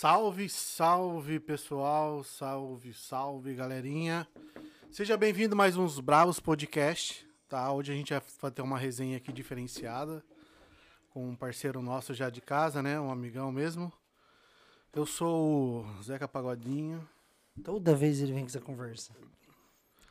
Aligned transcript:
Salve, 0.00 0.48
salve 0.48 1.40
pessoal, 1.40 2.22
salve, 2.22 2.94
salve 2.94 3.52
galerinha. 3.52 4.28
Seja 4.92 5.16
bem-vindo 5.16 5.56
mais 5.56 5.76
uns 5.76 5.98
Bravos 5.98 6.38
Podcast, 6.38 7.26
tá? 7.48 7.72
Hoje 7.72 7.90
a 7.90 7.96
gente 7.96 8.14
vai 8.40 8.50
ter 8.52 8.62
uma 8.62 8.78
resenha 8.78 9.16
aqui 9.16 9.32
diferenciada 9.32 10.22
com 11.10 11.28
um 11.28 11.34
parceiro 11.34 11.82
nosso 11.82 12.14
já 12.14 12.30
de 12.30 12.40
casa, 12.40 12.80
né? 12.80 13.00
Um 13.00 13.10
amigão 13.10 13.50
mesmo. 13.50 13.92
Eu 14.94 15.04
sou 15.04 15.84
o 15.84 16.02
Zeca 16.04 16.28
Pagodinho. 16.28 17.04
Toda 17.64 17.92
vez 17.92 18.22
ele 18.22 18.32
vem 18.32 18.42
com 18.42 18.50
essa 18.50 18.60
conversa. 18.60 19.12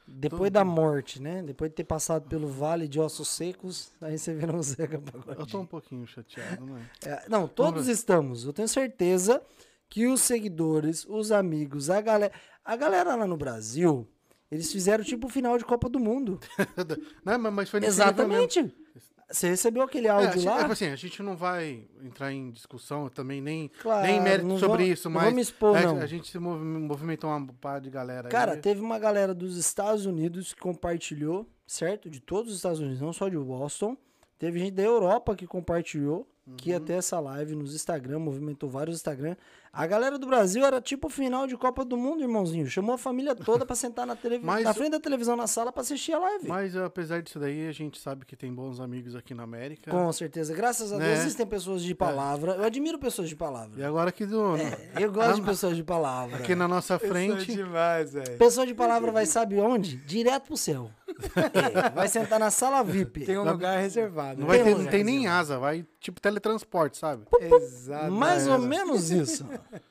Depois 0.05 0.51
da 0.51 0.65
morte, 0.65 1.21
né? 1.21 1.41
Depois 1.41 1.71
de 1.71 1.75
ter 1.75 1.85
passado 1.85 2.27
pelo 2.27 2.49
vale 2.49 2.89
de 2.89 2.99
ossos 2.99 3.29
secos, 3.29 3.93
aí 4.01 4.17
você 4.17 4.33
vira 4.33 4.53
um 4.53 4.61
Zeca 4.61 4.99
Pagodinho. 4.99 5.39
Eu 5.39 5.47
tô 5.47 5.59
um 5.61 5.65
pouquinho 5.65 6.05
chateado, 6.05 6.65
né? 6.65 6.89
É, 7.05 7.29
não, 7.29 7.47
todos 7.47 7.87
estamos. 7.87 8.43
Eu 8.43 8.51
tenho 8.51 8.67
certeza 8.67 9.41
que 9.89 10.07
os 10.07 10.21
seguidores, 10.21 11.05
os 11.07 11.31
amigos, 11.31 11.89
a 11.89 12.01
galera. 12.01 12.33
A 12.63 12.75
galera 12.75 13.15
lá 13.15 13.25
no 13.25 13.37
Brasil, 13.37 14.07
eles 14.51 14.71
fizeram 14.71 15.03
tipo 15.03 15.27
o 15.27 15.29
final 15.29 15.57
de 15.57 15.63
Copa 15.65 15.87
do 15.89 15.99
Mundo. 15.99 16.39
não, 17.23 17.51
mas- 17.51 17.69
foi. 17.69 17.83
Exatamente. 17.85 18.73
Você 19.29 19.49
recebeu 19.49 19.83
aquele 19.83 20.07
É, 20.07 20.09
áudio 20.09 20.33
gente- 20.39 20.45
lá? 20.45 20.61
é, 20.61 20.65
assim, 20.71 20.85
a 20.87 20.95
gente 20.95 21.21
não 21.21 21.35
vai 21.35 21.85
entrar 22.01 22.31
em 22.31 22.49
discussão 22.49 23.09
também, 23.09 23.41
nem, 23.41 23.69
Claro, 23.81 24.07
nem 24.07 24.21
mérito 24.21 24.47
não 24.47 24.57
sobre 24.57 24.85
vou- 24.85 24.93
isso, 24.93 25.09
não 25.09 25.15
mas 25.15 25.23
vou 25.25 25.33
me 25.33 25.41
expor, 25.41 25.75
a, 25.75 25.81
não. 25.81 25.97
a 25.97 26.05
gente 26.05 26.29
se 26.31 26.39
movi- 26.39 26.63
movimentou 26.63 27.29
uma 27.29 27.45
par 27.59 27.81
de 27.81 27.89
galera 27.89 28.29
Cara, 28.29 28.53
aí. 28.53 28.59
teve 28.61 28.79
uma 28.79 28.97
galera 28.97 29.33
dos 29.33 29.57
Estados 29.57 30.05
Unidos 30.05 30.53
que 30.53 30.61
compartilhou, 30.61 31.45
certo? 31.65 32.09
De 32.09 32.21
todos 32.21 32.51
os 32.51 32.57
Estados 32.57 32.79
Unidos, 32.79 33.01
não 33.01 33.11
só 33.11 33.27
de 33.27 33.37
Boston. 33.37 33.97
Teve 34.39 34.59
gente 34.59 34.71
da 34.75 34.83
Europa 34.83 35.35
que 35.35 35.45
compartilhou, 35.45 36.25
que 36.55 36.69
ia 36.69 36.79
ter 36.79 36.93
essa 36.93 37.19
live 37.19 37.53
nos 37.53 37.75
Instagram, 37.75 38.19
movimentou 38.19 38.69
vários 38.69 38.95
Instagram. 38.95 39.35
A 39.77 39.85
galera 39.85 40.17
do 40.17 40.25
Brasil 40.25 40.65
era 40.65 40.81
tipo 40.81 41.05
o 41.05 41.09
final 41.09 41.45
de 41.45 41.55
Copa 41.55 41.85
do 41.85 41.95
Mundo, 41.95 42.23
irmãozinho. 42.23 42.65
Chamou 42.65 42.95
a 42.95 42.97
família 42.97 43.35
toda 43.35 43.63
pra 43.63 43.75
sentar 43.75 44.07
na, 44.07 44.15
televi- 44.15 44.43
Mas 44.43 44.63
na 44.63 44.73
frente 44.73 44.89
da 44.91 44.99
televisão 44.99 45.35
na 45.35 45.45
sala 45.45 45.71
pra 45.71 45.81
assistir 45.81 46.13
a 46.13 46.19
live. 46.19 46.47
Mas 46.47 46.75
apesar 46.75 47.21
disso 47.21 47.37
daí, 47.37 47.67
a 47.67 47.71
gente 47.71 47.99
sabe 48.01 48.25
que 48.25 48.35
tem 48.35 48.51
bons 48.51 48.79
amigos 48.79 49.15
aqui 49.15 49.35
na 49.35 49.43
América. 49.43 49.91
Com 49.91 50.11
certeza. 50.11 50.51
Graças 50.55 50.91
a 50.91 50.97
Deus 50.97 51.07
Né? 51.09 51.15
existem 51.17 51.45
pessoas 51.45 51.83
de 51.83 51.93
palavra. 51.93 52.53
Eu 52.53 52.63
admiro 52.63 52.97
pessoas 52.97 53.27
de 53.29 53.35
E 53.35 53.37
palavra. 53.37 53.87
agora 53.87 54.09
aqui 54.09 54.25
do. 54.25 54.55
É, 54.57 54.77
eu 54.99 55.11
gosto 55.11 55.35
de 55.35 55.41
pessoas 55.43 55.75
de 55.75 55.83
palavra. 55.83 56.37
Aqui 56.37 56.55
na 56.55 56.67
nossa 56.67 56.97
frente. 56.97 57.45
demais, 57.53 58.13
velho. 58.13 58.35
Pessoa 58.39 58.65
de 58.65 58.73
palavra 58.73 59.11
vai 59.11 59.27
sabe 59.27 59.59
onde? 59.59 59.97
Direto 59.97 60.47
pro 60.47 60.57
céu. 60.57 60.89
É, 61.53 61.89
vai 61.91 62.07
sentar 62.07 62.39
na 62.39 62.49
sala 62.51 62.83
VIP. 62.83 63.25
Tem 63.25 63.37
um 63.37 63.43
lugar 63.43 63.79
reservado. 63.79 64.41
Não, 64.41 64.47
né? 64.47 64.55
vai 64.55 64.57
ter, 64.57 64.63
Tem 64.65 64.73
não 64.75 64.81
um 64.81 64.87
tem 64.91 65.03
nem 65.03 65.27
asa, 65.27 65.57
vai 65.59 65.85
tipo 65.99 66.19
teletransporte, 66.21 66.97
sabe? 66.97 67.23
Exato. 67.39 68.11
Mais 68.11 68.47
ou 68.47 68.57
menos 68.59 69.09
isso. 69.11 69.45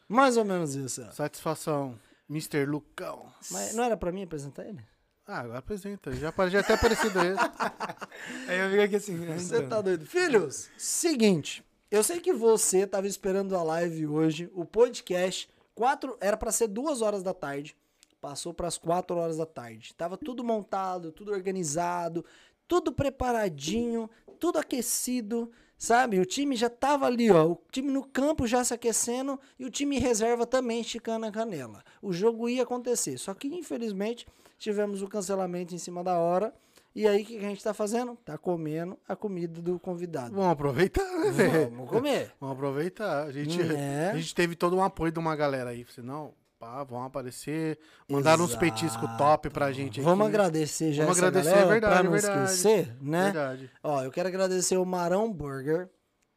Mais 0.08 0.36
ou 0.36 0.44
menos 0.44 0.74
isso. 0.74 1.06
Satisfação. 1.12 1.98
Mr. 2.28 2.64
Lucão. 2.66 3.32
Mas 3.50 3.74
não 3.74 3.84
era 3.84 3.96
pra 3.96 4.10
mim 4.10 4.24
apresentar 4.24 4.64
ele? 4.64 4.80
Ah, 5.26 5.40
agora 5.40 5.58
apresenta. 5.58 6.12
Já, 6.12 6.32
já 6.48 6.60
até 6.60 6.74
aparecido 6.74 7.18
ele. 7.20 7.36
Aí 8.48 8.58
eu 8.58 8.70
fico 8.70 8.82
aqui 8.82 8.96
assim. 8.96 9.14
né, 9.14 9.38
Você 9.38 9.56
então. 9.56 9.68
tá 9.68 9.80
doido. 9.80 10.06
Filhos, 10.06 10.68
seguinte. 10.76 11.64
Eu 11.90 12.02
sei 12.02 12.20
que 12.20 12.32
você 12.32 12.86
tava 12.86 13.06
esperando 13.06 13.56
a 13.56 13.62
live 13.62 14.06
hoje, 14.06 14.50
o 14.54 14.64
podcast. 14.64 15.48
Quatro, 15.74 16.16
era 16.20 16.36
pra 16.36 16.50
ser 16.50 16.68
duas 16.68 17.02
horas 17.02 17.22
da 17.22 17.34
tarde. 17.34 17.76
Passou 18.20 18.52
pras 18.54 18.78
quatro 18.78 19.16
horas 19.16 19.36
da 19.36 19.46
tarde. 19.46 19.94
Tava 19.94 20.16
tudo 20.16 20.42
montado, 20.42 21.12
tudo 21.12 21.32
organizado, 21.32 22.24
tudo 22.66 22.92
preparadinho, 22.92 24.10
tudo 24.40 24.58
aquecido. 24.58 25.50
Sabe, 25.78 26.18
o 26.18 26.24
time 26.24 26.56
já 26.56 26.70
tava 26.70 27.06
ali, 27.06 27.30
ó. 27.30 27.46
O 27.52 27.58
time 27.70 27.90
no 27.92 28.02
campo 28.02 28.46
já 28.46 28.64
se 28.64 28.72
aquecendo 28.72 29.38
e 29.58 29.64
o 29.66 29.70
time 29.70 29.98
reserva 29.98 30.46
também 30.46 30.80
esticando 30.80 31.26
a 31.26 31.30
canela. 31.30 31.84
O 32.00 32.12
jogo 32.12 32.48
ia 32.48 32.62
acontecer. 32.62 33.18
Só 33.18 33.34
que, 33.34 33.46
infelizmente, 33.48 34.26
tivemos 34.58 35.02
o 35.02 35.08
cancelamento 35.08 35.74
em 35.74 35.78
cima 35.78 36.02
da 36.02 36.18
hora. 36.18 36.54
E 36.94 37.06
aí, 37.06 37.22
o 37.22 37.26
que 37.26 37.36
a 37.36 37.40
gente 37.40 37.62
tá 37.62 37.74
fazendo? 37.74 38.16
Tá 38.24 38.38
comendo 38.38 38.98
a 39.06 39.14
comida 39.14 39.60
do 39.60 39.78
convidado. 39.78 40.34
Vamos 40.34 40.50
aproveitar, 40.50 41.04
né, 41.18 41.30
velho? 41.30 41.70
Vamos 41.70 41.90
comer. 41.90 42.32
Vamos 42.40 42.56
aproveitar. 42.56 43.24
A 43.26 43.30
gente, 43.32 43.60
É. 43.60 44.12
a 44.14 44.16
gente 44.16 44.34
teve 44.34 44.56
todo 44.56 44.74
um 44.74 44.82
apoio 44.82 45.12
de 45.12 45.18
uma 45.18 45.36
galera 45.36 45.70
aí. 45.70 45.84
Falei, 45.84 46.10
pá, 46.58 46.82
vão 46.84 47.02
aparecer. 47.04 47.78
Mandaram 48.08 48.44
uns 48.44 48.50
Exato. 48.50 48.64
petiscos 48.64 49.16
top 49.16 49.50
pra 49.50 49.72
gente 49.72 50.00
Vamos 50.00 50.26
aqui. 50.26 50.36
agradecer 50.36 50.92
já 50.92 51.04
Vamos 51.04 51.18
agradecer, 51.18 51.50
galera, 51.50 51.66
é 51.66 51.70
verdade, 51.72 51.94
pra 51.94 52.02
não 52.02 52.16
é 52.16 52.20
verdade. 52.20 52.44
esquecer, 52.52 52.96
né? 53.00 53.24
Verdade. 53.24 53.70
Ó, 53.82 54.02
eu 54.02 54.10
quero 54.10 54.28
agradecer 54.28 54.76
o 54.76 54.84
Marão 54.84 55.32
Burger, 55.32 55.88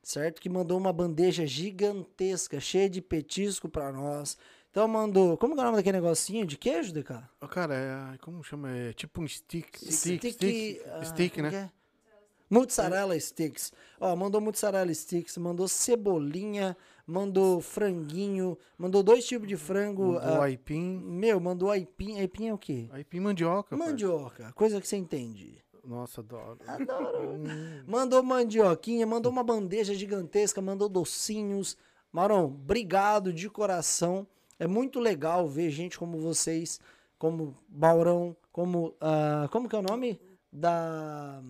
certo? 0.04 0.42
Que 0.42 0.50
mandou 0.50 0.78
uma 0.78 0.92
bandeja 0.94 1.46
gigantesca, 1.46 2.60
cheia 2.60 2.90
de 2.90 3.02
petisco 3.02 3.70
pra 3.70 3.92
nós. 3.92 4.38
Então 4.72 4.88
mandou, 4.88 5.36
como 5.38 5.56
que 5.56 5.60
é 5.60 5.64
o 5.64 5.66
nome 5.66 5.78
daquele 5.78 6.00
negocinho 6.00 6.46
de 6.46 6.56
queijo, 6.58 6.94
DK? 6.94 7.12
Ô, 7.42 7.48
Cara, 7.48 7.74
é, 7.76 8.18
como 8.20 8.44
chama? 8.44 8.70
É 8.72 8.94
tipo 8.94 9.22
um 9.22 9.28
stick. 9.28 9.76
Stick, 9.78 9.92
Stick, 9.94 10.34
stick, 10.34 10.82
ah, 10.88 11.04
stick, 11.06 11.36
como 11.36 11.50
né? 11.50 11.72
é? 11.76 11.80
Mozzarella 12.52 13.20
sticks. 13.20 13.72
Ó, 14.00 14.16
mandou 14.16 14.42
mozzarella 14.42 14.92
sticks, 14.94 15.38
mandou 15.38 15.68
cebolinha, 15.68 16.76
mandou 17.10 17.60
franguinho, 17.60 18.58
mandou 18.78 19.02
dois 19.02 19.26
tipos 19.26 19.48
de 19.48 19.58
frango. 19.58 20.14
Mandou 20.14 20.42
ah, 20.42 20.46
aipim. 20.46 21.02
meu, 21.04 21.40
mandou 21.40 21.72
aipim. 21.72 22.20
Aipim 22.20 22.48
é 22.48 22.54
o 22.54 22.58
quê? 22.58 22.88
Aipim 22.92 23.20
mandioca. 23.20 23.76
Mandioca, 23.76 24.54
coisa 24.54 24.80
que 24.80 24.88
você 24.88 24.96
entende. 24.96 25.64
Nossa, 25.84 26.22
adoro. 26.22 26.60
Adoro. 26.68 27.40
mandou 27.88 28.22
mandioquinha, 28.22 29.08
mandou 29.08 29.32
uma 29.32 29.44
bandeja 29.44 29.94
gigantesca, 29.96 30.62
mandou 30.62 30.88
docinhos. 30.88 31.76
Marão, 32.12 32.46
obrigado 32.46 33.34
de 33.34 33.50
coração. 33.50 34.28
É 34.60 34.68
muito 34.68 35.00
legal 35.00 35.48
ver 35.48 35.72
gente 35.72 35.98
como 35.98 36.20
vocês, 36.20 36.80
como 37.18 37.58
Baurão, 37.68 38.36
como. 38.52 38.94
ah, 39.02 39.48
como 39.52 39.68
que 39.68 39.76
é 39.76 39.80
o 39.80 39.84
nome? 39.84 40.20
Da. 40.52 41.42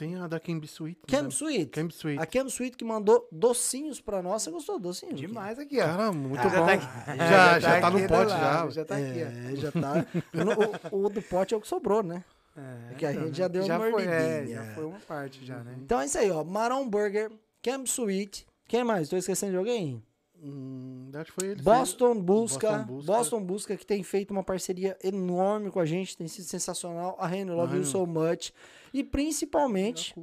Tem 0.00 0.16
a 0.16 0.26
da 0.26 0.40
Camp 0.40 0.64
Sweet. 0.64 0.98
Cam 1.06 1.22
né? 1.24 1.28
Sweet. 1.28 1.66
Camp 1.72 1.90
Sweet. 1.92 2.18
A 2.22 2.24
Cam 2.24 2.46
Sweet 2.46 2.74
que 2.74 2.84
mandou 2.86 3.28
docinhos 3.30 4.00
pra 4.00 4.22
nós. 4.22 4.42
Você 4.42 4.50
gostou 4.50 4.78
do 4.78 4.84
docinho? 4.84 5.12
Demais 5.12 5.58
aqui, 5.58 5.78
ó. 5.78 5.84
Cara, 5.84 6.10
muito 6.10 6.40
Ah, 6.40 6.44
bom. 6.48 6.50
já 6.50 6.64
tá 6.64 6.72
aqui. 6.72 6.86
já, 7.18 7.60
já, 7.60 7.80
tá 7.82 7.88
aqui 7.88 8.00
no 8.00 8.08
pote 8.08 8.30
já. 8.30 8.68
Já 8.70 8.84
tá 8.86 8.96
aqui, 8.96 9.04
ó. 9.22 9.50
É, 9.52 9.56
já 9.56 9.70
tá. 9.72 10.06
O, 10.90 11.04
o- 11.04 11.08
do 11.10 11.20
pote 11.20 11.52
é 11.52 11.56
o 11.58 11.60
que 11.60 11.68
sobrou, 11.68 12.02
né? 12.02 12.24
É, 12.56 12.94
que 12.94 13.04
a 13.04 13.12
gente 13.12 13.36
já 13.36 13.46
deu 13.46 13.60
uma 13.62 13.68
já 13.68 13.78
foi, 13.90 14.04
é, 14.06 14.46
já 14.46 14.64
foi 14.74 14.84
uma 14.86 14.98
parte 15.00 15.44
já, 15.44 15.58
né? 15.58 15.74
Então 15.82 16.00
é 16.00 16.06
isso 16.06 16.16
aí, 16.18 16.30
ó. 16.30 16.42
Marão 16.42 16.88
Burger, 16.88 17.30
Camp 17.62 17.86
Sweet. 17.86 18.46
Quem 18.66 18.82
mais? 18.82 19.10
Tô 19.10 19.18
esquecendo 19.18 19.52
de 19.52 19.58
alguém? 19.58 20.02
Hum, 20.42 21.10
acho 21.14 21.32
que 21.32 21.40
foi 21.40 21.50
ele. 21.50 21.62
Boston 21.62 22.20
Busca, 22.20 22.78
Boston 22.78 23.04
Boston 23.04 23.38
Busca. 23.38 23.46
Busca. 23.52 23.76
que 23.76 23.84
tem 23.86 24.02
feito 24.02 24.30
uma 24.30 24.42
parceria 24.42 24.96
enorme 25.02 25.70
com 25.70 25.78
a 25.80 25.84
gente, 25.84 26.16
tem 26.16 26.26
sido 26.28 26.46
sensacional. 26.46 27.14
A 27.18 27.26
Reno 27.26 27.54
Love 27.54 27.76
You. 27.76 27.84
So 27.84 28.06
Much. 28.06 28.52
E 28.92 29.04
principalmente 29.04 30.14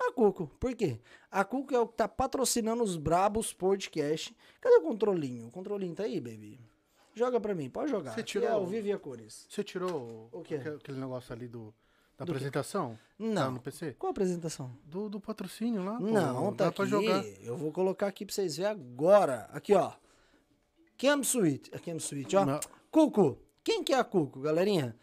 a 0.00 0.12
Cuco. 0.12 0.50
Por 0.58 0.74
quê? 0.74 0.98
A 1.30 1.44
Cuco 1.44 1.74
é 1.74 1.78
o 1.78 1.86
que 1.86 1.94
tá 1.94 2.08
patrocinando 2.08 2.82
os 2.82 2.96
Brabos 2.96 3.52
Podcast. 3.52 4.34
Cadê 4.60 4.76
o 4.76 4.82
controlinho? 4.82 5.46
O 5.48 5.50
controlinho 5.50 5.94
tá 5.94 6.04
aí, 6.04 6.20
baby? 6.20 6.58
Joga 7.14 7.40
pra 7.40 7.54
mim, 7.54 7.70
pode 7.70 7.90
jogar. 7.90 8.12
Você 8.12 8.20
Aqui 8.20 8.30
tirou? 8.32 8.48
É 8.48 8.52
ao 8.52 8.66
vivo 8.66 8.86
e 8.88 8.92
a 8.92 8.98
cores. 8.98 9.46
Você 9.48 9.62
tirou 9.64 10.28
O 10.32 10.42
quê? 10.42 10.56
aquele 10.56 10.98
negócio 10.98 11.32
ali 11.32 11.48
do, 11.48 11.72
da 12.18 12.24
Do 12.24 12.32
apresentação? 12.32 12.98
Não. 13.18 13.34
Tá 13.44 13.50
no 13.50 13.60
PC? 13.60 13.94
Qual 13.98 14.08
a 14.08 14.12
apresentação? 14.12 14.70
Do, 14.84 15.08
do 15.08 15.20
patrocínio 15.20 15.84
lá, 15.84 15.98
pô. 15.98 16.04
Não, 16.04 16.52
tá 16.54 16.64
Dá 16.64 16.68
aqui. 16.68 16.76
pra 16.76 16.86
jogar. 16.86 17.24
Eu 17.42 17.56
vou 17.56 17.70
colocar 17.72 18.06
aqui 18.06 18.24
pra 18.24 18.34
vocês 18.34 18.56
verem 18.56 18.72
agora. 18.72 19.48
Aqui, 19.52 19.74
ó. 19.74 19.92
Cam 20.98 21.22
Suite. 21.22 21.70
A 21.74 21.78
Cam 21.78 21.98
Suite, 21.98 22.36
ó. 22.36 22.44
Não. 22.44 22.60
Cuco. 22.90 23.38
Quem 23.62 23.82
que 23.84 23.92
é 23.92 23.98
a 23.98 24.04
Cuco, 24.04 24.40
galerinha? 24.40 24.96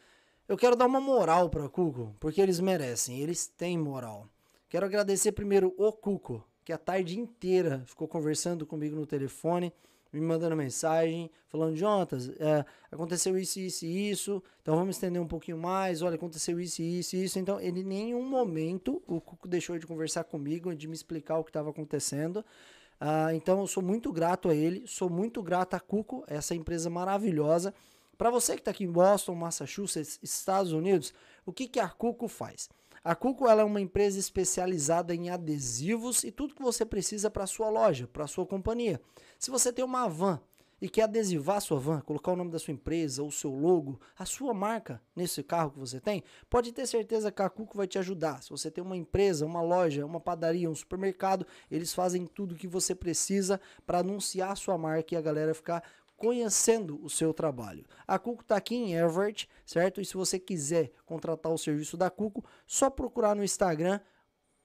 Eu 0.47 0.57
quero 0.57 0.75
dar 0.75 0.85
uma 0.87 0.99
moral 0.99 1.49
pra 1.49 1.69
Cuco, 1.69 2.15
porque 2.19 2.41
eles 2.41 2.59
merecem. 2.59 3.19
Eles 3.19 3.47
têm 3.47 3.77
moral. 3.77 4.27
Quero 4.67 4.85
agradecer 4.85 5.31
primeiro 5.33 5.73
o 5.77 5.91
Cuco, 5.91 6.43
que 6.65 6.73
a 6.73 6.77
tarde 6.77 7.19
inteira 7.19 7.83
ficou 7.85 8.07
conversando 8.07 8.65
comigo 8.65 8.95
no 8.95 9.05
telefone, 9.05 9.71
me 10.13 10.21
mandando 10.21 10.55
mensagem, 10.55 11.29
falando, 11.47 11.75
Jonas, 11.75 12.29
é, 12.39 12.63
aconteceu 12.91 13.37
isso, 13.37 13.59
isso 13.59 13.85
e 13.85 14.11
isso, 14.11 14.43
então 14.61 14.75
vamos 14.75 14.95
estender 14.95 15.21
um 15.21 15.27
pouquinho 15.27 15.57
mais, 15.57 16.01
olha, 16.01 16.15
aconteceu 16.15 16.59
isso, 16.59 16.81
isso 16.81 17.15
e 17.15 17.23
isso. 17.23 17.39
Então, 17.39 17.59
ele 17.59 17.81
em 17.81 17.83
nenhum 17.83 18.23
momento, 18.23 19.01
o 19.07 19.19
Cuco 19.19 19.47
deixou 19.47 19.77
de 19.77 19.87
conversar 19.87 20.23
comigo, 20.23 20.73
de 20.75 20.87
me 20.87 20.93
explicar 20.93 21.39
o 21.39 21.43
que 21.43 21.49
estava 21.49 21.71
acontecendo. 21.71 22.45
Ah, 22.99 23.33
então, 23.33 23.59
eu 23.59 23.67
sou 23.67 23.81
muito 23.81 24.11
grato 24.11 24.49
a 24.49 24.55
ele, 24.55 24.83
sou 24.87 25.09
muito 25.09 25.41
grato 25.41 25.73
a 25.73 25.79
Cuco, 25.79 26.23
essa 26.27 26.53
empresa 26.53 26.89
maravilhosa. 26.89 27.73
Para 28.17 28.29
você 28.29 28.53
que 28.53 28.61
está 28.61 28.71
aqui 28.71 28.83
em 28.83 28.91
Boston, 28.91 29.33
Massachusetts, 29.33 30.19
Estados 30.21 30.71
Unidos, 30.71 31.13
o 31.45 31.51
que, 31.51 31.67
que 31.67 31.79
a 31.79 31.89
Cuco 31.89 32.27
faz? 32.27 32.69
A 33.03 33.15
Cuco 33.15 33.49
é 33.49 33.63
uma 33.63 33.81
empresa 33.81 34.17
especializada 34.17 35.13
em 35.13 35.29
adesivos 35.29 36.23
e 36.23 36.31
tudo 36.31 36.55
que 36.55 36.61
você 36.61 36.85
precisa 36.85 37.29
para 37.29 37.45
sua 37.45 37.69
loja, 37.69 38.07
para 38.07 38.27
sua 38.27 38.45
companhia. 38.45 39.01
Se 39.43 39.51
você 39.51 39.73
tem 39.73 39.83
uma 39.83 40.07
van 40.07 40.39
e 40.81 40.87
quer 40.87 41.01
adesivar 41.01 41.57
a 41.57 41.59
sua 41.59 41.77
van, 41.77 41.99
colocar 41.99 42.31
o 42.31 42.35
nome 42.37 42.49
da 42.49 42.57
sua 42.57 42.73
empresa, 42.73 43.21
o 43.21 43.29
seu 43.29 43.51
logo, 43.51 43.99
a 44.17 44.25
sua 44.25 44.53
marca 44.53 45.01
nesse 45.13 45.43
carro 45.43 45.71
que 45.71 45.79
você 45.79 45.99
tem, 45.99 46.23
pode 46.49 46.71
ter 46.71 46.87
certeza 46.87 47.29
que 47.29 47.41
a 47.41 47.49
Cuco 47.49 47.75
vai 47.75 47.85
te 47.85 47.99
ajudar. 47.99 48.41
Se 48.41 48.51
você 48.51 48.71
tem 48.71 48.81
uma 48.81 48.95
empresa, 48.95 49.45
uma 49.45 49.61
loja, 49.61 50.05
uma 50.05 50.21
padaria, 50.21 50.69
um 50.69 50.75
supermercado, 50.75 51.45
eles 51.69 51.93
fazem 51.93 52.25
tudo 52.25 52.55
que 52.55 52.69
você 52.69 52.95
precisa 52.95 53.59
para 53.85 53.99
anunciar 53.99 54.53
a 54.53 54.55
sua 54.55 54.77
marca 54.77 55.13
e 55.13 55.17
a 55.17 55.21
galera 55.21 55.53
ficar 55.53 55.83
conhecendo 56.15 56.97
o 57.03 57.09
seu 57.09 57.33
trabalho. 57.33 57.83
A 58.07 58.17
Cuco 58.17 58.43
está 58.43 58.55
aqui 58.55 58.75
em 58.75 58.93
Everett, 58.93 59.49
certo? 59.65 59.99
E 59.99 60.05
se 60.05 60.13
você 60.13 60.39
quiser 60.39 60.89
contratar 61.05 61.51
o 61.51 61.57
serviço 61.57 61.97
da 61.97 62.09
Cuco, 62.09 62.45
só 62.65 62.89
procurar 62.89 63.35
no 63.35 63.43
Instagram 63.43 63.99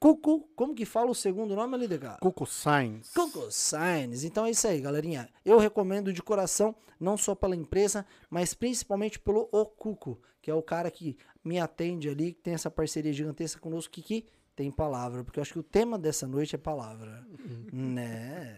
Cuco, 0.01 0.49
como 0.55 0.75
que 0.75 0.85
fala 0.85 1.11
o 1.11 1.15
segundo 1.15 1.57
nome 1.57 1.75
ali, 1.75 1.89
DK? 1.89 2.19
Cuco 2.21 2.47
Signs. 2.47 3.13
Cuco 3.13 3.51
Signs. 3.51 4.23
Então 4.23 4.47
é 4.47 4.51
isso 4.51 4.67
aí, 4.69 4.81
galerinha. 4.81 5.29
Eu 5.45 5.59
recomendo 5.59 6.13
de 6.13 6.23
coração, 6.23 6.75
não 7.01 7.17
só 7.17 7.35
pela 7.35 7.57
empresa, 7.57 8.07
mas 8.31 8.55
principalmente 8.55 9.19
pelo 9.19 9.49
O 9.51 9.67
Cuco, 9.67 10.21
que 10.41 10.51
é 10.51 10.55
o 10.55 10.63
cara 10.63 10.91
que 10.91 11.17
me 11.43 11.59
atende 11.59 12.09
ali, 12.09 12.33
que 12.33 12.41
tem 12.41 12.55
essa 12.55 12.71
parceria 12.71 13.13
gigantesca 13.13 13.61
conosco, 13.61 13.93
que, 13.93 14.03
que 14.03 14.27
tem 14.55 14.71
palavra, 14.71 15.25
porque 15.25 15.41
eu 15.41 15.43
acho 15.43 15.53
que 15.53 15.59
o 15.59 15.65
tema 15.65 15.99
dessa 15.99 16.27
noite 16.27 16.55
é 16.55 16.59
palavra. 16.59 17.27
né? 17.73 18.57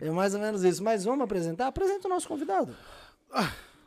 É 0.00 0.10
mais 0.10 0.34
ou 0.34 0.40
menos 0.40 0.62
isso. 0.62 0.82
Mas 0.82 1.04
vamos 1.04 1.24
apresentar? 1.24 1.66
Apresenta 1.66 2.06
o 2.06 2.10
nosso 2.10 2.28
convidado. 2.28 2.74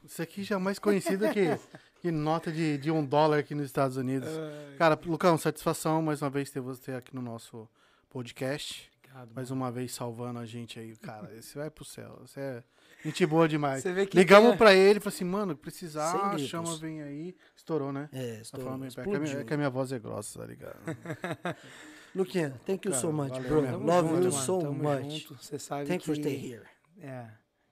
Isso 0.04 0.22
aqui 0.22 0.44
já 0.44 0.56
é 0.56 0.60
mais 0.60 0.78
conhecido 0.78 1.28
que, 1.30 1.58
que 2.06 2.12
nota 2.12 2.52
de, 2.52 2.78
de 2.78 2.92
um 2.92 3.04
dólar 3.04 3.40
aqui 3.40 3.56
nos 3.56 3.66
Estados 3.66 3.98
Unidos. 3.98 4.30
Cara, 4.78 5.00
Lucão, 5.08 5.40
satisfação 5.40 6.04
mais 6.04 6.22
uma 6.22 6.30
vez 6.30 6.52
ter 6.52 6.60
você 6.60 6.92
aqui 6.92 7.16
no 7.16 7.22
nosso 7.22 7.68
podcast. 8.12 8.92
Obrigado, 9.00 9.34
Mais 9.34 9.50
uma 9.50 9.72
vez 9.72 9.92
salvando 9.92 10.38
a 10.38 10.46
gente 10.46 10.80
aí, 10.80 10.96
cara. 10.98 11.34
Esse 11.36 11.58
vai 11.58 11.72
pro 11.72 11.84
céu. 11.84 12.20
Você 12.22 12.40
é 12.40 12.64
gente 13.04 13.26
boa 13.26 13.48
demais. 13.48 13.82
Você 13.82 13.92
vê 13.92 14.06
que 14.06 14.16
Ligamos 14.16 14.50
tem- 14.50 14.58
pra 14.60 14.76
ele 14.76 15.00
e 15.00 15.02
falou 15.02 15.16
assim, 15.16 15.26
mano, 15.26 15.56
precisar, 15.56 16.38
chama, 16.38 16.78
vem 16.78 17.02
aí. 17.02 17.36
Estourou, 17.58 17.92
né? 17.92 18.08
É, 18.14 18.36
Tá 18.36 18.42
estourou, 18.44 18.66
falando. 18.68 18.86
É 18.86 18.90
que 18.92 19.00
a 19.16 19.20
minha- 19.20 19.38
é 19.40 19.44
que 19.44 19.54
a 19.56 19.58
minha 19.58 19.70
voz 19.72 19.92
é 19.92 19.98
grossa, 19.98 20.38
tá 20.38 20.46
ligado? 20.46 20.78
Luquinha, 22.14 22.52
thank 22.68 22.88
you 22.88 22.92
Cara, 22.92 23.02
so 23.02 23.12
much, 23.12 23.30
valeu 23.32 23.50
bro. 23.50 23.62
Love 23.84 24.10
you 24.10 24.14
mano, 24.16 24.32
so 24.32 24.62
much. 24.72 25.28
Você 25.42 25.58
sabe 25.58 25.88
Thank 25.88 26.08
you 26.08 26.14
que... 26.16 26.22
for 26.22 26.30
stay 26.30 26.36
here. 26.54 26.64
É, 27.02 27.26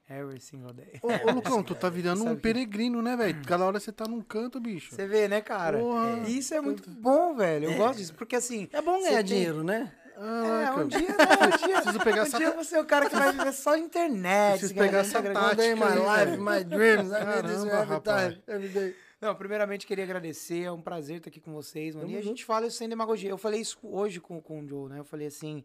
every 0.09 0.39
single 0.39 0.73
day. 0.73 0.99
Ô, 1.01 1.07
ô, 1.07 1.31
Lucão, 1.35 1.63
tu 1.63 1.73
tá 1.75 1.89
virando 1.89 2.23
um 2.25 2.35
peregrino, 2.35 3.01
né, 3.01 3.15
velho? 3.15 3.41
Cada 3.45 3.65
hora 3.65 3.79
você 3.79 3.91
tá 3.91 4.05
num 4.07 4.21
canto, 4.21 4.59
bicho. 4.59 4.93
Você 4.95 5.07
vê, 5.07 5.27
né, 5.27 5.41
cara? 5.41 5.77
Porra. 5.79 6.21
É, 6.25 6.29
Isso 6.29 6.53
é 6.53 6.61
muito 6.61 6.89
bom, 6.89 7.35
velho. 7.35 7.71
Eu 7.71 7.77
gosto 7.77 7.97
disso, 7.99 8.13
porque 8.13 8.35
assim... 8.35 8.67
É 8.71 8.81
bom 8.81 8.99
ganhar 9.01 9.17
tem- 9.17 9.23
dinheiro, 9.25 9.63
né? 9.63 9.91
É, 10.15 10.19
Ah, 10.19 10.75
um 10.77 10.87
dia, 10.87 10.99
né? 10.99 11.07
Um 11.43 11.65
dia, 11.67 11.75
Preciso 11.81 11.99
pegar 12.03 12.19
um 12.19 12.25
essa- 12.25 12.37
dia 12.37 12.51
você 12.51 12.75
é 12.75 12.81
o 12.81 12.85
cara 12.85 13.09
que 13.09 13.15
vai 13.15 13.31
viver 13.31 13.51
só 13.53 13.71
na 13.71 13.79
internet. 13.79 14.51
Preciso 14.59 14.75
pegar 14.75 14.99
essa 14.99 15.21
tática 15.23 15.55
day 15.55 15.73
my 15.73 15.81
life, 15.81 16.37
my 16.37 16.63
dreams. 16.63 17.09
I 17.11 17.25
need 17.25 17.47
this 17.47 17.63
Caramba, 17.63 17.81
every 17.81 18.01
time, 18.35 18.43
every 18.47 18.69
day. 18.69 18.95
Não, 19.19 19.33
primeiramente 19.35 19.87
queria 19.87 20.03
agradecer, 20.03 20.63
é 20.65 20.71
um 20.71 20.81
prazer 20.81 21.17
estar 21.17 21.29
aqui 21.29 21.39
com 21.39 21.51
vocês, 21.53 21.95
mano. 21.95 22.09
E 22.09 22.17
a 22.17 22.21
gente 22.21 22.43
fala 22.45 22.67
isso 22.67 22.77
sem 22.77 22.87
demagogia. 22.89 23.29
Eu 23.29 23.37
falei 23.37 23.61
isso 23.61 23.79
hoje 23.81 24.19
com, 24.19 24.39
com 24.41 24.59
o 24.61 24.67
Joe, 24.67 24.89
né? 24.89 24.99
Eu 24.99 25.05
falei 25.05 25.27
assim, 25.27 25.63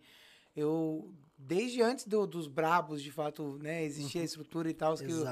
eu, 0.57 1.13
desde 1.39 1.81
antes 1.81 2.05
do- 2.05 2.27
dos 2.27 2.49
brabos, 2.49 3.03
de 3.03 3.13
fato, 3.13 3.59
né, 3.63 3.85
existia 3.85 4.21
a 4.21 4.25
estrutura 4.25 4.69
e 4.69 4.75
tal, 4.75 4.97
que 4.97 5.05
eu, 5.05 5.25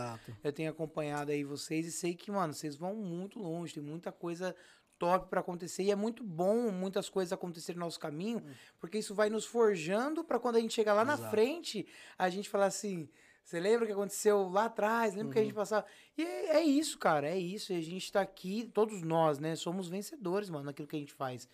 eu 0.44 0.52
tenho 0.52 0.70
acompanhado 0.70 1.32
aí 1.32 1.42
vocês 1.42 1.86
e 1.86 1.92
sei 1.92 2.14
que, 2.14 2.30
mano, 2.30 2.52
vocês 2.54 2.76
vão 2.76 2.94
muito 2.94 3.38
longe, 3.40 3.74
tem 3.74 3.82
muita 3.82 4.12
coisa 4.12 4.54
top 4.98 5.28
pra 5.28 5.40
acontecer 5.40 5.82
e 5.82 5.90
é 5.90 5.96
muito 5.96 6.24
bom 6.24 6.70
muitas 6.70 7.08
coisas 7.10 7.32
acontecerem 7.32 7.78
no 7.78 7.84
nosso 7.84 8.00
caminho, 8.00 8.42
porque 8.78 8.96
isso 8.98 9.14
vai 9.14 9.28
nos 9.28 9.44
forjando 9.44 10.24
pra 10.24 10.38
quando 10.38 10.56
a 10.56 10.60
gente 10.60 10.72
chegar 10.72 10.94
lá 10.94 11.04
na 11.04 11.14
Exato. 11.14 11.30
frente, 11.30 11.86
a 12.16 12.30
gente 12.30 12.48
falar 12.48 12.66
assim, 12.66 13.06
você 13.44 13.60
lembra 13.60 13.84
o 13.84 13.86
que 13.86 13.92
aconteceu 13.92 14.48
lá 14.48 14.64
atrás? 14.64 15.14
Lembra 15.14 15.32
que 15.34 15.38
a 15.38 15.42
gente 15.42 15.54
passava? 15.54 15.84
E 16.16 16.22
é, 16.22 16.56
é 16.56 16.62
isso, 16.64 16.98
cara, 16.98 17.28
é 17.28 17.38
isso. 17.38 17.72
E 17.72 17.76
a 17.76 17.80
gente 17.80 18.10
tá 18.10 18.20
aqui, 18.20 18.68
todos 18.74 19.02
nós, 19.02 19.38
né, 19.38 19.54
somos 19.54 19.86
vencedores, 19.88 20.48
mano, 20.50 20.64
naquilo 20.64 20.88
que 20.88 20.96
a 20.96 20.98
gente 20.98 21.12
faz. 21.12 21.46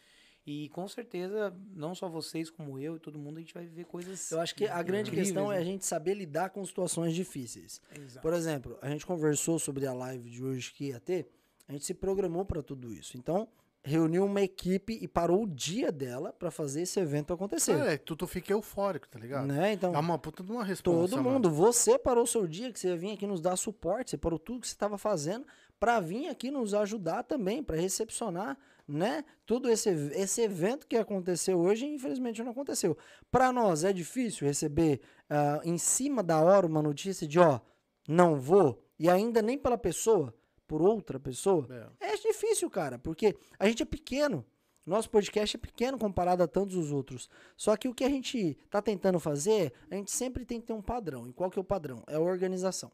E 0.44 0.68
com 0.70 0.88
certeza, 0.88 1.54
não 1.74 1.94
só 1.94 2.08
vocês, 2.08 2.50
como 2.50 2.78
eu 2.78 2.96
e 2.96 2.98
todo 2.98 3.18
mundo, 3.18 3.36
a 3.36 3.40
gente 3.40 3.54
vai 3.54 3.64
viver 3.64 3.84
coisas. 3.84 4.30
Eu 4.32 4.40
acho 4.40 4.54
que 4.54 4.66
a 4.66 4.82
grande 4.82 5.10
incríveis, 5.10 5.28
questão 5.28 5.52
é 5.52 5.54
né? 5.56 5.60
a 5.60 5.64
gente 5.64 5.86
saber 5.86 6.14
lidar 6.14 6.50
com 6.50 6.64
situações 6.64 7.14
difíceis. 7.14 7.80
Exato. 7.96 8.20
Por 8.20 8.32
exemplo, 8.32 8.76
a 8.82 8.88
gente 8.88 9.06
conversou 9.06 9.58
sobre 9.58 9.86
a 9.86 9.92
live 9.92 10.28
de 10.28 10.42
hoje 10.42 10.72
que 10.72 10.88
ia 10.88 10.98
ter, 10.98 11.28
a 11.68 11.72
gente 11.72 11.84
se 11.84 11.94
programou 11.94 12.44
para 12.44 12.60
tudo 12.60 12.92
isso. 12.92 13.16
Então, 13.16 13.46
reuniu 13.84 14.24
uma 14.24 14.40
equipe 14.40 14.98
e 15.00 15.06
parou 15.06 15.44
o 15.44 15.46
dia 15.46 15.90
dela 15.92 16.32
para 16.32 16.50
fazer 16.50 16.82
esse 16.82 16.98
evento 16.98 17.32
acontecer. 17.32 17.72
É, 17.78 17.96
tu, 17.96 18.16
tu 18.16 18.26
fica 18.26 18.52
eufórico, 18.52 19.08
tá 19.08 19.18
ligado? 19.18 19.46
né? 19.46 19.72
Então, 19.72 19.94
É 19.94 19.98
uma 19.98 20.18
puta 20.18 20.42
de 20.42 20.50
uma 20.50 20.64
resposta. 20.64 21.16
todo 21.16 21.22
mundo, 21.22 21.50
você 21.50 21.98
parou 21.98 22.24
o 22.24 22.26
seu 22.26 22.46
dia 22.46 22.72
que 22.72 22.78
você 22.80 22.88
ia 22.88 22.96
vir 22.96 23.12
aqui 23.12 23.26
nos 23.26 23.40
dar 23.40 23.56
suporte, 23.56 24.10
você 24.10 24.18
parou 24.18 24.38
tudo 24.38 24.60
que 24.60 24.68
você 24.68 24.74
estava 24.74 24.98
fazendo 24.98 25.46
para 25.80 25.98
vir 25.98 26.28
aqui 26.28 26.50
nos 26.50 26.74
ajudar 26.74 27.24
também, 27.24 27.62
para 27.62 27.76
recepcionar, 27.76 28.56
né? 28.86 29.24
Tudo 29.46 29.68
esse, 29.70 29.88
esse 29.88 30.42
evento 30.42 30.86
que 30.86 30.96
aconteceu 30.96 31.58
hoje, 31.58 31.86
infelizmente 31.86 32.42
não 32.42 32.52
aconteceu. 32.52 32.96
Para 33.30 33.52
nós 33.52 33.84
é 33.84 33.92
difícil 33.92 34.46
receber 34.46 35.00
ah, 35.28 35.60
em 35.64 35.78
cima 35.78 36.22
da 36.22 36.40
hora 36.40 36.66
uma 36.66 36.82
notícia 36.82 37.26
de, 37.26 37.38
ó, 37.38 37.60
não 38.08 38.38
vou, 38.38 38.82
e 38.98 39.08
ainda 39.08 39.40
nem 39.40 39.58
pela 39.58 39.78
pessoa, 39.78 40.34
por 40.66 40.82
outra 40.82 41.18
pessoa. 41.18 41.66
É. 42.00 42.12
É 42.12 42.16
difícil, 42.16 42.68
cara, 42.70 42.98
porque 42.98 43.36
a 43.58 43.66
gente 43.66 43.82
é 43.82 43.86
pequeno. 43.86 44.44
Nosso 44.84 45.08
podcast 45.08 45.56
é 45.56 45.60
pequeno 45.60 45.96
comparado 45.96 46.42
a 46.42 46.48
tantos 46.48 46.74
os 46.74 46.90
outros. 46.90 47.28
Só 47.56 47.76
que 47.76 47.86
o 47.86 47.94
que 47.94 48.02
a 48.02 48.08
gente 48.08 48.58
tá 48.68 48.82
tentando 48.82 49.20
fazer, 49.20 49.72
a 49.88 49.94
gente 49.94 50.10
sempre 50.10 50.44
tem 50.44 50.60
que 50.60 50.66
ter 50.66 50.72
um 50.72 50.82
padrão. 50.82 51.28
E 51.28 51.32
qual 51.32 51.48
que 51.48 51.58
é 51.58 51.62
o 51.62 51.64
padrão? 51.64 52.02
É 52.08 52.16
a 52.16 52.20
organização. 52.20 52.90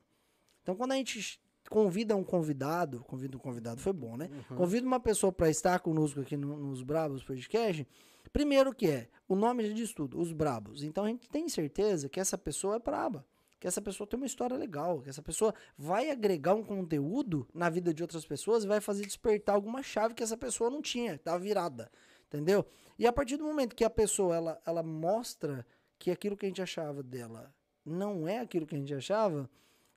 Então, 0.62 0.76
quando 0.76 0.92
a 0.92 0.96
gente 0.96 1.40
convida 1.70 2.16
um 2.16 2.24
convidado, 2.24 3.00
convida 3.04 3.36
um 3.36 3.40
convidado, 3.40 3.80
foi 3.80 3.92
bom, 3.92 4.16
né? 4.16 4.28
Convida 4.56 4.86
uma 4.86 5.00
pessoa 5.00 5.32
para 5.32 5.50
estar 5.50 5.78
conosco 5.80 6.20
aqui 6.20 6.36
no- 6.36 6.56
nos 6.56 6.82
Brabos 6.82 7.22
Podcast. 7.22 7.86
Primeiro 8.32 8.74
que 8.74 8.86
é, 8.86 9.08
o 9.28 9.34
nome 9.34 9.66
já 9.66 9.72
diz 9.74 9.92
tudo, 9.94 10.18
os 10.20 10.32
Brabos. 10.32 10.82
Então, 10.82 11.04
a 11.04 11.08
gente 11.08 11.28
tem 11.28 11.48
certeza 11.48 12.08
que 12.08 12.20
essa 12.20 12.36
pessoa 12.36 12.76
é 12.76 12.78
braba. 12.78 13.24
Que 13.60 13.66
essa 13.66 13.82
pessoa 13.82 14.06
tem 14.06 14.16
uma 14.16 14.26
história 14.26 14.56
legal, 14.56 15.00
que 15.00 15.08
essa 15.08 15.20
pessoa 15.22 15.52
vai 15.76 16.10
agregar 16.10 16.54
um 16.54 16.62
conteúdo 16.62 17.48
na 17.52 17.68
vida 17.68 17.92
de 17.92 18.02
outras 18.02 18.24
pessoas 18.24 18.62
e 18.62 18.68
vai 18.68 18.80
fazer 18.80 19.04
despertar 19.04 19.54
alguma 19.56 19.82
chave 19.82 20.14
que 20.14 20.22
essa 20.22 20.36
pessoa 20.36 20.70
não 20.70 20.80
tinha, 20.80 21.18
tá 21.18 21.36
virada, 21.36 21.90
entendeu? 22.28 22.64
E 22.96 23.04
a 23.04 23.12
partir 23.12 23.36
do 23.36 23.42
momento 23.44 23.74
que 23.74 23.82
a 23.82 23.90
pessoa 23.90 24.36
ela, 24.36 24.62
ela 24.64 24.82
mostra 24.84 25.66
que 25.98 26.08
aquilo 26.08 26.36
que 26.36 26.46
a 26.46 26.48
gente 26.48 26.62
achava 26.62 27.02
dela 27.02 27.52
não 27.84 28.28
é 28.28 28.38
aquilo 28.38 28.64
que 28.64 28.76
a 28.76 28.78
gente 28.78 28.94
achava, 28.94 29.50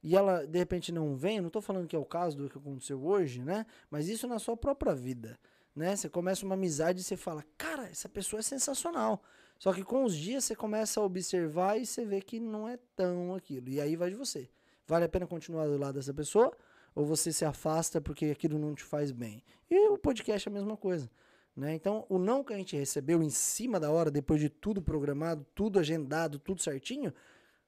e 0.03 0.15
ela 0.15 0.45
de 0.45 0.57
repente 0.57 0.91
não 0.91 1.15
vem, 1.15 1.41
não 1.41 1.49
tô 1.49 1.61
falando 1.61 1.87
que 1.87 1.95
é 1.95 1.99
o 1.99 2.05
caso 2.05 2.37
do 2.37 2.49
que 2.49 2.57
aconteceu 2.57 3.03
hoje, 3.03 3.41
né? 3.41 3.65
Mas 3.89 4.07
isso 4.07 4.27
na 4.27 4.39
sua 4.39 4.57
própria 4.57 4.93
vida, 4.93 5.39
né? 5.75 5.95
Você 5.95 6.09
começa 6.09 6.45
uma 6.45 6.55
amizade 6.55 7.01
e 7.01 7.03
você 7.03 7.15
fala, 7.15 7.43
cara, 7.57 7.87
essa 7.87 8.09
pessoa 8.09 8.39
é 8.39 8.43
sensacional. 8.43 9.21
Só 9.59 9.71
que 9.71 9.83
com 9.83 10.03
os 10.03 10.15
dias 10.15 10.45
você 10.45 10.55
começa 10.55 10.99
a 10.99 11.03
observar 11.03 11.77
e 11.77 11.85
você 11.85 12.03
vê 12.03 12.19
que 12.19 12.39
não 12.39 12.67
é 12.67 12.79
tão 12.95 13.35
aquilo. 13.35 13.69
E 13.69 13.79
aí 13.79 13.95
vai 13.95 14.09
de 14.09 14.15
você. 14.15 14.49
Vale 14.87 15.05
a 15.05 15.09
pena 15.09 15.27
continuar 15.27 15.67
do 15.67 15.77
lado 15.77 15.95
dessa 15.95 16.13
pessoa? 16.13 16.51
Ou 16.95 17.05
você 17.05 17.31
se 17.31 17.45
afasta 17.45 18.01
porque 18.01 18.25
aquilo 18.25 18.57
não 18.57 18.73
te 18.73 18.83
faz 18.83 19.11
bem? 19.11 19.43
E 19.69 19.89
o 19.89 19.97
podcast 19.97 20.49
é 20.49 20.51
a 20.51 20.53
mesma 20.53 20.75
coisa. 20.75 21.09
Né? 21.55 21.75
Então, 21.75 22.05
o 22.09 22.17
não 22.17 22.43
que 22.43 22.53
a 22.53 22.57
gente 22.57 22.75
recebeu 22.75 23.21
em 23.21 23.29
cima 23.29 23.79
da 23.79 23.91
hora, 23.91 24.09
depois 24.09 24.39
de 24.39 24.49
tudo 24.49 24.81
programado, 24.81 25.45
tudo 25.53 25.79
agendado, 25.79 26.39
tudo 26.39 26.61
certinho, 26.61 27.13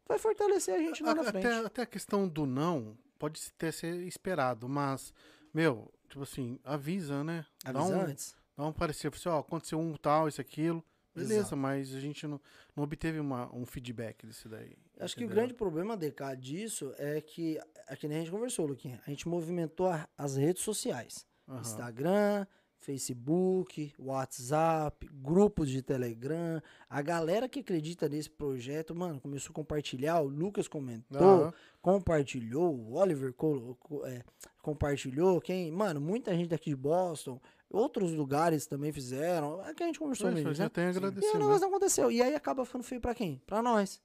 vai 0.07 0.17
fortalecer 0.19 0.75
a 0.75 0.79
gente 0.79 1.01
lá 1.03 1.13
na 1.15 1.23
frente. 1.23 1.45
Até, 1.47 1.65
até 1.65 1.81
a 1.83 1.85
questão 1.85 2.27
do 2.27 2.45
não 2.45 2.97
pode 3.19 3.51
ter 3.53 3.71
ser 3.71 3.95
esperado, 4.07 4.67
mas, 4.67 5.13
meu, 5.53 5.91
tipo 6.09 6.23
assim, 6.23 6.59
avisa, 6.63 7.23
né? 7.23 7.45
Dá 7.63 7.71
Avisa 7.79 7.95
um, 7.97 8.01
antes. 8.01 8.35
dá 8.57 8.65
um 8.65 8.73
parecer, 8.73 9.11
assim, 9.13 9.29
ó, 9.29 9.39
aconteceu 9.39 9.79
um 9.79 9.95
tal, 9.95 10.27
isso, 10.27 10.41
aquilo. 10.41 10.83
Beleza, 11.15 11.33
Exato. 11.41 11.57
mas 11.57 11.93
a 11.93 11.99
gente 11.99 12.25
não, 12.25 12.41
não 12.75 12.83
obteve 12.83 13.19
uma, 13.19 13.47
um 13.55 13.67
feedback 13.67 14.25
disso 14.25 14.49
daí. 14.49 14.75
Acho 14.99 15.15
que 15.15 15.21
o 15.21 15.25
entendeu? 15.25 15.43
grande 15.43 15.53
problema, 15.53 15.95
DK, 15.95 16.35
disso 16.39 16.91
é 16.97 17.21
que, 17.21 17.59
é 17.87 17.95
que 17.95 18.07
nem 18.07 18.17
a 18.17 18.21
gente 18.21 18.31
conversou, 18.31 18.65
Luquinha, 18.65 18.99
a 19.05 19.09
gente 19.11 19.27
movimentou 19.27 19.87
a- 19.87 20.09
as 20.17 20.35
redes 20.37 20.63
sociais. 20.63 21.23
Aham. 21.47 21.61
Instagram, 21.61 22.47
Facebook, 22.83 23.93
WhatsApp, 23.97 25.07
grupos 25.13 25.69
de 25.69 25.81
Telegram. 25.81 26.61
A 26.89 27.01
galera 27.01 27.47
que 27.47 27.61
acredita 27.61 28.09
nesse 28.09 28.29
projeto, 28.29 28.93
mano, 28.93 29.19
começou 29.19 29.51
a 29.51 29.55
compartilhar. 29.55 30.19
O 30.21 30.27
Lucas 30.27 30.67
comentou, 30.67 31.43
Aham. 31.43 31.53
compartilhou, 31.81 32.75
o 32.75 32.95
Oliver 32.95 33.33
colocou, 33.33 34.05
é, 34.05 34.23
compartilhou. 34.61 35.39
Quem, 35.39 35.71
mano, 35.71 36.01
muita 36.01 36.35
gente 36.35 36.49
daqui 36.49 36.71
de 36.71 36.75
Boston, 36.75 37.39
outros 37.69 38.11
lugares 38.11 38.65
também 38.65 38.91
fizeram. 38.91 39.63
É 39.65 39.73
que 39.73 39.83
a 39.83 39.85
gente 39.85 39.99
conversou 39.99 40.29
Poxa, 40.29 40.43
neles, 40.43 40.57
já 40.57 40.65
né? 40.65 40.69
tem 40.69 40.85
E 40.85 40.89
o 40.89 41.39
negócio 41.39 41.61
não 41.61 41.69
aconteceu. 41.69 42.11
E 42.11 42.21
aí 42.21 42.35
acaba 42.35 42.65
ficando 42.65 42.83
feio 42.83 43.01
pra 43.01 43.15
quem? 43.15 43.41
Pra 43.45 43.61
nós. 43.61 44.01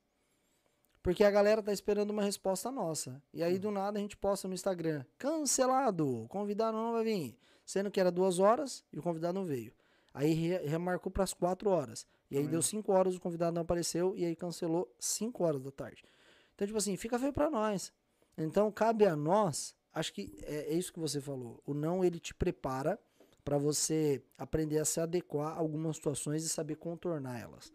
Porque 1.03 1.25
a 1.25 1.31
galera 1.31 1.63
tá 1.63 1.73
esperando 1.73 2.11
uma 2.11 2.23
resposta 2.23 2.71
nossa. 2.71 3.23
E 3.33 3.43
aí, 3.43 3.59
do 3.59 3.71
nada, 3.71 3.99
a 3.99 4.03
gente 4.03 4.17
posta 4.17 4.47
no 4.49 4.55
Instagram. 4.55 5.05
Cancelado. 5.17 6.27
Convidado 6.29 6.77
não 6.77 6.93
vai 6.93 7.05
vir. 7.05 7.39
Sendo 7.69 7.91
que 7.91 8.01
era 8.01 8.11
duas 8.11 8.39
horas 8.39 8.83
e 8.91 8.99
o 8.99 9.03
convidado 9.03 9.39
não 9.39 9.45
veio. 9.45 9.75
Aí 10.15 10.33
re- 10.33 10.67
remarcou 10.67 11.13
pras 11.13 11.35
quatro 11.35 11.69
horas. 11.69 12.07
E 12.31 12.39
aí 12.39 12.45
deu 12.49 12.63
cinco 12.63 12.93
horas, 12.93 13.15
o 13.15 13.21
convidado 13.21 13.55
não 13.55 13.61
apareceu. 13.61 14.17
E 14.17 14.25
aí 14.25 14.35
cancelou 14.35 14.91
cinco 14.99 15.45
horas 15.45 15.63
da 15.63 15.71
tarde. 15.71 16.03
Então, 16.55 16.67
tipo 16.67 16.79
assim, 16.79 16.97
fica 16.97 17.19
feio 17.19 17.31
pra 17.31 17.51
nós. 17.51 17.93
Então, 18.39 18.73
cabe 18.73 19.05
a 19.05 19.15
nós, 19.15 19.75
acho 19.93 20.15
que 20.15 20.35
é, 20.45 20.73
é 20.73 20.75
isso 20.75 20.91
que 20.91 20.99
você 20.99 21.21
falou. 21.21 21.63
O 21.67 21.75
não, 21.75 22.03
ele 22.03 22.19
te 22.19 22.33
prepara 22.35 22.99
para 23.45 23.59
você 23.59 24.23
aprender 24.39 24.79
a 24.79 24.85
se 24.87 24.99
adequar 24.99 25.49
a 25.53 25.59
algumas 25.61 25.97
situações 25.97 26.45
e 26.45 26.49
saber 26.49 26.77
contornar 26.77 27.39
elas. 27.39 27.71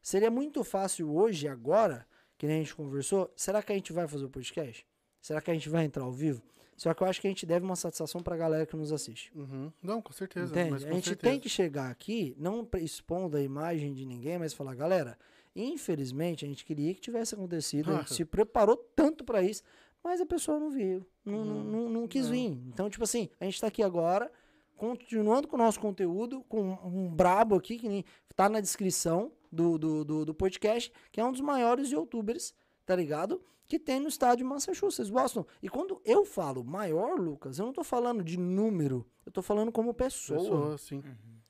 Seria 0.00 0.30
muito 0.30 0.64
fácil 0.64 1.14
hoje, 1.14 1.46
agora, 1.48 2.06
que 2.38 2.46
nem 2.46 2.56
a 2.56 2.58
gente 2.60 2.74
conversou, 2.74 3.30
será 3.36 3.62
que 3.62 3.72
a 3.72 3.74
gente 3.74 3.92
vai 3.92 4.08
fazer 4.08 4.24
o 4.24 4.30
podcast? 4.30 4.86
Será 5.20 5.42
que 5.42 5.50
a 5.50 5.54
gente 5.54 5.68
vai 5.68 5.84
entrar 5.84 6.04
ao 6.04 6.12
vivo? 6.12 6.42
Só 6.78 6.94
que 6.94 7.02
eu 7.02 7.06
acho 7.08 7.20
que 7.20 7.26
a 7.26 7.30
gente 7.30 7.44
deve 7.44 7.66
uma 7.66 7.76
satisfação 7.76 8.22
pra 8.22 8.36
galera 8.36 8.64
que 8.64 8.74
nos 8.76 8.92
assiste. 8.92 9.30
Uhum. 9.36 9.70
Não, 9.82 10.00
com 10.00 10.12
certeza. 10.12 10.54
Mas 10.70 10.84
a 10.84 10.88
com 10.88 10.94
gente 10.94 11.08
certeza. 11.08 11.30
tem 11.32 11.38
que 11.40 11.48
chegar 11.48 11.90
aqui, 11.90 12.34
não 12.38 12.66
expondo 12.76 13.36
a 13.36 13.42
imagem 13.42 13.92
de 13.92 14.06
ninguém, 14.06 14.38
mas 14.38 14.54
falar, 14.54 14.74
galera, 14.76 15.18
infelizmente 15.54 16.44
a 16.44 16.48
gente 16.48 16.64
queria 16.64 16.94
que 16.94 17.00
tivesse 17.00 17.34
acontecido, 17.34 17.90
a 17.90 17.96
gente 17.98 18.12
Ah. 18.12 18.14
se 18.14 18.24
preparou 18.24 18.76
tanto 18.94 19.24
pra 19.24 19.42
isso, 19.42 19.62
mas 20.02 20.20
a 20.20 20.26
pessoa 20.26 20.58
não 20.58 20.70
veio, 20.70 21.04
não, 21.24 21.44
não, 21.44 21.56
Hum, 21.56 21.64
não, 21.64 21.88
não 21.90 22.08
quis 22.08 22.26
não. 22.26 22.32
vir. 22.32 22.50
Então, 22.68 22.88
tipo 22.88 23.02
assim, 23.04 23.28
a 23.40 23.44
gente 23.44 23.60
tá 23.60 23.66
aqui 23.66 23.82
agora, 23.82 24.30
continuando 24.76 25.48
com 25.48 25.56
o 25.56 25.58
nosso 25.58 25.80
conteúdo, 25.80 26.42
com 26.48 26.78
um 26.84 27.08
brabo 27.12 27.56
aqui, 27.56 27.76
que 27.76 27.88
nem 27.88 28.04
tá 28.36 28.48
na 28.48 28.60
descrição 28.60 29.32
do, 29.50 29.76
do, 29.76 30.04
do, 30.04 30.24
do 30.26 30.34
podcast, 30.34 30.92
que 31.10 31.20
é 31.20 31.24
um 31.24 31.32
dos 31.32 31.40
maiores 31.40 31.90
youtubers, 31.90 32.54
tá 32.86 32.94
ligado? 32.94 33.42
Que 33.68 33.78
tem 33.78 34.00
no 34.00 34.08
estado 34.08 34.38
de 34.38 34.44
Massachusetts, 34.44 35.10
Boston. 35.10 35.44
E 35.62 35.68
quando 35.68 36.00
eu 36.04 36.24
falo 36.24 36.64
maior, 36.64 37.20
Lucas, 37.20 37.58
eu 37.58 37.66
não 37.66 37.72
tô 37.72 37.84
falando 37.84 38.24
de 38.24 38.38
número, 38.38 39.06
eu 39.26 39.30
tô 39.30 39.42
falando 39.42 39.70
como 39.70 39.92
pessoa. 39.92 40.40
Pessoa, 40.40 40.78
sim. 40.78 41.02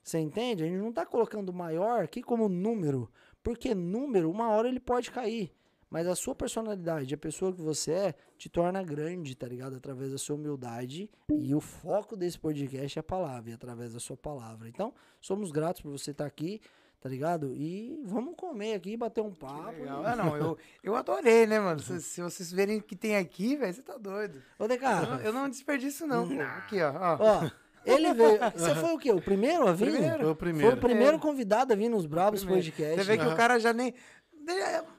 Você 0.03 0.19
entende? 0.19 0.65
A 0.65 0.67
gente 0.67 0.79
não 0.79 0.93
tá 0.93 1.07
colocando 1.07 1.53
maior 1.53 2.03
aqui 2.03 2.23
como 2.23 2.49
número. 2.49 3.11
Porque 3.43 3.75
número, 3.75 4.31
uma 4.31 4.49
hora 4.49 4.69
ele 4.69 4.81
pode 4.81 5.11
cair. 5.11 5.55
Mas 5.91 6.07
a 6.07 6.15
sua 6.15 6.35
personalidade, 6.35 7.15
a 7.15 7.19
pessoa 7.19 7.53
que 7.53 7.63
você 7.63 7.93
é, 7.93 8.15
te 8.37 8.49
torna 8.49 8.83
grande, 8.83 9.35
tá 9.35 9.47
ligado? 9.47 9.77
Através 9.77 10.13
da 10.13 10.19
sua 10.19 10.37
humildade. 10.37 11.11
E 11.31 11.55
o 11.55 11.61
foco 11.61 12.17
desse 12.17 12.39
podcast 12.39 12.99
é 12.99 13.01
a 13.01 13.03
palavra, 13.03 13.51
e 13.51 13.55
através 13.55 13.95
da 13.95 14.01
sua 14.01 14.17
palavra. 14.17 14.69
Então, 14.69 14.93
somos 15.21 15.51
gratos 15.51 15.81
por 15.81 15.91
você 15.91 16.11
estar 16.11 16.27
aqui, 16.27 16.61
tá 17.01 17.09
ligado? 17.09 17.55
E 17.55 18.01
vamos 18.05 18.35
comer 18.37 18.75
aqui, 18.75 18.97
bater 18.97 19.21
um 19.21 19.33
papo. 19.33 19.71
Legal. 19.71 20.05
Ah, 20.05 20.17
não, 20.17 20.37
eu, 20.37 20.59
eu 20.83 20.97
adorei, 20.97 21.47
né, 21.47 21.59
mano? 21.61 21.81
Se, 21.81 22.01
se 22.03 22.21
vocês 22.21 22.51
verem 22.51 22.79
o 22.79 22.83
que 22.83 22.97
tem 22.97 23.17
aqui, 23.17 23.57
velho, 23.57 23.73
você 23.73 23.83
tá 23.83 23.97
doido. 23.97 24.43
Ô, 24.59 24.65
Eu 24.65 24.69
DK, 24.69 24.83
não, 24.83 25.21
eu 25.21 25.33
não 25.33 25.49
desperdiço, 25.49 26.07
não, 26.07 26.29
pô. 26.29 26.41
Aqui, 26.41 26.81
ó. 26.83 26.93
ó. 26.93 27.19
ó, 27.21 27.51
ele 27.85 28.13
veio. 28.13 28.39
Você 28.55 28.75
foi 28.75 28.93
o 28.93 28.99
quê? 28.99 29.13
O 29.13 29.21
primeiro 29.23 29.67
a 29.69 29.73
vir? 29.73 29.93
Primeiro. 29.93 30.17
Foi 30.17 30.25
o 30.25 30.27
Foi 30.27 30.35
primeiro. 30.35 30.77
o 30.77 30.81
primeiro 30.81 31.19
convidado 31.19 31.73
a 31.73 31.77
vir 31.77 31.89
nos 31.89 32.05
Bravos 32.07 32.41
Primeiro. 32.45 32.67
Podcast. 32.67 32.97
Você 32.97 33.05
vê 33.05 33.17
que 33.17 33.25
Aham. 33.25 33.35
o 33.35 33.37
cara 33.37 33.59
já 33.59 33.73
nem. 33.73 33.95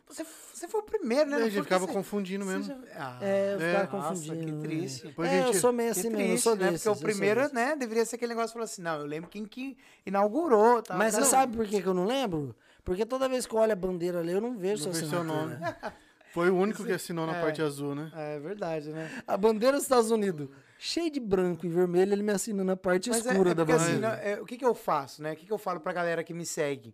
Você, 0.07 0.25
você 0.59 0.67
foi 0.67 0.81
o 0.81 0.83
primeiro, 0.83 1.29
né? 1.29 1.37
a 1.37 1.49
gente 1.49 1.63
ficava 1.63 1.85
você- 1.87 1.93
confundindo 1.93 2.45
mesmo. 2.45 2.63
já- 2.63 2.77
Ah, 2.95 3.17
É, 3.21 3.53
eu 3.53 3.61
É. 3.61 3.71
ficava 3.81 3.97
Nossa, 3.97 4.09
confundindo. 4.21 4.45
que 4.45 4.51
né? 4.51 4.61
triste. 4.61 5.15
A 5.17 5.27
É, 5.27 5.39
eu 5.41 5.45
gente- 5.47 5.57
sou 5.57 5.71
meio 5.73 5.91
assim 5.91 6.09
mesmo, 6.09 6.19
eu 6.21 6.27
triste, 6.27 6.43
sou 6.43 6.55
né? 6.55 6.65
desses. 6.71 6.83
Porque 6.83 6.89
o 6.89 6.99
eu 6.99 7.03
primeiro, 7.13 7.53
né, 7.53 7.75
deveria 7.75 8.05
ser 8.05 8.15
aquele 8.17 8.29
negócio 8.29 8.49
que 8.49 8.53
falou 8.53 8.65
assim, 8.65 8.81
não, 8.81 8.99
eu 8.99 9.05
lembro 9.05 9.29
quem 9.29 9.45
que 9.45 9.77
inaugurou, 10.05 10.81
tá? 10.81 10.95
Mas 10.95 11.13
não, 11.13 11.23
você 11.23 11.29
sabe 11.29 11.55
por 11.55 11.65
que, 11.65 11.81
que 11.81 11.87
eu 11.87 11.93
não 11.93 12.05
lembro? 12.05 12.55
Porque 12.83 13.05
toda 13.05 13.29
vez 13.29 13.45
que 13.45 13.53
eu 13.53 13.59
olho 13.59 13.71
a 13.71 13.75
bandeira 13.75 14.19
ali, 14.19 14.31
eu 14.31 14.41
não 14.41 14.57
vejo 14.57 14.85
Não 14.85 14.93
seu 14.93 15.23
nome. 15.23 15.55
Foi 16.33 16.49
o 16.49 16.55
único 16.55 16.83
que 16.83 16.91
assinou 16.91 17.25
na 17.25 17.37
É. 17.37 17.41
parte 17.41 17.59
azul, 17.61 17.95
né? 17.95 18.11
É 18.15 18.39
verdade, 18.39 18.89
né? 18.89 19.09
A 19.25 19.35
bandeira 19.35 19.73
dos 19.77 19.83
Estados 19.83 20.11
Unidos, 20.11 20.47
cheia 20.77 21.09
de 21.09 21.19
branco 21.19 21.65
e 21.65 21.69
vermelho, 21.69 22.13
ele 22.13 22.21
me 22.21 22.31
assina 22.31 22.63
na 22.63 22.77
parte 22.77 23.09
Mas 23.09 23.25
é, 23.25 23.31
escura 23.31 23.49
é 23.51 23.53
da 23.55 23.63
assim, 23.63 23.73
bandeira. 23.73 23.99
né, 24.15 24.31
é, 24.33 24.41
o 24.41 24.45
que 24.45 24.55
que 24.55 24.63
eu 24.65 24.75
faço, 24.75 25.23
né? 25.23 25.33
O 25.33 25.35
que 25.35 25.47
que 25.47 25.51
eu 25.51 25.57
falo 25.57 25.79
pra 25.79 25.91
galera 25.91 26.23
que 26.23 26.33
me 26.33 26.45
segue? 26.45 26.93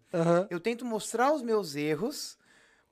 Eu 0.49 0.59
tento 0.61 0.85
mostrar 0.85 1.33
os 1.33 1.41
meus 1.41 1.75
erros 1.75 2.37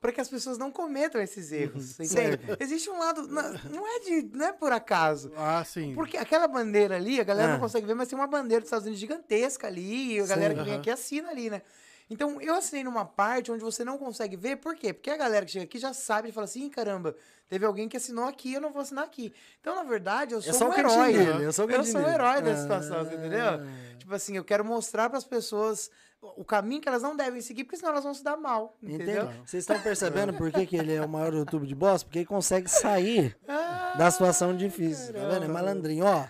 para 0.03 0.11
que 0.11 0.19
as 0.19 0.27
pessoas 0.27 0.57
não 0.57 0.69
cometam 0.69 1.21
esses 1.21 1.49
erros, 1.53 1.95
você 1.95 2.03
entende? 2.03 2.39
Existe 2.59 2.89
um 2.89 2.99
lado, 2.99 3.25
não, 3.25 3.87
é 3.87 3.99
de, 4.01 4.29
não 4.37 4.47
é 4.47 4.51
por 4.51 4.73
acaso. 4.73 5.31
Ah, 5.37 5.63
sim. 5.63 5.93
Porque 5.95 6.17
aquela 6.17 6.45
bandeira 6.45 6.97
ali, 6.97 7.21
a 7.21 7.23
galera 7.23 7.51
Ah. 7.51 7.53
não 7.53 7.59
consegue 7.61 7.87
ver, 7.87 7.93
mas 7.93 8.09
tem 8.09 8.19
uma 8.19 8.27
bandeira 8.27 8.59
dos 8.59 8.67
Estados 8.67 8.83
Unidos 8.85 8.99
gigantesca 8.99 9.65
ali, 9.67 10.15
e 10.15 10.19
a 10.19 10.25
galera 10.25 10.53
Sim. 10.53 10.59
que 10.59 10.65
vem 10.65 10.75
aqui 10.77 10.89
assina 10.89 11.29
ali, 11.29 11.49
né? 11.49 11.61
Então, 12.09 12.41
eu 12.41 12.53
assinei 12.53 12.83
numa 12.83 13.05
parte 13.05 13.49
onde 13.49 13.63
você 13.63 13.85
não 13.85 13.97
consegue 13.97 14.35
ver, 14.35 14.57
por 14.57 14.75
quê? 14.75 14.91
Porque 14.91 15.09
a 15.09 15.15
galera 15.15 15.45
que 15.45 15.53
chega 15.53 15.63
aqui 15.63 15.79
já 15.79 15.93
sabe 15.93 16.27
e 16.29 16.31
fala 16.33 16.43
assim, 16.43 16.65
"Ih, 16.65 16.69
caramba, 16.69 17.15
teve 17.47 17.65
alguém 17.65 17.87
que 17.87 17.95
assinou 17.95 18.25
aqui, 18.25 18.53
eu 18.53 18.59
não 18.59 18.73
vou 18.73 18.81
assinar 18.81 19.05
aqui. 19.05 19.33
Então, 19.61 19.73
na 19.73 19.83
verdade, 19.83 20.33
eu 20.33 20.41
sou 20.41 20.53
só 20.53 20.65
um 20.65 20.69
o 20.69 20.73
cantinho 20.75 21.01
herói. 21.05 21.13
dele, 21.13 21.45
eu 21.45 21.53
sou 21.53 21.65
o 21.65 21.71
eu 21.71 21.83
sou 21.85 22.01
dele. 22.01 22.13
herói 22.13 22.41
da 22.41 22.51
Ah. 22.51 22.57
situação, 22.57 23.05
você 23.05 23.15
entendeu? 23.15 23.61
Tipo 23.97 24.13
assim, 24.13 24.35
eu 24.35 24.43
quero 24.43 24.65
mostrar 24.65 25.07
para 25.09 25.17
as 25.17 25.23
pessoas 25.23 25.89
o 26.37 26.43
caminho 26.45 26.81
que 26.81 26.87
elas 26.87 27.01
não 27.03 27.15
devem 27.15 27.41
seguir, 27.41 27.63
porque 27.63 27.77
senão 27.77 27.91
elas 27.91 28.03
vão 28.03 28.13
se 28.13 28.23
dar 28.23 28.37
mal, 28.37 28.75
entendeu? 28.81 29.23
Entende? 29.25 29.39
Vocês 29.45 29.63
estão 29.63 29.79
percebendo 29.81 30.33
por 30.33 30.51
que, 30.51 30.65
que 30.65 30.75
ele 30.75 30.93
é 30.93 31.01
o 31.03 31.09
maior 31.09 31.33
YouTube 31.33 31.67
de 31.67 31.75
boss? 31.75 32.03
Porque 32.03 32.19
ele 32.19 32.25
consegue 32.25 32.69
sair 32.69 33.35
Ah, 33.47 33.95
da 33.97 34.09
situação 34.11 34.55
difícil, 34.55 35.13
tá 35.13 35.19
vendo? 35.19 35.29
É 35.29 35.33
caramba. 35.39 35.53
malandrinho, 35.53 36.05
ó. 36.05 36.27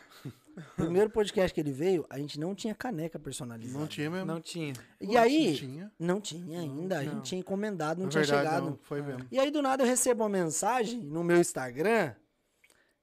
Primeiro 0.75 1.09
podcast 1.09 1.51
que 1.51 1.59
ele 1.59 1.71
veio, 1.71 2.05
a 2.09 2.19
gente 2.19 2.39
não 2.39 2.53
tinha 2.53 2.75
caneca 2.75 3.17
personalizada. 3.17 3.79
Não 3.79 3.87
tinha 3.87 4.09
mesmo. 4.09 4.25
não 4.27 4.39
tinha. 4.39 4.73
E 5.01 5.17
aí, 5.17 5.55
Tinha. 5.55 5.91
não 5.99 6.21
tinha 6.21 6.59
ainda, 6.59 6.99
a 6.99 7.03
Não. 7.03 7.11
gente 7.13 7.23
tinha 7.23 7.39
encomendado, 7.39 7.99
não 7.99 8.05
Na 8.05 8.11
tinha 8.11 8.23
verdade, 8.23 8.45
chegado. 8.49 8.65
não. 8.69 8.79
Foi 8.83 9.01
mesmo. 9.01 9.25
E 9.31 9.39
aí, 9.39 9.49
do 9.49 9.63
nada, 9.63 9.81
eu 9.83 9.87
recebo 9.87 10.21
uma 10.23 10.29
mensagem 10.29 10.99
no 11.01 11.23
meu 11.23 11.37
Instagram 11.37 12.13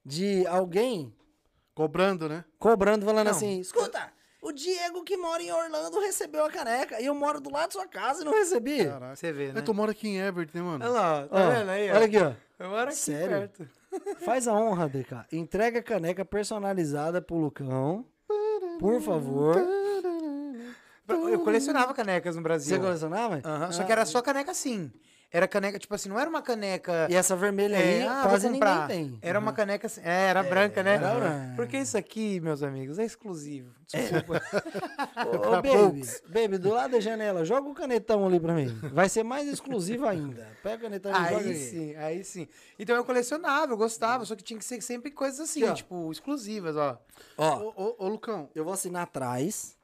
de 0.05 0.47
alguém 0.47 1.13
Cobrando, 1.75 2.29
né? 2.29 2.45
cobrando, 2.59 3.05
falando 3.07 3.27
Não. 3.27 3.33
assim: 3.33 3.59
escuta, 3.61 4.13
o 4.41 4.53
Diego 4.53 5.03
que 5.05 5.17
mora 5.17 5.43
em 5.43 5.51
Orlando 5.53 6.01
recebeu 6.01 6.45
a 6.45 6.51
caneca 6.51 7.01
e 7.01 7.07
eu 7.07 7.15
moro 7.15 7.41
do 7.41 7.51
lado 7.51 7.67
da 7.67 7.73
sua 7.73 7.87
casa 7.87 8.23
e 8.23 8.25
não 8.25 8.33
recebi. 8.33 8.85
Caraca. 8.87 9.17
Você 9.17 9.33
vê, 9.33 9.53
né? 9.53 9.61
É, 9.61 9.63
tu 9.63 9.75
mora 9.75 9.93
aqui 9.93 10.09
em 10.09 10.19
Everett, 10.19 10.55
né, 10.57 10.63
mano? 10.63 10.85
Olha 10.85 10.93
lá, 10.93 11.29
tá 11.29 11.37
Ó, 11.37 11.51
vendo 11.51 11.71
aí? 11.71 11.91
ó? 11.91 11.95
Olha 11.97 12.07
aqui, 12.07 12.19
ó. 12.19 12.33
Eu 12.59 12.69
moro 12.71 12.83
aqui 12.89 12.95
Sério? 12.97 13.29
perto. 13.29 13.69
Faz 14.25 14.47
a 14.47 14.53
honra, 14.55 14.89
DK. 14.89 15.27
Entrega 15.33 15.81
a 15.81 15.83
caneca 15.83 16.25
personalizada 16.25 17.21
pro 17.21 17.37
Lucão. 17.37 18.05
Por 18.79 19.01
favor. 19.03 19.57
Eu 21.09 21.41
colecionava 21.41 21.93
canecas 21.93 22.37
no 22.37 22.43
Brasil. 22.43 22.77
Você 22.77 22.81
colecionava? 22.83 23.41
Aham, 23.45 23.73
Só 23.73 23.83
Ah, 23.83 23.85
que 23.85 23.93
era 23.93 24.07
só 24.07 24.23
caneca 24.23 24.53
assim. 24.53 24.93
Era 25.33 25.47
caneca, 25.47 25.79
tipo 25.79 25.95
assim, 25.95 26.09
não 26.09 26.19
era 26.19 26.29
uma 26.29 26.43
caneca. 26.43 27.07
E 27.09 27.15
essa 27.15 27.37
vermelha 27.37 27.79
aí, 27.79 28.01
é, 28.01 28.09
ah, 28.09 28.23
vou 28.23 28.31
quase 28.31 28.49
ninguém 28.49 28.87
tem. 28.89 29.19
Era 29.23 29.39
uma 29.39 29.53
caneca 29.53 29.87
assim. 29.87 30.01
É, 30.03 30.27
era 30.27 30.43
branca, 30.43 30.83
né? 30.83 30.95
era 30.95 31.15
branca. 31.15 31.53
Porque 31.55 31.79
isso 31.79 31.97
aqui, 31.97 32.41
meus 32.41 32.65
amigos, 32.65 32.99
é 32.99 33.05
exclusivo. 33.05 33.73
Desculpa. 33.87 34.43
Ô, 35.47 35.51
baby, 35.51 35.69
poucos. 35.69 36.23
baby, 36.29 36.59
do 36.59 36.71
lado 36.71 36.91
da 36.93 37.01
janela, 37.01 37.45
joga 37.45 37.69
o 37.69 37.75
canetão 37.75 38.27
ali 38.27 38.41
pra 38.41 38.53
mim. 38.55 38.67
Vai 38.93 39.09
ser 39.09 39.23
mais 39.23 39.47
exclusivo 39.49 40.05
ainda. 40.07 40.49
Pega 40.65 40.77
o 40.77 40.81
canetão 40.81 41.13
e 41.13 41.15
joga 41.15 41.37
aí 41.39 41.49
aí. 41.49 41.55
sim, 41.57 41.95
aí 41.95 42.25
sim. 42.25 42.49
Então 42.77 42.97
eu 42.97 43.05
colecionava, 43.05 43.73
eu 43.73 43.77
gostava, 43.77 44.25
só 44.25 44.35
que 44.35 44.43
tinha 44.43 44.59
que 44.59 44.65
ser 44.65 44.81
sempre 44.81 45.13
coisas 45.13 45.39
assim, 45.39 45.63
Aqui, 45.63 45.75
tipo, 45.77 46.11
exclusivas, 46.11 46.77
ó. 46.77 46.99
Ó, 47.39 47.59
Ô, 47.59 47.73
ô, 47.77 48.05
ô, 48.05 48.09
Lucão. 48.09 48.49
eu 48.53 48.65
vou 48.65 48.73
assinar 48.73 49.05
atrás. 49.05 49.77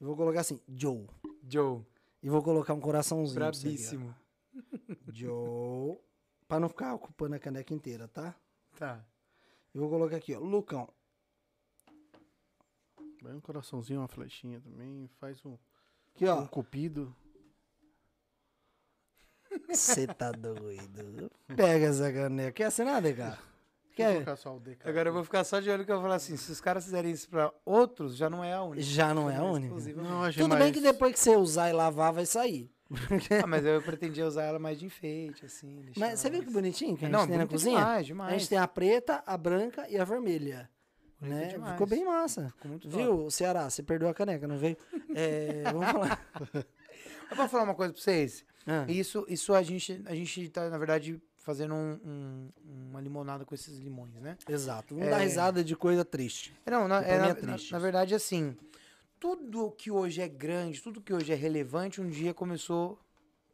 e 0.00 0.04
Vou 0.04 0.16
colocar 0.16 0.40
assim, 0.40 0.58
Joe. 0.68 1.06
Joe, 1.46 1.80
E 2.22 2.30
vou 2.30 2.42
colocar 2.42 2.72
um 2.72 2.80
coraçãozinho. 2.80 3.34
pra 3.38 3.48
você 3.52 3.68
aqui, 3.68 3.76
brabíssimo. 3.76 4.14
Joe. 5.12 5.98
Pra 6.48 6.58
não 6.58 6.68
ficar 6.68 6.94
ocupando 6.94 7.36
a 7.36 7.38
caneca 7.38 7.72
inteira, 7.72 8.08
tá? 8.08 8.34
Tá. 8.76 9.04
Eu 9.74 9.82
vou 9.82 9.90
colocar 9.90 10.16
aqui, 10.16 10.34
ó. 10.34 10.38
Lucão. 10.40 10.88
Vai 13.22 13.34
um 13.34 13.40
coraçãozinho, 13.40 14.00
uma 14.00 14.08
flechinha 14.08 14.60
também. 14.60 15.08
Faz 15.20 15.44
um, 15.44 15.56
Aqui, 16.14 16.26
um 16.26 16.30
ó. 16.30 16.46
cupido. 16.46 17.14
Você 19.68 20.06
tá 20.06 20.32
doido. 20.32 21.30
Pega 21.56 21.86
essa 21.86 22.12
caneca. 22.12 22.52
Quer 22.52 22.64
assinar, 22.64 23.02
DK? 23.02 23.18
Vou 23.20 23.96
Quer? 23.96 24.12
colocar 24.14 24.36
só 24.36 24.56
o 24.56 24.60
DK. 24.60 24.88
Agora 24.88 25.08
eu 25.08 25.12
vou 25.12 25.24
ficar 25.24 25.44
só 25.44 25.60
de 25.60 25.68
olho 25.68 25.84
que 25.84 25.90
eu 25.90 25.96
vou 25.96 26.04
falar 26.04 26.14
assim, 26.16 26.36
se 26.36 26.50
os 26.50 26.60
caras 26.60 26.84
fizerem 26.84 27.10
isso 27.10 27.28
pra 27.28 27.52
outros, 27.64 28.16
já 28.16 28.30
não 28.30 28.42
é 28.42 28.54
a 28.54 28.62
única. 28.62 28.82
Já 28.82 29.12
não 29.12 29.28
é 29.28 29.36
a 29.36 29.44
única. 29.44 29.74
Não, 29.94 30.32
Tudo 30.32 30.48
mais... 30.48 30.62
bem 30.62 30.72
que 30.72 30.80
depois 30.80 31.12
que 31.12 31.18
você 31.20 31.36
usar 31.36 31.68
e 31.68 31.72
lavar, 31.72 32.12
vai 32.12 32.24
sair. 32.24 32.72
Ah, 33.42 33.46
mas 33.46 33.64
eu 33.64 33.80
pretendia 33.82 34.26
usar 34.26 34.42
ela 34.44 34.58
mais 34.58 34.78
de 34.78 34.86
enfeite, 34.86 35.46
assim. 35.46 35.84
Mas 35.96 36.18
você 36.20 36.28
viu 36.30 36.42
que 36.42 36.50
bonitinho 36.50 36.96
que 36.96 37.04
a 37.04 37.08
gente 37.08 37.16
Não, 37.16 37.26
tem 37.26 37.38
na 37.38 37.46
cozinha? 37.46 37.78
demais, 37.78 38.06
demais. 38.06 38.34
A 38.34 38.38
gente 38.38 38.48
tem 38.48 38.58
a 38.58 38.66
preta, 38.68 39.22
a 39.26 39.36
branca 39.36 39.88
e 39.88 39.96
a 39.98 40.04
vermelha. 40.04 40.68
Né? 41.20 41.50
Ficou 41.72 41.86
bem 41.86 42.04
massa. 42.04 42.48
Ficou 42.56 42.70
muito 42.70 42.88
top. 42.88 43.02
Viu, 43.02 43.30
Ceará? 43.30 43.68
Você 43.68 43.82
perdeu 43.82 44.08
a 44.08 44.14
caneca, 44.14 44.48
não 44.48 44.56
veio? 44.58 44.76
É, 45.14 45.62
vamos 45.64 45.86
falar. 45.90 46.26
Eu 47.30 47.36
vou 47.36 47.46
falar 47.48 47.62
uma 47.64 47.74
coisa 47.74 47.92
pra 47.92 48.02
vocês. 48.02 48.44
Ah, 48.66 48.84
Isso, 48.88 49.24
isso 49.28 49.54
a 49.54 49.62
gente, 49.62 50.02
a 50.06 50.14
gente 50.14 50.48
tá, 50.48 50.68
na 50.68 50.76
verdade, 50.78 51.20
fazendo 51.38 51.74
um- 51.74 51.98
um- 52.04 52.48
uma 52.90 53.00
limonada 53.00 53.44
com 53.44 53.54
esses 53.54 53.78
limões, 53.78 54.14
né? 54.20 54.36
exato. 54.48 54.94
Vamos 54.94 55.06
É. 55.08 55.10
dar 55.10 55.18
risada 55.18 55.62
de 55.62 55.76
coisa 55.76 56.04
triste. 56.04 56.52
Não, 56.66 56.88
na, 56.88 57.02
é, 57.02 57.18
na, 57.18 57.28
é 57.28 57.34
triste 57.34 57.70
na- 57.72 57.78
na 57.78 57.82
verdade, 57.82 58.14
assim, 58.14 58.56
tudo 59.20 59.70
que 59.72 59.90
hoje 59.90 60.22
é 60.22 60.28
grande, 60.28 60.80
tudo 60.80 61.00
que 61.00 61.12
hoje 61.12 61.30
é 61.30 61.36
relevante, 61.36 62.00
um 62.00 62.08
dia 62.08 62.32
começou 62.32 62.98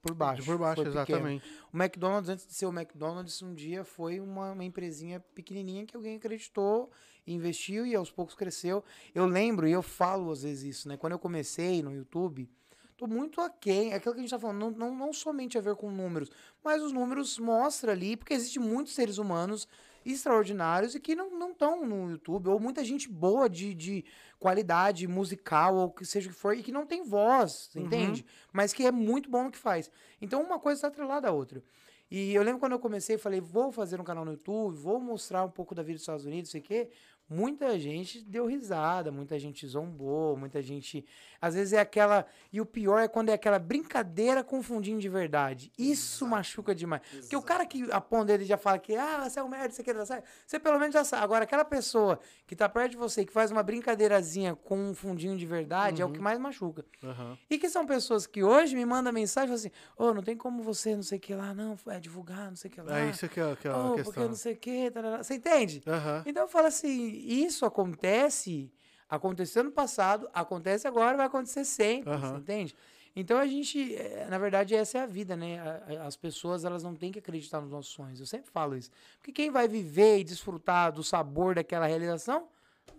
por 0.01 0.15
baixo. 0.15 0.45
Por 0.45 0.57
baixo, 0.57 0.83
exatamente. 0.83 1.45
O 1.73 1.77
McDonald's, 1.77 2.31
antes 2.31 2.47
de 2.47 2.55
ser 2.55 2.67
o 2.67 2.73
McDonald's, 2.73 3.43
um 3.43 3.53
dia 3.53 3.85
foi 3.85 4.21
uma, 4.21 4.53
uma 4.53 4.65
empresinha 4.65 5.19
pequenininha 5.35 5.85
que 5.85 5.97
alguém 5.97 6.17
acreditou, 6.17 6.91
investiu 7.27 7.85
e 7.85 7.97
aos 7.97 8.13
poucos 8.13 8.37
cresceu. 8.37 8.85
Eu 9.13 9.27
lembro, 9.27 9.67
e 9.67 9.73
eu 9.73 9.83
falo 9.83 10.31
às 10.31 10.43
vezes 10.43 10.77
isso, 10.77 10.89
né? 10.89 10.97
Quando 10.97 11.15
eu 11.15 11.19
comecei 11.19 11.83
no 11.83 11.93
YouTube, 11.93 12.49
tô 12.97 13.09
muito 13.09 13.41
aquém. 13.41 13.93
É 13.93 13.97
aquilo 13.97 14.15
que 14.15 14.21
a 14.21 14.23
gente 14.23 14.31
tá 14.31 14.39
falando, 14.39 14.61
não, 14.61 14.71
não, 14.71 14.97
não 14.97 15.13
somente 15.13 15.59
a 15.59 15.61
ver 15.61 15.75
com 15.75 15.91
números, 15.91 16.31
mas 16.63 16.81
os 16.81 16.93
números 16.93 17.41
mostram 17.41 17.93
ali, 17.93 18.17
porque 18.17 18.35
existem 18.35 18.63
muitos 18.63 18.95
seres 18.95 19.19
humanos 19.19 19.67
extraordinários 20.05 20.95
e 20.95 21.01
que 21.01 21.17
não 21.17 21.51
estão 21.51 21.85
no 21.85 22.11
YouTube, 22.11 22.49
ou 22.49 22.61
muita 22.61 22.85
gente 22.85 23.09
boa 23.09 23.51
de, 23.51 23.75
de 23.75 24.05
qualidade 24.39 25.07
musical, 25.09 25.75
ou 25.77 25.91
que 25.91 26.05
seja 26.05 26.29
o 26.29 26.33
que 26.33 26.39
for, 26.39 26.57
e 26.57 26.63
que 26.63 26.73
não 26.73 26.87
tem 26.87 27.03
voz, 27.03 27.71
Uhum. 27.75 27.83
entende? 27.83 28.25
Mas 28.53 28.73
que 28.73 28.85
é 28.87 28.91
muito 28.93 29.31
bom 29.31 29.45
no 29.45 29.51
que 29.51 29.59
faz. 29.59 29.91
Então 30.21 30.43
uma 30.43 30.59
coisa 30.59 30.79
está 30.79 30.89
atrelada 30.89 31.29
à 31.29 31.33
outra. 31.33 31.63
E 32.11 32.33
eu 32.35 32.43
lembro 32.43 32.61
quando 32.61 32.73
eu 32.73 32.79
comecei, 32.79 33.19
falei, 33.19 33.41
vou 33.41 33.73
fazer 33.73 34.01
um 34.01 34.05
canal 34.05 34.25
no 34.25 34.33
YouTube, 34.33 34.77
vou 34.77 35.01
mostrar 35.01 35.43
um 35.45 35.51
pouco 35.51 35.75
da 35.75 35.83
vida 35.83 35.95
dos 35.95 36.03
Estados 36.03 36.25
Unidos, 36.25 36.51
sei 36.53 36.61
o 36.61 36.65
quê. 36.65 36.89
Muita 37.29 37.77
gente 37.77 38.21
deu 38.21 38.47
risada, 38.47 39.11
muita 39.11 39.37
gente 39.37 39.67
zombou, 39.67 40.37
muita 40.37 40.63
gente. 40.63 41.05
Às 41.41 41.55
vezes 41.55 41.73
é 41.73 41.81
aquela. 41.81 42.25
E 42.53 42.61
o 42.61 42.67
pior 42.67 43.01
é 43.01 43.09
quando 43.09 43.31
é 43.31 43.33
aquela 43.33 43.59
brincadeira 43.59 44.45
confundindo 44.45 45.01
de 45.01 45.09
verdade. 45.09 45.73
Isso 45.77 46.25
machuca 46.25 46.73
demais. 46.73 47.03
Porque 47.21 47.35
o 47.37 47.43
cara 47.43 47.67
que 47.67 47.91
aponta 47.91 48.33
ele 48.33 48.45
já 48.45 48.57
fala 48.57 48.79
que, 48.79 48.95
ah, 48.95 49.29
você 49.29 49.41
é 49.41 49.43
um 49.43 49.49
merda, 49.49 49.71
você 49.71 49.83
quer 49.83 49.95
dar 49.95 50.23
Você 50.47 50.61
pelo 50.61 50.79
menos 50.79 50.95
já 50.95 51.03
sabe. 51.03 51.25
Agora, 51.25 51.43
aquela 51.43 51.65
pessoa 51.65 52.21
que 52.47 52.55
tá 52.55 52.69
perto 52.69 52.93
de 52.93 52.97
você, 52.97 53.25
que 53.25 53.33
faz 53.33 53.51
uma 53.51 53.63
brincadeirazinha 53.63 54.55
com 54.55 54.79
um 54.91 54.95
fundinho 54.95 55.37
de 55.37 55.47
verdade, 55.47 56.03
é 56.03 56.05
o 56.05 56.13
que 56.13 56.21
mais 56.21 56.39
machuca. 56.39 56.85
Aham. 57.03 57.37
E 57.51 57.59
que 57.59 57.69
são 57.69 57.85
pessoas 57.85 58.25
que 58.25 58.45
hoje 58.45 58.77
me 58.77 58.87
mandam 58.87 59.13
mensagem 59.13 59.47
e 59.53 59.59
falam 59.59 59.59
assim: 59.59 59.71
Ô, 59.97 60.15
não 60.15 60.23
tem 60.23 60.37
como 60.37 60.63
você, 60.63 60.95
não 60.95 61.03
sei 61.03 61.19
o 61.19 61.21
que 61.21 61.35
lá, 61.35 61.53
não, 61.53 61.77
é 61.89 61.99
divulgar, 61.99 62.51
não 62.51 62.57
sei 62.57 62.71
o 62.71 62.75
que 62.75 62.81
lá. 62.81 63.01
É 63.01 63.11
isso 63.11 63.29
que 63.29 63.41
é, 63.41 63.57
que 63.57 63.67
é 63.67 63.71
a 63.73 63.77
Ô, 63.77 63.89
porque 63.95 64.05
questão. 64.05 64.29
não 64.29 64.35
sei 64.37 64.53
o 64.53 64.57
que, 64.57 64.93
você 65.19 65.35
entende? 65.35 65.83
Aham. 65.89 66.23
Então 66.25 66.45
eu 66.45 66.49
falo 66.49 66.69
assim: 66.69 67.16
isso 67.17 67.65
acontece, 67.65 68.73
aconteceu 69.09 69.65
no 69.65 69.73
passado, 69.73 70.29
acontece 70.33 70.87
agora, 70.87 71.17
vai 71.17 71.27
acontecer 71.27 71.65
sempre, 71.65 72.17
você 72.17 72.37
entende? 72.37 72.77
Então 73.15 73.39
a 73.39 73.47
gente, 73.47 73.95
eh, 73.95 74.27
na 74.29 74.37
verdade, 74.37 74.75
essa 74.75 74.99
é 74.99 75.01
a 75.01 75.07
vida, 75.07 75.35
né? 75.35 75.59
As 76.05 76.17
pessoas, 76.17 76.67
elas 76.67 76.83
não 76.83 76.95
têm 76.95 77.11
que 77.11 77.19
acreditar 77.19 77.63
nos 77.63 77.71
nossos 77.71 77.91
sonhos. 77.91 78.21
Eu 78.21 78.27
sempre 78.27 78.51
falo 78.51 78.77
isso. 78.77 78.91
Porque 79.17 79.33
quem 79.33 79.51
vai 79.51 79.67
viver 79.67 80.19
e 80.19 80.25
desfrutar 80.25 80.93
do 80.93 81.03
sabor 81.03 81.55
daquela 81.55 81.87
realização 81.87 82.47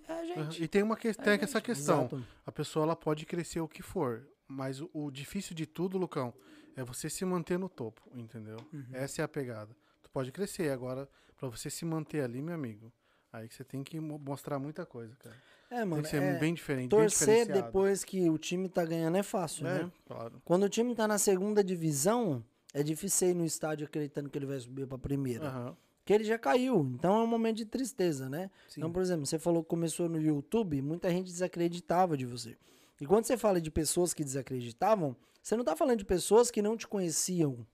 é 0.08 0.14
a 0.14 0.26
gente. 0.26 0.64
E 0.64 0.68
tem 0.68 0.82
uma 0.82 0.98
que, 0.98 1.14
tem 1.14 1.40
essa 1.40 1.62
questão. 1.62 2.00
Exato. 2.00 2.26
A 2.44 2.52
pessoa 2.52 2.84
ela 2.84 2.96
pode 2.96 3.28
crescer 3.28 3.60
o 3.60 3.68
que 3.68 3.84
for, 3.84 4.28
mas 4.48 4.82
o, 4.82 4.90
o 4.92 5.12
difícil 5.12 5.56
de 5.56 5.68
tudo, 5.68 6.00
Lucão, 6.00 6.34
é 6.76 6.84
você 6.84 7.12
se 7.12 7.24
manter 7.24 7.60
no 7.60 7.70
topo, 7.70 8.02
entendeu? 8.12 8.58
Uhum. 8.74 8.86
Essa 8.94 9.22
é 9.22 9.26
a 9.26 9.28
pegada. 9.28 9.76
Tu 10.02 10.10
pode 10.10 10.32
crescer 10.32 10.72
agora 10.72 11.08
pra 11.38 11.48
você 11.48 11.70
se 11.70 11.86
manter 11.86 12.24
ali, 12.24 12.42
meu 12.42 12.56
amigo. 12.56 12.92
Aí 13.32 13.48
que 13.48 13.56
você 13.56 13.64
tem 13.64 13.84
que 13.84 14.00
mo- 14.00 14.18
mostrar 14.20 14.58
muita 14.60 14.86
coisa, 14.86 15.16
cara. 15.18 15.36
É, 15.70 15.78
Tem 15.80 15.86
mano, 15.86 16.04
que 16.04 16.10
ser 16.10 16.22
é, 16.22 16.40
bem 16.40 16.54
diferente, 16.54 16.90
bem 16.90 17.00
torcer 17.00 17.28
diferenciado. 17.28 17.62
depois 17.68 18.04
que 18.04 18.30
o 18.30 18.38
time 18.38 18.70
tá 18.70 18.86
ganhando 18.86 19.18
é 19.18 19.24
fácil, 19.24 19.68
É, 19.68 19.84
né? 19.84 19.92
claro. 20.06 20.42
Quando 20.46 20.64
o 20.64 20.70
time 20.70 20.96
tá 20.96 21.08
na 21.08 21.18
segunda 21.18 21.62
divisão, 21.64 22.44
é 22.74 22.82
difícil 22.82 23.30
ir 23.30 23.34
no 23.34 23.46
estádio 23.46 23.86
acreditando 23.86 24.30
que 24.30 24.38
ele 24.38 24.46
vai 24.46 24.58
subir 24.60 24.88
pra 24.88 24.98
primeira. 24.98 25.48
Aham. 25.48 25.78
Porque 26.00 26.14
ele 26.14 26.24
já 26.24 26.40
caiu, 26.40 26.90
então 26.96 27.20
é 27.20 27.24
um 27.24 27.28
momento 27.28 27.58
de 27.58 27.66
tristeza, 27.66 28.30
né? 28.30 28.50
Sim. 28.70 28.80
Então, 28.80 28.94
por 28.94 29.02
exemplo, 29.02 29.26
você 29.26 29.38
falou 29.38 29.62
que 29.62 29.68
começou 29.70 30.08
no 30.08 30.22
YouTube, 30.22 30.82
muita 30.82 31.10
gente 31.10 31.26
desacreditava 31.26 32.16
de 32.16 32.26
você. 32.26 32.56
E 33.02 33.06
quando 33.06 33.26
você 33.26 33.36
fala 33.38 33.60
de 33.60 33.70
pessoas 33.70 34.14
que 34.14 34.24
desacreditavam, 34.24 35.18
você 35.44 35.58
não 35.58 35.66
tá 35.66 35.76
falando 35.76 35.98
de 36.00 36.06
pessoas 36.06 36.50
que 36.50 36.62
não 36.62 36.78
te 36.78 36.88
conheciam. 36.88 37.68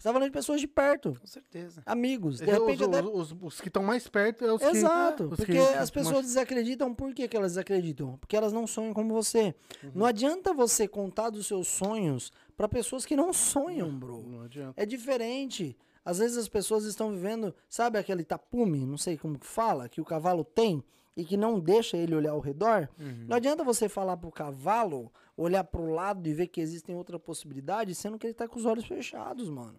Você 0.00 0.08
tá 0.08 0.12
falando 0.14 0.28
de 0.30 0.32
pessoas 0.32 0.62
de 0.62 0.66
perto, 0.66 1.14
Com 1.20 1.26
certeza. 1.26 1.82
amigos. 1.84 2.38
De 2.38 2.44
Os- 2.44 2.50
repente, 2.50 2.84
até 2.84 3.02
os, 3.02 3.32
os- 3.32 3.36
os 3.42 3.60
que 3.60 3.68
estão 3.68 3.82
mais 3.82 4.08
perto 4.08 4.46
é 4.46 4.52
os 4.54 4.62
que. 4.62 4.66
Exato, 4.68 5.24
os 5.24 5.36
porque 5.36 5.52
que- 5.52 5.58
as 5.58 5.90
pessoas 5.90 6.16
mas- 6.16 6.26
desacreditam. 6.26 6.94
Por 6.94 7.12
que, 7.12 7.28
que 7.28 7.36
elas 7.36 7.52
desacreditam? 7.52 8.16
Porque 8.16 8.34
elas 8.34 8.50
não 8.50 8.66
sonham 8.66 8.94
como 8.94 9.12
você. 9.12 9.54
Uhum. 9.84 9.90
Não 9.96 10.06
adianta 10.06 10.54
você 10.54 10.88
contar 10.88 11.28
dos 11.28 11.46
seus 11.46 11.68
sonhos 11.68 12.32
para 12.56 12.66
pessoas 12.66 13.04
que 13.04 13.14
não 13.14 13.30
sonham, 13.34 13.90
bro. 13.94 14.22
Não 14.26 14.40
adianta. 14.42 14.82
É 14.82 14.86
diferente. 14.86 15.76
Às 16.02 16.16
vezes 16.18 16.38
as 16.38 16.48
pessoas 16.48 16.84
estão 16.86 17.10
vivendo, 17.12 17.54
sabe 17.68 17.98
aquele 17.98 18.24
tapume, 18.24 18.86
não 18.86 18.96
sei 18.96 19.18
como 19.18 19.38
que 19.38 19.46
fala, 19.46 19.86
que 19.86 20.00
o 20.00 20.04
cavalo 20.04 20.42
tem 20.42 20.82
e 21.14 21.26
que 21.26 21.36
não 21.36 21.60
deixa 21.60 21.98
ele 21.98 22.14
olhar 22.14 22.30
ao 22.30 22.40
redor? 22.40 22.88
Uhum. 22.98 23.26
Não 23.28 23.36
adianta 23.36 23.62
você 23.62 23.86
falar 23.86 24.16
pro 24.16 24.30
cavalo 24.30 25.12
olhar 25.36 25.62
pro 25.64 25.86
lado 25.92 26.26
e 26.26 26.32
ver 26.34 26.46
que 26.48 26.60
existem 26.60 26.94
outras 26.96 27.20
possibilidades, 27.20 27.98
sendo 27.98 28.18
que 28.18 28.26
ele 28.26 28.34
tá 28.34 28.48
com 28.48 28.58
os 28.58 28.64
olhos 28.66 28.84
fechados, 28.86 29.48
mano. 29.50 29.74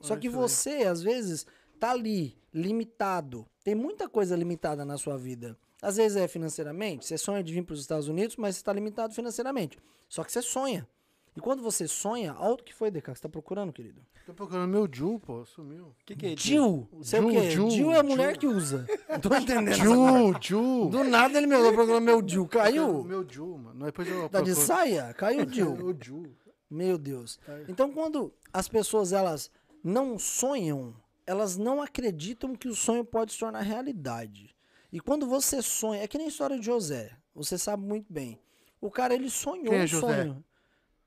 Só 0.00 0.16
que 0.16 0.28
você, 0.28 0.84
às 0.84 1.02
vezes, 1.02 1.46
tá 1.80 1.90
ali, 1.92 2.36
limitado. 2.52 3.46
Tem 3.62 3.74
muita 3.74 4.08
coisa 4.08 4.36
limitada 4.36 4.84
na 4.84 4.98
sua 4.98 5.16
vida. 5.16 5.56
Às 5.80 5.96
vezes 5.96 6.16
é 6.16 6.26
financeiramente, 6.26 7.06
você 7.06 7.18
sonha 7.18 7.42
de 7.42 7.52
vir 7.52 7.62
para 7.62 7.74
os 7.74 7.80
Estados 7.80 8.08
Unidos, 8.08 8.36
mas 8.36 8.56
você 8.56 8.60
está 8.60 8.72
limitado 8.72 9.14
financeiramente. 9.14 9.78
Só 10.08 10.24
que 10.24 10.32
você 10.32 10.40
sonha. 10.40 10.88
E 11.36 11.40
quando 11.40 11.62
você 11.62 11.88
sonha, 11.88 12.32
alto 12.32 12.62
que 12.62 12.72
foi, 12.72 12.90
DK, 12.90 13.02
que 13.02 13.14
você 13.16 13.22
tá 13.22 13.28
procurando, 13.28 13.72
querido? 13.72 14.00
Tô 14.24 14.32
procurando 14.32 14.70
meu 14.70 14.88
Ju, 14.90 15.18
pô, 15.18 15.44
sumiu. 15.44 15.86
O 15.86 15.94
que, 16.06 16.14
que 16.14 16.26
é 16.26 16.36
Jill. 16.36 16.88
Sei 17.02 17.20
o 17.20 17.30
Jill, 17.30 17.40
quê? 17.40 17.50
Jill, 17.50 17.70
Jill 17.70 17.92
é 17.92 17.98
a 17.98 18.02
mulher 18.02 18.30
Jill. 18.30 18.38
que 18.38 18.46
usa. 18.46 18.86
Não 19.08 19.20
tô 19.20 19.34
entendendo. 19.34 19.74
Ju, 19.74 20.34
Ju. 20.40 20.88
Do 20.90 21.04
nada 21.04 21.36
ele 21.36 21.46
me 21.46 21.56
olhou 21.56 21.72
procurando 21.74 22.04
meu 22.04 22.26
Jill. 22.26 22.46
Caiu? 22.46 23.02
Meu 23.04 23.26
Ju, 23.28 23.58
mano. 23.58 23.84
Depois 23.84 24.08
eu 24.08 24.28
Tá 24.28 24.40
de 24.40 24.54
saia? 24.54 25.12
Caiu 25.12 25.44
o 25.44 25.52
Jill. 25.52 25.74
O 25.84 25.94
Ju. 26.02 26.30
Meu 26.70 26.96
Deus. 26.96 27.38
Tá 27.44 27.52
Então, 27.68 27.90
quando 27.92 28.32
as 28.52 28.68
pessoas 28.68 29.12
elas 29.12 29.50
não 29.84 30.18
sonham, 30.18 30.96
elas 31.26 31.56
não 31.58 31.82
acreditam 31.82 32.56
que 32.56 32.66
o 32.68 32.74
sonho 32.74 33.04
pode 33.04 33.34
se 33.34 33.38
tornar 33.38 33.60
realidade. 33.60 34.56
E 34.90 34.98
quando 34.98 35.26
você 35.26 35.60
sonha, 35.60 36.02
é 36.02 36.08
que 36.08 36.16
nem 36.16 36.26
a 36.26 36.30
história 36.30 36.58
de 36.58 36.64
José. 36.64 37.12
Você 37.34 37.58
sabe 37.58 37.82
muito 37.84 38.10
bem. 38.10 38.40
O 38.80 38.90
cara 38.90 39.14
ele 39.14 39.28
sonhou 39.28 39.70
Quem 39.70 39.80
é 39.80 39.82
um 39.84 39.86
José? 39.86 40.06
sonho. 40.24 40.44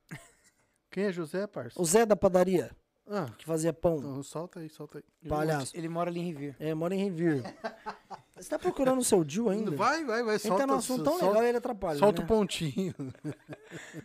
Quem 0.92 1.04
é 1.06 1.12
José, 1.12 1.48
parça? 1.48 1.82
O 1.82 1.86
Zé 1.86 2.06
da 2.06 2.16
padaria 2.16 2.72
Ah, 3.10 3.28
que 3.38 3.46
fazia 3.46 3.72
pão. 3.72 3.98
então 4.00 4.22
solta 4.24 4.60
aí, 4.60 4.70
solta 4.70 4.98
aí. 5.00 5.30
Palhaço. 5.30 5.76
Ele 5.76 5.88
mora 5.88 6.10
ali 6.10 6.20
em 6.20 6.32
Revere. 6.32 6.56
É, 6.60 6.74
mora 6.74 6.94
em 6.96 7.04
Revere. 7.04 7.44
Você 8.36 8.50
tá 8.50 8.60
procurando 8.60 9.00
o 9.00 9.04
seu 9.04 9.24
Jill 9.28 9.50
ainda? 9.50 9.72
Vai, 9.72 10.04
vai, 10.06 10.22
vai, 10.24 10.34
Ele 10.36 10.40
solta. 10.40 10.58
tá 10.60 10.68
num 10.68 10.76
assunto 10.76 11.04
tão 11.04 11.13
solta, 11.13 11.26
legal 11.28 11.44
ele 11.44 11.58
atrapalha. 11.58 11.98
solta 11.98 12.20
né? 12.22 12.26
o 12.26 12.28
pontinho. 12.28 12.94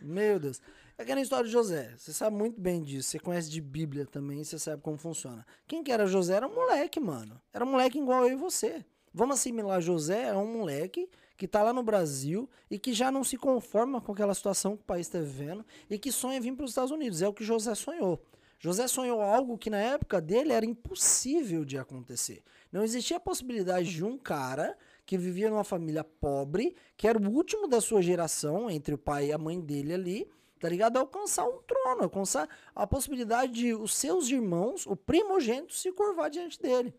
Meu 0.01 0.39
Deus. 0.39 0.59
É 0.97 1.03
aquela 1.03 1.21
história 1.21 1.45
de 1.45 1.51
José. 1.51 1.93
Você 1.97 2.13
sabe 2.13 2.35
muito 2.35 2.61
bem 2.61 2.81
disso. 2.81 3.09
Você 3.09 3.19
conhece 3.19 3.49
de 3.49 3.59
Bíblia 3.59 4.05
também. 4.05 4.43
Você 4.43 4.59
sabe 4.59 4.81
como 4.81 4.97
funciona. 4.97 5.45
Quem 5.67 5.83
que 5.83 5.91
era 5.91 6.05
José 6.05 6.35
era 6.35 6.47
um 6.47 6.53
moleque, 6.53 6.99
mano. 6.99 7.41
Era 7.51 7.65
um 7.65 7.71
moleque 7.71 7.97
igual 7.97 8.25
eu 8.25 8.33
e 8.33 8.35
você. 8.35 8.85
Vamos 9.13 9.39
assimilar 9.39 9.79
José 9.79 10.23
é 10.23 10.33
um 10.35 10.51
moleque 10.51 11.07
que 11.37 11.47
tá 11.47 11.61
lá 11.61 11.71
no 11.71 11.83
Brasil 11.83 12.49
e 12.69 12.79
que 12.79 12.93
já 12.93 13.11
não 13.11 13.23
se 13.23 13.37
conforma 13.37 14.01
com 14.01 14.11
aquela 14.11 14.33
situação 14.33 14.75
que 14.75 14.81
o 14.81 14.85
país 14.85 15.07
está 15.07 15.19
vivendo 15.19 15.63
e 15.89 15.99
que 15.99 16.11
sonha 16.11 16.41
vir 16.41 16.55
para 16.55 16.65
os 16.65 16.71
Estados 16.71 16.91
Unidos. 16.91 17.21
É 17.21 17.27
o 17.27 17.33
que 17.33 17.43
José 17.43 17.75
sonhou. 17.75 18.23
José 18.59 18.87
sonhou 18.87 19.21
algo 19.21 19.57
que 19.57 19.69
na 19.69 19.77
época 19.77 20.21
dele 20.21 20.53
era 20.53 20.65
impossível 20.65 21.65
de 21.65 21.77
acontecer. 21.77 22.41
Não 22.71 22.83
existia 22.83 23.17
a 23.17 23.19
possibilidade 23.19 23.91
de 23.91 24.03
um 24.03 24.17
cara 24.17 24.75
que 25.05 25.17
vivia 25.17 25.49
numa 25.49 25.63
família 25.63 26.03
pobre, 26.03 26.75
que 26.95 27.07
era 27.07 27.19
o 27.19 27.29
último 27.29 27.67
da 27.67 27.81
sua 27.81 28.01
geração, 28.01 28.69
entre 28.69 28.95
o 28.95 28.97
pai 28.97 29.27
e 29.27 29.33
a 29.33 29.37
mãe 29.37 29.59
dele 29.59 29.93
ali, 29.93 30.31
tá 30.63 30.69
ligado? 30.69 30.95
Alcançar 30.95 31.43
um 31.43 31.61
trono, 31.63 32.03
alcançar 32.03 32.47
a 32.73 32.87
possibilidade 32.87 33.51
de 33.51 33.73
os 33.73 33.93
seus 33.93 34.29
irmãos, 34.29 34.87
o 34.87 34.95
primogênito, 34.95 35.73
se 35.73 35.91
curvar 35.91 36.29
diante 36.29 36.57
dele. 36.57 36.95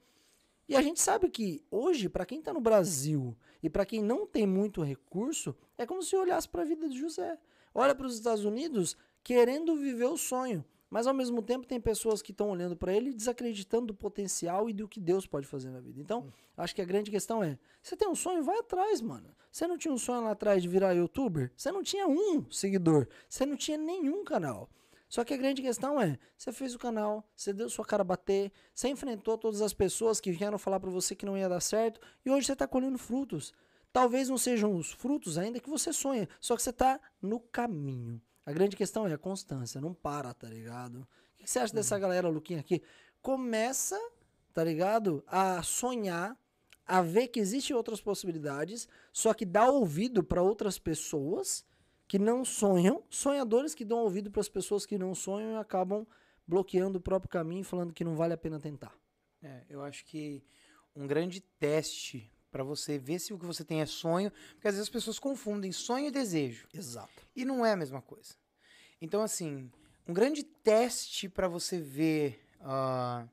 E 0.69 0.77
a 0.77 0.83
gente 0.83 1.01
sabe 1.01 1.31
que 1.31 1.65
hoje, 1.71 2.11
para 2.11 2.27
quem 2.27 2.43
tá 2.43 2.53
no 2.53 2.61
Brasil 2.61 3.35
e 3.63 3.71
para 3.71 3.87
quem 3.87 4.03
não 4.03 4.27
tem 4.27 4.47
muito 4.47 4.83
recurso, 4.83 5.57
é 5.79 5.87
como 5.87 6.03
se 6.03 6.15
olhasse 6.15 6.47
para 6.47 6.61
a 6.61 6.67
vida 6.67 6.87
de 6.91 6.99
José. 6.99 7.39
Olha 7.75 7.95
para 7.95 8.07
os 8.07 8.17
Estados 8.17 8.45
Unidos 8.45 8.99
querendo 9.23 9.75
viver 9.77 10.09
o 10.09 10.19
sonho, 10.19 10.63
mas 10.91 11.07
ao 11.07 11.15
mesmo 11.15 11.43
tempo 11.43 11.67
tem 11.67 11.81
pessoas 11.81 12.23
que 12.23 12.31
estão 12.31 12.51
olhando 12.51 12.77
para 12.77 12.93
ele 12.93 13.13
desacreditando 13.13 13.87
do 13.87 13.95
potencial 13.95 14.69
e 14.69 14.73
do 14.73 14.89
que 14.89 15.01
Deus 15.01 15.27
pode 15.27 15.47
fazer 15.47 15.71
na 15.71 15.81
vida. 15.81 16.01
Então, 16.01 16.33
acho 16.57 16.75
que 16.75 16.83
a 16.83 16.85
grande 16.85 17.11
questão 17.11 17.43
é: 17.43 17.59
você 17.83 17.97
tem 17.97 18.09
um 18.09 18.15
sonho, 18.15 18.43
vai 18.43 18.59
atrás, 18.59 19.01
mano. 19.01 19.35
Você 19.51 19.67
não 19.67 19.79
tinha 19.79 19.93
um 19.93 19.99
sonho 19.99 20.23
lá 20.23 20.33
atrás 20.33 20.63
de 20.63 20.69
virar 20.69 20.93
youtuber? 20.93 21.53
Você 21.57 21.71
não 21.71 21.83
tinha 21.83 22.07
um 22.09 22.51
seguidor, 22.51 23.09
você 23.29 23.47
não 23.47 23.57
tinha 23.57 23.79
nenhum 23.79 24.25
canal. 24.25 24.69
Só 25.09 25.23
que 25.23 25.33
a 25.33 25.37
grande 25.37 25.63
questão 25.63 26.01
é, 26.01 26.19
você 26.37 26.51
fez 26.51 26.75
o 26.75 26.79
canal, 26.79 27.25
você 27.37 27.53
deu 27.53 27.71
sua 27.71 27.85
cara 27.85 28.03
bater, 28.03 28.51
você 28.75 28.89
enfrentou 28.89 29.39
todas 29.39 29.63
as 29.63 29.73
pessoas 29.73 30.21
que 30.21 30.33
vieram 30.33 30.59
falar 30.59 30.81
pra 30.81 30.91
você 30.91 31.15
que 31.15 31.25
não 31.25 31.39
ia 31.39 31.49
dar 31.49 31.61
certo, 31.61 32.01
e 32.25 32.31
hoje 32.31 32.47
você 32.47 32.57
tá 32.57 32.67
colhendo 32.67 32.99
frutos. 32.99 33.53
Talvez 33.93 34.29
não 34.29 34.37
sejam 34.37 34.75
os 34.75 34.91
frutos 34.91 35.39
ainda 35.39 35.61
que 35.61 35.71
você 35.71 35.93
sonha, 35.93 36.29
só 36.41 36.57
que 36.57 36.63
você 36.63 36.73
tá 36.73 37.01
no 37.23 37.39
caminho. 37.39 38.21
A 38.47 38.53
grande 38.53 38.77
questão 38.77 39.07
é 39.07 39.15
a 39.15 39.19
constância, 39.19 39.81
não 39.81 39.95
para, 39.95 40.35
tá 40.35 40.49
ligado? 40.49 41.07
O 41.35 41.37
que 41.39 41.51
você 41.51 41.59
acha 41.59 41.75
dessa 41.75 41.99
galera, 41.99 42.29
Luquinha, 42.29 42.61
aqui? 42.61 42.83
Começa, 43.23 43.99
tá 44.53 44.63
ligado? 44.63 45.25
A 45.27 45.63
sonhar, 45.63 46.37
a 46.87 47.01
ver 47.01 47.29
que 47.29 47.41
existem 47.41 47.75
outras 47.75 48.01
possibilidades, 48.01 48.87
só 49.13 49.33
que 49.33 49.47
dá 49.47 49.67
ouvido 49.67 50.23
para 50.23 50.43
outras 50.43 50.79
pessoas 50.79 51.65
que 52.07 52.19
não 52.19 52.45
sonham, 52.45 53.03
sonhadores 53.09 53.75
que 53.75 53.85
dão 53.85 54.01
ouvido 54.01 54.31
para 54.31 54.41
as 54.41 54.49
pessoas 54.49 54.85
que 54.85 54.99
não 54.99 55.15
sonham 55.15 55.53
e 55.53 55.57
acabam 55.57 56.07
bloqueando 56.47 56.99
o 56.99 57.01
próprio 57.01 57.31
caminho 57.31 57.63
e 57.63 57.65
falando 57.65 57.95
que 57.95 58.05
não 58.05 58.15
vale 58.15 58.35
a 58.35 58.39
pena 58.39 58.61
tentar. 58.61 58.95
É, 59.43 59.65
eu 59.71 59.83
acho 59.83 60.05
que 60.05 60.45
um 60.95 61.07
grande 61.07 61.41
teste 61.41 62.31
pra 62.55 62.63
você 62.63 62.97
ver 62.97 63.19
se 63.19 63.35
o 63.35 63.39
que 63.39 63.45
você 63.45 63.65
tem 63.65 63.81
é 63.81 63.87
sonho, 63.87 64.31
porque 64.53 64.69
às 64.69 64.75
vezes 64.75 64.87
as 64.87 64.89
pessoas 64.89 65.19
confundem 65.19 65.73
sonho 65.73 66.07
e 66.07 66.11
desejo. 66.13 66.69
Exato. 66.73 67.27
E 67.35 67.45
não 67.45 67.67
é 67.67 67.73
a 67.73 67.77
mesma 67.77 68.01
coisa. 68.01 68.35
Então, 69.03 69.23
assim, 69.23 69.69
um 70.07 70.15
grande 70.15 70.45
teste 70.45 71.29
pra 71.29 71.49
você 71.49 71.81
ver 71.81 72.41
ah, 72.61 73.27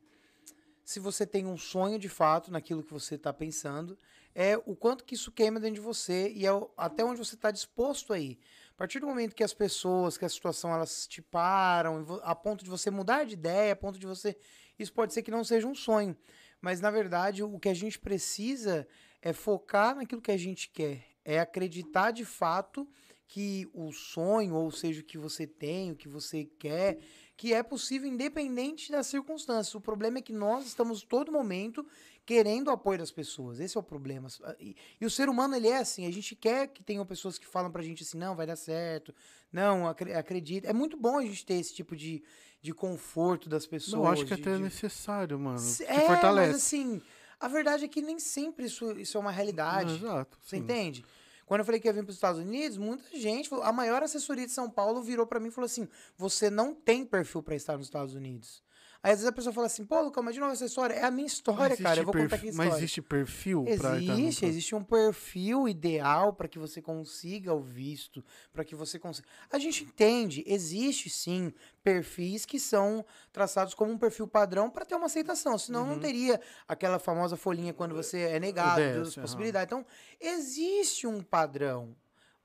se 0.83 0.99
você 0.99 1.23
tem 1.23 1.45
um 1.45 1.55
sonho 1.55 1.99
de 1.99 2.09
fato 2.09 2.51
naquilo 2.51 2.81
que 2.81 2.91
você 2.91 3.13
está 3.13 3.31
pensando, 3.31 3.95
é 4.33 4.57
o 4.65 4.75
quanto 4.75 5.03
que 5.05 5.13
isso 5.13 5.31
queima 5.31 5.59
dentro 5.59 5.75
de 5.75 5.81
você 5.81 6.31
e 6.31 6.43
é 6.43 6.51
o- 6.51 6.71
até 6.75 7.05
onde 7.05 7.19
você 7.19 7.35
está 7.35 7.51
disposto 7.51 8.13
a 8.13 8.17
ir. 8.19 8.39
A 8.71 8.73
partir 8.73 8.99
do 8.99 9.05
momento 9.05 9.35
que 9.35 9.43
as 9.43 9.53
pessoas, 9.53 10.17
que 10.17 10.25
a 10.25 10.29
situação, 10.29 10.73
elas 10.73 11.05
te 11.05 11.21
param, 11.21 12.03
a 12.23 12.33
ponto 12.33 12.63
de 12.63 12.69
você 12.71 12.89
mudar 12.89 13.23
de 13.25 13.33
ideia, 13.35 13.73
a 13.73 13.75
ponto 13.75 13.99
de 13.99 14.07
você. 14.07 14.35
Isso 14.79 14.91
pode 14.91 15.13
ser 15.13 15.21
que 15.21 15.29
não 15.29 15.43
seja 15.43 15.67
um 15.67 15.75
sonho. 15.75 16.17
Mas, 16.59 16.79
na 16.79 16.91
verdade, 16.91 17.41
o 17.41 17.59
que 17.59 17.69
a 17.69 17.73
gente 17.73 17.97
precisa 17.97 18.87
é 19.21 19.33
focar 19.33 19.95
naquilo 19.95 20.21
que 20.21 20.31
a 20.31 20.37
gente 20.37 20.69
quer. 20.69 21.03
É 21.23 21.39
acreditar 21.39 22.11
de 22.11 22.25
fato 22.25 22.87
que 23.27 23.69
o 23.73 23.91
sonho, 23.93 24.55
ou 24.55 24.71
seja, 24.71 25.01
o 25.01 25.03
que 25.05 25.17
você 25.17 25.47
tem, 25.47 25.91
o 25.91 25.95
que 25.95 26.09
você 26.09 26.43
quer, 26.59 26.99
que 27.37 27.53
é 27.53 27.63
possível 27.63 28.09
independente 28.09 28.91
das 28.91 29.07
circunstâncias. 29.07 29.73
O 29.73 29.79
problema 29.79 30.17
é 30.17 30.21
que 30.21 30.33
nós 30.33 30.65
estamos 30.65 31.01
todo 31.03 31.31
momento 31.31 31.85
querendo 32.25 32.67
o 32.67 32.71
apoio 32.71 32.99
das 32.99 33.09
pessoas. 33.11 33.59
Esse 33.59 33.77
é 33.77 33.79
o 33.79 33.83
problema. 33.83 34.27
E, 34.59 34.75
e 34.99 35.05
o 35.05 35.09
ser 35.09 35.29
humano, 35.29 35.55
ele 35.55 35.67
é 35.69 35.77
assim. 35.77 36.05
A 36.05 36.11
gente 36.11 36.35
quer 36.35 36.67
que 36.67 36.83
tenham 36.83 37.05
pessoas 37.05 37.37
que 37.37 37.47
falam 37.47 37.71
pra 37.71 37.81
gente 37.81 38.03
assim, 38.03 38.17
não, 38.17 38.35
vai 38.35 38.45
dar 38.45 38.55
certo. 38.57 39.13
Não, 39.51 39.87
acre- 39.87 40.13
acredita. 40.13 40.67
É 40.69 40.73
muito 40.73 40.97
bom 40.97 41.17
a 41.17 41.21
gente 41.25 41.45
ter 41.45 41.53
esse 41.55 41.73
tipo 41.73 41.95
de, 41.95 42.21
de 42.61 42.73
conforto 42.73 43.47
das 43.47 43.65
pessoas. 43.65 43.93
Eu 44.03 44.07
acho 44.07 44.25
que 44.25 44.35
de- 44.35 44.41
até 44.41 44.51
é 44.53 44.57
de- 44.57 44.63
necessário, 44.63 45.39
mano. 45.39 45.57
É, 45.87 46.01
fortalece. 46.01 46.51
mas 46.51 46.55
assim, 46.63 47.01
a 47.41 47.47
verdade 47.47 47.85
é 47.85 47.87
que 47.87 48.01
nem 48.01 48.19
sempre 48.19 48.65
isso, 48.65 48.91
isso 48.99 49.17
é 49.17 49.19
uma 49.21 49.31
realidade. 49.31 49.95
Exato. 49.95 50.37
Você 50.41 50.57
sim. 50.57 50.63
entende? 50.63 51.05
Quando 51.45 51.59
eu 51.59 51.65
falei 51.65 51.81
que 51.81 51.87
ia 51.87 51.93
vir 51.93 52.03
para 52.03 52.11
os 52.11 52.15
Estados 52.15 52.39
Unidos, 52.39 52.77
muita 52.77 53.03
gente, 53.17 53.49
falou- 53.49 53.65
a 53.65 53.73
maior 53.73 54.01
assessoria 54.01 54.45
de 54.45 54.53
São 54.53 54.69
Paulo 54.69 55.01
virou 55.03 55.27
para 55.27 55.39
mim 55.39 55.49
e 55.49 55.51
falou 55.51 55.65
assim: 55.65 55.87
você 56.15 56.49
não 56.49 56.73
tem 56.73 57.05
perfil 57.05 57.43
para 57.43 57.55
estar 57.55 57.75
nos 57.77 57.87
Estados 57.87 58.13
Unidos. 58.13 58.63
Aí 59.03 59.13
às 59.13 59.17
vezes 59.17 59.27
a 59.27 59.31
pessoa 59.31 59.51
fala 59.51 59.65
assim: 59.65 59.83
pô, 59.83 59.99
Lucão, 60.01 60.21
mas 60.21 60.35
de 60.35 60.39
novo 60.39 60.51
essa 60.53 60.65
história. 60.65 60.93
É 60.93 61.03
a 61.03 61.09
minha 61.09 61.25
história, 61.25 61.75
cara. 61.75 61.95
Eu 61.95 62.01
existe 62.01 62.05
vou 62.05 62.13
contar 62.13 62.35
aqui 62.35 62.47
a 62.47 62.49
história. 62.51 62.71
Mas 62.71 62.77
existe 62.79 63.01
perfil 63.01 63.63
pra 63.63 63.73
estar 63.99 64.13
no- 64.13 64.19
Existe, 64.19 64.45
existe 64.45 64.75
um 64.75 64.83
perfil 64.83 65.67
ideal 65.67 66.33
para 66.33 66.47
que 66.47 66.59
você 66.59 66.81
consiga 66.83 67.51
o 67.51 67.59
visto, 67.61 68.23
para 68.53 68.63
que 68.63 68.75
você 68.75 68.99
consiga. 68.99 69.27
A 69.51 69.57
gente 69.57 69.83
entende, 69.83 70.43
existe 70.45 71.09
sim 71.09 71.51
perfis 71.83 72.45
que 72.45 72.59
são 72.59 73.03
traçados 73.31 73.73
como 73.73 73.91
um 73.91 73.97
perfil 73.97 74.27
padrão 74.27 74.69
para 74.69 74.85
ter 74.85 74.93
uma 74.93 75.07
aceitação, 75.07 75.57
senão 75.57 75.83
não 75.83 75.99
teria 75.99 76.39
aquela 76.67 76.99
famosa 76.99 77.35
folhinha 77.35 77.73
quando 77.73 77.95
você 77.95 78.19
é 78.19 78.39
negado, 78.39 78.81
DS, 78.81 78.93
duas 78.93 79.15
possibilidades. 79.15 79.65
Então, 79.67 79.83
existe 80.19 81.07
um 81.07 81.23
padrão, 81.23 81.95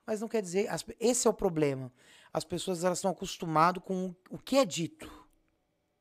mas 0.07 0.21
não 0.21 0.27
quer 0.27 0.41
dizer, 0.41 0.67
esse 0.99 1.27
é 1.27 1.29
o 1.29 1.33
problema. 1.33 1.91
As 2.33 2.43
pessoas 2.43 2.83
elas 2.83 2.97
estão 2.97 3.11
acostumadas 3.11 3.83
com 3.83 4.15
o 4.31 4.37
que 4.39 4.57
é 4.57 4.65
dito. 4.65 5.26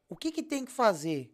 O 0.09 0.17
que 0.17 0.31
que 0.31 0.43
tem 0.43 0.65
que 0.65 0.73
fazer? 0.73 1.33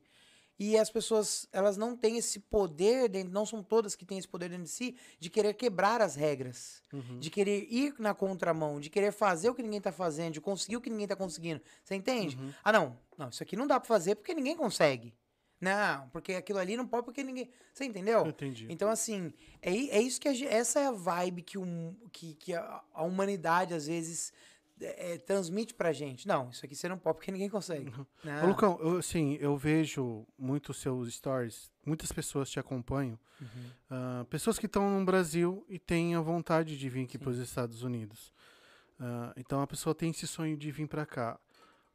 E 0.58 0.78
as 0.78 0.90
pessoas, 0.90 1.48
elas 1.52 1.76
não 1.76 1.96
têm 1.96 2.18
esse 2.18 2.38
poder, 2.38 3.08
dentro, 3.08 3.32
não 3.32 3.44
são 3.44 3.62
todas 3.64 3.96
que 3.96 4.04
têm 4.04 4.18
esse 4.18 4.28
poder 4.28 4.48
dentro 4.50 4.64
de 4.64 4.70
si, 4.70 4.94
de 5.18 5.28
querer 5.28 5.54
quebrar 5.54 6.00
as 6.00 6.14
regras, 6.14 6.82
Uhum. 6.92 7.18
de 7.18 7.30
querer 7.30 7.66
ir 7.68 7.94
na 7.98 8.14
contramão, 8.14 8.78
de 8.78 8.88
querer 8.88 9.12
fazer 9.12 9.48
o 9.50 9.54
que 9.54 9.62
ninguém 9.62 9.80
tá 9.80 9.90
fazendo, 9.90 10.34
de 10.34 10.40
conseguir 10.40 10.76
o 10.76 10.80
que 10.80 10.90
ninguém 10.90 11.08
tá 11.08 11.16
conseguindo. 11.16 11.60
Você 11.82 11.94
entende? 11.96 12.36
Uhum. 12.36 12.52
Ah, 12.62 12.70
não, 12.70 12.96
não, 13.18 13.28
isso 13.30 13.42
aqui 13.42 13.56
não 13.56 13.66
dá 13.66 13.80
pra 13.80 13.88
fazer 13.88 14.14
porque 14.14 14.34
ninguém 14.34 14.56
consegue. 14.56 15.12
Não, 15.60 16.08
porque 16.10 16.34
aquilo 16.34 16.58
ali 16.58 16.76
não 16.76 16.86
pode 16.86 17.04
porque 17.04 17.22
ninguém. 17.22 17.48
Você 17.72 17.84
entendeu? 17.84 18.26
Entendi. 18.26 18.66
Então, 18.68 18.88
assim, 18.90 19.32
é, 19.60 19.70
é 19.70 20.00
isso 20.02 20.20
que 20.20 20.28
a 20.28 20.32
essa 20.46 20.80
é 20.80 20.86
a 20.86 20.92
vibe 20.92 21.42
que, 21.42 21.56
um, 21.56 21.96
que, 22.12 22.34
que 22.34 22.52
a, 22.54 22.82
a 22.92 23.04
humanidade 23.04 23.72
às 23.72 23.86
vezes 23.86 24.32
é, 24.82 25.12
é, 25.14 25.18
transmite 25.18 25.74
pra 25.74 25.92
gente. 25.92 26.26
Não, 26.26 26.50
isso 26.50 26.64
aqui 26.64 26.74
você 26.74 26.88
não 26.88 26.98
pode 26.98 27.16
porque 27.16 27.30
ninguém 27.32 27.48
consegue. 27.48 27.88
Ô, 27.90 28.06
Não. 28.24 28.48
Lucão, 28.48 28.78
eu, 28.80 28.98
assim, 28.98 29.36
eu 29.40 29.56
vejo 29.56 30.26
muitos 30.38 30.78
seus 30.78 31.12
stories, 31.14 31.70
muitas 31.86 32.10
pessoas 32.12 32.50
te 32.50 32.58
acompanham, 32.60 33.18
Uhum. 33.40 33.48
ah, 33.90 34.26
pessoas 34.30 34.58
que 34.58 34.66
estão 34.66 34.98
no 34.98 35.04
Brasil 35.04 35.64
e 35.68 35.78
têm 35.78 36.14
a 36.14 36.20
vontade 36.20 36.78
de 36.78 36.88
vir 36.88 37.04
aqui 37.04 37.18
para 37.18 37.30
os 37.30 37.38
Estados 37.38 37.82
Unidos. 37.82 38.32
Ah, 39.00 39.32
então 39.36 39.60
a 39.60 39.66
pessoa 39.66 39.94
tem 39.94 40.10
esse 40.10 40.26
sonho 40.26 40.56
de 40.56 40.70
vir 40.70 40.86
para 40.86 41.04
cá. 41.06 41.38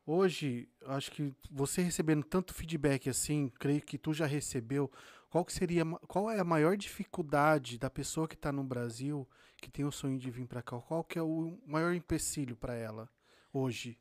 Hoje, 0.06 0.70
acho 0.86 1.12
que 1.12 1.34
você 1.52 1.82
recebendo 1.82 2.24
tanto 2.24 2.54
feedback 2.54 3.10
assim, 3.10 3.52
creio 3.60 3.82
que 3.82 3.98
tu 3.98 4.14
já 4.14 4.26
recebeu. 4.26 4.90
Qual 5.30 5.44
que 5.44 5.52
seria, 5.52 5.84
qual 6.08 6.32
é 6.32 6.40
a 6.40 6.44
maior 6.46 6.78
dificuldade 6.78 7.78
da 7.78 7.90
pessoa 7.90 8.28
que 8.28 8.36
está 8.36 8.50
no 8.52 8.64
Brasil, 8.64 9.28
que 9.58 9.70
tem 9.70 9.86
o 9.86 9.92
sonho 9.92 10.18
de 10.18 10.30
vir 10.30 10.48
para 10.48 10.62
cá? 10.62 10.80
Qual 10.80 11.04
que 11.04 11.18
é 11.18 11.22
o 11.22 11.58
maior 11.66 11.94
empecilho 11.94 12.56
para 12.56 12.76
ela 12.76 13.10
hoje 13.52 13.98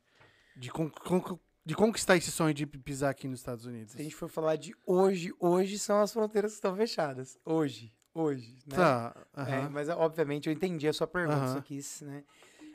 de, 0.55 0.69
con- 0.71 0.89
con- 0.89 1.39
de 1.65 1.75
conquistar 1.75 2.15
esse 2.17 2.31
sonho 2.31 2.53
de 2.53 2.65
pisar 2.65 3.09
aqui 3.11 3.27
nos 3.27 3.39
Estados 3.39 3.65
Unidos? 3.65 3.93
Se 3.93 3.99
a 3.99 4.03
gente 4.03 4.15
for 4.15 4.29
falar 4.29 4.55
de 4.55 4.75
hoje, 4.85 5.33
hoje 5.39 5.77
são 5.79 5.99
as 6.01 6.13
fronteiras 6.13 6.51
que 6.51 6.55
estão 6.57 6.75
fechadas. 6.75 7.37
Hoje, 7.45 7.93
hoje, 8.13 8.57
né? 8.67 8.75
Tá, 8.75 9.27
É, 9.35 9.41
aham. 9.41 9.69
mas 9.69 9.89
obviamente 9.89 10.47
eu 10.47 10.53
entendi 10.53 10.87
a 10.87 10.93
sua 10.93 11.07
pergunta, 11.07 11.37
Aham. 11.39 11.53
só 11.55 11.61
quis, 11.61 12.01
né? 12.01 12.23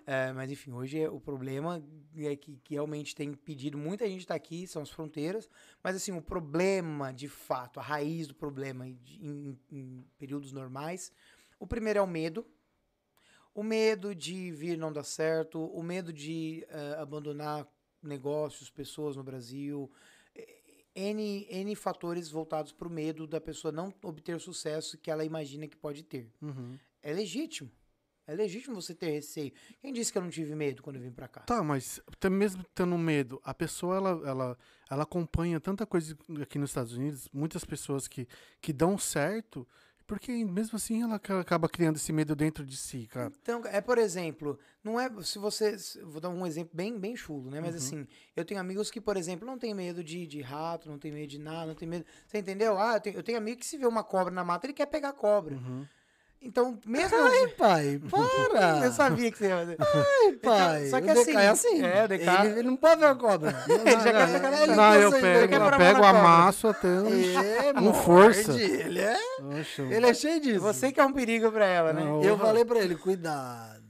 É, 0.05 0.33
mas 0.33 0.51
enfim, 0.51 0.73
hoje 0.73 0.99
é- 0.99 1.09
o 1.09 1.21
problema 1.21 1.81
é 2.17 2.35
que, 2.35 2.57
que 2.65 2.75
realmente 2.75 3.15
tem 3.15 3.29
impedido 3.31 3.79
muita 3.79 4.05
gente 4.09 4.23
estar 4.23 4.35
aqui, 4.35 4.67
são 4.67 4.83
as 4.83 4.91
fronteiras, 4.91 5.49
mas 5.83 5.95
assim, 5.95 6.11
o 6.11 6.21
problema 6.21 7.13
de 7.13 7.29
fato, 7.29 7.79
a 7.79 7.83
raiz 7.85 8.27
do 8.27 8.35
problema 8.35 8.85
em, 8.89 8.99
em- 9.21 9.59
em 9.71 10.05
períodos 10.19 10.51
normais, 10.51 11.13
o 11.61 11.69
primeiro 11.69 12.01
é 12.01 12.03
o 12.03 12.07
medo. 12.09 12.45
O 13.55 13.63
medo 13.63 14.15
de 14.15 14.51
vir 14.51 14.79
não 14.79 14.93
dar 14.93 15.05
certo, 15.05 15.65
o 15.65 15.83
medo 15.83 16.13
de 16.13 16.65
eh, 16.69 16.97
abandonar 16.99 17.67
negócios, 18.03 18.71
pessoas 18.71 19.17
no 19.17 19.23
Brasil, 19.23 19.91
eh, 20.35 20.63
N, 20.95 21.47
N 21.51 21.77
fatores 21.77 22.31
voltados 22.31 22.73
para 22.73 22.89
o 22.89 22.91
medo 22.91 23.27
da 23.27 23.41
pessoa 23.41 23.71
não 23.71 23.93
obter 24.03 24.35
o 24.35 24.41
sucesso 24.41 24.99
que 24.99 25.11
ela 25.11 25.25
imagina 25.25 25.69
que 25.69 25.77
pode 25.77 26.03
ter. 26.03 26.31
Uhum. 26.41 26.79
É 27.03 27.13
legítimo. 27.13 27.71
É 28.27 28.35
legítimo 28.35 28.81
você 28.81 28.95
ter 28.95 29.11
receio. 29.11 29.53
Quem 29.81 29.93
disse 29.93 30.13
que 30.13 30.17
eu 30.17 30.23
não 30.23 30.31
tive 30.31 30.55
medo 30.55 30.81
quando 30.81 30.97
eu 30.97 31.03
vim 31.03 31.11
pra 31.11 31.27
cá? 31.27 31.41
Tá, 31.41 31.63
mas 31.63 32.01
até 32.07 32.31
mesmo 32.31 32.65
tendo 32.75 32.97
medo, 32.97 33.41
a 33.43 33.53
pessoa 33.53 33.97
ela, 33.97 34.29
ela, 34.29 34.59
ela 34.89 35.03
acompanha 35.03 35.61
tanta 35.61 35.85
coisa 35.85 36.17
aqui 36.41 36.57
nos 36.57 36.71
Estados 36.71 36.93
Unidos, 36.93 37.29
muitas 37.33 37.65
pessoas 37.65 38.07
que, 38.07 38.29
que 38.61 38.73
dão 38.73 38.97
certo, 38.97 39.67
porque 40.07 40.45
mesmo 40.45 40.77
assim 40.77 41.03
ela 41.03 41.19
ca- 41.19 41.41
acaba 41.41 41.69
criando 41.69 41.97
esse 41.97 42.13
medo 42.13 42.35
dentro 42.37 42.65
de 42.65 42.77
si, 42.77 43.07
cara. 43.11 43.33
Então, 43.43 43.63
é 43.67 43.81
por 43.81 43.99
exemplo, 43.99 44.59
não 44.83 44.99
é 45.01 45.11
se 45.23 45.39
você, 45.39 45.77
vou 46.05 46.21
dar 46.21 46.29
um 46.29 46.47
exemplo 46.47 46.71
bem 46.75 46.99
bem 46.99 47.17
chulo, 47.17 47.51
né? 47.51 47.61
Mas 47.61 47.75
assim, 47.77 48.07
eu 48.37 48.45
tenho 48.45 48.61
amigos 48.61 48.91
que, 48.91 49.01
por 49.01 49.17
exemplo, 49.17 49.47
não 49.47 49.59
tem 49.59 49.73
medo 49.75 50.03
de, 50.03 50.27
de 50.27 50.41
rato, 50.41 50.89
não 50.89 50.99
tem 50.99 51.11
medo 51.13 51.29
de 51.29 51.39
nada, 51.39 51.67
não 51.67 51.75
tem 51.75 51.89
medo, 51.89 52.05
você 52.27 52.39
entendeu? 52.39 52.79
Ah, 52.79 52.95
eu 52.97 53.01
tenho, 53.01 53.17
eu 53.17 53.23
tenho 53.23 53.39
amigo 53.39 53.61
que 53.61 53.67
se 53.67 53.77
vê 53.79 53.87
uma 53.87 54.05
cobra 54.05 54.33
na 54.33 54.45
mata, 54.45 54.67
ele 54.67 54.73
quer 54.73 54.87
pegar 54.87 55.11
a 55.11 55.13
cobra. 55.15 55.55
Uhum. 55.57 55.87
Então, 56.45 56.77
mesmo 56.85 57.17
eu, 57.17 57.49
Pai, 57.51 58.01
para! 58.11 58.81
eu 58.85 58.93
sabia 58.93 59.31
que 59.31 59.39
você 59.39 59.47
ia 59.47 59.57
fazer. 59.59 59.77
Pai, 60.43 60.87
só 60.89 61.01
que 61.01 61.09
o 61.11 61.15
DK 61.15 61.21
assim, 61.21 61.37
é 61.37 61.49
assim. 61.49 61.85
é, 61.85 62.09
DK 62.09 62.23
Ele, 62.29 62.59
ele 62.59 62.63
não 62.69 62.77
pode 62.77 63.01
ver 63.01 63.07
a 63.07 63.15
cobra. 63.15 63.65
Ele 63.69 63.91
já 64.03 64.13
quer 64.13 64.29
sacanear, 64.29 64.63
ele 64.65 64.75
Não, 64.75 64.93
quer 64.93 65.03
eu 65.03 65.11
sair, 65.13 65.21
pego, 65.21 65.55
eu 65.55 65.79
pego, 65.79 66.05
amasso 66.05 66.67
até. 66.69 66.89
um- 66.89 67.41
É, 67.41 67.73
Com 67.79 67.95
força. 67.95 68.53
Ele 68.61 68.99
é, 69.01 69.17
Oxa, 69.61 69.83
ele 69.83 70.07
é 70.07 70.15
cheio 70.15 70.41
disso. 70.41 70.61
Você 70.61 70.91
que 70.91 70.99
é 71.01 71.05
um 71.05 71.13
perigo 71.13 71.51
pra 71.53 71.65
ela, 71.65 71.93
né? 71.93 72.03
Não, 72.03 72.21
Eu 72.23 72.37
falei 72.37 72.65
pra 72.65 72.81
ele, 72.81 72.97
cuidado. 72.97 73.81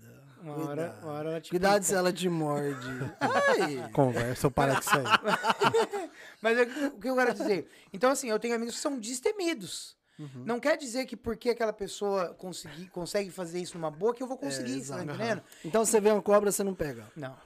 Uma 0.42 0.52
hora, 0.54 0.66
cuidado. 0.66 1.02
uma 1.04 1.12
hora 1.12 1.30
ela 1.30 1.40
te 1.40 1.50
Cuidado 1.50 1.72
pica. 1.74 1.84
se 1.84 1.94
ela 1.94 2.12
te 2.12 2.28
morde. 2.28 3.12
Ai. 3.20 3.88
Conversa, 3.92 4.46
eu 4.48 4.50
paro 4.50 4.74
com 4.74 4.80
isso 4.80 4.90
aí. 4.90 6.10
Mas 6.42 6.58
o 6.60 6.90
que 7.00 7.08
eu 7.08 7.14
quero 7.16 7.32
dizer? 7.32 7.68
Então, 7.92 8.10
assim, 8.10 8.28
eu 8.28 8.38
tenho 8.38 8.54
amigos 8.56 8.74
que 8.74 8.80
são 8.80 8.98
destemidos. 8.98 9.96
Uhum. 10.18 10.42
Não 10.44 10.60
quer 10.60 10.76
dizer 10.76 11.06
que 11.06 11.16
porque 11.16 11.50
aquela 11.50 11.72
pessoa 11.72 12.34
consegui, 12.34 12.88
consegue 12.88 13.30
fazer 13.30 13.60
isso 13.60 13.76
numa 13.76 13.90
boa, 13.90 14.14
que 14.14 14.22
eu 14.22 14.26
vou 14.26 14.36
conseguir, 14.36 14.82
você 14.82 14.92
tá 14.92 15.02
entendendo? 15.02 15.42
Então 15.64 15.84
você 15.84 16.00
vê 16.00 16.10
uma 16.10 16.22
cobra, 16.22 16.50
você 16.52 16.62
não 16.62 16.74
pega. 16.74 17.10
Não. 17.16 17.36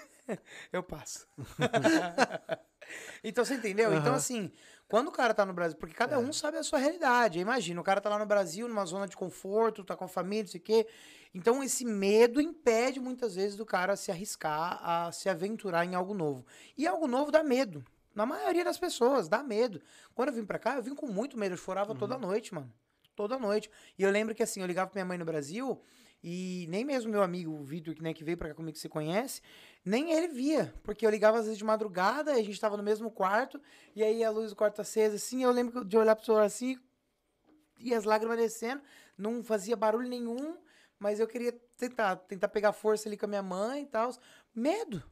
eu 0.73 0.83
passo. 0.83 1.27
então, 3.23 3.45
você 3.45 3.55
entendeu? 3.55 3.93
Então, 3.93 4.13
Aham. 4.13 4.17
assim, 4.17 4.53
quando 4.89 5.09
o 5.09 5.13
cara 5.13 5.35
tá 5.35 5.45
no 5.45 5.53
Brasil, 5.53 5.77
porque 5.79 5.95
cada 5.95 6.17
É. 6.17 6.19
um 6.19 6.33
sabe 6.33 6.57
a 6.57 6.63
sua 6.63 6.79
realidade. 6.79 7.39
Imagina, 7.39 7.81
o 7.81 7.85
cara 7.85 8.01
tá 8.01 8.09
lá 8.09 8.19
no 8.19 8.27
Brasil, 8.27 8.69
numa 8.69 8.85
zona 8.85 9.07
de 9.07 9.17
conforto, 9.17 9.85
tá 9.85 9.97
com 9.97 10.05
a 10.05 10.09
família, 10.09 10.45
não 10.45 10.51
sei 10.51 10.61
o 10.61 10.65
quê. 10.65 10.87
Então, 11.35 11.63
esse 11.65 11.85
medo 11.85 12.41
impede 12.41 13.01
muitas 13.01 13.35
vezes 13.35 13.57
do 13.57 13.67
cara 13.67 13.97
se 13.97 14.11
arriscar 14.11 14.79
a 14.83 15.11
se 15.11 15.29
aventurar 15.29 15.85
em 15.85 15.95
algo 15.95 16.15
novo. 16.15 16.47
E 16.77 16.87
algo 16.87 17.07
novo 17.09 17.33
dá 17.33 17.43
medo. 17.43 17.85
Na 18.15 18.25
maioria 18.25 18.65
das 18.65 18.79
pessoas, 18.79 19.29
dá 19.29 19.43
medo. 19.43 19.81
Quando 20.15 20.29
eu 20.29 20.35
vim 20.35 20.45
pra 20.45 20.59
cá, 20.59 20.77
eu 20.77 20.83
vim 20.83 20.95
com 20.95 21.07
muito 21.07 21.39
medo. 21.39 21.55
Eu 21.55 21.59
chorava 21.59 21.93
Uhum. 21.93 21.99
toda 21.99 22.17
noite, 22.17 22.55
mano. 22.55 22.73
Toda 23.17 23.39
noite. 23.39 23.71
E 23.99 24.03
eu 24.03 24.11
lembro 24.11 24.35
que 24.35 24.43
assim, 24.43 24.61
eu 24.61 24.67
ligava 24.67 24.91
pra 24.91 24.99
minha 24.99 25.05
mãe 25.07 25.19
no 25.19 25.25
Brasil 25.25 25.81
e 26.23 26.67
nem 26.69 26.85
mesmo 26.85 27.11
meu 27.13 27.23
amigo, 27.23 27.53
o 27.53 27.63
Vitor, 27.63 27.95
que, 27.95 28.03
né, 28.03 28.15
que 28.15 28.25
veio 28.25 28.37
pra 28.39 28.49
cá 28.49 28.55
comigo, 28.55 28.73
que 28.75 28.81
você 28.81 28.89
conhece, 28.89 29.41
nem 29.85 30.13
ele 30.13 30.29
via. 30.29 30.73
Porque 30.83 31.07
eu 31.07 31.11
ligava 31.11 31.39
às 31.39 31.45
vezes 31.45 31.59
de 31.59 31.65
madrugada, 31.65 32.33
a 32.33 32.43
gente 32.43 32.59
tava 32.59 32.77
no 32.77 32.83
mesmo 32.83 33.11
quarto, 33.11 33.61
e 33.95 34.03
aí 34.03 34.25
a 34.25 34.31
luz 34.31 34.51
do 34.51 34.57
quarto 34.57 34.81
acesa, 34.81 35.17
assim, 35.17 35.45
eu 35.45 35.51
lembro 35.51 35.85
de 35.85 35.97
olhar 35.99 36.17
pro 36.17 36.25
celular 36.25 36.45
assim, 36.45 36.79
e 37.79 37.93
as 37.95 38.05
lágrimas 38.05 38.39
descendo, 38.39 38.83
não 39.19 39.45
fazia 39.45 39.77
barulho 39.77 40.09
nenhum, 40.09 40.57
mas 40.99 41.21
eu 41.21 41.27
queria 41.29 41.53
tentar, 41.77 42.17
tentar 42.17 42.49
pegar 42.49 42.73
força 42.73 43.09
ali 43.09 43.17
com 43.19 43.27
a 43.27 43.29
minha 43.29 43.43
mãe 43.43 43.83
e 43.83 43.87
tal. 43.87 44.11
Medo. 44.55 45.03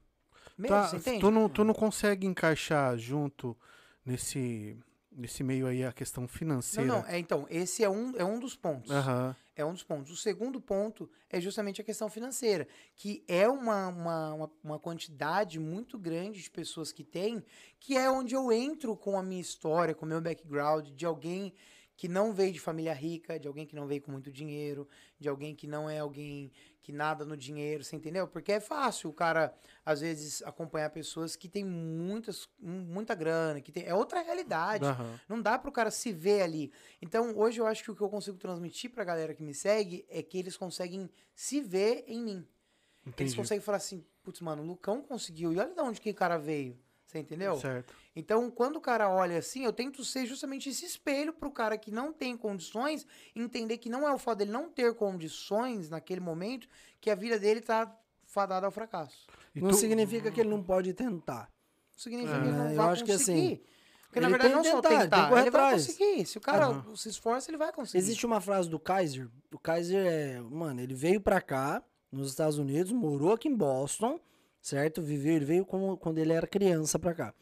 Tá, 0.66 0.88
você 0.88 0.96
entende? 0.96 1.20
tu, 1.20 1.30
não, 1.30 1.48
tu 1.48 1.64
não 1.64 1.74
consegue 1.74 2.26
encaixar 2.26 2.96
junto 2.96 3.56
nesse, 4.04 4.76
nesse 5.10 5.42
meio 5.42 5.66
aí 5.66 5.84
a 5.84 5.92
questão 5.92 6.22
Não, 6.22 6.28
financeira. 6.28 6.86
não, 6.88 7.06
é, 7.06 7.18
então, 7.18 7.46
esse 7.50 7.82
é 7.84 7.88
um, 7.90 8.16
é 8.16 8.24
um 8.24 8.38
dos 8.38 8.56
pontos. 8.56 8.90
Aham. 8.90 9.36
É 9.54 9.62
um 9.64 9.72
dos 9.74 9.82
pontos. 9.82 10.10
O 10.10 10.16
segundo 10.16 10.60
ponto 10.62 11.10
é 11.28 11.38
justamente 11.38 11.78
a 11.80 11.84
questão 11.84 12.08
financeira, 12.08 12.66
que 12.96 13.22
é 13.28 13.46
uma, 13.46 13.88
uma, 13.88 14.34
uma, 14.34 14.50
uma 14.64 14.78
quantidade 14.78 15.58
muito 15.58 15.98
grande 15.98 16.40
de 16.40 16.50
pessoas 16.50 16.90
que 16.90 17.04
tem, 17.04 17.44
que 17.78 17.94
é 17.94 18.10
onde 18.10 18.34
eu 18.34 18.50
entro 18.50 18.96
com 18.96 19.14
a 19.18 19.22
minha 19.22 19.42
história, 19.42 19.94
com 19.94 20.06
o 20.06 20.08
meu 20.08 20.22
background, 20.22 20.88
de 20.88 21.04
alguém 21.04 21.52
que 21.94 22.08
não 22.08 22.32
veio 22.32 22.52
de 22.52 22.58
família 22.58 22.94
rica, 22.94 23.38
de 23.38 23.46
alguém 23.46 23.66
que 23.66 23.76
não 23.76 23.86
veio 23.86 24.00
com 24.00 24.10
muito 24.10 24.32
dinheiro, 24.32 24.88
de 25.20 25.28
alguém 25.28 25.54
que 25.54 25.66
não 25.66 25.88
é 25.88 25.98
alguém 25.98 26.50
que 26.82 26.90
nada 26.90 27.24
no 27.24 27.36
dinheiro, 27.36 27.84
você 27.84 27.94
entendeu? 27.94 28.26
Porque 28.26 28.52
é 28.52 28.60
fácil 28.60 29.08
o 29.08 29.12
cara, 29.12 29.54
às 29.86 30.00
vezes, 30.00 30.42
acompanhar 30.42 30.90
pessoas 30.90 31.36
que 31.36 31.48
têm 31.48 31.64
muitas, 31.64 32.48
muita 32.58 33.14
grana, 33.14 33.60
que 33.60 33.70
tem, 33.70 33.84
é 33.86 33.94
outra 33.94 34.20
realidade. 34.20 34.84
Aham. 34.84 35.20
Não 35.28 35.40
dá 35.40 35.56
pro 35.58 35.70
cara 35.70 35.90
se 35.90 36.12
ver 36.12 36.42
ali. 36.42 36.72
Então, 37.00 37.36
hoje 37.38 37.60
eu 37.60 37.66
acho 37.66 37.84
que 37.84 37.90
o 37.90 37.94
que 37.94 38.02
eu 38.02 38.10
consigo 38.10 38.36
transmitir 38.36 38.90
pra 38.90 39.04
galera 39.04 39.32
que 39.32 39.42
me 39.42 39.54
segue 39.54 40.04
é 40.08 40.22
que 40.22 40.36
eles 40.36 40.56
conseguem 40.56 41.08
se 41.34 41.60
ver 41.60 42.04
em 42.08 42.20
mim. 42.20 42.46
Eles 43.04 43.14
Entendi. 43.14 43.36
conseguem 43.36 43.62
falar 43.62 43.78
assim, 43.78 44.04
putz, 44.22 44.40
mano, 44.40 44.62
o 44.62 44.66
Lucão 44.66 45.02
conseguiu. 45.02 45.52
E 45.52 45.58
olha 45.58 45.72
de 45.72 45.80
onde 45.80 46.00
que 46.00 46.10
o 46.10 46.14
cara 46.14 46.36
veio. 46.36 46.78
Você 47.06 47.18
entendeu? 47.18 47.56
Certo. 47.56 47.94
Então, 48.14 48.50
quando 48.50 48.76
o 48.76 48.80
cara 48.80 49.08
olha 49.08 49.38
assim, 49.38 49.64
eu 49.64 49.72
tento 49.72 50.04
ser 50.04 50.26
justamente 50.26 50.68
esse 50.68 50.84
espelho 50.84 51.32
pro 51.32 51.50
cara 51.50 51.78
que 51.78 51.90
não 51.90 52.12
tem 52.12 52.36
condições, 52.36 53.06
entender 53.34 53.78
que 53.78 53.88
não 53.88 54.06
é 54.06 54.12
o 54.12 54.18
fato 54.18 54.38
dele 54.38 54.50
não 54.50 54.68
ter 54.68 54.94
condições 54.94 55.88
naquele 55.88 56.20
momento, 56.20 56.68
que 57.00 57.10
a 57.10 57.14
vida 57.14 57.38
dele 57.38 57.60
tá 57.62 57.90
fadada 58.26 58.66
ao 58.66 58.72
fracasso. 58.72 59.26
E 59.54 59.60
Não 59.60 59.70
tu- 59.70 59.76
significa 59.76 60.30
que 60.30 60.40
ele 60.40 60.50
não 60.50 60.62
pode 60.62 60.92
tentar. 60.92 61.48
Não 61.92 61.98
significa 61.98 62.36
É. 62.36 62.40
que 62.40 62.48
ele 62.48 62.56
não 62.56 62.70
Eu 62.70 62.76
vai 62.76 62.88
acho 62.90 63.04
que 63.04 63.12
assim, 63.12 63.34
conseguir. 63.34 63.62
Porque, 64.04 64.20
na 64.20 64.28
verdade, 64.28 64.48
tem 64.48 64.56
não 64.56 64.62
que 64.62 64.70
só 64.70 64.80
tentar, 64.82 64.96
ele 65.32 65.44
tentar, 65.44 65.60
vai 65.62 65.72
conseguir. 65.72 66.26
Se 66.26 66.36
o 66.36 66.40
cara 66.40 66.66
Aham. 66.66 66.94
se 66.96 67.08
esforça, 67.08 67.50
ele 67.50 67.56
vai 67.56 67.72
conseguir. 67.72 67.96
Existe 67.96 68.26
uma 68.26 68.42
frase 68.42 68.68
do 68.68 68.78
Kaiser. 68.78 69.30
O 69.50 69.58
Kaiser 69.58 70.04
é. 70.06 70.38
Mano, 70.38 70.82
ele 70.82 70.94
veio 70.94 71.18
pra 71.18 71.40
cá, 71.40 71.82
nos 72.10 72.28
Estados 72.28 72.58
Unidos, 72.58 72.92
morou 72.92 73.32
aqui 73.32 73.48
em 73.48 73.56
Boston, 73.56 74.20
certo? 74.62 75.02
Viveu, 75.02 75.34
ele 75.34 75.44
veio 75.44 75.66
como, 75.66 75.96
quando 75.96 76.18
ele 76.18 76.32
era 76.32 76.46
criança 76.46 76.98
pra 76.98 77.12
cá. 77.12 77.34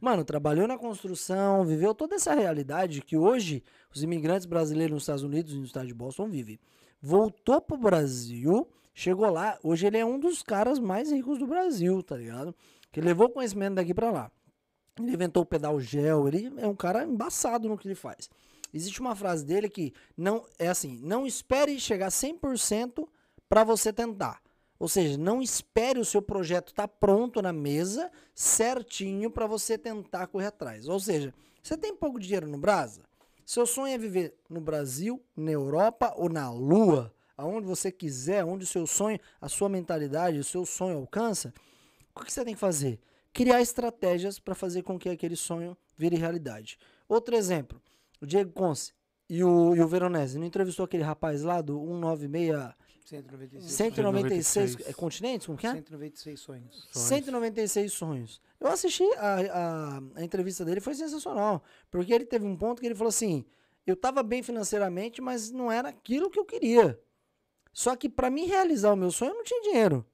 Mano, 0.00 0.24
trabalhou 0.24 0.68
na 0.68 0.78
construção, 0.78 1.66
viveu 1.66 1.92
toda 1.92 2.14
essa 2.14 2.32
realidade 2.32 3.02
que 3.02 3.16
hoje 3.16 3.64
os 3.92 4.02
imigrantes 4.02 4.46
brasileiros 4.46 4.94
nos 4.94 5.02
Estados 5.02 5.24
Unidos 5.24 5.52
e 5.52 5.58
no 5.58 5.64
estado 5.64 5.88
de 5.88 5.94
Boston 5.94 6.28
vivem. 6.28 6.58
Voltou 7.02 7.60
pro 7.60 7.76
Brasil, 7.76 8.66
chegou 8.94 9.28
lá, 9.28 9.58
hoje 9.62 9.88
ele 9.88 9.98
é 9.98 10.06
um 10.06 10.20
dos 10.20 10.42
caras 10.42 10.78
mais 10.78 11.10
ricos 11.10 11.38
do 11.38 11.46
Brasil, 11.48 12.00
tá 12.02 12.16
ligado? 12.16 12.54
Que 12.92 13.00
levou 13.00 13.28
conhecimento 13.28 13.74
daqui 13.74 13.92
pra 13.92 14.12
lá. 14.12 14.30
Ele 14.98 15.12
inventou 15.12 15.42
o 15.42 15.46
pedal 15.46 15.80
gel, 15.80 16.28
ele 16.28 16.52
é 16.56 16.66
um 16.66 16.74
cara 16.74 17.04
embaçado 17.04 17.68
no 17.68 17.76
que 17.76 17.88
ele 17.88 17.94
faz. 17.94 18.30
Existe 18.72 19.00
uma 19.00 19.16
frase 19.16 19.44
dele 19.44 19.68
que 19.68 19.92
não 20.16 20.44
é 20.58 20.68
assim, 20.68 21.00
não 21.02 21.26
espere 21.26 21.78
chegar 21.80 22.08
100% 22.08 23.08
para 23.48 23.64
você 23.64 23.92
tentar. 23.92 24.40
Ou 24.78 24.88
seja, 24.88 25.18
não 25.18 25.42
espere 25.42 25.98
o 25.98 26.04
seu 26.04 26.22
projeto 26.22 26.68
estar 26.68 26.86
pronto 26.86 27.42
na 27.42 27.52
mesa, 27.52 28.10
certinho 28.34 29.30
para 29.30 29.46
você 29.46 29.76
tentar 29.76 30.28
correr 30.28 30.46
atrás. 30.46 30.88
Ou 30.88 31.00
seja, 31.00 31.34
você 31.62 31.76
tem 31.76 31.94
pouco 31.94 32.20
dinheiro 32.20 32.46
no 32.46 32.58
Brasa? 32.58 33.02
Seu 33.44 33.66
sonho 33.66 33.94
é 33.94 33.98
viver 33.98 34.34
no 34.48 34.60
Brasil, 34.60 35.22
na 35.36 35.50
Europa 35.50 36.12
ou 36.16 36.28
na 36.28 36.50
Lua, 36.50 37.12
aonde 37.36 37.66
você 37.66 37.90
quiser, 37.90 38.44
onde 38.44 38.64
o 38.64 38.66
seu 38.66 38.86
sonho, 38.86 39.18
a 39.40 39.48
sua 39.48 39.68
mentalidade, 39.68 40.38
o 40.38 40.44
seu 40.44 40.64
sonho 40.64 40.98
alcança. 40.98 41.52
O 42.14 42.24
que 42.24 42.32
você 42.32 42.44
tem 42.44 42.54
que 42.54 42.60
fazer? 42.60 43.00
Criar 43.32 43.60
estratégias 43.60 44.38
para 44.38 44.54
fazer 44.54 44.82
com 44.82 44.98
que 44.98 45.08
aquele 45.08 45.36
sonho 45.36 45.76
vire 45.96 46.16
realidade. 46.16 46.78
Outro 47.08 47.34
exemplo, 47.34 47.80
o 48.20 48.26
Diego 48.26 48.52
Conce 48.52 48.92
e 49.28 49.42
o, 49.42 49.74
e 49.74 49.80
o 49.80 49.88
Veronese. 49.88 50.38
Não 50.38 50.46
entrevistou 50.46 50.84
aquele 50.84 51.02
rapaz 51.02 51.42
lá 51.42 51.60
do 51.60 51.78
196, 51.78 52.74
196. 53.08 53.72
196 53.72 54.46
196. 54.46 54.88
é, 54.88 54.92
continentes? 54.92 55.46
Como 55.46 55.58
que 55.58 55.66
é? 55.66 55.72
196 55.72 56.40
sonhos. 56.40 56.88
Sonhos. 56.92 57.08
196 57.08 57.92
sonhos. 57.92 58.40
Eu 58.60 58.68
assisti 58.68 59.04
a, 59.16 59.36
a, 59.52 60.02
a 60.16 60.24
entrevista 60.24 60.64
dele, 60.64 60.80
foi 60.80 60.94
sensacional. 60.94 61.62
Porque 61.90 62.12
ele 62.12 62.26
teve 62.26 62.44
um 62.44 62.56
ponto 62.56 62.80
que 62.80 62.86
ele 62.86 62.94
falou 62.94 63.08
assim: 63.08 63.44
eu 63.86 63.94
estava 63.94 64.22
bem 64.22 64.42
financeiramente, 64.42 65.22
mas 65.22 65.50
não 65.50 65.72
era 65.72 65.88
aquilo 65.88 66.30
que 66.30 66.38
eu 66.38 66.44
queria. 66.44 67.00
Só 67.72 67.96
que 67.96 68.08
para 68.08 68.28
mim 68.28 68.46
realizar 68.46 68.92
o 68.92 68.96
meu 68.96 69.10
sonho, 69.10 69.30
eu 69.30 69.36
não 69.36 69.44
tinha 69.44 69.62
dinheiro. 69.62 70.04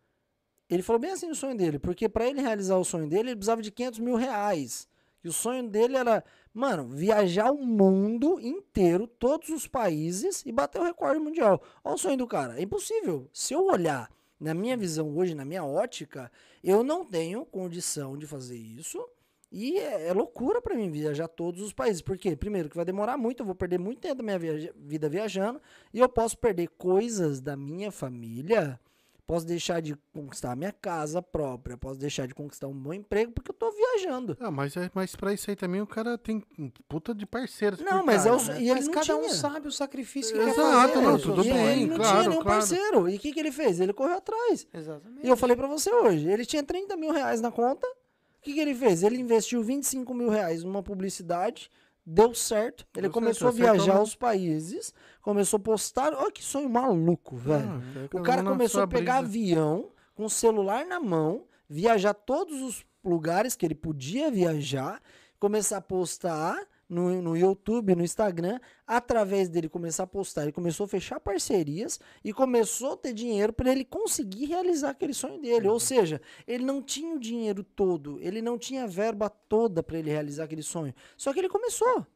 Ele 0.69 0.83
falou 0.83 1.01
bem 1.01 1.11
assim 1.11 1.27
no 1.27 1.35
sonho 1.35 1.57
dele, 1.57 1.79
porque 1.79 2.09
para 2.09 2.27
ele 2.29 2.41
realizar 2.41 2.77
o 2.77 2.85
sonho 2.85 3.09
dele, 3.09 3.31
ele 3.31 3.37
precisava 3.37 3.63
de 3.63 3.71
500 3.71 4.01
mil 4.01 4.17
reais. 4.17 4.89
E 5.23 5.29
o 5.29 5.33
sonho 5.33 5.69
dele 5.69 5.97
era, 5.97 6.23
mano, 6.55 6.89
viajar 6.89 7.51
o 7.51 7.67
mundo 7.67 8.39
inteiro, 8.41 9.07
todos 9.07 9.49
os 9.51 9.67
países 9.67 10.43
e 10.47 10.53
bater 10.53 10.81
o 10.81 10.85
recorde 10.85 11.19
mundial. 11.21 11.61
Olha 11.83 11.95
o 11.97 11.99
sonho 11.99 12.17
do 12.17 12.27
cara. 12.27 12.59
É 12.59 12.63
impossível. 12.63 13.29
Se 13.33 13.53
eu 13.53 13.67
olhar 13.67 14.09
na 14.39 14.55
minha 14.55 14.77
visão 14.77 15.17
hoje, 15.17 15.35
na 15.35 15.45
minha 15.45 15.65
ótica, 15.65 16.31
eu 16.63 16.83
não 16.85 17.05
tenho 17.05 17.45
condição 17.45 18.17
de 18.17 18.27
fazer 18.27 18.57
isso. 18.57 19.05
E 19.51 19.79
é, 19.79 20.09
é 20.09 20.13
loucura 20.13 20.61
pra 20.61 20.75
mim 20.75 20.91
viajar 20.91 21.29
todos 21.29 21.61
os 21.63 21.73
países. 21.73 22.03
Por 22.03 22.17
quê? 22.19 22.35
Primeiro, 22.35 22.69
que 22.69 22.77
vai 22.77 22.85
demorar 22.85 23.17
muito, 23.17 23.41
eu 23.43 23.47
vou 23.47 23.55
perder 23.55 23.79
muito 23.79 24.01
tempo 24.01 24.17
da 24.17 24.23
minha 24.23 24.39
viaja- 24.39 24.73
vida 24.77 25.09
viajando. 25.09 25.61
E 25.93 26.01
eu 26.01 26.09
posso 26.09 26.37
perder 26.39 26.69
coisas 26.77 27.41
da 27.41 27.57
minha 27.57 27.91
família. 27.93 28.81
Posso 29.27 29.47
deixar 29.47 29.81
de 29.81 29.97
conquistar 30.13 30.53
a 30.53 30.57
minha 30.57 30.71
casa 30.71 31.23
própria. 31.23 31.79
Posso 31.79 31.99
deixar 31.99 32.27
de 32.27 32.35
conquistar 32.35 32.67
um 32.69 32.75
bom 32.75 32.93
emprego 32.93 33.33
porque 33.33 33.51
eu 33.51 33.55
tô 33.55 33.71
viajando. 33.73 34.37
Ah, 34.39 34.51
mas, 34.51 34.77
é, 34.77 34.91
mas 34.95 35.17
pra 35.17 35.33
isso 35.33 35.49
aí 35.49 35.57
também 35.57 35.81
o 35.81 35.87
cara 35.87 36.19
tem 36.19 36.43
um 36.59 36.71
puta 36.87 37.15
de 37.15 37.25
parceiros. 37.25 37.81
Não, 37.81 38.05
mas 38.05 38.27
é 38.27 38.29
trás, 38.29 38.49
o 38.49 38.53
né? 38.53 38.61
e 38.61 38.65
ele 38.65 38.75
Mas 38.75 38.87
não 38.87 38.93
cada 38.93 39.17
um 39.17 39.21
tinha. 39.23 39.35
sabe 39.35 39.69
o 39.69 39.73
sacrifício 39.73 40.35
que 40.35 40.41
Exato, 40.41 40.55
quer 40.55 40.63
fazer. 40.63 41.01
não, 41.01 41.13
né? 41.17 41.23
tudo 41.23 41.41
e 41.43 41.51
bem, 41.51 41.67
ele 41.69 41.87
não 41.87 41.97
claro, 41.97 42.11
tinha 42.19 42.29
nenhum 42.29 42.43
claro. 42.43 42.59
parceiro. 42.59 43.09
E 43.09 43.17
o 43.17 43.19
que, 43.19 43.33
que 43.33 43.41
ele 43.41 43.51
fez? 43.53 43.81
Ele 43.81 43.95
correu 43.95 44.17
atrás. 44.19 44.67
Exatamente. 44.75 45.27
E 45.27 45.29
eu 45.29 45.37
falei 45.39 45.57
pra 45.57 45.67
você 45.69 45.91
hoje, 45.91 46.29
ele 46.29 46.45
tinha 46.45 46.63
30 46.63 46.95
mil 46.97 47.11
reais 47.11 47.41
na 47.41 47.51
conta. 47.51 47.87
O 47.87 48.43
que, 48.45 48.53
que 48.53 48.61
ele 48.61 48.75
fez? 48.75 49.03
Ele 49.03 49.17
investiu 49.19 49.63
25 49.63 50.13
mil 50.13 50.29
reais 50.29 50.63
numa 50.63 50.83
publicidade, 50.83 51.71
deu 52.07 52.35
certo. 52.35 52.87
Ele 52.95 53.03
Deu 53.03 53.13
começou 53.13 53.53
certo, 53.53 53.69
a 53.69 53.73
viajar 53.73 53.97
aos 53.97 54.15
países, 54.15 54.93
começou 55.23 55.57
a 55.59 55.61
postar. 55.61 56.13
Olha 56.15 56.31
que 56.31 56.43
sonho 56.45 56.69
maluco, 56.69 57.37
velho. 57.37 57.83
Ah, 58.13 58.17
o 58.17 58.23
cara 58.23 58.43
começou 58.43 58.83
a 58.83 58.87
pegar 58.87 59.23
brisa. 59.23 59.29
avião 59.29 59.91
com 60.15 60.27
o 60.27 60.31
celular 60.31 60.87
na 60.87 61.01
mão, 61.01 61.45
viajar 61.69 62.15
todos 62.15 62.61
os 62.63 62.87
lugares 63.05 63.57
que 63.57 63.67
ele 63.67 63.75
podia 63.75 64.31
viajar, 64.31 65.01
começar 65.39 65.79
a 65.79 65.83
postar 65.83 66.57
no, 66.89 67.23
no 67.23 67.37
YouTube, 67.37 67.95
no 67.95 68.03
Instagram, 68.03 68.61
através 68.87 69.49
dele 69.49 69.69
começar 69.69 70.05
a 70.05 70.07
postar, 70.07 70.43
ele 70.43 70.53
começou 70.53 70.85
a 70.85 70.89
fechar 70.89 71.19
parcerias 71.21 71.99
e 72.23 72.33
começou 72.33 72.93
a 72.93 72.97
ter 72.97 73.13
dinheiro 73.13 73.53
para 73.53 73.71
ele 73.71 73.85
conseguir 73.85 74.47
realizar 74.47 74.91
aquele 74.91 75.15
sonho 75.15 75.41
dele. 75.41 75.69
Ou 75.69 75.81
seja, 75.81 76.21
ele 76.47 76.65
não 76.65 76.83
tinha 76.83 77.15
o 77.15 77.19
dinheiro 77.19 77.63
todo, 77.63 78.19
ele 78.21 78.43
não 78.43 78.59
tinha 78.59 78.85
a 78.85 78.87
verba 78.87 79.29
toda 79.29 79.83
para 79.83 79.99
ele 79.99 80.11
realizar 80.11 80.45
aquele 80.45 80.63
sonho. 80.63 80.95
Só 81.17 81.33
que 81.33 81.39
ele 81.39 81.49
começou. 81.49 82.07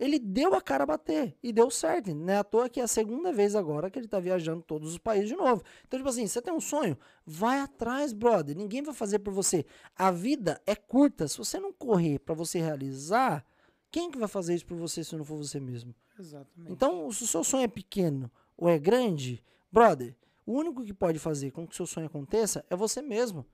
Ele 0.00 0.18
deu 0.18 0.54
a 0.54 0.62
cara 0.62 0.84
a 0.84 0.86
bater 0.86 1.36
e 1.42 1.52
deu 1.52 1.70
certo. 1.70 2.14
Não 2.14 2.32
é 2.32 2.38
à 2.38 2.42
toa 2.42 2.70
que 2.70 2.80
é 2.80 2.82
a 2.82 2.88
segunda 2.88 3.30
vez 3.30 3.54
agora 3.54 3.90
que 3.90 3.98
ele 3.98 4.08
tá 4.08 4.18
viajando 4.18 4.62
todos 4.62 4.92
os 4.92 4.98
países 4.98 5.28
de 5.28 5.36
novo. 5.36 5.62
Então, 5.86 5.98
tipo 5.98 6.08
assim, 6.08 6.26
você 6.26 6.40
tem 6.40 6.54
um 6.54 6.60
sonho? 6.60 6.96
Vai 7.26 7.60
atrás, 7.60 8.14
brother. 8.14 8.56
Ninguém 8.56 8.80
vai 8.80 8.94
fazer 8.94 9.18
por 9.18 9.34
você. 9.34 9.66
A 9.94 10.10
vida 10.10 10.58
é 10.66 10.74
curta. 10.74 11.28
Se 11.28 11.36
você 11.36 11.60
não 11.60 11.70
correr 11.70 12.18
para 12.18 12.34
você 12.34 12.58
realizar, 12.58 13.44
quem 13.90 14.10
que 14.10 14.18
vai 14.18 14.28
fazer 14.28 14.54
isso 14.54 14.66
por 14.66 14.76
você 14.76 15.02
se 15.02 15.16
não 15.16 15.24
for 15.24 15.36
você 15.36 15.58
mesmo? 15.58 15.94
Exatamente. 16.18 16.72
Então, 16.72 17.10
se 17.10 17.24
o 17.24 17.26
seu 17.26 17.42
sonho 17.42 17.64
é 17.64 17.68
pequeno 17.68 18.30
ou 18.56 18.68
é 18.68 18.78
grande, 18.78 19.42
brother, 19.70 20.16
o 20.46 20.52
único 20.52 20.84
que 20.84 20.92
pode 20.92 21.18
fazer 21.18 21.50
com 21.50 21.66
que 21.66 21.72
o 21.72 21.76
seu 21.76 21.86
sonho 21.86 22.06
aconteça 22.06 22.64
é 22.70 22.76
você 22.76 23.02
mesmo. 23.02 23.46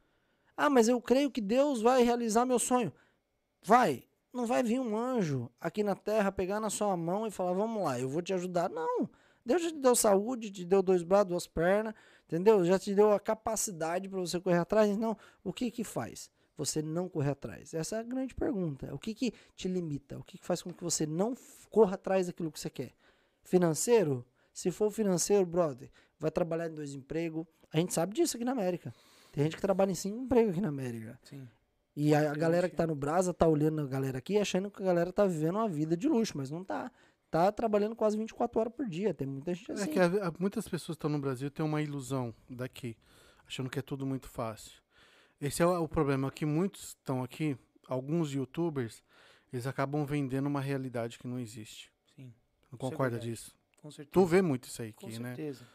Ah, 0.56 0.70
mas 0.70 0.88
eu 0.88 1.00
creio 1.00 1.30
que 1.30 1.40
Deus 1.40 1.82
vai 1.82 2.02
realizar 2.02 2.44
meu 2.46 2.58
sonho. 2.58 2.92
Vai. 3.62 4.04
Não 4.32 4.46
vai 4.46 4.62
vir 4.62 4.80
um 4.80 4.96
anjo 4.96 5.50
aqui 5.60 5.82
na 5.82 5.94
terra 5.94 6.30
pegar 6.30 6.60
na 6.60 6.70
sua 6.70 6.96
mão 6.96 7.26
e 7.26 7.30
falar: 7.30 7.52
vamos 7.52 7.82
lá, 7.82 7.98
eu 7.98 8.08
vou 8.08 8.22
te 8.22 8.32
ajudar. 8.32 8.68
Não. 8.68 9.08
Deus 9.44 9.62
já 9.62 9.70
te 9.70 9.78
deu 9.78 9.94
saúde, 9.94 10.50
te 10.50 10.64
deu 10.64 10.82
dois 10.82 11.02
braços, 11.02 11.28
duas 11.28 11.46
pernas, 11.46 11.94
entendeu? 12.26 12.64
Já 12.64 12.78
te 12.78 12.94
deu 12.94 13.12
a 13.12 13.20
capacidade 13.20 14.08
para 14.08 14.18
você 14.18 14.40
correr 14.40 14.58
atrás. 14.58 14.90
Então, 14.90 15.16
o 15.44 15.52
que 15.52 15.70
que 15.70 15.84
faz? 15.84 16.30
Você 16.56 16.80
não 16.80 17.08
correr 17.08 17.30
atrás? 17.30 17.74
Essa 17.74 17.96
é 17.96 17.98
a 18.00 18.02
grande 18.02 18.34
pergunta. 18.34 18.94
O 18.94 18.98
que 18.98 19.12
que 19.14 19.32
te 19.54 19.68
limita? 19.68 20.18
O 20.18 20.24
que 20.24 20.38
que 20.38 20.44
faz 20.46 20.62
com 20.62 20.72
que 20.72 20.82
você 20.82 21.04
não 21.06 21.34
corra 21.70 21.94
atrás 21.96 22.26
daquilo 22.28 22.50
que 22.50 22.58
você 22.58 22.70
quer? 22.70 22.92
Financeiro? 23.44 24.24
Se 24.52 24.70
for 24.70 24.90
financeiro, 24.90 25.44
brother, 25.44 25.90
vai 26.18 26.30
trabalhar 26.30 26.68
em 26.68 26.74
dois 26.74 26.94
empregos. 26.94 27.46
A 27.72 27.76
gente 27.78 27.92
sabe 27.92 28.14
disso 28.14 28.36
aqui 28.36 28.44
na 28.44 28.52
América. 28.52 28.92
Tem 29.30 29.44
gente 29.44 29.56
que 29.56 29.60
trabalha 29.62 29.90
em 29.90 29.94
cinco 29.94 30.18
empregos 30.22 30.52
aqui 30.52 30.60
na 30.62 30.68
América. 30.68 31.18
Sim. 31.24 31.46
E 31.94 32.14
a, 32.14 32.32
a 32.32 32.34
galera 32.34 32.68
que 32.68 32.76
tá 32.76 32.86
no 32.86 32.94
Brasa 32.94 33.32
tá 33.34 33.46
olhando 33.46 33.82
a 33.82 33.86
galera 33.86 34.18
aqui 34.18 34.38
achando 34.38 34.70
que 34.70 34.82
a 34.82 34.86
galera 34.86 35.12
tá 35.12 35.26
vivendo 35.26 35.56
uma 35.56 35.68
vida 35.68 35.96
de 35.96 36.08
luxo, 36.08 36.36
mas 36.36 36.50
não 36.50 36.64
tá. 36.64 36.90
Tá 37.30 37.50
trabalhando 37.52 37.94
quase 37.94 38.16
24 38.16 38.60
horas 38.60 38.72
por 38.72 38.86
dia. 38.88 39.12
Tem 39.12 39.26
muita 39.26 39.52
gente 39.52 39.70
É 39.70 39.74
assim. 39.74 39.90
que 39.90 39.98
a- 39.98 40.28
a- 40.28 40.32
muitas 40.38 40.66
pessoas 40.68 40.96
que 40.96 40.98
estão 41.00 41.10
no 41.10 41.18
Brasil 41.18 41.50
têm 41.50 41.64
uma 41.64 41.82
ilusão 41.82 42.34
daqui, 42.48 42.96
achando 43.46 43.68
que 43.68 43.78
é 43.78 43.82
tudo 43.82 44.06
muito 44.06 44.28
fácil. 44.28 44.80
Esse 45.40 45.62
é 45.62 45.66
o, 45.66 45.82
o 45.82 45.88
problema, 45.88 46.30
que 46.30 46.46
muitos 46.46 46.88
estão 46.88 47.22
aqui, 47.22 47.56
alguns 47.88 48.32
youtubers, 48.32 49.02
Eles 49.52 49.66
acabam 49.66 50.04
vendendo 50.04 50.46
uma 50.46 50.60
realidade 50.60 51.18
que 51.18 51.26
não 51.28 51.38
existe. 51.38 51.90
Sim, 52.14 52.32
Não 52.70 52.76
é 52.76 52.78
concorda 52.78 53.18
disso? 53.18 53.54
com 53.80 53.90
certeza. 53.90 54.12
Tu 54.12 54.26
vê 54.26 54.42
muito 54.42 54.64
isso 54.64 54.82
aí 54.82 54.92
Com 54.92 55.06
aqui, 55.06 55.18
né? 55.18 55.28
certeza. 55.28 55.66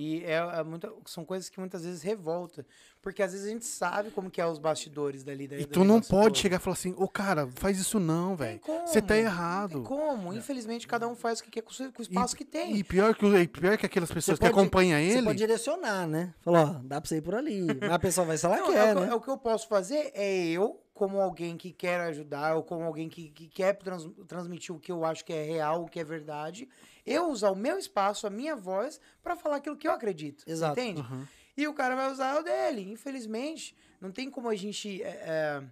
E 0.00 0.22
é, 0.24 0.34
é 0.36 0.62
muita, 0.62 0.92
são 1.06 1.24
coisas 1.24 1.48
que 1.48 1.58
muitas 1.58 1.84
vezes 1.84 2.02
revolta. 2.02 2.64
Porque 3.02 3.20
às 3.20 3.32
vezes 3.32 3.46
a 3.48 3.50
gente 3.50 3.64
sabe 3.64 4.10
como 4.12 4.30
que 4.30 4.40
é 4.40 4.46
os 4.46 4.56
bastidores 4.58 5.24
dali. 5.24 5.48
da- 5.48 5.56
E 5.56 5.64
tu 5.66 5.82
não 5.82 6.00
pode 6.00 6.26
todo. 6.28 6.38
chegar 6.38 6.56
e 6.58 6.60
falar 6.60 6.74
assim, 6.74 6.94
ô 6.96 7.08
cara, 7.08 7.48
faz 7.56 7.80
isso 7.80 7.98
não, 7.98 8.36
velho. 8.36 8.60
Você 8.86 9.02
tá 9.02 9.16
errado. 9.16 9.82
como. 9.82 10.32
Infelizmente, 10.32 10.86
cada 10.86 11.08
um 11.08 11.16
faz 11.16 11.40
o 11.40 11.42
que 11.42 11.50
quer 11.50 11.62
com 11.62 11.70
o 11.98 12.02
espaço 12.02 12.36
que 12.36 12.44
tem. 12.44 12.76
E 12.76 12.84
pior 12.84 13.12
que, 13.12 13.26
e 13.26 13.48
pior 13.48 13.76
que 13.76 13.86
aquelas 13.86 14.10
pessoas 14.12 14.38
que 14.38 14.44
pode- 14.46 14.56
acompanham 14.56 15.00
Você 15.00 15.18
ele. 15.18 15.26
pode 15.26 15.38
direcionar, 15.38 16.06
né? 16.06 16.32
Falar, 16.42 16.62
ó, 16.62 16.80
dá 16.84 17.00
pra 17.00 17.08
você 17.08 17.16
ir 17.16 17.22
por 17.22 17.34
ali. 17.34 17.62
Mas 17.80 17.90
a 17.90 17.98
pessoa 17.98 18.24
vai 18.24 18.38
se 18.38 18.46
ela 18.46 18.56
Não, 18.56 18.70
é, 18.70 18.72
quer, 18.72 18.92
o 18.96 19.00
que, 19.00 19.04
né? 19.06 19.10
é 19.10 19.14
o 19.16 19.20
que 19.20 19.28
eu 19.30 19.38
posso 19.38 19.66
fazer 19.68 20.12
é 20.14 20.46
eu, 20.46 20.80
como 20.98 21.20
alguém 21.20 21.56
que 21.56 21.70
quer 21.72 22.00
ajudar, 22.00 22.56
ou 22.56 22.64
como 22.64 22.82
alguém 22.82 23.08
que, 23.08 23.30
que 23.30 23.46
quer 23.46 23.76
trans- 23.76 24.10
transmitir 24.26 24.74
o 24.74 24.80
que 24.80 24.90
eu 24.90 25.04
acho 25.04 25.24
que 25.24 25.32
é 25.32 25.44
real, 25.44 25.84
o 25.84 25.88
que 25.88 26.00
é 26.00 26.02
verdade, 26.02 26.68
eu 27.06 27.30
usar 27.30 27.52
o 27.52 27.54
meu 27.56 27.78
espaço, 27.78 28.26
a 28.26 28.30
minha 28.30 28.56
voz, 28.56 29.00
pra 29.22 29.36
falar 29.36 29.58
aquilo 29.58 29.76
que 29.76 29.86
eu 29.86 29.92
acredito. 29.92 30.42
Exato. 30.44 30.80
Entende? 30.80 31.00
Uhum. 31.00 31.24
E 31.56 31.68
o 31.68 31.72
cara 31.72 31.94
vai 31.94 32.10
usar 32.10 32.40
o 32.40 32.42
dele. 32.42 32.90
Infelizmente, 32.90 33.76
não 34.00 34.10
tem 34.10 34.28
como 34.28 34.48
a 34.48 34.56
gente 34.56 35.00
é, 35.00 35.06
é, 35.06 35.62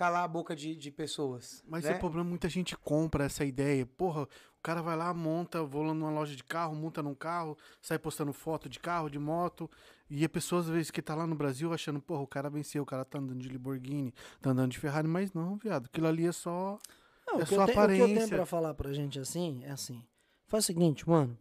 calar 0.00 0.24
a 0.24 0.28
boca 0.28 0.56
de, 0.56 0.74
de 0.74 0.90
pessoas. 0.90 1.62
Mas 1.68 1.84
né? 1.84 1.94
o 1.94 1.98
problema, 1.98 2.26
muita 2.26 2.48
gente 2.48 2.74
compra 2.74 3.24
essa 3.24 3.44
ideia. 3.44 3.84
Porra, 3.84 4.22
o 4.22 4.62
cara 4.62 4.80
vai 4.80 4.96
lá, 4.96 5.12
monta, 5.12 5.62
vou 5.62 5.82
lá 5.82 5.92
numa 5.92 6.10
loja 6.10 6.34
de 6.34 6.42
carro, 6.42 6.74
monta 6.74 7.02
num 7.02 7.14
carro, 7.14 7.54
sai 7.82 7.98
postando 7.98 8.32
foto 8.32 8.66
de 8.66 8.80
carro, 8.80 9.10
de 9.10 9.18
moto. 9.18 9.70
E 10.08 10.24
a 10.24 10.28
pessoa, 10.30 10.62
às 10.62 10.70
vezes, 10.70 10.90
que 10.90 11.02
tá 11.02 11.14
lá 11.14 11.26
no 11.26 11.34
Brasil 11.34 11.70
achando, 11.70 12.00
porra, 12.00 12.22
o 12.22 12.26
cara 12.26 12.48
venceu, 12.48 12.82
o 12.82 12.86
cara 12.86 13.04
tá 13.04 13.18
andando 13.18 13.40
de 13.40 13.50
Lamborghini, 13.50 14.14
tá 14.40 14.52
andando 14.52 14.70
de 14.70 14.78
Ferrari, 14.78 15.06
mas 15.06 15.34
não, 15.34 15.58
viado. 15.58 15.84
Aquilo 15.84 16.06
ali 16.06 16.26
é 16.26 16.32
só. 16.32 16.78
Não, 17.26 17.38
É 17.38 17.42
o, 17.42 17.46
que 17.46 17.54
só 17.54 17.60
eu 17.60 17.66
tenho, 17.66 17.70
o 17.70 17.74
que 17.74 17.80
eu 17.80 17.86
tenho 17.86 18.04
aparência. 18.04 18.36
pra 18.36 18.46
falar 18.46 18.72
pra 18.72 18.94
gente 18.94 19.20
assim, 19.20 19.62
é 19.64 19.70
assim. 19.70 20.02
Faz 20.46 20.64
o 20.64 20.66
seguinte, 20.66 21.06
mano. 21.06 21.38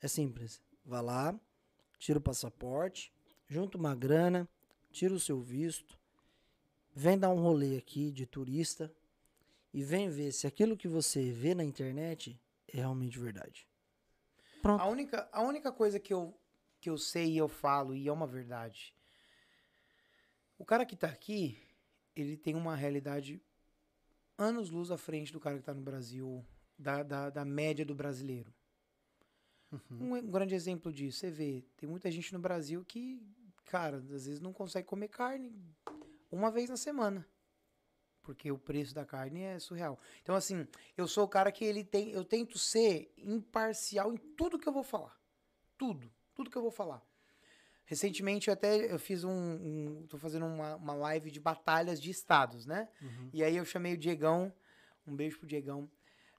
É 0.00 0.08
simples. 0.08 0.62
Vai 0.82 1.02
lá, 1.02 1.38
tira 1.98 2.18
o 2.18 2.22
passaporte, 2.22 3.12
junta 3.46 3.76
uma 3.76 3.94
grana, 3.94 4.48
tira 4.90 5.12
o 5.12 5.20
seu 5.20 5.42
visto, 5.42 5.97
vem 6.98 7.16
dar 7.16 7.30
um 7.30 7.40
rolê 7.40 7.76
aqui 7.76 8.10
de 8.10 8.26
turista 8.26 8.92
e 9.72 9.84
vem 9.84 10.10
ver 10.10 10.32
se 10.32 10.48
aquilo 10.48 10.76
que 10.76 10.88
você 10.88 11.30
vê 11.30 11.54
na 11.54 11.62
internet 11.62 12.36
é 12.66 12.78
realmente 12.78 13.20
verdade. 13.20 13.68
Pronto. 14.60 14.80
A 14.80 14.86
única, 14.86 15.28
a 15.30 15.40
única 15.40 15.70
coisa 15.70 16.00
que 16.00 16.12
eu, 16.12 16.36
que 16.80 16.90
eu 16.90 16.98
sei 16.98 17.34
e 17.34 17.38
eu 17.38 17.46
falo, 17.46 17.94
e 17.94 18.08
é 18.08 18.12
uma 18.12 18.26
verdade. 18.26 18.92
O 20.58 20.64
cara 20.64 20.84
que 20.84 20.96
tá 20.96 21.06
aqui, 21.06 21.56
ele 22.16 22.36
tem 22.36 22.56
uma 22.56 22.74
realidade 22.74 23.40
anos-luz 24.36 24.90
à 24.90 24.98
frente 24.98 25.32
do 25.32 25.38
cara 25.38 25.56
que 25.56 25.64
tá 25.64 25.72
no 25.72 25.82
Brasil, 25.82 26.44
da, 26.76 27.04
da, 27.04 27.30
da 27.30 27.44
média 27.44 27.84
do 27.84 27.94
brasileiro. 27.94 28.52
Um, 29.88 30.14
um 30.14 30.30
grande 30.32 30.56
exemplo 30.56 30.92
disso, 30.92 31.20
você 31.20 31.30
vê, 31.30 31.64
tem 31.76 31.88
muita 31.88 32.10
gente 32.10 32.32
no 32.32 32.40
Brasil 32.40 32.84
que, 32.84 33.22
cara, 33.66 33.98
às 33.98 34.08
vezes 34.08 34.40
não 34.40 34.52
consegue 34.52 34.88
comer 34.88 35.08
carne 35.08 35.54
uma 36.30 36.50
vez 36.50 36.68
na 36.68 36.76
semana. 36.76 37.26
Porque 38.22 38.52
o 38.52 38.58
preço 38.58 38.94
da 38.94 39.06
carne 39.06 39.42
é 39.42 39.58
surreal. 39.58 39.98
Então, 40.22 40.34
assim, 40.34 40.66
eu 40.96 41.08
sou 41.08 41.24
o 41.24 41.28
cara 41.28 41.50
que 41.50 41.64
ele 41.64 41.82
tem. 41.82 42.10
Eu 42.10 42.24
tento 42.24 42.58
ser 42.58 43.10
imparcial 43.16 44.12
em 44.12 44.16
tudo 44.16 44.58
que 44.58 44.68
eu 44.68 44.72
vou 44.72 44.82
falar. 44.82 45.18
Tudo. 45.78 46.12
Tudo 46.34 46.50
que 46.50 46.56
eu 46.56 46.62
vou 46.62 46.70
falar. 46.70 47.02
Recentemente 47.86 48.48
eu 48.48 48.52
até 48.52 48.92
eu 48.92 48.98
fiz 48.98 49.24
um. 49.24 49.30
um 49.32 50.06
tô 50.08 50.18
fazendo 50.18 50.44
uma, 50.44 50.76
uma 50.76 50.94
live 50.94 51.30
de 51.30 51.40
batalhas 51.40 51.98
de 51.98 52.10
estados, 52.10 52.66
né? 52.66 52.86
E 53.32 53.42
aí 53.42 53.56
eu 53.56 53.64
chamei 53.64 53.94
o 53.94 53.98
Diegão. 53.98 54.52
Um 55.06 55.16
beijo 55.16 55.38
pro 55.38 55.48
Diegão. 55.48 55.90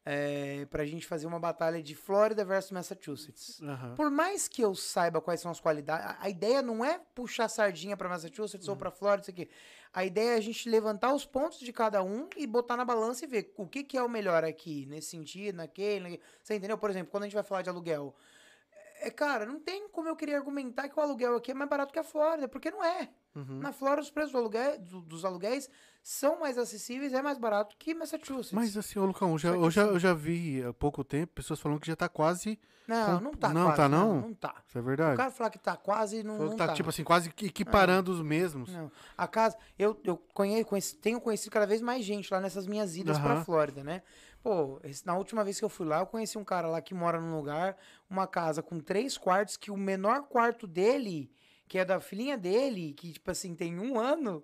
É, 0.05 0.65
pra 0.67 0.85
gente 0.85 1.05
fazer 1.05 1.27
uma 1.27 1.39
batalha 1.39 1.83
de 1.83 1.93
Flórida 1.93 2.43
versus 2.45 2.71
Massachusetts. 2.71 3.61
Aham. 3.61 3.95
Por 3.95 4.09
mais 4.09 4.47
que 4.47 4.61
eu 4.61 4.73
saiba 4.73 5.21
quais 5.21 5.41
são 5.41 5.51
as 5.51 5.59
qualidades, 5.59 6.05
a, 6.05 6.17
a 6.21 6.29
ideia 6.29 6.61
não 6.61 6.83
é 6.83 6.99
puxar 7.13 7.47
sardinha 7.49 7.97
pra 7.97 8.09
Massachusetts 8.09 8.67
ou 8.67 8.75
pra 8.75 8.91
Flórida, 8.91 9.23
isso 9.23 9.31
aqui. 9.31 9.49
A 9.93 10.05
ideia 10.05 10.31
é 10.31 10.37
a 10.37 10.41
gente 10.41 10.69
levantar 10.69 11.13
os 11.13 11.25
pontos 11.25 11.59
de 11.59 11.73
cada 11.73 12.01
um 12.03 12.29
e 12.37 12.47
botar 12.47 12.77
na 12.77 12.85
balança 12.85 13.25
e 13.25 13.27
ver 13.27 13.53
o 13.57 13.67
que, 13.67 13.83
que 13.83 13.97
é 13.97 14.03
o 14.03 14.09
melhor 14.09 14.43
aqui, 14.43 14.85
nesse 14.85 15.09
sentido, 15.09 15.57
naquele, 15.57 15.99
naquele. 15.99 16.21
Você 16.41 16.55
entendeu? 16.55 16.77
Por 16.77 16.89
exemplo, 16.89 17.11
quando 17.11 17.23
a 17.23 17.25
gente 17.25 17.35
vai 17.35 17.43
falar 17.43 17.61
de 17.63 17.69
aluguel. 17.69 18.15
É, 19.01 19.09
cara, 19.09 19.45
não 19.45 19.59
tem 19.59 19.87
como 19.89 20.07
eu 20.07 20.15
querer 20.15 20.35
argumentar 20.35 20.89
que 20.89 20.99
o 20.99 21.01
aluguel 21.01 21.35
aqui 21.35 21.51
é 21.51 21.53
mais 21.53 21.69
barato 21.69 21.91
que 21.91 21.99
a 21.99 22.03
Flórida, 22.03 22.47
porque 22.47 22.69
não 22.69 22.83
é. 22.83 23.09
Uhum. 23.35 23.59
Na 23.59 23.71
Flórida, 23.71 24.01
os 24.01 24.09
preços 24.09 24.31
do 24.31 24.37
aluguel, 24.37 24.79
do- 24.79 25.01
dos 25.01 25.23
aluguéis 25.23 25.69
são 26.01 26.39
mais 26.39 26.57
acessíveis, 26.57 27.13
é 27.13 27.21
mais 27.21 27.37
barato 27.37 27.75
que 27.77 27.93
Massachusetts. 27.93 28.51
Mas 28.51 28.75
assim, 28.75 28.97
ô 28.99 29.05
Lucão, 29.05 29.37
já, 29.37 29.49
eu, 29.49 29.69
já, 29.69 29.83
assim- 29.83 29.91
eu 29.93 29.99
já 29.99 30.13
vi 30.13 30.63
há 30.63 30.73
pouco 30.73 31.03
tempo 31.03 31.33
pessoas 31.33 31.59
falando 31.59 31.79
que 31.79 31.87
já 31.87 31.95
tá 31.95 32.09
quase. 32.09 32.57
não, 32.87 33.17
com- 33.19 33.23
não 33.25 33.31
tá 33.33 33.49
não, 33.53 33.63
quase, 33.65 33.77
tá 33.77 33.87
não? 33.89 34.21
Não, 34.21 34.33
tá. 34.33 34.55
Isso 34.67 34.77
é 34.77 34.81
O 34.81 34.83
verdade? 34.83 35.15
cara 35.17 35.29
falar 35.29 35.49
que 35.51 35.59
tá 35.59 35.77
quase, 35.77 36.23
não, 36.23 36.37
Falou 36.37 36.49
não 36.49 36.57
tá, 36.57 36.67
tá. 36.67 36.73
tipo 36.73 36.89
assim, 36.89 37.03
quase 37.03 37.29
equiparando 37.43 38.11
os 38.11 38.21
mesmos. 38.21 38.73
Não. 38.73 38.91
A 39.15 39.27
casa, 39.27 39.55
eu, 39.77 39.99
eu 40.03 40.17
conheço, 40.33 40.65
conheci- 40.65 40.95
tenho 40.97 41.21
conhecido 41.21 41.51
cada 41.51 41.67
vez 41.67 41.81
mais 41.81 42.03
gente 42.03 42.33
lá 42.33 42.39
nessas 42.41 42.65
minhas 42.65 42.95
idas 42.97 43.19
pra 43.19 43.33
Aham. 43.33 43.43
Flórida, 43.45 43.83
né? 43.83 44.01
Pô, 44.41 44.79
na 45.05 45.15
última 45.17 45.43
vez 45.43 45.59
que 45.59 45.65
eu 45.65 45.69
fui 45.69 45.85
lá, 45.85 45.99
eu 45.99 46.05
conheci 46.07 46.37
um 46.37 46.43
cara 46.45 46.67
lá 46.67 46.81
que 46.81 46.93
mora 46.95 47.19
num 47.21 47.35
lugar, 47.35 47.77
uma 48.09 48.25
casa 48.25 48.63
com 48.63 48.79
três 48.79 49.17
quartos, 49.17 49.55
que 49.57 49.69
o 49.69 49.77
menor 49.77 50.23
quarto 50.23 50.65
dele, 50.65 51.29
que 51.69 51.77
é 51.77 51.85
da 51.85 52.01
filhinha 52.01 52.35
dele, 52.37 52.93
que, 52.97 53.13
tipo 53.13 53.29
assim, 53.31 53.55
tem 53.55 53.79
um 53.79 53.97
ano, 53.99 54.43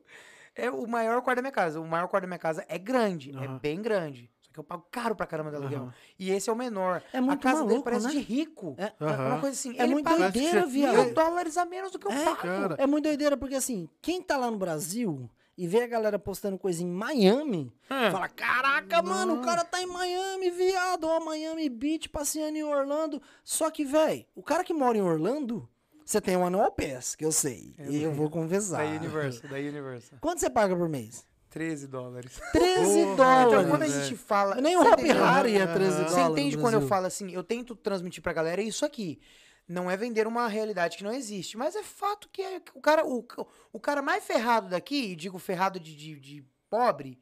é 0.56 0.70
o 0.70 0.88
maior 0.88 1.22
quarto 1.24 1.38
da 1.38 1.42
minha 1.42 1.52
casa. 1.52 1.82
O 1.82 1.86
maior 1.88 2.08
quarto 2.08 2.22
da 2.24 2.28
minha 2.28 2.40
casa 2.40 2.64
é 2.70 2.78
grande, 2.78 3.32
é 3.32 3.46
Aham. 3.46 3.58
bem 3.58 3.82
grande. 3.82 4.32
Só 4.42 4.52
que 4.54 4.60
eu 4.60 4.64
pago 4.64 4.86
caro 4.92 5.16
pra 5.16 5.26
caramba 5.26 5.50
de 5.50 5.56
aluguel. 5.58 5.82
Aham. 5.82 5.94
E 6.20 6.30
esse 6.32 6.50
é 6.50 6.54
o 6.54 6.56
menor. 6.56 7.02
É 7.12 7.20
muito 7.20 7.40
a 7.40 7.42
casa 7.52 7.62
dele 7.64 7.70
maluco, 7.80 7.84
parece 7.84 8.06
né? 8.06 8.12
de 8.12 8.20
rico. 8.20 8.76
É. 8.78 8.94
Aham. 9.02 9.28
Uma 9.28 9.40
coisa 9.40 9.56
assim, 9.60 9.76
É 9.78 9.84
ele 9.84 9.94
muito 9.94 10.06
paga 10.06 10.18
doideira, 10.32 10.66
viado. 10.68 10.96
mil 11.04 11.14
dólares 11.16 11.58
a 11.58 11.66
menos 11.66 11.92
do 11.92 11.98
que 12.00 12.08
eu 12.08 12.12
É, 12.12 12.24
pago. 12.24 12.38
cara. 12.42 12.76
É 12.78 12.86
muito 12.88 13.04
doideira, 13.06 13.36
porque 13.36 13.56
assim, 13.56 13.90
quem 14.02 14.22
tá 14.22 14.38
lá 14.38 14.50
no 14.52 14.58
Brasil 14.58 15.28
e 15.58 15.68
vê 15.68 15.82
a 15.84 15.88
galera 15.88 16.20
postando 16.20 16.58
coisa 16.60 16.84
em 16.84 16.88
Miami, 16.88 17.74
É. 17.90 18.12
fala: 18.12 18.30
Caraca, 18.30 19.02
mano, 19.02 19.36
o 19.36 19.42
cara 19.42 19.64
tá 19.66 19.82
em 19.82 19.88
Miami, 19.88 20.52
viado, 20.52 21.06
ó, 21.06 21.20
Miami 21.26 21.68
Beach, 21.70 22.08
passeando 22.08 22.58
em 22.58 22.64
Orlando. 22.64 23.22
Só 23.44 23.72
que, 23.72 23.84
velho, 23.84 24.26
o 24.36 24.44
cara 24.44 24.64
que 24.64 24.74
mora 24.74 24.98
em 24.98 25.02
Orlando, 25.02 25.68
você 26.06 26.22
tem 26.22 26.38
um 26.38 26.46
Annual 26.46 26.72
Pass, 26.72 27.16
que 27.16 27.26
eu 27.26 27.32
sei. 27.32 27.74
Eu 27.80 27.92
e 27.92 28.04
eu 28.04 28.14
vou 28.14 28.28
Da 28.28 28.34
confessar. 28.34 28.86
Universal, 28.86 29.50
da 29.50 29.58
Universal. 29.58 30.20
Quanto 30.22 30.40
você 30.40 30.50
paga 30.50 30.76
por 30.76 30.88
mês? 30.88 31.26
13 31.50 31.88
dólares. 31.88 32.40
13 32.52 33.04
Porra, 33.04 33.16
dólares. 33.16 33.48
Então, 33.54 33.70
quando 33.70 33.82
a 33.84 33.86
é. 33.86 33.90
gente 33.90 34.16
fala. 34.18 34.56
Nem 34.62 34.76
o 34.78 34.82
Você 34.84 34.90
Hop 34.90 35.00
entendeu? 35.00 35.24
Harry 35.26 35.58
é 35.58 35.62
Aham. 35.64 35.74
13 35.74 35.90
Você 35.90 35.96
dólares. 35.96 36.14
Você 36.14 36.22
entende 36.32 36.56
no 36.58 36.62
quando 36.62 36.74
eu 36.76 36.82
falo 36.88 37.06
assim, 37.08 37.32
eu 37.32 37.44
tento 37.44 37.76
transmitir 37.76 38.22
pra 38.22 38.34
galera 38.34 38.62
isso 38.62 38.86
aqui. 38.86 39.20
Não 39.68 39.90
é 39.90 39.98
vender 39.98 40.28
uma 40.28 40.48
realidade 40.48 40.96
que 40.98 41.04
não 41.04 41.12
existe, 41.14 41.58
mas 41.58 41.76
é 41.76 41.82
fato 41.82 42.30
que 42.30 42.42
é- 42.42 42.62
o 42.76 42.82
cara, 42.82 43.04
o, 43.06 43.26
o 43.74 43.80
cara 43.80 44.02
mais 44.02 44.24
ferrado 44.24 44.70
daqui, 44.70 45.12
e 45.12 45.16
digo 45.16 45.40
ferrado 45.40 45.80
de, 45.80 45.96
de, 45.96 46.20
de 46.20 46.46
pobre, 46.70 47.20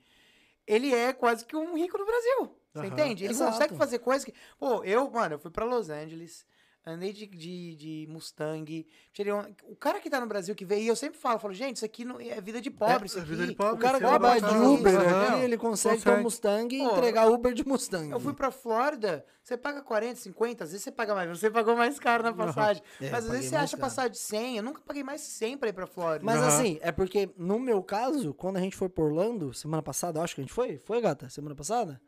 ele 0.68 0.94
é 0.94 1.14
quase 1.14 1.46
que 1.46 1.56
um 1.56 1.78
rico 1.78 1.98
do 1.98 2.06
Brasil. 2.06 2.58
Você 2.74 2.80
Aham. 2.80 2.88
entende? 2.88 3.24
Ele 3.24 3.34
Exato. 3.34 3.52
consegue 3.52 3.76
fazer 3.78 4.00
coisas 4.00 4.26
que. 4.26 4.34
Pô, 4.60 4.84
eu, 4.84 5.10
mano, 5.12 5.36
eu 5.36 5.40
fui 5.40 5.52
pra 5.52 5.64
Los 5.64 5.90
Angeles, 5.90 6.46
andei 6.86 7.14
de, 7.14 7.26
de, 7.26 7.76
de 7.76 8.08
Mustang, 8.10 8.86
tirei 9.14 9.32
O 9.32 9.76
cara 9.76 10.00
que 10.00 10.10
tá 10.10 10.20
no 10.20 10.28
Brasil 10.28 10.54
que 10.54 10.66
veio, 10.66 10.84
e 10.84 10.88
eu 10.88 10.96
sempre 10.96 11.18
falo, 11.18 11.40
falo, 11.40 11.54
gente, 11.54 11.78
isso 11.78 11.86
aqui 11.86 12.04
não, 12.04 12.20
é 12.20 12.40
vida 12.42 12.60
de 12.60 12.70
pobre, 12.70 13.04
É, 13.04 13.06
isso 13.06 13.20
é 13.20 13.22
vida 13.22 13.48
de 13.48 13.56
pobre, 13.56 13.76
O 13.76 13.78
cara 13.78 13.98
trabalha 14.00 14.42
pode 14.42 14.54
de 14.54 14.60
Uber, 14.60 14.94
isso, 14.94 15.04
né? 15.04 15.44
ele 15.44 15.58
consegue 15.58 16.02
ter 16.02 16.12
um. 16.12 16.24
Mustang 16.24 16.76
e 16.76 16.82
entregar 16.82 17.28
Uber 17.28 17.54
de 17.54 17.66
Mustang. 17.66 18.12
Eu 18.12 18.20
fui 18.20 18.34
pra 18.34 18.52
Flórida, 18.52 19.26
você 19.42 19.56
paga 19.58 19.82
40, 19.82 20.16
50, 20.20 20.64
às 20.64 20.72
vezes 20.72 20.84
você 20.84 20.92
paga 20.92 21.16
mais, 21.16 21.30
você 21.30 21.50
pagou 21.50 21.76
mais 21.76 22.00
caro 22.00 22.24
na 22.24 22.34
passagem. 22.34 22.84
É, 23.02 23.10
mas 23.10 23.26
às 23.26 23.32
vezes 23.32 23.50
você 23.50 23.56
acha 23.56 23.78
caro. 23.78 23.90
passagem 23.90 24.12
de 24.12 24.20
100, 24.20 24.58
eu 24.58 24.64
nunca 24.64 24.82
paguei 24.82 25.04
mais 25.04 25.22
100 25.22 25.58
pra 25.58 25.70
ir 25.70 25.74
pra 25.74 25.88
Flórida. 25.88 26.26
Mas 26.26 26.40
Aham. 26.40 26.48
assim, 26.48 26.80
é 26.82 26.92
porque 26.92 27.30
no 27.38 27.60
meu 27.60 27.82
caso, 27.82 28.34
quando 28.34 28.58
a 28.58 28.60
gente 28.60 28.76
foi 28.76 28.90
por 28.90 29.06
Orlando, 29.06 29.54
semana 29.54 29.82
passada, 29.82 30.22
acho 30.22 30.36
que 30.36 30.42
a 30.42 30.44
gente 30.44 30.54
foi? 30.54 30.78
Foi, 30.78 31.00
gata? 31.02 31.30
Semana 31.30 31.56
passada? 31.56 32.02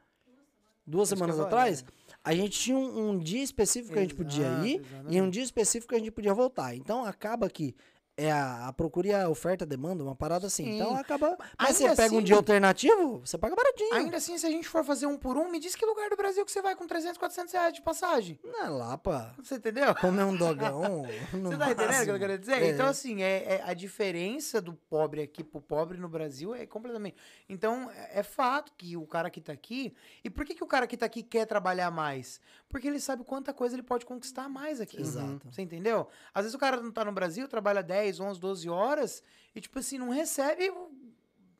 Duas 0.87 1.09
Acho 1.11 1.17
semanas 1.17 1.37
foi, 1.37 1.45
atrás? 1.45 1.83
A 2.25 2.33
gente 2.33 2.59
tinha 2.59 2.75
um, 2.75 3.11
um 3.11 3.19
dia 3.19 3.43
específico 3.43 3.93
que 3.93 3.99
a 3.99 4.01
gente 4.01 4.15
podia 4.15 4.47
Exato, 4.47 4.65
ir 4.65 4.81
e 5.07 5.21
um 5.21 5.29
dia 5.29 5.43
específico 5.43 5.89
que 5.89 5.95
a 5.95 5.99
gente 5.99 6.09
podia 6.09 6.33
voltar. 6.33 6.75
Então 6.75 7.05
acaba 7.05 7.47
que 7.47 7.75
é 8.17 8.31
a, 8.31 8.67
a 8.67 8.73
procura 8.73 9.07
e 9.07 9.13
a 9.13 9.27
oferta, 9.29 9.65
a 9.65 9.67
demanda, 9.67 10.03
uma 10.03 10.15
parada 10.15 10.47
assim. 10.47 10.63
Sim. 10.63 10.75
Então 10.75 10.95
acaba. 10.95 11.37
Mas 11.59 11.81
Ainda 11.81 11.95
você 11.95 12.01
pega 12.01 12.13
um 12.13 12.17
assim- 12.17 12.25
dia 12.25 12.35
alternativo, 12.35 13.19
você 13.25 13.37
paga 13.37 13.55
baratinho. 13.55 13.93
Ainda 13.93 14.17
assim, 14.17 14.37
se 14.37 14.45
a 14.45 14.49
gente 14.49 14.67
for 14.67 14.83
fazer 14.85 15.05
um 15.05 15.17
por 15.17 15.37
um, 15.37 15.49
me 15.51 15.59
diz 15.59 15.75
que 15.75 15.85
lugar 15.85 16.09
do 16.09 16.15
Brasil 16.15 16.45
que 16.45 16.51
você 16.51 16.61
vai 16.61 16.75
com 16.75 16.87
300, 16.87 17.17
400 17.17 17.53
reais 17.53 17.73
de 17.73 17.81
passagem. 17.81 18.39
Não 18.43 18.65
é 18.65 18.69
lá, 18.69 18.97
pá. 18.97 19.33
Você 19.37 19.55
entendeu? 19.55 19.93
Comer 19.95 20.23
um 20.23 20.35
dogão. 20.35 21.05
Você 21.31 21.57
tá 21.57 21.71
entendendo 21.71 22.01
o 22.01 22.05
que 22.05 22.11
eu 22.11 22.19
quero 22.19 22.37
dizer? 22.37 22.61
É. 22.61 22.69
Então, 22.69 22.87
assim, 22.87 23.21
é, 23.21 23.55
é- 23.55 23.63
a 23.65 23.73
diferença 23.73 24.61
do 24.61 24.73
pobre 24.73 25.21
aqui 25.21 25.43
pro 25.43 25.61
pobre 25.61 25.97
no 25.97 26.07
Brasil 26.07 26.55
é 26.55 26.65
completamente. 26.65 27.15
Então, 27.49 27.89
é, 27.91 28.19
é 28.19 28.23
fato 28.23 28.71
que 28.77 28.95
o 28.95 29.05
cara 29.05 29.29
que 29.29 29.41
tá 29.41 29.51
aqui. 29.53 29.93
E 30.23 30.29
por 30.29 30.45
que, 30.45 30.55
que 30.55 30.63
o 30.63 30.67
cara 30.67 30.87
que 30.87 30.95
tá 30.97 31.05
aqui 31.05 31.21
quer 31.21 31.45
trabalhar 31.45 31.91
mais? 31.91 32.39
Porque 32.69 32.87
ele 32.87 32.99
sabe 32.99 33.23
quanta 33.23 33.53
coisa 33.53 33.75
ele 33.75 33.83
pode 33.83 34.05
conquistar 34.05 34.49
mais 34.49 34.81
aqui. 34.81 34.99
Exato. 34.99 35.49
Você 35.51 35.61
entendeu? 35.61 36.07
Às 36.33 36.43
vezes 36.43 36.55
o 36.55 36.59
cara 36.59 36.81
não 36.81 36.91
tá 36.91 37.05
no 37.05 37.11
Brasil, 37.11 37.47
trabalha 37.47 37.81
10, 37.83 38.19
11, 38.19 38.39
12 38.39 38.69
horas 38.69 39.23
e, 39.55 39.61
tipo 39.61 39.79
assim, 39.79 39.97
não 39.97 40.09
recebe, 40.09 40.69
o- 40.71 40.91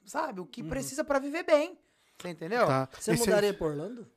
sabe, 0.05 0.41
o 0.41 0.45
que 0.45 0.61
Uhum. 0.61 0.69
precisa 0.69 1.03
pra 1.03 1.19
viver 1.19 1.43
bem. 1.43 1.77
Você 2.19 2.29
entendeu? 2.29 2.65
Tá. 2.65 2.89
Você 2.99 3.11
Esse- 3.13 3.25
mudaria 3.25 3.53
pra 3.53 3.67
Orlando? 3.67 4.07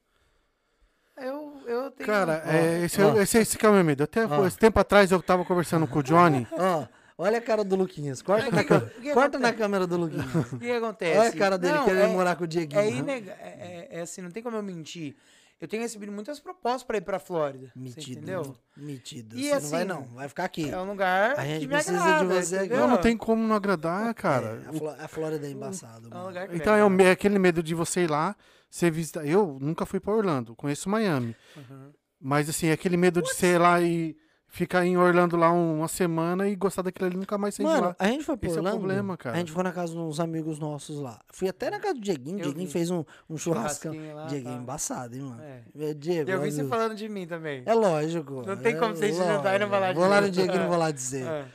Eu, 1.16 1.60
eu 1.66 1.90
tenho. 1.90 2.06
Cara, 2.06 2.42
é, 2.46 2.84
esse, 2.84 3.00
é- 3.00 3.04
ó. 3.04 3.16
esse, 3.20 3.38
esse 3.38 3.58
que 3.58 3.66
é 3.66 3.68
o 3.68 3.72
meu 3.72 3.82
medo. 3.84 4.04
Até 4.04 4.24
Ó. 4.24 4.46
esse 4.46 4.56
tempo 4.56 4.78
atrás 4.78 5.10
eu 5.10 5.20
tava 5.20 5.44
conversando 5.44 5.86
com 5.86 5.98
o 5.98 6.02
Johnny. 6.02 6.46
Ó, 6.52 6.86
olha 7.18 7.38
a 7.38 7.40
cara 7.40 7.64
do 7.64 7.74
Luquinhas. 7.74 8.22
Corta, 8.22 8.46
É, 8.46 8.50
na, 8.52 8.62
que- 8.64 9.00
que 9.00 9.12
corta 9.12 9.36
na 9.38 9.52
câmera 9.52 9.84
do 9.84 9.96
Luquinhas. 9.96 10.52
O 10.52 10.58
que 10.60 10.70
acontece? 10.70 11.18
Olha 11.18 11.28
a 11.28 11.32
cara 11.36 11.58
dele 11.58 11.74
Não, 11.74 11.84
querendo 11.84 12.04
é- 12.04 12.12
morar 12.12 12.36
com 12.36 12.44
o 12.44 12.46
Dieguinho. 12.46 12.80
É, 12.80 12.88
inega- 12.90 13.32
é, 13.40 13.88
é- 13.90 13.98
é 13.98 14.00
assim, 14.00 14.22
não 14.22 14.30
tem 14.30 14.42
como 14.44 14.56
eu 14.56 14.62
mentir. 14.62 15.16
Eu 15.60 15.66
tenho 15.66 15.82
recebido 15.82 16.12
muitas 16.12 16.38
propostas 16.38 16.84
pra 16.84 16.98
ir 16.98 17.00
pra 17.00 17.18
Flórida. 17.18 17.72
Você 17.74 17.80
Metido. 17.80 18.10
entendeu? 18.12 18.56
Metido. 18.76 19.36
E 19.36 19.48
você 19.48 19.50
não 19.54 19.60
vai 19.70 19.78
assim, 19.80 19.88
não, 19.88 20.02
vai 20.14 20.28
ficar 20.28 20.44
aqui. 20.44 20.70
É 20.70 20.78
um 20.78 20.86
lugar 20.88 21.38
A 21.38 21.44
gente 21.44 21.60
que 21.60 21.66
me 21.66 21.74
precisa 21.74 21.96
de 21.96 22.02
agrada, 22.02 22.42
você 22.42 22.54
aqui. 22.56 22.64
entendeu? 22.66 22.86
Não, 22.86 22.88
não 22.94 23.00
tem 23.00 23.16
como 23.16 23.46
não 23.46 23.56
agradar, 23.56 24.14
cara. 24.14 24.62
É, 24.64 24.68
a, 24.68 24.72
Fló- 24.72 24.96
a 24.98 25.08
Flórida 25.08 25.46
é 25.46 25.50
embaçado, 25.50 26.08
É 26.12 26.16
um 26.16 26.54
Então 26.54 26.74
é, 26.74 27.04
é 27.04 27.10
aquele 27.10 27.38
medo 27.40 27.60
de 27.62 27.74
você 27.74 28.02
ir 28.02 28.10
lá, 28.10 28.36
você 28.70 28.88
visitar. 28.90 29.26
Eu 29.26 29.58
nunca 29.60 29.84
fui 29.84 29.98
pra 29.98 30.14
Orlando, 30.14 30.54
conheço 30.54 30.88
Miami. 30.88 31.34
Uhum. 31.56 31.92
Mas 32.20 32.48
assim, 32.48 32.68
é 32.68 32.72
aquele 32.72 32.96
medo 32.96 33.20
de 33.20 33.34
ser 33.34 33.58
lá 33.60 33.80
e 33.80 34.16
ficar 34.48 34.84
em 34.86 34.96
Orlando 34.96 35.36
lá 35.36 35.52
um- 35.52 35.78
uma 35.78 35.88
semana 35.88 36.48
e 36.48 36.56
gostar 36.56 36.82
daquilo 36.82 37.06
ali 37.06 37.14
e 37.16 37.18
nunca 37.18 37.36
mais 37.38 37.54
sair 37.54 37.66
de 37.66 37.70
Mano, 37.72 37.86
lá. 37.88 37.96
a 37.98 38.08
gente 38.08 38.24
foi 38.24 38.36
pro 38.36 38.48
Esse 38.48 38.56
é 38.58 38.60
o 38.60 38.64
Orlando, 38.64 38.78
problema, 38.78 39.16
cara. 39.16 39.36
a 39.36 39.38
gente 39.38 39.52
foi 39.52 39.62
na 39.62 39.72
casa 39.72 39.92
de 39.92 39.98
uns 39.98 40.18
amigos 40.18 40.58
nossos 40.58 40.98
lá. 41.00 41.20
Fui 41.32 41.48
até 41.48 41.70
na 41.70 41.78
casa 41.78 41.94
do 41.94 42.00
Dieguinho, 42.00 42.38
Eu 42.38 42.44
Dieguinho 42.44 42.66
vi. 42.66 42.72
fez 42.72 42.90
um, 42.90 43.04
um 43.28 43.36
churrascão. 43.36 43.92
Churrasquinho 43.92 44.16
lá, 44.16 44.26
Dieguinho 44.26 44.54
tá. 44.56 44.60
embaçado, 44.62 45.14
hein, 45.14 45.22
mano? 45.22 45.42
É. 45.42 45.62
É, 45.78 45.94
Diego, 45.94 46.30
Eu 46.30 46.38
vi 46.38 46.42
olha 46.44 46.52
você 46.52 46.62
o- 46.62 46.68
falando 46.68 46.94
de 46.94 47.08
mim 47.08 47.26
também. 47.26 47.62
É 47.66 47.74
lógico. 47.74 48.42
Não 48.46 48.56
tem 48.56 48.76
como 48.78 48.92
é 48.92 48.96
você 48.96 49.12
jantar 49.12 49.56
e 49.56 49.58
não 49.58 49.68
falar 49.68 49.92
de 49.92 49.98
Vou 49.98 50.08
lá 50.08 50.20
no 50.20 50.26
mim. 50.26 50.32
Dieguinho 50.32 50.56
e 50.56 50.60
não 50.60 50.68
vou 50.68 50.78
lá 50.78 50.90
dizer. 50.90 51.26
É. 51.26 51.46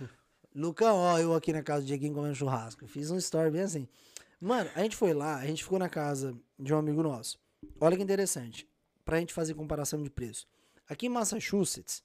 Lucão, 0.55 0.95
ó, 0.97 1.17
eu 1.19 1.33
aqui 1.33 1.51
na 1.51 1.63
casa 1.63 1.81
do 1.81 1.87
Dieguinho 1.87 2.13
comendo 2.13 2.35
churrasco. 2.35 2.85
Fiz 2.87 3.09
um 3.09 3.17
story 3.17 3.49
bem 3.49 3.61
assim. 3.61 3.87
Mano, 4.39 4.69
a 4.75 4.81
gente 4.81 4.95
foi 4.95 5.13
lá, 5.13 5.37
a 5.37 5.45
gente 5.45 5.63
ficou 5.63 5.79
na 5.79 5.89
casa 5.89 6.35
de 6.59 6.73
um 6.73 6.77
amigo 6.77 7.01
nosso. 7.01 7.39
Olha 7.81 7.97
que 7.97 8.03
interessante. 8.03 8.67
Pra 9.03 9.19
gente 9.19 9.33
fazer 9.33 9.53
comparação 9.55 10.01
de 10.03 10.09
preço. 10.09 10.45
Aqui 10.87 11.07
em 11.07 11.09
Massachusetts, 11.09 12.03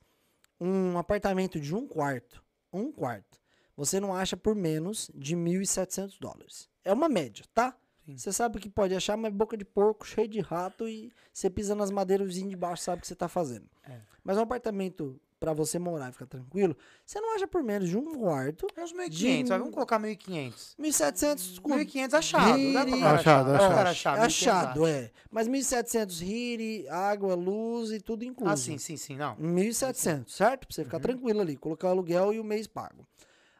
um 0.61 0.99
apartamento 0.99 1.61
de 1.61 1.75
um 1.75 1.87
quarto, 1.87 2.43
um 2.73 2.91
quarto, 2.91 3.39
você 3.77 4.01
não 4.01 4.15
acha 4.15 4.37
por 4.37 4.55
menos 4.55 5.11
de 5.15 5.37
1.700 5.37 6.19
dólares. 6.19 6.69
É 6.85 6.93
uma 6.93 7.09
média, 7.09 7.45
tá? 7.55 7.77
Você 8.17 8.33
sabe 8.33 8.59
que 8.59 8.71
pode 8.71 8.95
achar, 8.95 9.17
mas 9.17 9.33
boca 9.33 9.57
de 9.57 9.65
porco, 9.65 10.07
cheio 10.07 10.27
de 10.27 10.41
rato 10.41 10.89
e 10.89 11.13
você 11.33 11.51
pisa 11.51 11.75
nas 11.75 11.91
madeiras, 11.91 12.25
o 12.25 12.29
vizinho 12.29 12.49
de 12.49 12.57
baixo 12.57 12.83
sabe 12.83 12.99
o 12.99 13.01
que 13.03 13.07
você 13.07 13.15
tá 13.15 13.29
fazendo. 13.29 13.69
É. 13.85 14.01
Mas 14.25 14.39
um 14.39 14.43
apartamento 14.43 15.21
pra 15.39 15.53
você 15.53 15.79
morar 15.79 16.09
e 16.09 16.13
ficar 16.13 16.27
tranquilo, 16.27 16.77
você 17.07 17.21
não 17.21 17.35
acha 17.35 17.47
por 17.47 17.63
menos 17.63 17.89
de 17.89 17.97
um 17.97 18.19
quarto, 18.19 18.67
É 18.77 18.83
uns 18.83 18.93
1.500, 18.93 19.45
De- 19.45 19.59
vamos 19.59 19.75
colocar 19.75 19.99
1.500. 19.99 20.75
1.700 20.79 21.59
com 21.61 21.71
1.500 21.71 22.15
achado. 22.15 22.73
Dá 22.73 22.81
pra 22.83 22.85
Riri- 22.85 23.01
cara 23.01 23.19
Achado, 23.19 23.51
achado. 23.51 23.55
achado. 23.55 23.75
cara 23.75 23.91
achar, 23.91 24.17
1.500 24.19 24.27
achado, 24.27 24.87
é. 24.87 25.11
Mas 25.31 25.49
1.700 25.49 26.21
rire, 26.21 26.89
água, 26.89 27.35
luz 27.35 27.93
e 27.93 28.01
tudo 28.01 28.25
incluso. 28.25 28.53
Ah, 28.53 28.57
sim, 28.57 28.79
sim, 28.79 28.97
sim, 28.97 29.17
não. 29.17 29.37
1.700, 29.37 30.29
certo? 30.29 30.67
Pra 30.67 30.75
você 30.75 30.81
Uhum. 30.81 30.85
ficar 30.87 31.01
tranquilo 31.01 31.41
ali, 31.41 31.57
colocar 31.57 31.89
o 31.89 31.91
aluguel 31.91 32.33
e 32.35 32.41
o 32.41 32.45
mês 32.45 32.67
pago. 32.67 33.07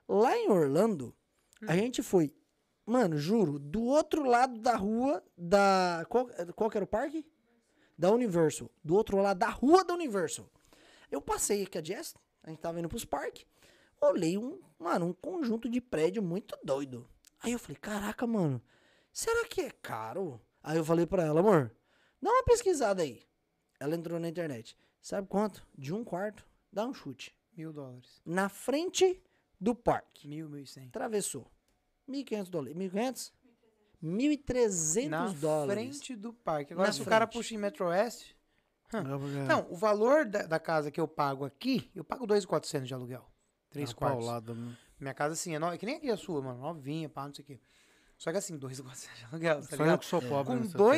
Lá 0.09 0.37
em 0.37 0.51
Orlando, 0.51 1.15
a 1.67 1.73
Hum. 1.73 1.77
gente 1.77 2.03
foi, 2.03 2.33
mano, 2.87 3.19
juro, 3.19 3.59
do 3.59 3.83
outro 3.85 4.25
lado 4.25 4.59
da 4.59 4.75
rua 4.75 5.23
da. 5.37 6.05
Qual, 6.09 6.29
qual 6.57 6.71
que 6.71 6.77
era 6.79 6.85
o 6.85 6.89
parque? 6.89 7.25
Da 7.97 8.11
Universal. 8.13 8.71
Do 8.83 8.95
outro 8.95 9.19
lado 9.19 9.39
da 9.39 9.49
rua 9.49 9.85
da 9.85 9.93
Universal. 9.95 10.49
Eu 11.11 11.21
passei 11.21 11.63
aqui 11.63 11.79
a 11.79 11.83
Jess, 11.83 12.15
a 12.43 12.51
gente 12.51 12.61
tava 12.61 12.79
indo 12.79 12.89
pros 12.89 13.05
parques, 13.05 13.45
olhei 14.01 14.37
um, 14.39 14.61
mano, 14.79 15.07
um 15.07 15.13
conjunto 15.13 15.69
de 15.69 15.81
prédio 15.81 16.23
muito 16.23 16.57
doido. 16.63 17.09
Aí 17.41 17.53
eu 17.53 17.59
falei, 17.59 17.77
caraca, 17.77 18.27
mano, 18.27 18.61
será 19.13 19.47
que 19.47 19.61
é 19.63 19.71
caro? 19.71 20.41
Aí 20.63 20.77
eu 20.77 20.85
falei 20.85 21.07
pra 21.07 21.25
ela, 21.25 21.41
amor, 21.41 21.75
dá 22.21 22.31
uma 22.31 22.43
pesquisada 22.45 23.03
aí. 23.03 23.23
Ela 23.81 23.95
entrou 23.95 24.19
na 24.19 24.29
internet. 24.29 24.77
Sabe 25.01 25.29
quanto? 25.29 25.65
De 25.77 25.95
um 25.95 26.03
quarto. 26.03 26.45
Dá 26.73 26.85
um 26.85 26.93
chute. 26.93 27.35
Mil 27.57 27.73
dólares. 27.73 28.21
Na 28.27 28.49
frente 28.49 29.23
do 29.61 29.73
parque. 29.75 30.27
Mil, 30.29 30.49
mil 30.49 30.61
e 30.63 30.67
cem. 30.67 30.89
Atravessou. 30.89 31.47
1.500 32.09 32.51
dólares. 32.51 32.77
1.500? 32.77 33.33
1.300 34.03 35.09
Na 35.09 35.29
dólares. 35.29 35.75
frente 35.75 36.17
do 36.17 36.33
parque. 36.33 36.73
Agora, 36.73 36.89
Na 36.89 36.93
se 36.93 37.03
o 37.03 37.05
cara 37.05 37.27
frente. 37.27 37.37
puxa 37.39 37.55
em 37.55 37.59
Metro 37.59 37.87
Oeste... 37.87 38.37
É. 38.93 39.01
Não, 39.47 39.67
o 39.71 39.77
valor 39.77 40.25
da, 40.25 40.43
da 40.43 40.59
casa 40.59 40.91
que 40.91 41.01
eu 41.01 41.07
pago 41.07 41.45
aqui, 41.45 41.91
eu 41.95 42.03
pago 42.05 42.27
2.400 42.27 42.85
de 42.85 42.95
aluguel. 42.95 43.25
Três 43.71 43.91
Uma 43.91 43.97
quartos. 43.97 44.25
paulada, 44.25 44.55
né? 44.55 44.73
Minha 44.99 45.15
casa, 45.15 45.35
assim, 45.35 45.55
é, 45.55 45.59
no... 45.59 45.67
é 45.67 45.77
que 45.79 45.85
nem 45.87 45.97
aqui 45.97 46.11
a 46.11 46.17
sua, 46.17 46.41
mano. 46.41 46.59
Novinha, 46.61 47.09
pá, 47.09 47.27
não 47.27 47.35
sei 47.35 47.43
o 47.45 47.47
quê. 47.47 47.61
Só 48.17 48.33
que 48.33 48.39
assim, 48.39 48.59
2.400 48.59 48.73
de 49.19 49.25
aluguel, 49.31 49.57
tá 49.57 49.63
Só 49.63 49.75
eu 49.77 49.79
ligado? 49.85 49.99
que 50.01 50.07
sou 50.07 50.21
pobre. 50.21 50.45
Com 50.57 50.61
nessa 50.61 50.77
terra. 50.77 50.89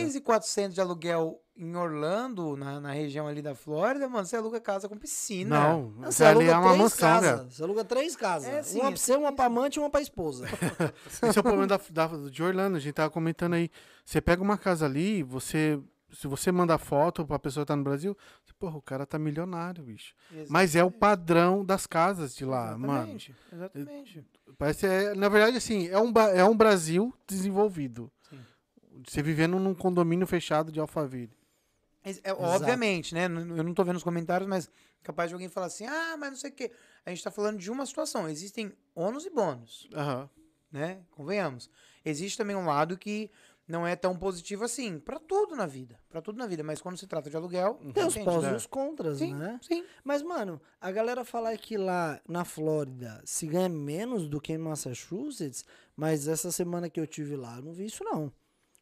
2.400 0.41 0.69
de 0.71 0.81
aluguel 0.81 1.43
em 1.55 1.77
Orlando, 1.77 2.57
na, 2.57 2.81
na 2.81 2.93
região 2.93 3.27
ali 3.27 3.43
da 3.43 3.55
Flórida, 3.55 4.09
mano, 4.09 4.25
você 4.25 4.37
aluga 4.37 4.59
casa 4.59 4.89
com 4.89 4.97
piscina. 4.97 5.51
Não, 5.61 5.91
Não, 5.91 6.11
você 6.11 6.25
ali 6.25 6.47
é 6.49 6.53
uma 6.57 6.63
três 6.69 6.79
mansão, 6.79 7.09
casas. 7.21 7.55
Você 7.55 7.63
aluga 7.63 7.85
três 7.85 8.17
casas. 8.17 8.49
É, 8.49 8.63
sim, 8.63 8.79
uma 8.79 8.87
é 8.87 8.91
pra 8.93 8.97
você, 8.97 9.17
uma 9.17 9.33
pra 9.35 9.45
amante 9.45 9.77
e 9.77 9.81
uma 9.81 9.91
pra 9.91 10.01
esposa. 10.01 10.47
Esse 11.23 11.37
é 11.37 11.41
o 11.41 11.43
problema 11.43 11.67
da, 11.67 11.79
da- 11.91 12.31
de 12.31 12.43
Orlando, 12.43 12.79
a 12.79 12.81
gente 12.81 12.95
tava 12.95 13.11
comentando 13.11 13.53
aí. 13.53 13.69
Você 14.03 14.21
pega 14.23 14.41
uma 14.41 14.57
casa 14.57 14.87
ali, 14.87 15.23
você. 15.23 15.79
Se 16.13 16.27
você 16.27 16.51
manda 16.51 16.77
foto 16.79 17.27
pra 17.27 17.39
pessoa 17.39 17.65
que 17.65 17.69
tá 17.69 17.77
no 17.77 17.85
Brasil, 17.85 18.17
você, 18.45 18.53
porra, 18.59 18.77
o 18.77 18.83
cara 18.83 19.07
tá 19.07 19.19
milionário, 19.19 19.85
bicho. 19.85 20.15
Mas 20.49 20.75
é 20.75 20.83
o 20.83 20.91
padrão 20.91 21.65
das 21.65 21.87
casas 21.87 22.35
de 22.35 22.45
lá, 22.45 22.77
mano. 22.77 22.95
Exatamente, 22.95 23.37
exatamente. 23.53 24.27
Parece, 24.59 24.87
é, 24.87 25.15
na 25.15 25.29
verdade, 25.29 25.57
assim, 25.57 25.89
é 25.89 25.99
um, 25.99 26.13
é 26.35 26.45
um 26.45 26.57
Brasil 26.57 27.15
desenvolvido. 27.27 28.11
Sim. 28.29 28.39
Você 29.07 29.23
vivendo 29.23 29.59
num 29.59 29.75
condomínio 29.75 30.27
fechado 30.27 30.73
de 30.73 30.81
Alphaville. 30.81 31.33
É, 32.25 32.33
obviamente, 32.33 33.15
né? 33.15 33.25
Eu 33.27 33.63
não 33.63 33.75
tô 33.75 33.85
vendo 33.85 33.97
os 33.97 34.03
comentários, 34.03 34.49
mas 34.49 34.71
capaz 35.03 35.29
de 35.29 35.35
alguém 35.35 35.49
falar 35.49 35.67
assim, 35.67 35.87
ah, 35.87 36.17
mas 36.19 36.31
não 36.31 36.37
sei 36.37 36.51
o 36.51 36.55
quê. 36.55 36.73
A 37.05 37.11
gente 37.11 37.23
tá 37.23 37.31
falando 37.31 37.59
de 37.59 37.71
uma 37.71 37.85
situação. 37.85 38.29
Existem 38.29 38.73
ônus 38.95 39.27
e 39.27 39.31
bônus, 39.31 39.89
Aham. 39.95 40.29
né? 40.73 41.01
Convenhamos. 41.11 41.71
Existe 42.05 42.39
também 42.39 42.57
um 42.57 42.65
lado 42.65 42.97
que 42.97 43.31
não 43.71 43.87
é 43.87 43.95
tão 43.95 44.17
positivo 44.17 44.65
assim, 44.65 44.99
pra 44.99 45.19
tudo 45.19 45.55
na 45.55 45.67
vida. 45.67 45.99
Pra 46.09 46.21
tudo 46.21 46.37
na 46.39 46.47
vida. 46.47 46.63
Mas 46.65 46.81
quando 46.83 46.99
se 46.99 47.07
trata 47.07 47.31
de 47.31 47.37
aluguel, 47.37 47.79
Tem 47.95 48.05
os 48.05 48.17
pós 48.19 48.43
né? 48.43 48.53
e 48.53 48.57
os 48.57 48.67
contras, 48.67 49.19
Sim, 49.19 49.35
né? 49.35 49.59
sim. 49.63 49.85
Mas, 50.03 50.23
mano, 50.23 50.61
a 50.81 50.91
galera 50.91 51.25
fala 51.25 51.57
que 51.57 51.77
lá 51.77 52.21
na 52.29 52.45
Flórida 52.45 53.23
se 53.25 53.47
ganha 53.47 53.69
menos 53.69 54.29
do 54.29 54.41
que 54.41 54.53
em 54.53 54.59
Massachusetts, 54.59 55.65
mas 55.97 56.27
essa 56.29 56.51
semana 56.51 56.91
que 56.91 56.99
eu 57.01 57.07
tive 57.07 57.37
lá, 57.37 57.57
eu 57.57 57.63
não 57.63 57.73
vi 57.73 57.87
isso 57.87 58.03
não. 58.05 58.33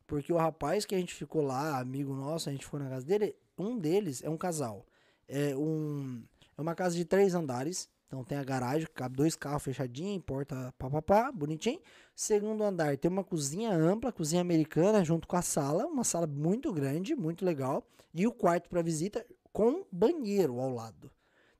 Porque 0.07 0.32
o 0.32 0.36
rapaz 0.36 0.86
que 0.86 0.95
a 0.95 0.99
gente 0.99 1.14
ficou 1.14 1.43
lá, 1.43 1.78
amigo 1.78 2.14
nosso, 2.14 2.49
a 2.49 2.53
gente 2.53 2.64
foi 2.64 2.80
na 2.80 2.89
casa 2.89 3.05
dele, 3.05 3.36
um 3.59 3.78
deles 3.78 4.22
é 4.24 4.30
um 4.30 4.39
casal. 4.39 4.86
É, 5.28 5.55
um, 5.55 6.24
é 6.57 6.61
uma 6.62 6.74
casa 6.74 6.97
de 6.97 7.05
três 7.05 7.34
andares, 7.34 7.91
então 8.09 8.24
tem 8.24 8.38
a 8.38 8.42
garagem, 8.42 8.88
cabe 8.94 9.16
dois 9.16 9.36
carros 9.36 9.62
fechadinhos, 9.62 10.24
porta 10.24 10.74
papapá, 10.78 11.30
bonitinho. 11.30 11.78
Segundo 12.16 12.64
andar 12.64 12.96
tem 12.96 13.11
uma 13.11 13.22
cozinha 13.22 13.70
ampla, 13.70 14.11
cozinha 14.11 14.40
americana, 14.40 15.04
junto 15.04 15.28
com 15.28 15.36
a 15.36 15.42
sala, 15.42 15.86
uma 15.86 16.04
sala 16.04 16.26
muito 16.26 16.72
grande, 16.72 17.14
muito 17.14 17.44
legal. 17.44 17.86
E 18.14 18.26
o 18.26 18.32
quarto 18.32 18.70
para 18.70 18.80
visita 18.80 19.26
com 19.52 19.84
banheiro 19.92 20.59
ao 20.59 20.72
lado, 20.72 21.11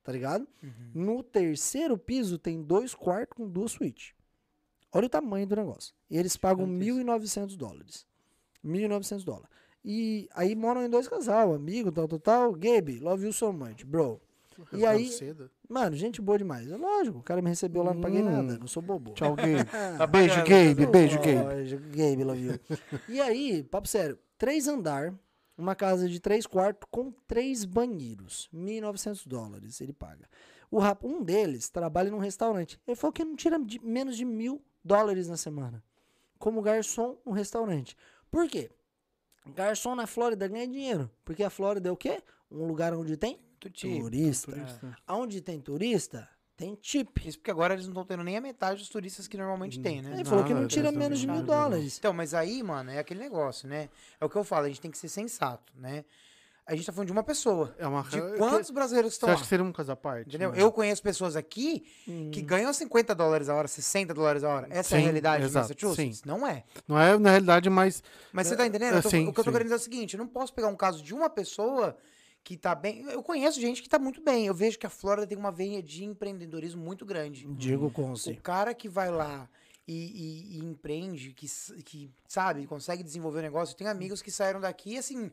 tá 0.03 0.11
ligado? 0.11 0.47
No 0.91 1.21
terceiro 1.21 1.95
piso 1.99 2.39
tem 2.39 2.63
dois 2.63 2.95
quartos 2.95 3.37
com 3.37 3.47
duas 3.47 3.73
suítes. 3.73 4.15
Olha 4.91 5.05
o 5.05 5.09
tamanho 5.09 5.45
do 5.45 5.55
negócio. 5.55 5.93
E 6.09 6.17
eles 6.17 6.35
pagam 6.35 6.65
Gigantesco. 6.65 7.45
1.900 7.45 7.55
dólares. 7.55 8.07
1.900 8.65 9.23
dólares. 9.23 9.49
E 9.85 10.27
aí 10.33 10.55
moram 10.55 10.83
em 10.83 10.89
dois 10.89 11.07
casal, 11.07 11.53
amigo, 11.53 11.91
tal, 11.91 12.07
tal, 12.07 12.19
tal. 12.19 12.53
Gabe, 12.53 12.97
love 12.97 13.23
you 13.23 13.31
so 13.31 13.53
much, 13.53 13.85
bro. 13.85 14.19
E 14.73 14.85
aí, 14.85 15.07
Cedo. 15.07 15.49
mano, 15.67 15.95
gente 15.95 16.21
boa 16.21 16.37
demais. 16.37 16.69
É 16.71 16.75
lógico, 16.77 17.19
o 17.19 17.23
cara 17.23 17.41
me 17.41 17.49
recebeu 17.49 17.83
lá, 17.83 17.93
não 17.93 18.01
paguei 18.01 18.21
Hum. 18.21 18.25
nada, 18.31 18.57
não 18.57 18.67
sou 18.67 18.81
bobo. 18.81 19.13
Tchau, 19.13 19.35
Gabe. 19.35 19.63
Tá 19.97 20.05
beijo, 20.07 20.35
Gabe. 20.45 20.85
Beijo. 20.85 21.17
Gabe. 21.19 21.35
Lógico, 21.55 21.83
Gabe, 21.89 22.23
love 22.23 22.41
you. 22.41 22.59
e 23.07 23.19
aí, 23.21 23.63
papo 23.63 23.87
sério, 23.87 24.17
três 24.37 24.67
andar, 24.67 25.13
uma 25.57 25.75
casa 25.75 26.07
de 26.07 26.19
três 26.19 26.45
quartos 26.47 26.87
com 26.91 27.11
três 27.27 27.65
banheiros. 27.65 28.49
1.900 28.53 29.27
dólares 29.27 29.81
ele 29.81 29.93
paga. 29.93 30.27
O 30.71 30.79
rap, 30.79 31.03
um 31.05 31.23
deles 31.23 31.69
trabalha 31.69 32.11
num 32.11 32.19
restaurante. 32.19 32.79
Ele 32.87 32.95
falou 32.95 33.11
que 33.11 33.25
não 33.25 33.35
tira 33.35 33.57
de- 33.59 33.79
menos 33.83 34.15
de 34.15 34.23
mil 34.23 34.61
dólares 34.83 35.27
na 35.27 35.35
semana. 35.35 35.83
Como 36.37 36.61
garçom 36.61 37.17
no 37.25 37.31
restaurante. 37.31 37.97
Por 38.31 38.47
quê? 38.47 38.69
Garçom 39.55 39.95
na 39.95 40.05
Flórida 40.05 40.47
ganha 40.47 40.67
dinheiro. 40.67 41.09
Porque 41.25 41.43
a 41.43 41.49
Flórida 41.49 41.89
é 41.89 41.91
o 41.91 41.97
quê? 41.97 42.21
Um 42.51 42.65
lugar 42.65 42.93
onde 42.93 43.17
tem 43.17 43.39
Tuti. 43.59 43.99
turista. 43.99 44.51
Turista. 44.51 44.97
Onde 45.07 45.41
tem 45.41 45.59
turista, 45.59 46.27
tem 46.57 46.75
tip. 46.75 47.17
Isso 47.27 47.37
porque 47.39 47.51
agora 47.51 47.73
eles 47.73 47.85
não 47.85 47.91
estão 47.93 48.05
tendo 48.05 48.23
nem 48.23 48.37
a 48.37 48.41
metade 48.41 48.79
dos 48.79 48.89
turistas 48.89 49.27
que 49.27 49.37
normalmente 49.37 49.79
tem, 49.79 50.01
né? 50.01 50.13
Ele 50.13 50.25
falou 50.25 50.43
que 50.43 50.53
Não, 50.53 50.61
não, 50.61 50.67
tira 50.67 50.91
menos 50.91 51.19
de 51.19 51.27
mil 51.27 51.37
não. 51.37 51.45
dólares. 51.45 51.97
Então, 51.97 52.13
mas 52.13 52.33
aí, 52.33 52.61
mano, 52.63 52.91
é 52.91 52.99
aquele 52.99 53.19
negócio, 53.19 53.67
né? 53.67 53.89
É 54.19 54.25
o 54.25 54.29
que 54.29 54.35
eu 54.35 54.43
falo, 54.43 54.65
a 54.65 54.67
gente 54.69 54.81
tem 54.81 54.91
que 54.91 54.97
ser 54.97 55.09
sensato, 55.09 55.71
né? 55.75 56.03
a 56.65 56.75
gente 56.75 56.85
tá 56.85 56.91
falando 56.93 57.07
de 57.07 57.11
uma 57.11 57.23
pessoa. 57.23 57.73
É 57.79 57.87
uma 57.87 58.03
De 58.03 58.09
que- 58.11 58.37
quantos 58.37 58.69
brasileiros 58.69 59.13
Você 59.13 59.15
estão 59.15 59.29
lá? 59.29 59.33
acha 59.33 59.41
que 59.41 59.49
seria 59.49 59.65
um 59.65 59.71
caso 59.71 59.91
à 59.91 59.95
parte? 59.95 60.27
Entendeu? 60.27 60.51
né? 60.51 60.61
Eu 60.61 60.71
conheço 60.71 61.01
pessoas 61.01 61.35
aqui 61.35 61.83
Hum. 62.07 62.29
que 62.31 62.43
ganham 62.43 62.71
50 62.71 63.15
dólares 63.15 63.49
a 63.49 63.55
hora, 63.55 63.67
60 63.67 64.13
dólares 64.13 64.43
a 64.43 64.49
hora. 64.49 64.67
Essa 64.69 64.93
é 64.93 64.97
a 64.97 64.99
Sim, 64.99 65.03
realidade 65.05 65.45
exato, 65.45 65.73
de 65.73 65.83
Massachusetts? 65.83 66.23
Não 66.25 66.45
é. 66.45 66.63
Não 66.87 66.99
é 66.99 67.17
na 67.17 67.31
realidade, 67.31 67.67
mas. 67.71 68.03
Mas 68.31 68.45
você 68.45 68.55
tá 68.55 68.67
entendendo? 68.67 68.97
Eu 68.97 69.01
tô- 69.01 69.09
sim, 69.09 69.27
o 69.27 69.33
que 69.33 69.39
eu 69.39 69.43
tô 69.43 69.49
sim. 69.49 69.51
querendo 69.51 69.63
dizer 69.65 69.73
é 69.73 69.77
o 69.77 69.81
seguinte: 69.81 70.13
eu 70.13 70.19
não 70.19 70.27
posso 70.27 70.53
pegar 70.53 70.67
um 70.67 70.75
caso 70.75 71.01
de 71.01 71.11
uma 71.11 71.27
pessoa 71.27 71.97
que 72.43 72.57
tá 72.57 72.73
bem. 72.73 73.01
Eu 73.03 73.21
conheço 73.21 73.59
gente 73.59 73.81
que 73.81 73.89
tá 73.89 73.99
muito 73.99 74.21
bem. 74.21 74.45
Eu 74.47 74.53
vejo 74.53 74.79
que 74.79 74.85
a 74.85 74.89
Flórida 74.89 75.27
tem 75.27 75.37
uma 75.37 75.51
veia 75.51 75.81
de 75.83 76.03
empreendedorismo 76.03 76.83
muito 76.83 77.05
grande. 77.05 77.45
Digo 77.53 77.87
O 77.87 77.91
Conce. 77.91 78.33
cara 78.35 78.73
que 78.73 78.89
vai 78.89 79.11
lá 79.11 79.47
e, 79.87 79.93
e- 79.93 80.57
e 80.57 80.65
empreende, 80.65 81.33
que, 81.33 81.47
que, 81.83 82.11
sabe, 82.27 82.65
consegue 82.67 83.03
desenvolver 83.03 83.39
o 83.39 83.43
negócio. 83.43 83.73
Eu 83.73 83.77
tenho 83.77 83.89
amigos 83.89 84.21
que 84.21 84.31
saíram 84.31 84.59
daqui, 84.59 84.97
assim, 84.97 85.31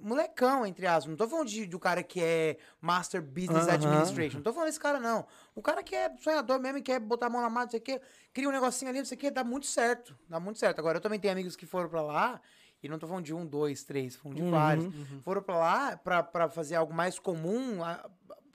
molecão, 0.00 0.66
entre 0.66 0.86
aspas. 0.86 1.06
Não 1.10 1.16
tô 1.16 1.26
falando 1.28 1.48
de, 1.48 1.66
do 1.66 1.78
cara 1.78 2.02
que 2.02 2.20
é 2.22 2.58
Master 2.80 3.22
Business. 3.22 3.68
Administration. 3.68 4.36
Não 4.38 4.42
tô 4.42 4.52
falando 4.52 4.68
desse 4.68 4.80
cara, 4.80 5.00
não. 5.00 5.26
O 5.54 5.62
cara 5.62 5.82
que 5.82 5.94
é 5.94 6.14
sonhador 6.18 6.58
mesmo 6.60 6.78
e 6.78 6.82
quer 6.82 7.00
botar 7.00 7.26
a 7.26 7.30
mão 7.30 7.40
na 7.40 7.48
massa, 7.48 7.64
não 7.66 7.70
sei 7.70 7.80
o 7.80 7.82
quê, 7.82 8.00
cria 8.32 8.48
um 8.48 8.52
negocinho 8.52 8.90
ali, 8.90 8.98
não 8.98 9.06
sei 9.06 9.16
o 9.16 9.20
quê, 9.20 9.30
dá 9.30 9.42
muito 9.44 9.66
certo. 9.66 10.16
Dá 10.28 10.38
muito 10.38 10.58
certo. 10.58 10.78
Agora, 10.78 10.98
eu 10.98 11.02
também 11.02 11.18
tenho 11.18 11.32
amigos 11.32 11.56
que 11.56 11.66
foram 11.66 11.88
pra 11.88 12.02
lá. 12.02 12.40
E 12.82 12.88
não 12.88 12.98
tô 12.98 13.06
falando 13.06 13.24
de 13.24 13.34
um, 13.34 13.46
dois, 13.46 13.82
três, 13.84 14.16
falando 14.16 14.36
de 14.36 14.42
Uhum, 14.42 14.50
vários. 14.50 14.90
Foram 15.22 15.42
pra 15.42 15.58
lá 15.58 15.96
pra, 15.96 16.22
pra 16.22 16.48
fazer 16.48 16.76
algo 16.76 16.94
mais 16.94 17.18
comum, 17.18 17.78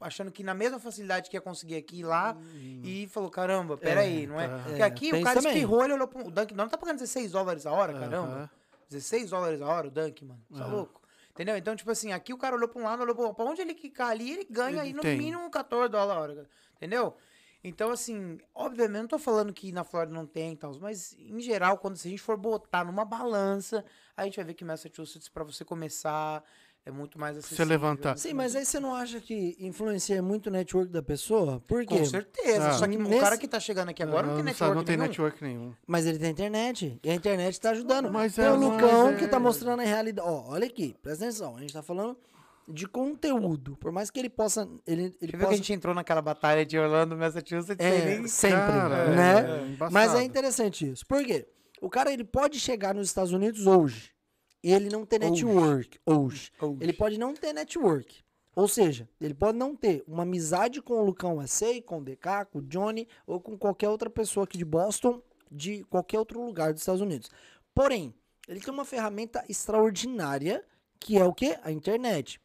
achando 0.02 0.32
que 0.32 0.44
na 0.44 0.54
mesma 0.54 0.80
facilidade 0.80 1.30
que 1.30 1.38
ia 1.38 1.42
conseguir 1.42 1.76
aqui 1.76 2.00
e 2.00 2.04
lá, 2.04 2.36
e 2.84 3.08
falou, 3.08 3.30
caramba, 3.30 3.78
peraí, 3.78 4.26
não 4.28 4.40
é? 4.40 4.48
tá. 4.48 4.60
Porque 4.64 4.82
É, 4.82 4.86
aqui 4.86 5.14
o 5.14 5.24
cara 5.24 5.40
espirrou, 5.40 5.84
ele 5.84 5.94
olhou 5.94 6.08
pro... 6.08 6.28
O 6.28 6.32
Dunk 6.32 6.54
não 6.54 6.68
tá 6.68 6.78
pagando 6.78 6.98
16 6.98 7.32
dólares 7.32 7.66
a 7.66 7.72
hora, 7.72 7.94
caramba. 7.94 8.28
Aham. 8.34 8.50
16 8.90 9.30
dólares 9.30 9.62
a 9.62 9.68
hora 9.68 9.88
o 9.88 9.92
Dunk, 9.92 10.24
mano. 10.26 10.42
Tá 10.56 10.66
louco? 10.66 11.02
Entendeu? 11.32 11.58
Então, 11.58 11.76
tipo 11.76 11.92
assim, 11.92 12.12
aqui 12.14 12.34
o 12.34 12.38
cara 12.38 12.56
olhou 12.56 12.70
pra 12.70 12.82
um 12.82 12.86
lado, 12.86 13.02
olhou 13.04 13.18
outro. 13.18 13.34
Pra 13.36 13.46
onde 13.46 13.62
ele 13.62 13.74
quicar 13.74 14.10
ali, 14.10 14.32
ele 14.32 14.48
ganha 14.50 14.70
Ele 14.70 14.80
aí 14.80 14.94
no 14.94 15.02
tem. 15.02 15.18
mínimo 15.18 15.50
14 15.50 15.90
dólares 15.92 16.16
a 16.16 16.22
hora. 16.22 16.50
Entendeu? 16.78 17.16
Então, 17.64 17.90
assim, 17.90 18.38
obviamente, 18.54 19.02
não 19.02 19.08
tô 19.08 19.18
falando 19.18 19.52
que 19.52 19.72
na 19.72 19.84
Flórida 19.84 20.14
não 20.14 20.26
tem 20.28 20.54
e 20.54 20.56
tal, 20.56 20.72
mas 20.80 21.14
em 21.18 21.40
geral, 21.42 21.80
quando 21.80 21.98
se 21.98 22.08
a 22.08 22.12
gente 22.12 22.22
for 22.22 22.38
botar 22.38 22.86
numa 22.86 23.04
balança, 23.04 23.84
a 24.18 24.24
gente 24.26 24.36
vai 24.38 24.46
ver 24.46 24.54
que 24.54 24.64
Massachusetts, 24.66 25.28
pra 25.30 25.44
você 25.44 25.64
começar, 25.66 26.44
é 26.86 26.92
muito 26.92 27.20
mais 27.20 27.36
acessível. 27.38 27.66
levantar. 27.66 28.10
muito 28.10 28.20
Sim, 28.22 28.34
mas 28.34 28.56
aí 28.56 28.64
você 28.64 28.80
não 28.80 28.94
acha 28.96 29.20
que 29.20 29.56
influencia 29.60 30.22
muito 30.22 30.48
o 30.48 30.52
network 30.52 30.92
da 30.92 31.02
pessoa? 31.02 31.60
Por 31.68 31.86
quê? 31.86 31.98
Com 31.98 32.06
certeza. 32.06 32.68
Ah. 32.70 32.74
Só 32.74 32.88
que 32.88 32.98
Nesse- 32.98 33.16
o 33.16 33.20
cara 33.20 33.38
que 33.38 33.48
tá 33.48 33.60
chegando 33.60 33.90
aqui 33.90 34.04
agora 34.04 34.28
não, 34.28 34.36
tem 34.36 34.44
sabe, 34.44 34.50
network 34.52 34.76
Não 34.76 34.84
tem 34.84 34.98
nenhum. 34.98 35.08
network 35.10 35.44
nenhum. 35.44 35.74
Mas 35.88 36.06
ele 36.06 36.20
tem 36.20 36.30
internet. 36.32 37.00
E 37.04 37.10
a 37.10 37.14
internet 37.16 37.60
tá 37.60 37.72
ajudando. 37.72 38.12
Mas 38.12 38.36
tem 38.36 38.46
é, 38.46 38.52
o 38.52 38.56
Lucão 38.56 39.06
mas 39.12 39.20
que 39.20 39.28
tá 39.28 39.38
é- 39.38 39.40
mostrando 39.40 39.80
a 39.82 39.84
realidade. 39.86 40.28
Ó, 40.28 40.50
olha 40.50 40.68
aqui, 40.68 40.96
presta 41.02 41.26
atenção. 41.26 41.56
A 41.58 41.60
gente 41.62 41.74
tá 41.74 41.82
falando 41.82 42.16
de 42.68 42.88
conteúdo. 42.88 43.76
Por 43.78 43.92
mais 43.92 44.10
que 44.12 44.20
ele 44.20 44.30
possa. 44.30 44.68
Ele, 44.88 45.04
ele 45.04 45.14
Você 45.20 45.26
viu 45.26 45.32
que 45.32 45.38
possa 45.40 45.54
a 45.54 45.56
gente 45.58 45.74
entrou 45.74 45.94
naquela 45.94 46.22
batalha 46.22 46.66
de 46.66 46.78
Orlando, 46.78 47.18
Massachusetts, 47.18 47.84
É, 47.84 48.28
sempre, 48.28 48.58
Cara, 48.58 49.10
né? 49.10 49.40
é 49.64 49.68
embaçado. 49.68 49.94
Mas 49.94 50.14
é 50.16 50.24
interessante 50.24 50.90
isso. 50.92 51.06
Por 51.06 51.24
quê? 51.26 51.48
O 51.86 51.90
cara 51.90 52.12
ele 52.12 52.24
pode 52.24 52.60
chegar 52.60 52.96
nos 52.96 53.10
Estados 53.10 53.32
Unidos 53.32 53.68
hoje 53.68 54.12
e 54.64 54.74
ele 54.74 54.90
não 54.90 55.06
ter 55.06 55.20
network 55.20 56.00
hoje. 56.04 56.52
Hoje. 56.60 56.82
Ele 56.82 56.94
pode 56.94 57.20
não 57.20 57.36
ter 57.36 57.54
network. 57.54 58.24
Ou 58.56 58.68
seja, 58.68 59.08
ele 59.22 59.36
pode 59.36 59.56
não 59.56 59.76
ter 59.76 60.04
uma 60.08 60.24
amizade 60.24 60.82
com 60.82 60.96
o 60.96 61.06
Lucão 61.06 61.46
SA, 61.46 61.80
com 61.86 62.00
o 62.00 62.04
DK, 62.04 62.48
com 62.52 62.58
o 62.58 62.62
Johnny 62.64 63.08
ou 63.28 63.40
com 63.40 63.56
qualquer 63.56 63.88
outra 63.90 64.10
pessoa 64.10 64.46
aqui 64.46 64.58
de 64.58 64.66
Boston, 64.66 65.22
de 65.52 65.84
qualquer 65.84 66.18
outro 66.18 66.44
lugar 66.44 66.74
dos 66.74 66.82
Estados 66.82 67.02
Unidos. 67.02 67.30
Porém, 67.72 68.16
ele 68.48 68.62
tem 68.62 68.74
uma 68.74 68.84
ferramenta 68.84 69.46
extraordinária 69.48 70.66
que 71.00 71.20
é 71.20 71.24
o 71.24 71.36
quê? 71.36 71.60
A 71.62 71.72
internet, 71.72 72.42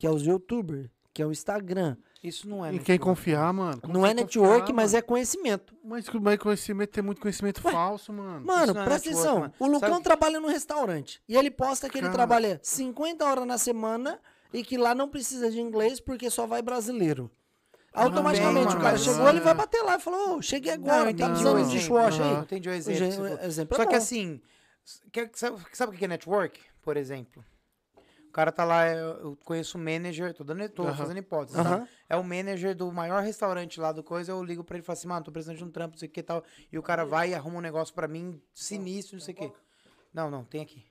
que 0.00 0.04
é 0.04 0.10
os 0.10 0.26
youtubers, 0.26 0.90
que 1.14 1.22
é 1.22 1.26
o 1.26 1.30
Instagram. 1.30 1.96
Isso 2.22 2.46
não 2.48 2.64
é 2.64 2.74
Em 2.74 2.78
quem 2.78 2.98
confiar, 2.98 3.50
mano. 3.52 3.80
não 3.88 4.04
é 4.04 4.12
network, 4.12 4.70
mas 4.74 4.92
é 4.92 5.00
conhecimento. 5.00 5.74
Mas, 5.82 6.04
mas 6.08 6.38
conhecimento, 6.38 6.90
tem 6.90 7.02
muito 7.02 7.20
conhecimento 7.20 7.62
falso, 7.62 8.12
mano. 8.12 8.44
Mano, 8.44 8.74
não 8.74 8.82
é 8.82 8.84
presta 8.84 9.08
network, 9.08 9.08
atenção. 9.08 9.40
mano. 9.40 9.54
O 9.58 9.66
Lucão 9.66 9.88
Sabe- 9.94 10.04
trabalha 10.04 10.38
num 10.40 10.48
restaurante. 10.48 11.22
E 11.26 11.34
ele 11.34 11.50
posta 11.50 11.88
que 11.88 11.96
ele 11.96 12.10
trabalha 12.10 12.60
50 12.62 13.24
horas 13.24 13.46
na 13.46 13.56
semana 13.56 14.20
e 14.52 14.62
que 14.62 14.76
lá 14.76 14.94
não 14.94 15.08
precisa 15.08 15.50
de 15.50 15.60
inglês 15.60 15.98
porque 15.98 16.28
só 16.28 16.46
vai 16.46 16.60
brasileiro. 16.60 17.30
Automaticamente 17.92 18.66
Também, 18.68 18.78
o 18.78 18.82
cara 18.82 18.92
mano. 18.92 18.98
chegou, 18.98 19.28
ele 19.28 19.40
vai 19.40 19.54
bater 19.54 19.82
lá 19.82 19.96
e 19.96 20.00
falou: 20.00 20.36
"Ô, 20.36 20.42
cheguei 20.42 20.76
Não, 20.76 20.84
agora, 20.84 21.10
eu 21.10 21.16
tá 21.16 21.28
precisando 21.28 21.54
de 21.56 21.60
exemplo. 21.62 21.78
dishwasher 21.80 22.22
aí? 22.24 22.34
Entendi 22.42 22.68
o 22.68 22.72
exemplo. 22.72 23.00
que 23.00 23.08
o 23.08 23.14
falou. 23.24 23.38
exemplo 23.44 23.74
é 23.74 23.76
Só 23.78 23.84
que 23.86 23.90
bom. 23.90 23.96
assim, 23.96 24.40
sabe 25.72 25.96
o 25.96 25.98
que 25.98 26.04
é 26.04 26.08
network, 26.08 26.60
por 26.82 26.96
exemplo? 26.96 27.44
O 28.30 28.32
cara 28.32 28.52
tá 28.52 28.64
lá, 28.64 28.86
eu 28.86 29.08
eu 29.20 29.36
conheço 29.44 29.76
o 29.76 29.80
manager, 29.80 30.32
tô, 30.32 30.44
dando, 30.44 30.68
tô 30.68 30.84
fazendo 30.94 31.18
hipótese, 31.18 31.58
tá? 31.64 31.88
É 32.08 32.14
o 32.16 32.22
manager 32.22 32.76
do 32.76 32.92
maior 32.92 33.24
restaurante 33.24 33.80
lá 33.80 33.90
do 33.90 34.04
coisa, 34.04 34.30
eu 34.30 34.40
ligo 34.44 34.62
pra 34.62 34.76
ele 34.76 34.84
e 34.84 34.86
falo 34.86 34.96
assim, 34.96 35.08
mano, 35.08 35.24
tô 35.24 35.32
precisando 35.32 35.56
de 35.58 35.64
um 35.64 35.70
trampo, 35.70 35.94
não 35.94 35.98
sei 35.98 36.08
o 36.08 36.12
que 36.12 36.22
tal. 36.22 36.44
E 36.70 36.78
o 36.78 36.82
cara 36.82 37.04
vai 37.04 37.30
e 37.30 37.34
arruma 37.34 37.58
um 37.58 37.60
negócio 37.60 37.92
pra 37.92 38.06
mim, 38.06 38.40
sinistro, 38.54 39.16
não 39.16 39.20
sei 39.24 39.34
o 39.34 39.36
que. 39.36 39.52
Não, 40.14 40.30
não, 40.30 40.44
tem 40.44 40.62
aqui. 40.62 40.84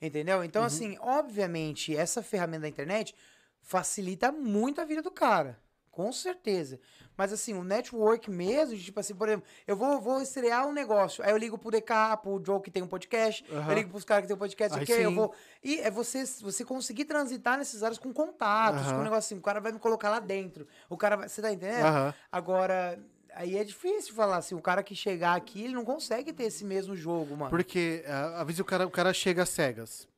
Entendeu? 0.00 0.42
Então, 0.42 0.62
Uhum. 0.62 0.66
assim, 0.66 0.96
obviamente, 1.00 1.94
essa 1.94 2.22
ferramenta 2.22 2.62
da 2.62 2.68
internet 2.68 3.14
facilita 3.60 4.32
muito 4.32 4.80
a 4.80 4.84
vida 4.86 5.02
do 5.02 5.10
cara. 5.10 5.58
Com 5.96 6.12
certeza. 6.12 6.78
Mas 7.16 7.32
assim, 7.32 7.54
o 7.54 7.64
network 7.64 8.30
mesmo, 8.30 8.76
tipo 8.76 9.00
assim, 9.00 9.14
por 9.14 9.28
exemplo, 9.28 9.46
eu 9.66 9.74
vou, 9.74 9.98
vou 9.98 10.20
estrear 10.20 10.66
um 10.68 10.72
negócio. 10.74 11.24
Aí 11.24 11.30
eu 11.30 11.38
ligo 11.38 11.56
pro 11.56 11.70
DK, 11.70 12.18
pro 12.22 12.38
Joe 12.44 12.60
que 12.60 12.70
tem 12.70 12.82
um 12.82 12.86
podcast, 12.86 13.42
Aham. 13.50 13.70
eu 13.70 13.74
ligo 13.76 13.88
pros 13.88 14.04
caras 14.04 14.24
que 14.24 14.28
tem 14.28 14.36
um 14.36 14.38
podcast, 14.38 14.78
ok? 14.78 15.06
Eu 15.06 15.14
vou. 15.14 15.34
E 15.64 15.80
é 15.80 15.90
você, 15.90 16.22
você 16.42 16.66
conseguir 16.66 17.06
transitar 17.06 17.56
nesses 17.56 17.82
áreas 17.82 17.98
com 17.98 18.12
contatos, 18.12 18.82
com 18.82 18.88
Aham. 18.88 19.00
um 19.00 19.04
negócio 19.04 19.34
assim, 19.34 19.38
o 19.38 19.40
cara 19.42 19.58
vai 19.58 19.72
me 19.72 19.78
colocar 19.78 20.10
lá 20.10 20.20
dentro. 20.20 20.68
O 20.90 20.98
cara 20.98 21.16
vai. 21.16 21.30
Você 21.30 21.40
tá 21.40 21.50
entendendo? 21.50 21.86
Aham. 21.86 22.14
Agora. 22.30 22.98
Aí 23.34 23.56
é 23.56 23.64
difícil 23.64 24.14
falar 24.14 24.36
assim, 24.38 24.54
o 24.54 24.62
cara 24.62 24.82
que 24.82 24.94
chegar 24.94 25.34
aqui, 25.34 25.64
ele 25.64 25.74
não 25.74 25.84
consegue 25.84 26.32
ter 26.32 26.44
esse 26.44 26.64
mesmo 26.64 26.94
jogo, 26.96 27.36
mano. 27.36 27.50
Porque, 27.50 28.02
às 28.34 28.46
vezes, 28.46 28.60
o 28.60 28.64
cara, 28.64 28.86
o 28.86 28.90
cara 28.90 29.12
chega 29.12 29.44
cegas. 29.44 30.08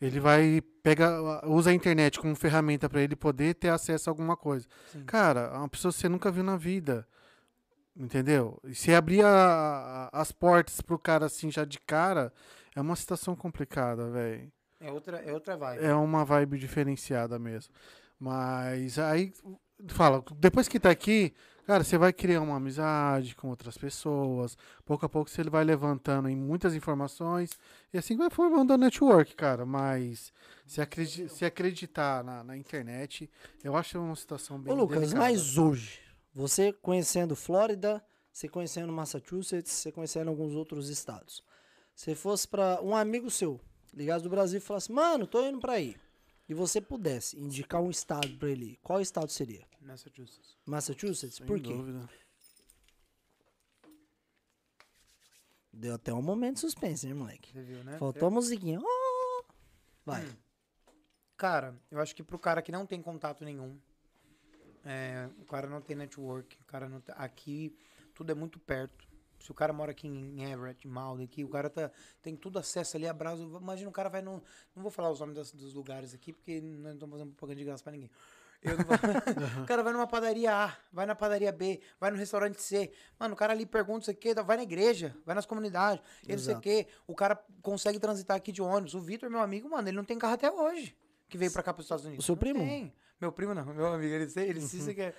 Ele 0.00 0.20
vai, 0.20 0.60
pega, 0.82 1.46
usa 1.46 1.70
a 1.70 1.74
internet 1.74 2.18
como 2.20 2.34
ferramenta 2.34 2.88
pra 2.88 3.00
ele 3.00 3.16
poder 3.16 3.54
ter 3.54 3.68
acesso 3.68 4.08
a 4.08 4.12
alguma 4.12 4.36
coisa. 4.36 4.66
Sim. 4.92 5.04
Cara, 5.04 5.50
é 5.54 5.56
uma 5.56 5.68
pessoa 5.68 5.92
que 5.92 5.98
você 5.98 6.08
nunca 6.08 6.30
viu 6.30 6.42
na 6.44 6.56
vida. 6.56 7.06
Entendeu? 7.96 8.58
E 8.64 8.74
se 8.74 8.92
abrir 8.92 9.24
a- 9.24 10.10
a- 10.12 10.20
as 10.20 10.32
portas 10.32 10.80
pro 10.80 10.98
cara 10.98 11.26
assim 11.26 11.50
já 11.50 11.64
de 11.64 11.78
cara, 11.78 12.32
é 12.74 12.80
uma 12.80 12.96
situação 12.96 13.36
complicada, 13.36 14.10
velho. 14.10 14.50
É 14.80 14.90
outra, 14.90 15.18
é 15.18 15.32
outra 15.32 15.56
vibe. 15.56 15.84
É 15.84 15.94
uma 15.94 16.24
vibe 16.24 16.58
diferenciada 16.58 17.38
mesmo. 17.38 17.72
Mas 18.18 18.98
aí, 18.98 19.32
fala, 19.88 20.24
depois 20.36 20.66
que 20.66 20.80
tá 20.80 20.90
aqui, 20.90 21.32
cara, 21.66 21.84
você 21.84 21.98
vai 21.98 22.12
criar 22.12 22.40
uma 22.40 22.56
amizade 22.56 23.34
com 23.34 23.48
outras 23.48 23.76
pessoas. 23.76 24.56
Pouco 24.84 25.04
a 25.04 25.08
pouco 25.08 25.30
você 25.30 25.42
vai 25.44 25.64
levantando 25.64 26.28
em 26.28 26.36
muitas 26.36 26.74
informações. 26.74 27.58
E 27.92 27.98
assim 27.98 28.16
vai 28.16 28.30
formando 28.30 28.72
a 28.72 28.78
network, 28.78 29.34
cara. 29.34 29.64
Mas 29.66 30.32
se, 30.66 30.80
acredi 30.80 31.28
se 31.28 31.44
acreditar 31.44 32.22
na, 32.24 32.44
na 32.44 32.56
internet, 32.56 33.30
eu 33.62 33.76
acho 33.76 33.98
uma 33.98 34.16
situação 34.16 34.58
bem 34.58 34.72
Ô, 34.72 34.76
Lucas, 34.76 35.00
delicada. 35.00 35.24
mas 35.24 35.58
hoje, 35.58 36.00
você 36.34 36.72
conhecendo 36.72 37.36
Flórida, 37.36 38.04
você 38.32 38.48
conhecendo 38.48 38.92
Massachusetts, 38.92 39.72
você 39.72 39.92
conhecendo 39.92 40.28
alguns 40.28 40.54
outros 40.54 40.88
estados. 40.88 41.42
Se 41.94 42.14
fosse 42.14 42.48
pra 42.48 42.80
um 42.82 42.96
amigo 42.96 43.30
seu, 43.30 43.60
ligado 43.92 44.22
do 44.22 44.28
Brasil, 44.28 44.58
e 44.58 44.60
falasse, 44.60 44.90
mano, 44.90 45.26
tô 45.26 45.44
indo 45.46 45.60
pra 45.60 45.74
aí. 45.74 45.96
E 46.48 46.52
você 46.54 46.80
pudesse 46.80 47.38
indicar 47.38 47.80
um 47.80 47.90
estado 47.90 48.36
pra 48.38 48.50
ele 48.50 48.78
qual 48.82 49.00
estado 49.00 49.30
seria? 49.30 49.66
Massachusetts. 49.80 50.56
Massachusetts? 50.66 51.36
Sem 51.36 51.46
Por 51.46 51.58
quê? 51.60 51.72
dúvida. 51.72 52.08
Deu 55.72 55.94
até 55.94 56.12
um 56.12 56.22
momento 56.22 56.54
de 56.56 56.60
suspense, 56.60 57.06
né, 57.06 57.14
moleque? 57.14 57.52
Você 57.52 57.62
viu, 57.62 57.82
né? 57.82 57.98
Faltou 57.98 58.28
a 58.28 58.30
musiquinha. 58.30 58.80
Oh! 58.80 59.44
Vai. 60.04 60.24
Cara, 61.36 61.74
eu 61.90 61.98
acho 62.00 62.14
que 62.14 62.22
pro 62.22 62.38
cara 62.38 62.62
que 62.62 62.70
não 62.70 62.86
tem 62.86 63.02
contato 63.02 63.44
nenhum, 63.44 63.76
é, 64.84 65.28
o 65.38 65.44
cara 65.44 65.66
não 65.68 65.80
tem 65.80 65.96
network, 65.96 66.56
o 66.60 66.64
cara 66.64 66.88
não 66.88 67.00
tá- 67.00 67.14
aqui 67.14 67.76
tudo 68.14 68.30
é 68.30 68.34
muito 68.34 68.60
perto. 68.60 69.08
Se 69.44 69.50
o 69.50 69.54
cara 69.54 69.74
mora 69.74 69.90
aqui 69.90 70.08
em 70.08 70.42
Everett, 70.50 70.88
Malden, 70.88 71.26
aqui, 71.26 71.44
o 71.44 71.48
cara 71.50 71.68
tá, 71.68 71.90
tem 72.22 72.34
tudo 72.34 72.58
acesso 72.58 72.96
ali, 72.96 73.06
abraço. 73.06 73.42
Imagina 73.60 73.90
o 73.90 73.92
cara 73.92 74.08
vai 74.08 74.22
no. 74.22 74.42
Não 74.74 74.82
vou 74.82 74.90
falar 74.90 75.10
os 75.10 75.20
nomes 75.20 75.36
das- 75.36 75.52
dos 75.52 75.74
lugares 75.74 76.14
aqui, 76.14 76.32
porque 76.32 76.62
não 76.62 76.94
estamos 76.94 77.12
fazendo 77.18 77.32
propaganda 77.34 77.58
de 77.58 77.64
graça 77.66 77.82
pra 77.84 77.92
ninguém. 77.92 78.10
Vou- 78.62 78.72
o 79.64 79.66
cara 79.66 79.82
vai 79.82 79.92
numa 79.92 80.06
padaria 80.06 80.50
A, 80.50 80.74
vai 80.90 81.04
na 81.04 81.14
padaria 81.14 81.52
B, 81.52 81.78
vai 82.00 82.10
no 82.10 82.16
restaurante 82.16 82.62
C. 82.62 82.90
Mano, 83.20 83.34
o 83.34 83.36
cara 83.36 83.52
ali 83.52 83.66
pergunta 83.66 84.04
isso 84.04 84.10
aqui, 84.10 84.32
vai 84.32 84.56
na 84.56 84.62
igreja, 84.62 85.14
vai 85.26 85.34
nas 85.34 85.44
comunidades, 85.44 86.02
ele 86.22 86.36
não 86.36 86.42
sei 86.42 86.54
o 86.54 86.60
quê. 86.60 86.86
O 87.06 87.14
cara 87.14 87.36
consegue 87.60 87.98
transitar 87.98 88.38
aqui 88.38 88.50
de 88.50 88.62
ônibus. 88.62 88.94
O 88.94 89.00
Vitor, 89.02 89.28
meu 89.28 89.40
amigo, 89.40 89.68
mano, 89.68 89.86
ele 89.86 89.96
não 89.98 90.04
tem 90.04 90.18
carro 90.18 90.32
até 90.32 90.50
hoje. 90.50 90.96
Que 91.28 91.36
veio 91.36 91.52
pra 91.52 91.62
cá 91.62 91.74
pros 91.74 91.84
Estados 91.84 92.06
Unidos. 92.06 92.24
O 92.24 92.26
seu 92.26 92.34
Não 92.34 92.40
primo? 92.40 92.60
Tem. 92.60 92.90
Meu 93.20 93.30
primo 93.30 93.54
não, 93.54 93.64
meu 93.66 93.86
amigo, 93.88 94.12
ele, 94.14 94.32
ele 94.36 94.60
se 94.62 94.94
que 94.94 95.00
é. 95.02 95.14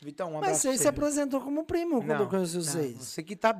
Vitão, 0.00 0.28
um 0.28 0.34
Mas 0.34 0.42
abraço 0.44 0.60
você 0.62 0.68
pra 0.68 0.78
se 0.78 0.88
apresentou 0.88 1.40
como 1.40 1.64
primo 1.64 2.00
quando 2.04 2.20
eu 2.20 2.28
conheci 2.28 2.56
não, 2.56 2.62
vocês. 2.62 2.96
Você 2.98 3.20
que 3.22 3.34
tá, 3.34 3.50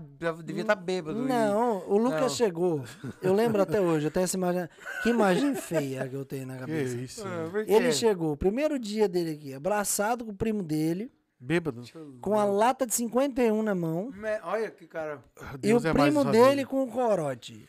devia 0.45 0.63
estar 0.63 0.77
bêbado. 0.77 1.25
e- 1.25 1.27
Não, 1.29 1.79
o 1.89 1.99
Lucas 1.99 2.21
Não. 2.21 2.29
chegou. 2.29 2.85
Eu 3.21 3.35
lembro 3.35 3.61
até 3.61 3.81
hoje, 3.83 4.07
eu 4.07 4.11
tenho 4.11 4.23
essa 4.23 4.37
imagem. 4.37 4.69
Que 5.03 5.09
imagem 5.11 5.55
feia 5.57 6.09
que 6.09 6.15
eu 6.15 6.25
tenho 6.25 6.47
na 6.47 6.55
Que 6.55 6.61
cabeça. 6.61 6.97
isso. 6.97 7.25
Ah? 7.27 7.51
Ele 7.67 7.91
chegou, 7.93 8.37
primeiro 8.37 8.79
dia 8.79 9.09
dele 9.09 9.33
aqui, 9.33 9.53
abraçado 9.53 10.25
com 10.25 10.31
o 10.31 10.37
primo 10.37 10.63
dele, 10.63 11.11
Bêbado. 11.41 11.83
com 12.21 12.39
a 12.39 12.45
lata 12.45 12.87
de 12.87 12.95
51 12.95 13.61
na 13.63 13.75
mão, 13.75 14.11
Me- 14.13 14.39
Olha 14.45 14.71
que 14.71 14.87
cara. 14.87 15.21
e 15.55 15.55
o 15.75 15.81
Deus 15.81 15.85
é 15.87 15.93
primo 15.93 16.25
dele 16.25 16.65
com 16.65 16.85
o 16.85 16.87
corote. 16.87 17.69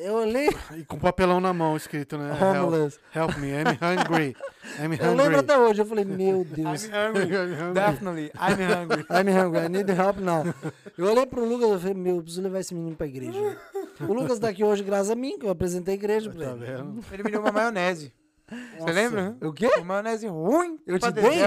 Eu 0.00 0.14
olhei, 0.14 0.48
E 0.76 0.84
com 0.84 0.96
papelão 0.96 1.40
na 1.40 1.52
mão 1.52 1.76
escrito, 1.76 2.16
né? 2.16 2.30
homeless. 2.40 3.00
Help, 3.12 3.30
help 3.30 3.38
me, 3.40 3.48
I'm 3.50 3.66
hungry. 3.82 4.36
I'm 4.78 4.92
Eu 4.94 5.08
lembro 5.16 5.24
hungry. 5.24 5.36
até 5.40 5.58
hoje, 5.58 5.82
eu 5.82 5.86
falei, 5.86 6.04
meu 6.04 6.44
Deus. 6.48 6.84
I'm 6.84 6.92
hungry. 6.94 7.36
hungry. 7.36 7.74
Definitely. 7.74 8.30
I'm 8.36 8.62
hungry. 8.62 9.06
I'm 9.10 9.28
hungry, 9.28 9.58
I 9.64 9.68
need 9.68 9.90
help 9.90 10.18
now. 10.18 10.44
Eu 10.96 11.06
olhei 11.06 11.26
pro 11.26 11.44
Lucas 11.44 11.68
e 11.70 11.78
falei, 11.80 11.94
meu, 11.94 12.16
eu 12.16 12.22
preciso 12.22 12.42
levar 12.42 12.60
esse 12.60 12.72
menino 12.74 12.94
pra 12.94 13.08
igreja. 13.08 13.58
O 14.00 14.12
Lucas 14.12 14.38
tá 14.38 14.48
aqui 14.50 14.62
hoje 14.62 14.84
graças 14.84 15.10
a 15.10 15.16
mim, 15.16 15.36
que 15.36 15.46
eu 15.46 15.50
apresentei 15.50 15.94
a 15.94 15.96
igreja 15.96 16.30
pra 16.30 16.44
Tá 16.46 16.50
ele. 16.52 16.64
vendo? 16.64 17.04
Ele 17.10 17.22
me 17.24 17.30
deu 17.32 17.40
uma 17.40 17.50
maionese. 17.50 18.12
Você 18.78 18.92
lembra? 18.92 19.36
O 19.42 19.52
quê? 19.52 19.66
Uma 19.78 19.84
maionese 19.84 20.28
ruim. 20.28 20.78
Eu 20.86 20.98
te 21.00 21.10
dei? 21.10 21.40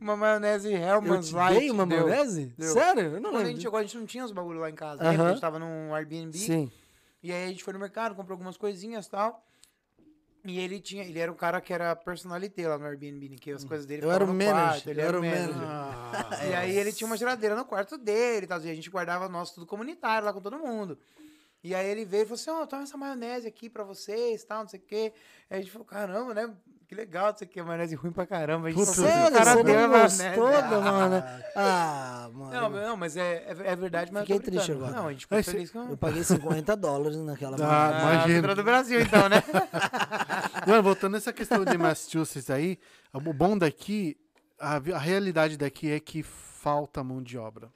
Uma 0.00 0.16
maionese 0.16 0.72
Eu 0.72 0.78
Hellman's 0.80 1.28
te 1.28 1.34
Light. 1.34 1.58
dei 1.60 1.70
uma 1.70 1.86
deu. 1.86 2.06
maionese? 2.08 2.52
Deu. 2.58 2.72
Sério? 2.72 3.02
Eu 3.04 3.20
não 3.20 3.30
Quando 3.30 3.34
a 3.36 3.38
gente 3.38 3.46
lembro. 3.46 3.62
chegou, 3.62 3.78
a 3.78 3.82
gente 3.82 3.96
não 3.98 4.06
tinha 4.06 4.24
os 4.24 4.32
bagulho 4.32 4.58
lá 4.60 4.68
em 4.70 4.74
casa. 4.74 5.00
Aham. 5.02 5.10
Lembra? 5.10 5.26
A 5.26 5.30
gente 5.30 5.40
tava 5.40 5.58
num 5.60 5.94
Airbnb. 5.94 6.36
Sim. 6.36 6.70
E 7.22 7.32
aí 7.32 7.44
a 7.44 7.48
gente 7.48 7.64
foi 7.64 7.72
no 7.72 7.78
mercado, 7.78 8.14
comprou 8.14 8.34
algumas 8.34 8.56
coisinhas 8.56 9.06
e 9.06 9.10
tal. 9.10 9.44
E 10.44 10.58
ele 10.60 10.80
tinha, 10.80 11.04
ele 11.04 11.18
era 11.18 11.30
um 11.30 11.34
cara 11.34 11.60
que 11.60 11.72
era 11.72 11.94
personalité 11.96 12.66
lá 12.68 12.78
no 12.78 12.86
Airbnb, 12.86 13.28
né, 13.28 13.36
que 13.38 13.50
as 13.50 13.64
coisas 13.64 13.84
dele 13.84 14.04
Eu 14.04 14.10
era 14.10 14.24
o 14.24 14.28
manager, 14.28 14.54
quarto, 14.54 14.88
ele 14.90 15.00
eu 15.02 15.06
era 15.06 15.18
o 15.18 15.22
manager. 15.22 15.54
manager. 15.56 16.30
Ah, 16.40 16.46
E 16.46 16.54
aí 16.54 16.76
ele 16.78 16.92
tinha 16.92 17.06
uma 17.06 17.16
geladeira 17.16 17.56
no 17.56 17.64
quarto 17.64 17.98
dele 17.98 18.44
e 18.44 18.48
tal. 18.48 18.60
E 18.62 18.70
a 18.70 18.74
gente 18.74 18.88
guardava 18.88 19.28
nosso 19.28 19.54
tudo 19.54 19.66
comunitário 19.66 20.24
lá 20.24 20.32
com 20.32 20.40
todo 20.40 20.58
mundo. 20.58 20.96
E 21.62 21.74
aí 21.74 21.88
ele 21.88 22.04
veio 22.04 22.22
e 22.22 22.24
falou 22.24 22.34
assim, 22.40 22.50
ó, 22.50 22.64
toma 22.66 22.84
essa 22.84 22.96
maionese 22.96 23.48
aqui 23.48 23.68
pra 23.68 23.82
vocês, 23.82 24.44
tal, 24.44 24.60
não 24.62 24.68
sei 24.68 24.78
o 24.78 24.82
quê. 24.82 25.12
Aí 25.50 25.58
a 25.58 25.60
gente 25.60 25.72
falou, 25.72 25.84
caramba, 25.84 26.32
né? 26.32 26.54
Que 26.88 26.94
legal, 26.94 27.32
não 27.32 27.36
sei 27.36 27.46
o 27.46 27.50
quê, 27.50 27.62
maionese 27.62 27.94
ruim 27.94 28.10
pra 28.10 28.26
caramba. 28.26 28.68
A 28.68 28.70
gente 28.70 28.80
Puta, 28.80 28.92
Sério, 28.94 29.28
o 29.28 29.32
cara 29.38 29.52
você 29.52 29.62
não 29.62 29.88
maionese. 29.88 30.24
gostou 30.24 30.50
da 30.50 30.80
mano? 30.80 31.24
Ah, 31.54 32.30
mano. 32.32 32.50
Não, 32.50 32.70
não, 32.70 32.96
mas 32.96 33.14
é, 33.14 33.44
é, 33.46 33.72
é 33.72 33.76
verdade, 33.76 34.10
mas 34.10 34.22
Fiquei 34.22 34.40
triste 34.40 34.72
agora. 34.72 34.92
Não, 34.92 35.08
a 35.08 35.12
gente 35.12 35.26
ficou 35.26 35.42
feliz 35.42 35.70
com... 35.70 35.90
Eu 35.90 35.98
paguei 35.98 36.24
50 36.24 36.74
dólares 36.78 37.18
naquela 37.18 37.58
Ah. 37.60 37.90
Ah, 37.90 38.14
imagina. 38.14 38.54
do 38.54 38.64
Brasil, 38.64 39.02
então, 39.02 39.28
né? 39.28 39.42
Não, 40.66 40.82
voltando 40.82 41.12
nessa 41.12 41.30
questão 41.30 41.62
de 41.62 41.76
Massachusetts 41.76 42.48
aí, 42.48 42.78
o 43.12 43.34
bom 43.34 43.58
daqui, 43.58 44.16
a, 44.58 44.76
a 44.76 44.98
realidade 44.98 45.58
daqui 45.58 45.90
é 45.90 46.00
que 46.00 46.22
falta 46.22 47.04
mão 47.04 47.22
de 47.22 47.36
obra. 47.36 47.70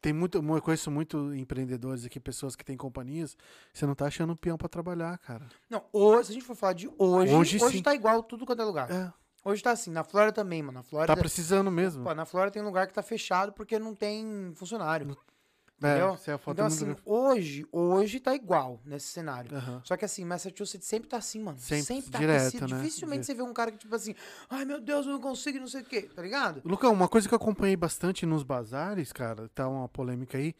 Tem 0.00 0.12
muito, 0.12 0.38
eu 0.38 0.62
conheço 0.62 0.90
muito 0.90 1.34
empreendedores 1.34 2.04
aqui, 2.04 2.20
pessoas 2.20 2.54
que 2.54 2.64
têm 2.64 2.76
companhias, 2.76 3.36
você 3.72 3.86
não 3.86 3.94
tá 3.94 4.06
achando 4.06 4.36
peão 4.36 4.56
pra 4.56 4.68
trabalhar, 4.68 5.18
cara. 5.18 5.46
Não, 5.68 5.84
hoje, 5.92 6.26
se 6.26 6.32
a 6.32 6.34
gente 6.34 6.44
for 6.46 6.54
falar 6.54 6.74
de 6.74 6.88
hoje, 6.98 7.34
Hoje 7.34 7.62
hoje, 7.62 7.76
sim. 7.78 7.82
tá 7.82 7.94
igual 7.94 8.22
tudo 8.22 8.46
quanto 8.46 8.62
é 8.62 8.64
lugar. 8.64 8.90
É, 8.90 9.12
Hoje 9.44 9.62
tá 9.62 9.72
assim, 9.72 9.90
na 9.90 10.02
Flórida 10.02 10.32
também, 10.32 10.62
mano. 10.62 10.78
Na 10.78 10.82
Flórida, 10.82 11.14
tá 11.14 11.20
precisando 11.20 11.70
mesmo. 11.70 12.02
pô, 12.02 12.14
na 12.14 12.24
Flórida 12.24 12.52
tem 12.54 12.62
lugar 12.62 12.86
que 12.86 12.94
tá 12.94 13.02
fechado 13.02 13.52
porque 13.52 13.78
não 13.78 13.94
tem 13.94 14.52
funcionário. 14.54 15.10
É, 15.10 15.16
entendeu? 15.78 16.16
se 16.16 16.30
a 16.30 16.38
foto 16.38 16.54
Então, 16.54 16.66
assim, 16.66 16.94
hoje, 17.04 17.66
hoje 17.72 18.20
tá 18.20 18.34
igual 18.34 18.80
nesse 18.84 19.06
cenário. 19.08 19.54
Aham. 19.56 19.80
Só 19.84 19.96
que 19.96 20.04
assim, 20.04 20.24
Massachusetts 20.24 20.86
sempre 20.86 21.08
tá 21.08 21.16
assim, 21.18 21.40
mano. 21.40 21.58
Sempre, 21.58 21.84
Sempre, 21.84 22.10
tá 22.10 22.18
direto, 22.18 22.40
aquecido. 22.48 22.68
né? 22.68 22.76
Dificilmente 22.82 23.20
Di- 23.20 23.26
você 23.26 23.34
vê 23.34 23.42
um 23.42 23.52
cara 23.52 23.72
que, 23.72 23.78
tipo 23.78 23.94
assim, 23.94 24.14
ai 24.48 24.64
meu 24.64 24.80
Deus, 24.80 25.06
eu 25.06 25.12
não 25.12 25.20
consigo, 25.20 25.58
não 25.58 25.66
sei 25.66 25.82
o 25.82 25.84
quê, 25.84 26.02
tá 26.02 26.22
ligado? 26.22 26.60
Lucão, 26.64 26.92
uma 26.92 27.08
coisa 27.08 27.26
que 27.28 27.34
eu 27.34 27.36
acompanhei 27.36 27.76
bastante 27.76 28.24
nos 28.26 28.42
bazares, 28.42 29.12
cara, 29.12 29.48
tá 29.54 29.68
uma 29.68 29.88
polêmica 29.88 30.38
aí. 30.38 30.54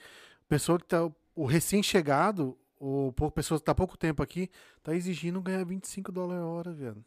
Pessoa 0.49 0.79
que 0.79 0.87
tá. 0.87 1.11
O 1.37 1.47
recém-chegado, 1.47 2.57
ou 2.79 3.13
pessoa 3.33 3.59
que 3.59 3.65
tá 3.65 3.73
há 3.73 3.75
pouco 3.75 3.97
tempo 3.97 4.23
aqui, 4.23 4.49
tá 4.83 4.95
exigindo 4.95 5.41
ganhar 5.43 5.65
25 5.65 6.13
dólares 6.13 6.43
a 6.43 6.47
hora, 6.47 6.73
velho. 6.73 7.05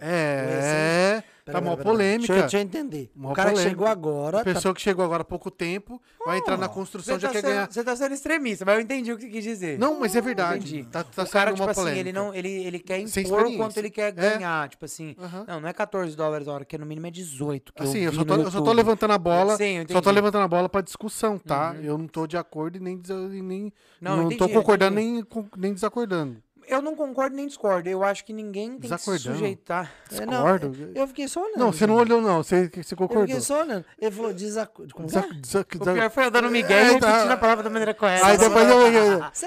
É, 0.00 1.22
tá 1.44 1.60
mó 1.60 1.76
polêmica. 1.76 2.26
Deixa 2.28 2.32
eu, 2.32 2.40
deixa 2.40 2.56
eu 2.58 2.60
entender. 2.62 3.10
Mó 3.14 3.32
o 3.32 3.34
cara 3.34 3.52
que 3.52 3.58
chegou 3.60 3.86
agora. 3.86 4.40
A 4.40 4.44
tá- 4.44 4.52
pessoa 4.52 4.74
que 4.74 4.80
chegou 4.80 5.04
agora 5.04 5.22
há 5.22 5.24
pouco 5.24 5.50
tempo 5.50 6.00
vai 6.24 6.38
entrar 6.38 6.56
na 6.56 6.66
Oh, 6.66 6.70
construção 6.70 7.18
já 7.18 7.28
tá, 7.28 7.32
quer 7.34 7.40
sendo, 7.40 7.50
ganhar. 7.50 7.68
você 7.70 7.84
tá 7.84 7.96
sendo 7.96 8.14
extremista, 8.14 8.64
mas 8.64 8.74
eu 8.76 8.80
entendi 8.80 9.12
o 9.12 9.16
que 9.16 9.22
você 9.24 9.30
quis 9.30 9.44
dizer. 9.44 9.78
Não, 9.78 9.98
mas 10.00 10.14
é 10.16 10.20
verdade. 10.20 10.58
Entendi. 10.78 10.90
Tá, 10.90 11.04
tá 11.04 11.22
o 11.22 11.28
cara, 11.28 11.50
sendo 11.50 11.54
tipo 11.56 11.64
uma 11.64 11.70
assim, 11.72 11.80
polêmica. 11.80 12.00
ele, 12.00 12.12
não, 12.12 12.34
ele, 12.34 12.48
ele 12.48 12.78
quer 12.78 12.98
impor 13.00 13.46
o 13.46 13.56
quanto 13.56 13.76
ele 13.78 13.90
quer 13.90 14.08
É. 14.08 14.12
ganhar. 14.12 14.68
Tipo 14.68 14.84
assim, 14.84 15.16
não, 15.46 15.60
não 15.60 15.68
é 15.68 15.72
14 15.72 16.16
dólares 16.16 16.48
a 16.48 16.52
hora, 16.52 16.64
que 16.64 16.76
no 16.78 16.86
mínimo 16.86 17.06
é 17.06 17.10
18. 17.10 17.72
Que 17.72 17.82
Assim, 17.82 17.98
eu, 18.00 18.12
só, 18.12 18.24
tô, 18.24 18.34
eu 18.34 18.44
só 18.44 18.50
tô 18.50 18.56
YouTube. 18.58 18.76
levantando 18.76 19.12
a 19.12 19.18
bola. 19.18 19.56
Sim, 19.56 19.84
Só 19.90 20.00
tô 20.00 20.10
levantando 20.10 20.44
a 20.44 20.48
bola 20.48 20.68
pra 20.68 20.80
discussão, 20.80 21.38
tá? 21.38 21.72
Uhum. 21.72 21.84
Eu 21.84 21.98
não 21.98 22.06
tô 22.06 22.26
de 22.26 22.36
acordo 22.36 22.76
e 22.76 22.80
nem, 22.80 23.00
nem 23.42 23.72
Não, 24.00 24.16
não, 24.16 24.22
entendi, 24.26 24.38
tô 24.38 24.48
concordando 24.48 24.94
nem, 24.96 25.24
nem 25.56 25.72
desacordando. 25.74 26.36
Eu 26.70 26.80
não 26.82 26.94
concordo 26.94 27.34
nem 27.36 27.46
discordo. 27.46 27.88
Eu 27.88 28.02
acho 28.04 28.24
que 28.24 28.32
ninguém 28.32 28.78
tem 28.78 28.90
que 28.90 28.98
se 28.98 29.20
sujeitar. 29.20 29.92
É, 30.12 30.20
não, 30.24 30.26
Discordo. 30.32 30.90
Eu 30.94 31.06
fiquei 31.08 31.28
só 31.28 31.40
olhando. 31.42 31.58
Não, 31.58 31.72
você 31.72 31.86
não 31.86 31.94
olhou, 31.96 32.20
não. 32.20 32.42
Você, 32.42 32.68
você 32.68 32.94
Eu 32.94 32.98
concordou. 32.98 33.26
fiquei 33.26 33.40
só 33.40 33.60
olhando. 33.62 33.84
Ele 34.00 34.10
falou 34.10 34.32
desacordo. 34.32 34.94
Como 34.94 35.08
é? 35.08 35.18
O 35.20 35.94
pior 35.94 36.10
foi 36.10 36.24
eu 36.26 36.30
dando 36.30 36.50
migué 36.50 36.74
É, 36.82 36.92
e 36.94 37.00
tá. 37.00 37.08
repetindo 37.10 37.30
a 37.32 37.36
palavra 37.36 37.64
da 37.64 37.70
maneira 37.70 37.92
correta. 37.94 38.26
Aí 38.26 38.38
depois 38.38 38.68
eu, 38.68 38.80
eu- 38.92 38.92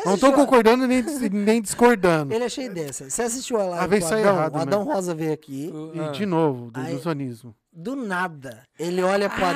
eu 0.06 0.18
não 0.18 0.30
a- 0.30 0.34
concordando 0.34 0.86
nem, 0.88 1.02
nem 1.32 1.62
discordando. 1.62 2.34
Ele 2.34 2.44
é 2.44 2.50
cheio 2.50 2.74
dessa. 2.74 3.10
Você 3.10 3.22
assistiu 3.22 3.58
a 3.58 3.64
Às 3.64 3.70
live 3.70 3.88
vezes 3.88 4.04
com 4.04 4.16
o 4.16 4.18
sai 4.18 4.24
Adão? 4.24 4.36
errado 4.36 4.56
Adão 4.58 4.80
mesmo. 4.80 4.94
Rosa 4.94 5.16
veio 5.16 5.34
aqui. 5.34 5.72
E 5.94 6.00
ah. 6.00 6.12
de 6.12 6.26
novo, 6.26 6.72
do 6.72 6.80
Aí- 6.80 6.92
ilusionismo. 6.92 7.56
Do 7.76 7.96
nada, 7.96 8.62
ele 8.78 9.02
olha 9.02 9.28
pro 9.28 9.44
Ah, 9.44 9.50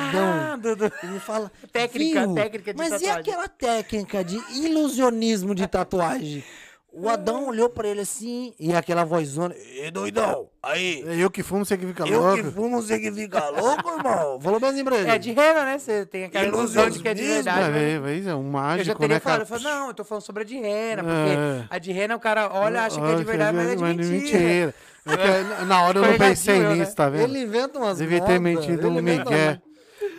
Adão 0.54 0.58
Dudu. 0.58 0.90
e 1.04 1.06
me 1.06 1.20
fala. 1.20 1.52
Técnica, 1.72 2.26
"Viu? 2.26 2.34
técnica 2.34 2.74
de 2.74 2.76
Mas 2.78 2.88
e 2.88 2.90
tatuagem." 3.06 3.20
aquela 3.20 3.48
técnica 3.48 4.24
de 4.24 4.36
ilusionismo 4.58 5.54
de 5.54 5.66
tatuagem? 5.68 6.42
O 6.90 7.08
Adão 7.08 7.46
olhou 7.48 7.68
pra 7.68 7.86
ele 7.86 8.00
assim 8.00 8.54
e 8.58 8.74
aquela 8.74 9.04
vozona. 9.04 9.54
Ê, 9.76 9.90
doidão, 9.90 10.48
aí. 10.62 11.04
É 11.06 11.16
eu 11.22 11.30
que 11.30 11.42
fumo, 11.42 11.64
você 11.64 11.76
que 11.76 11.86
fica 11.86 12.06
Eu 12.08 12.20
louco. 12.20 12.42
que 12.42 12.50
fumo, 12.50 12.80
você 12.82 12.98
que 12.98 13.12
fica 13.12 13.50
louco, 13.50 13.88
irmão. 13.90 14.40
Falou 14.40 14.58
bem 14.58 14.70
assim 14.70 14.84
pra 14.84 14.96
ele. 14.96 15.10
É 15.10 15.18
de 15.18 15.30
rena, 15.32 15.64
né? 15.66 15.78
Você 15.78 16.06
tem 16.06 16.24
aquela 16.24 16.46
ilusão 16.46 16.88
de 16.88 16.98
que 17.00 17.06
é 17.08 17.14
de 17.14 17.22
Ilusionismo, 17.22 17.52
verdade. 17.52 17.72
mas- 17.72 17.82
É, 17.82 17.98
mas 18.00 18.26
é 18.26 18.34
um 18.34 18.38
Eu 18.38 18.42
mágico, 18.50 18.84
já 18.86 18.94
teria 18.94 19.14
né, 19.16 19.20
falado, 19.20 19.38
cara? 19.40 19.42
eu 19.42 19.60
falei, 19.60 19.78
não, 19.78 19.88
eu 19.88 19.94
tô 19.94 20.02
falando 20.04 20.22
sobre 20.22 20.42
a 20.42 20.46
de 20.46 20.56
rena, 20.58 21.02
porque 21.04 21.14
É. 21.38 21.66
a 21.68 21.78
de 21.78 21.92
rena 21.92 22.16
o 22.16 22.20
cara 22.20 22.50
olha, 22.52 22.82
acha 22.82 23.00
que 23.00 23.06
é 23.06 23.14
de 23.16 23.24
verdade, 23.24 23.56
mas 23.56 23.68
é 23.70 23.76
de 23.76 23.82
mentira. 23.84 24.74
É 25.06 25.16
que 25.16 25.64
na 25.66 25.82
hora 25.82 25.98
eu 25.98 26.02
não 26.06 26.18
pensei 26.18 26.58
né? 26.60 26.74
nisso, 26.74 26.96
tá 26.96 27.08
vendo? 27.10 27.24
Ele 27.24 27.42
inventa 27.42 27.78
umas 27.78 27.98
Devia 27.98 28.20
ter 28.22 28.38
modas, 28.40 28.64
ele 28.66 28.86
um 28.86 28.98
inventa 28.98 29.30
migué. 29.30 29.62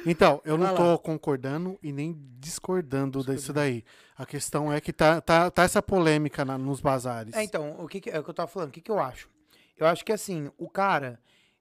Então, 0.06 0.40
eu 0.46 0.58
não 0.58 0.68
Vai 0.68 0.76
tô 0.76 0.98
concordando 1.00 1.78
e 1.84 1.92
nem 1.92 2.16
discordando 2.40 3.24
disso 3.24 3.52
daí. 3.52 3.84
A 4.20 4.26
questão 4.26 4.72
é 4.72 4.82
que 4.82 4.92
tá, 4.92 5.22
tá, 5.22 5.50
tá 5.50 5.64
essa 5.64 5.82
polêmica 5.82 6.44
na- 6.44 6.58
nos 6.58 6.82
bazares. 6.82 7.34
É, 7.34 7.42
então, 7.42 7.78
o 7.80 7.88
que, 7.88 8.02
que- 8.02 8.10
é 8.10 8.20
o 8.20 8.24
que 8.24 8.30
eu 8.30 8.34
tava 8.34 8.50
falando, 8.50 8.68
o 8.68 8.72
que, 8.74 8.82
que 8.82 8.92
eu 8.92 9.00
acho? 9.00 9.30
Eu 9.78 9.88
acho 9.88 10.04
que 10.04 10.12
assim, 10.12 10.52
o 10.58 10.70
cara, 10.70 11.18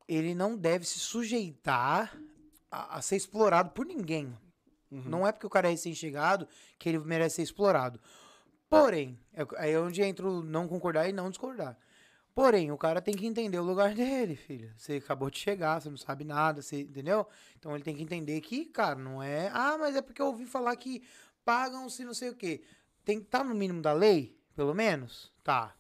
ele 0.09 0.35
não 0.35 0.57
deve 0.57 0.85
se 0.85 0.99
sujeitar 0.99 2.19
a, 2.69 2.97
a 2.97 3.01
ser 3.01 3.15
explorado 3.15 3.71
por 3.71 3.87
ninguém. 3.87 4.37
Uhum. 4.91 5.03
Não 5.07 5.27
é 5.27 5.31
porque 5.31 5.47
o 5.47 5.51
cara 5.51 5.69
é 5.69 5.71
recém-chegado 5.71 6.49
que 6.79 6.89
ele 6.89 6.99
merece 6.99 7.37
ser 7.37 7.43
explorado. 7.43 8.01
Porém, 8.69 9.17
é, 9.33 9.47
aí 9.57 9.73
é 9.73 9.79
onde 9.81 10.03
entra 10.03 10.29
o 10.29 10.43
não 10.43 10.67
concordar 10.67 11.09
e 11.09 11.13
não 11.13 11.31
discordar. 11.31 11.79
Porém, 12.35 12.71
o 12.71 12.79
cara 12.79 13.01
tem 13.01 13.15
que 13.17 13.27
entender 13.27 13.59
o 13.59 13.65
lugar 13.65 13.95
dele, 13.95 14.37
filho. 14.37 14.73
Você 14.77 14.95
acabou 14.95 15.29
de 15.31 15.39
chegar, 15.39 15.81
você 15.81 15.91
não 15.91 15.97
sabe 15.97 16.25
nada, 16.25 16.63
você, 16.63 16.83
entendeu? 16.83 17.27
Então 17.59 17.75
ele 17.75 17.83
tem 17.83 17.97
que 17.97 18.03
entender 18.03 18.41
que, 18.41 18.65
cara, 18.67 18.95
não 18.97 19.23
é. 19.23 19.49
Ah, 19.53 19.77
mas 19.79 19.97
é 19.97 20.03
porque 20.03 20.23
eu 20.23 20.27
ouvi 20.27 20.47
falar 20.47 20.75
que 20.77 21.03
pagam-se 21.53 22.05
não 22.05 22.13
sei 22.13 22.29
o 22.29 22.35
quê. 22.35 22.61
Tem 23.07 23.19
que 23.19 23.25
estar 23.25 23.43
no 23.43 23.55
mínimo 23.55 23.81
da 23.81 23.95
lei, 23.95 24.37
pelo 24.55 24.75
menos? 24.75 25.33
Tá. 25.43 25.75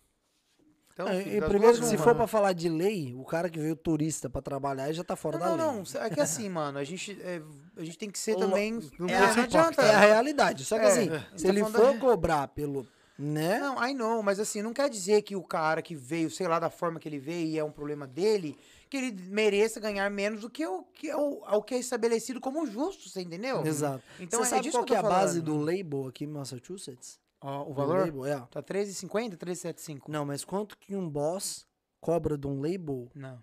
Então, 0.94 1.06
É, 1.06 1.20
e 1.36 1.40
primeiro, 1.42 1.76
se 1.84 1.94
uma, 1.94 2.02
for 2.04 2.14
pra 2.14 2.26
falar 2.26 2.54
de 2.54 2.68
lei, 2.70 3.14
o 3.14 3.22
cara 3.24 3.50
que 3.50 3.58
veio 3.60 3.76
turista 3.76 4.30
pra 4.30 4.40
trabalhar 4.40 4.90
já 4.92 5.04
tá 5.04 5.14
fora 5.14 5.38
Não, 5.38 5.56
da 5.56 5.56
não, 5.64 5.74
lei. 5.82 5.84
não. 5.94 6.00
É 6.02 6.10
que 6.10 6.20
assim, 6.20 6.48
mano, 6.48 6.78
a 6.78 6.84
gente, 6.84 7.16
é, 7.22 7.40
a 7.76 7.84
gente 7.84 7.98
tem 7.98 8.10
que 8.10 8.18
ser 8.18 8.34
Lo- 8.34 8.40
também. 8.40 8.72
não 8.98 9.06
é, 9.08 9.34
não 9.36 9.42
adianta. 9.44 9.82
É 9.82 9.94
a 9.94 10.00
realidade. 10.00 10.64
Só 10.64 10.76
que 10.78 10.84
É, 10.86 10.88
assim, 10.88 11.10
é. 11.12 11.18
se 11.36 11.44
Tá 11.44 11.48
ele 11.50 11.62
for 11.64 11.92
da- 11.92 11.98
cobrar 12.00 12.48
pelo. 12.48 12.86
Né? 13.18 13.58
Não, 13.58 13.84
I 13.86 13.92
know, 13.94 14.22
mas 14.22 14.40
assim, 14.40 14.62
não 14.62 14.72
quer 14.72 14.88
dizer 14.88 15.22
que 15.22 15.36
o 15.36 15.42
cara 15.42 15.82
que 15.82 15.94
veio, 15.94 16.30
sei 16.30 16.48
lá, 16.48 16.58
da 16.58 16.70
forma 16.70 16.98
que 16.98 17.08
ele 17.08 17.18
veio 17.18 17.46
e 17.48 17.58
é 17.58 17.64
um 17.64 17.70
problema 17.72 18.06
dele, 18.06 18.56
que 18.88 18.96
ele 18.96 19.12
mereça 19.12 19.78
ganhar 19.80 20.10
menos 20.10 20.40
do 20.40 20.50
que 20.50 20.66
o 20.66 20.82
que 20.84 21.08
é, 21.10 21.16
o, 21.16 21.42
o 21.42 21.62
que 21.62 21.74
é 21.74 21.78
estabelecido 21.78 22.40
como 22.40 22.66
justo, 22.66 23.08
você 23.08 23.20
entendeu? 23.22 23.64
Exato. 23.66 24.02
Então 24.18 24.40
Você 24.42 24.54
é 24.54 24.56
sabe 24.58 24.70
qual 24.70 24.84
que 24.84 24.94
é 24.94 24.98
a 24.98 25.02
base 25.02 25.40
do 25.40 25.56
label 25.58 26.06
aqui 26.06 26.24
em 26.24 26.28
Massachusetts? 26.28 27.20
Ó, 27.40 27.62
o 27.62 27.66
Do 27.66 27.74
valor? 27.74 28.00
label, 28.06 28.26
é. 28.26 28.40
Tá 28.50 28.62
13,50, 28.62 29.36
13,75? 29.36 30.02
Não, 30.08 30.24
mas 30.24 30.44
quanto 30.44 30.76
que 30.76 30.96
um 30.96 31.08
boss 31.08 31.66
cobra 32.00 32.36
de 32.36 32.46
um 32.46 32.60
label? 32.60 33.08
Não. 33.14 33.40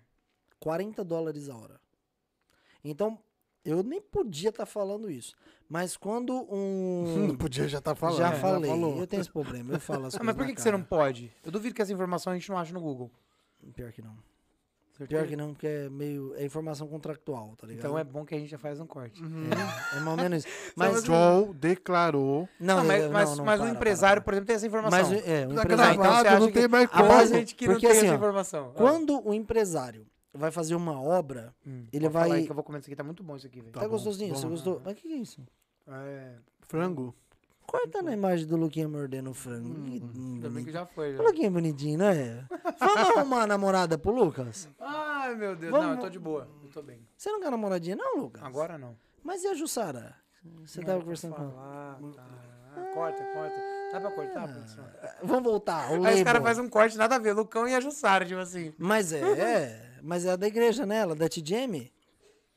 40 0.60 1.02
dólares 1.04 1.48
a 1.48 1.56
hora. 1.56 1.80
Então, 2.84 3.18
eu 3.64 3.82
nem 3.82 4.00
podia 4.00 4.50
estar 4.50 4.66
falando 4.66 5.10
isso. 5.10 5.34
Mas 5.68 5.96
quando 5.96 6.32
um. 6.52 7.26
Não 7.26 7.36
podia 7.36 7.66
já 7.66 7.80
tá 7.80 7.94
falando. 7.94 8.18
já 8.18 8.30
né? 8.30 8.36
falei, 8.38 8.70
falou. 8.70 8.98
eu 8.98 9.06
tenho 9.06 9.20
esse 9.20 9.30
problema. 9.30 9.74
Eu 9.74 9.80
falo 9.80 10.06
as 10.06 10.14
Ah, 10.14 10.18
coisas 10.18 10.26
mas 10.26 10.36
por 10.36 10.46
que, 10.46 10.54
que 10.54 10.60
você 10.62 10.70
não 10.70 10.82
pode? 10.82 11.32
Eu 11.44 11.50
duvido 11.50 11.74
que 11.74 11.82
essa 11.82 11.92
informação 11.92 12.32
a 12.32 12.36
gente 12.36 12.48
não 12.48 12.56
acha 12.58 12.72
no 12.72 12.80
Google. 12.80 13.10
Pior 13.74 13.90
que 13.92 14.00
não. 14.00 14.16
Pior 15.08 15.26
que 15.26 15.36
não, 15.36 15.52
porque 15.52 15.66
é 15.66 15.88
meio. 15.90 16.34
É 16.36 16.44
informação 16.44 16.88
contractual, 16.88 17.54
tá 17.56 17.66
ligado? 17.66 17.84
Então 17.84 17.98
é 17.98 18.04
bom 18.04 18.24
que 18.24 18.34
a 18.34 18.38
gente 18.38 18.48
já 18.50 18.56
faz 18.58 18.80
um 18.80 18.86
corte. 18.86 19.20
É, 19.22 19.96
é 19.96 20.00
mais 20.00 20.06
ou 20.06 20.16
menos 20.16 20.44
isso. 20.44 20.54
Mas. 20.76 21.04
Joe 21.04 21.52
declarou. 21.54 22.48
Não, 22.58 22.78
Não, 22.78 22.84
mas, 22.84 23.02
não, 23.04 23.10
mas, 23.12 23.36
não, 23.36 23.44
mas 23.44 23.56
para, 23.60 23.64
o 23.66 23.68
para, 23.70 23.76
empresário, 23.76 24.22
para. 24.22 24.24
por 24.24 24.32
exemplo, 24.34 24.46
tem 24.46 24.56
essa 24.56 24.66
informação. 24.66 24.98
Mas 24.98 25.12
é, 25.26 25.46
o 25.46 25.54
Tá 25.54 25.62
empresário. 25.62 25.94
Então 25.94 26.04
você 26.04 26.22
gravado, 26.22 26.28
acha 26.28 26.40
não 26.40 26.46
que- 26.46 26.52
tem 26.54 26.68
mais 26.68 26.84
A 26.84 26.88
como. 27.02 27.26
gente 27.26 27.54
que 27.54 27.66
não 27.66 27.74
Porque 27.74 27.86
tem 27.88 27.96
assim, 27.98 28.06
essa 28.06 28.16
informação. 28.16 28.70
Ah. 28.70 28.78
Quando 28.78 29.28
o 29.28 29.34
empresário 29.34 30.06
vai 30.32 30.50
fazer 30.50 30.74
uma 30.74 31.00
obra, 31.00 31.54
Hum, 31.66 31.86
ele 31.92 32.08
falar 32.10 32.28
vai- 32.28 32.38
aí 32.38 32.44
que 32.44 32.50
eu 32.50 32.54
vou 32.54 32.64
comer 32.64 32.78
isso 32.78 32.88
aqui, 32.88 32.96
tá 32.96 33.04
muito 33.04 33.22
bom 33.22 33.36
isso 33.36 33.46
aqui, 33.46 33.60
velho. 33.60 33.72
tá, 33.72 33.80
Tá 33.80 33.86
bom, 33.86 33.92
gostosinho? 33.92 34.32
bom. 34.34 34.40
Você 34.40 34.46
gostou? 34.48 34.80
Mas 34.84 34.92
o 34.92 34.96
que, 34.96 35.08
que 35.08 35.14
é 35.14 35.18
isso? 35.18 35.42
É, 35.88 36.32
Frango. 36.68 37.14
Corta 37.66 38.00
na 38.02 38.12
imagem 38.12 38.46
do 38.46 38.56
Luquinha 38.56 38.88
mordendo 38.88 39.30
o 39.30 39.34
frango. 39.34 39.74
Que 39.84 40.02
ainda 40.14 40.48
bem 40.48 40.64
que 40.64 40.70
já 40.72 40.86
foi. 40.86 41.14
Já. 41.16 41.22
O 41.22 41.26
Luquinha 41.26 41.48
é 41.48 41.50
bonitinho, 41.50 41.98
não 41.98 42.06
é? 42.06 42.44
Vamos 42.78 43.16
arrumar 43.16 43.42
a 43.42 43.46
namorada 43.46 43.98
pro 43.98 44.12
Lucas? 44.12 44.68
Ai, 44.80 45.34
meu 45.34 45.56
Deus. 45.56 45.70
Vamos- 45.72 45.86
Não, 45.86 45.94
eu 45.94 46.00
tô 46.00 46.08
de 46.08 46.18
boa. 46.18 46.48
Eu 46.64 46.70
tô 46.70 46.82
bem. 46.82 47.00
Você 47.16 47.30
não 47.30 47.40
quer 47.40 47.50
namoradinha, 47.50 47.96
não, 47.96 48.18
Lucas? 48.18 48.42
Agora 48.42 48.78
não. 48.78 48.96
Mas 49.24 49.42
e 49.42 49.48
a 49.48 49.54
Jussara? 49.54 50.14
Você 50.64 50.80
tava 50.82 51.00
conversando 51.00 51.34
com 51.34 51.42
ela. 51.42 51.50
falar, 51.52 51.98
tá. 52.14 52.24
Ah, 52.76 52.90
corta, 52.94 53.24
corta. 53.34 53.56
Dá 53.92 54.00
pra 54.00 54.10
cortar, 54.10 54.48
produção? 54.48 54.84
Vamos 55.22 55.42
voltar. 55.44 55.88
Aí 55.90 56.14
os 56.18 56.22
caras 56.22 56.42
fazem 56.42 56.64
um 56.64 56.68
corte, 56.68 56.96
nada 56.96 57.16
a 57.16 57.18
ver. 57.18 57.32
Lucão 57.32 57.66
e 57.66 57.74
a 57.74 57.80
Jussara, 57.80 58.24
tipo 58.24 58.38
assim. 58.40 58.72
Mas 58.78 59.12
é, 59.12 59.20
é. 59.20 59.90
Mas 60.02 60.24
é 60.24 60.36
da 60.36 60.46
igreja, 60.46 60.86
né? 60.86 60.98
Ela 60.98 61.16
da 61.16 61.28
TGM? 61.28 61.90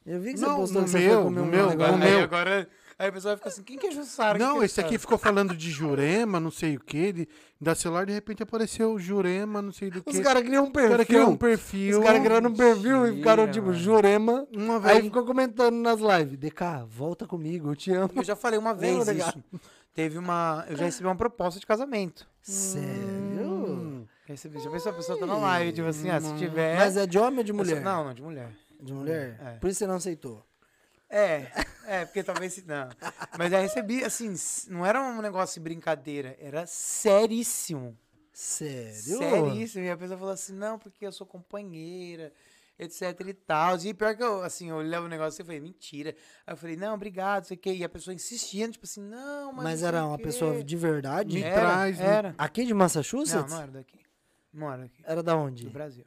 Eu 0.05 0.19
vi 0.21 0.33
que 0.33 0.39
você 0.39 0.45
Não, 0.45 0.57
postou 0.57 0.83
que 0.83 0.89
você 0.89 0.99
meu, 0.99 1.13
foi 1.15 1.23
comer 1.23 1.41
um 1.41 1.45
meu, 1.45 1.69
aí 1.69 1.77
meu. 1.97 2.19
agora. 2.23 2.69
Aí 2.99 3.07
a 3.07 3.11
pessoa 3.13 3.37
fica 3.37 3.47
assim, 3.47 3.63
quem 3.63 3.77
que 3.77 3.87
é 3.87 3.91
Jussara? 3.91 4.37
Não, 4.37 4.57
que 4.57 4.63
é 4.63 4.65
esse 4.65 4.81
aqui 4.81 4.97
ficou 4.97 5.17
falando 5.17 5.55
de 5.55 5.71
Jurema, 5.71 6.37
não 6.37 6.51
sei 6.51 6.75
o 6.75 6.81
que. 6.81 7.13
De, 7.13 7.29
da 7.59 7.73
celular, 7.73 8.05
de 8.05 8.11
repente 8.11 8.43
apareceu 8.43 8.99
Jurema, 8.99 9.61
não 9.61 9.71
sei 9.71 9.89
do 9.89 10.03
que. 10.03 10.09
Os 10.09 10.19
caras 10.19 10.43
criam 10.43 10.65
um 10.65 10.67
O 10.67 10.71
cara 10.73 11.05
criou 11.05 11.25
perfil. 11.25 11.29
um 11.29 11.37
perfil. 11.37 11.99
Os 11.99 12.05
caras 12.05 12.21
criaram 12.21 12.49
um 12.49 12.53
perfil 12.53 13.07
e 13.07 13.15
ficaram 13.15 13.49
tipo, 13.49 13.67
mano. 13.67 13.79
Jurema. 13.79 14.45
Uma 14.53 14.75
Aí 14.85 14.95
vez. 14.95 15.05
ficou 15.05 15.23
comentando 15.25 15.75
nas 15.75 15.99
lives. 16.01 16.37
DK, 16.37 16.61
volta 16.89 17.25
comigo, 17.25 17.71
eu 17.71 17.75
te 17.77 17.89
amo. 17.93 18.11
Eu 18.17 18.23
já 18.23 18.35
falei 18.35 18.59
uma 18.59 18.73
vez 18.73 19.07
Lembra, 19.07 19.13
isso. 19.13 19.43
Teve 19.93 20.17
uma. 20.17 20.65
Eu 20.67 20.75
já 20.75 20.83
recebi 20.83 21.07
uma 21.07 21.15
proposta 21.15 21.57
de 21.57 21.65
casamento. 21.65 22.27
Sério? 22.41 24.07
Já 24.27 24.33
recebi. 24.33 24.59
Já 24.59 24.69
pensou 24.69 24.91
a 24.91 24.95
pessoa 24.95 25.17
tá 25.17 25.25
na 25.25 25.37
live, 25.37 25.71
tipo 25.71 25.87
assim, 25.87 26.09
ah, 26.09 26.19
se 26.19 26.35
tiver. 26.35 26.77
Mas 26.77 26.97
é 26.97 27.05
de 27.05 27.17
homem 27.17 27.39
ou 27.39 27.43
de 27.45 27.53
mulher? 27.53 27.75
sou- 27.75 27.83
Não, 27.83 28.03
não, 28.03 28.13
de 28.13 28.21
mulher. 28.21 28.49
De 28.81 28.93
mulher? 28.93 29.39
É. 29.43 29.51
Por 29.59 29.69
isso 29.69 29.79
você 29.79 29.87
não 29.87 29.95
aceitou. 29.95 30.43
É, 31.09 31.47
é, 31.87 32.05
porque 32.05 32.23
talvez. 32.23 32.53
se- 32.53 32.65
Não. 32.67 32.87
Mas 33.37 33.49
já 33.51 33.59
recebi, 33.59 34.03
assim, 34.03 34.33
não 34.67 34.85
era 34.85 35.01
um 35.01 35.21
negócio 35.21 35.55
de 35.55 35.63
brincadeira, 35.63 36.37
era 36.39 36.65
seríssimo. 36.67 37.97
Sério? 38.31 39.17
Seríssimo. 39.17 39.83
E 39.85 39.89
a 39.89 39.97
pessoa 39.97 40.17
falou 40.17 40.33
assim, 40.33 40.53
não, 40.53 40.77
porque 40.79 41.05
eu 41.05 41.11
sou 41.11 41.25
companheira, 41.27 42.31
etc 42.77 43.19
e 43.27 43.33
tal. 43.33 43.75
E 43.79 43.93
pior 43.93 44.15
que 44.15 44.23
eu, 44.23 44.41
assim, 44.43 44.69
eu 44.69 44.77
olhava 44.77 45.07
o 45.07 45.09
negócio 45.09 45.41
e 45.41 45.45
falei, 45.45 45.59
mentira. 45.59 46.15
Aí 46.45 46.53
eu 46.53 46.57
falei, 46.57 46.75
não, 46.77 46.93
obrigado, 46.93 47.45
sei 47.45 47.57
o 47.57 47.59
quê. 47.59 47.73
E 47.73 47.83
a 47.83 47.89
pessoa 47.89 48.13
insistia, 48.13 48.69
tipo 48.69 48.85
assim, 48.85 49.01
não, 49.01 49.51
mas. 49.51 49.63
Mas 49.63 49.81
não 49.81 49.87
era 49.87 50.05
uma 50.05 50.17
quê. 50.17 50.23
pessoa 50.23 50.63
de 50.63 50.77
verdade? 50.77 51.33
Me 51.35 51.41
Era, 51.43 51.55
traz, 51.59 51.99
Era. 51.99 52.35
Aqui 52.37 52.63
de 52.65 52.71
Não, 52.71 52.77
Massachusetts? 52.79 53.51
não 53.51 53.61
era 53.61 53.71
daqui. 53.71 53.99
Não 54.53 54.71
era 54.71 54.81
daqui. 54.83 55.01
Era 55.03 55.23
da 55.23 55.35
onde? 55.35 55.63
Do 55.65 55.71
Brasil. 55.71 56.05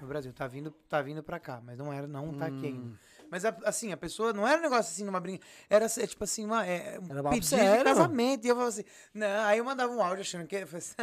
Do 0.00 0.06
Brasil. 0.06 0.32
Tá 0.34 0.46
vindo, 0.46 0.70
tá 0.88 1.00
vindo 1.00 1.22
pra 1.22 1.40
cá, 1.40 1.62
mas 1.64 1.78
não 1.78 1.90
era, 1.90 2.06
não 2.06 2.34
tá 2.34 2.46
aqui 2.46 2.66
Hum. 2.66 2.68
ainda. 2.68 2.98
Mas 3.30 3.44
assim, 3.44 3.92
a 3.92 3.96
pessoa 3.96 4.32
não 4.32 4.46
era 4.46 4.58
um 4.58 4.62
negócio 4.62 4.92
assim, 4.92 5.04
numa 5.04 5.20
brincadeira. 5.20 5.54
Era 5.68 5.86
é, 5.86 6.06
tipo 6.06 6.24
assim, 6.24 6.44
uma, 6.44 6.66
é, 6.66 6.98
um 6.98 7.10
Era 7.10 7.22
papo 7.22 7.34
pedido 7.34 7.46
sério. 7.46 7.78
de 7.78 7.84
casamento. 7.84 8.44
E 8.44 8.48
eu 8.48 8.54
falava 8.54 8.68
assim, 8.70 8.84
não, 9.12 9.44
aí 9.44 9.58
eu 9.58 9.64
mandava 9.64 9.92
um 9.92 10.02
áudio 10.02 10.20
achando 10.20 10.46
que. 10.46 10.56
Eu 10.66 10.66
falei 10.66 10.78
assim, 10.78 10.94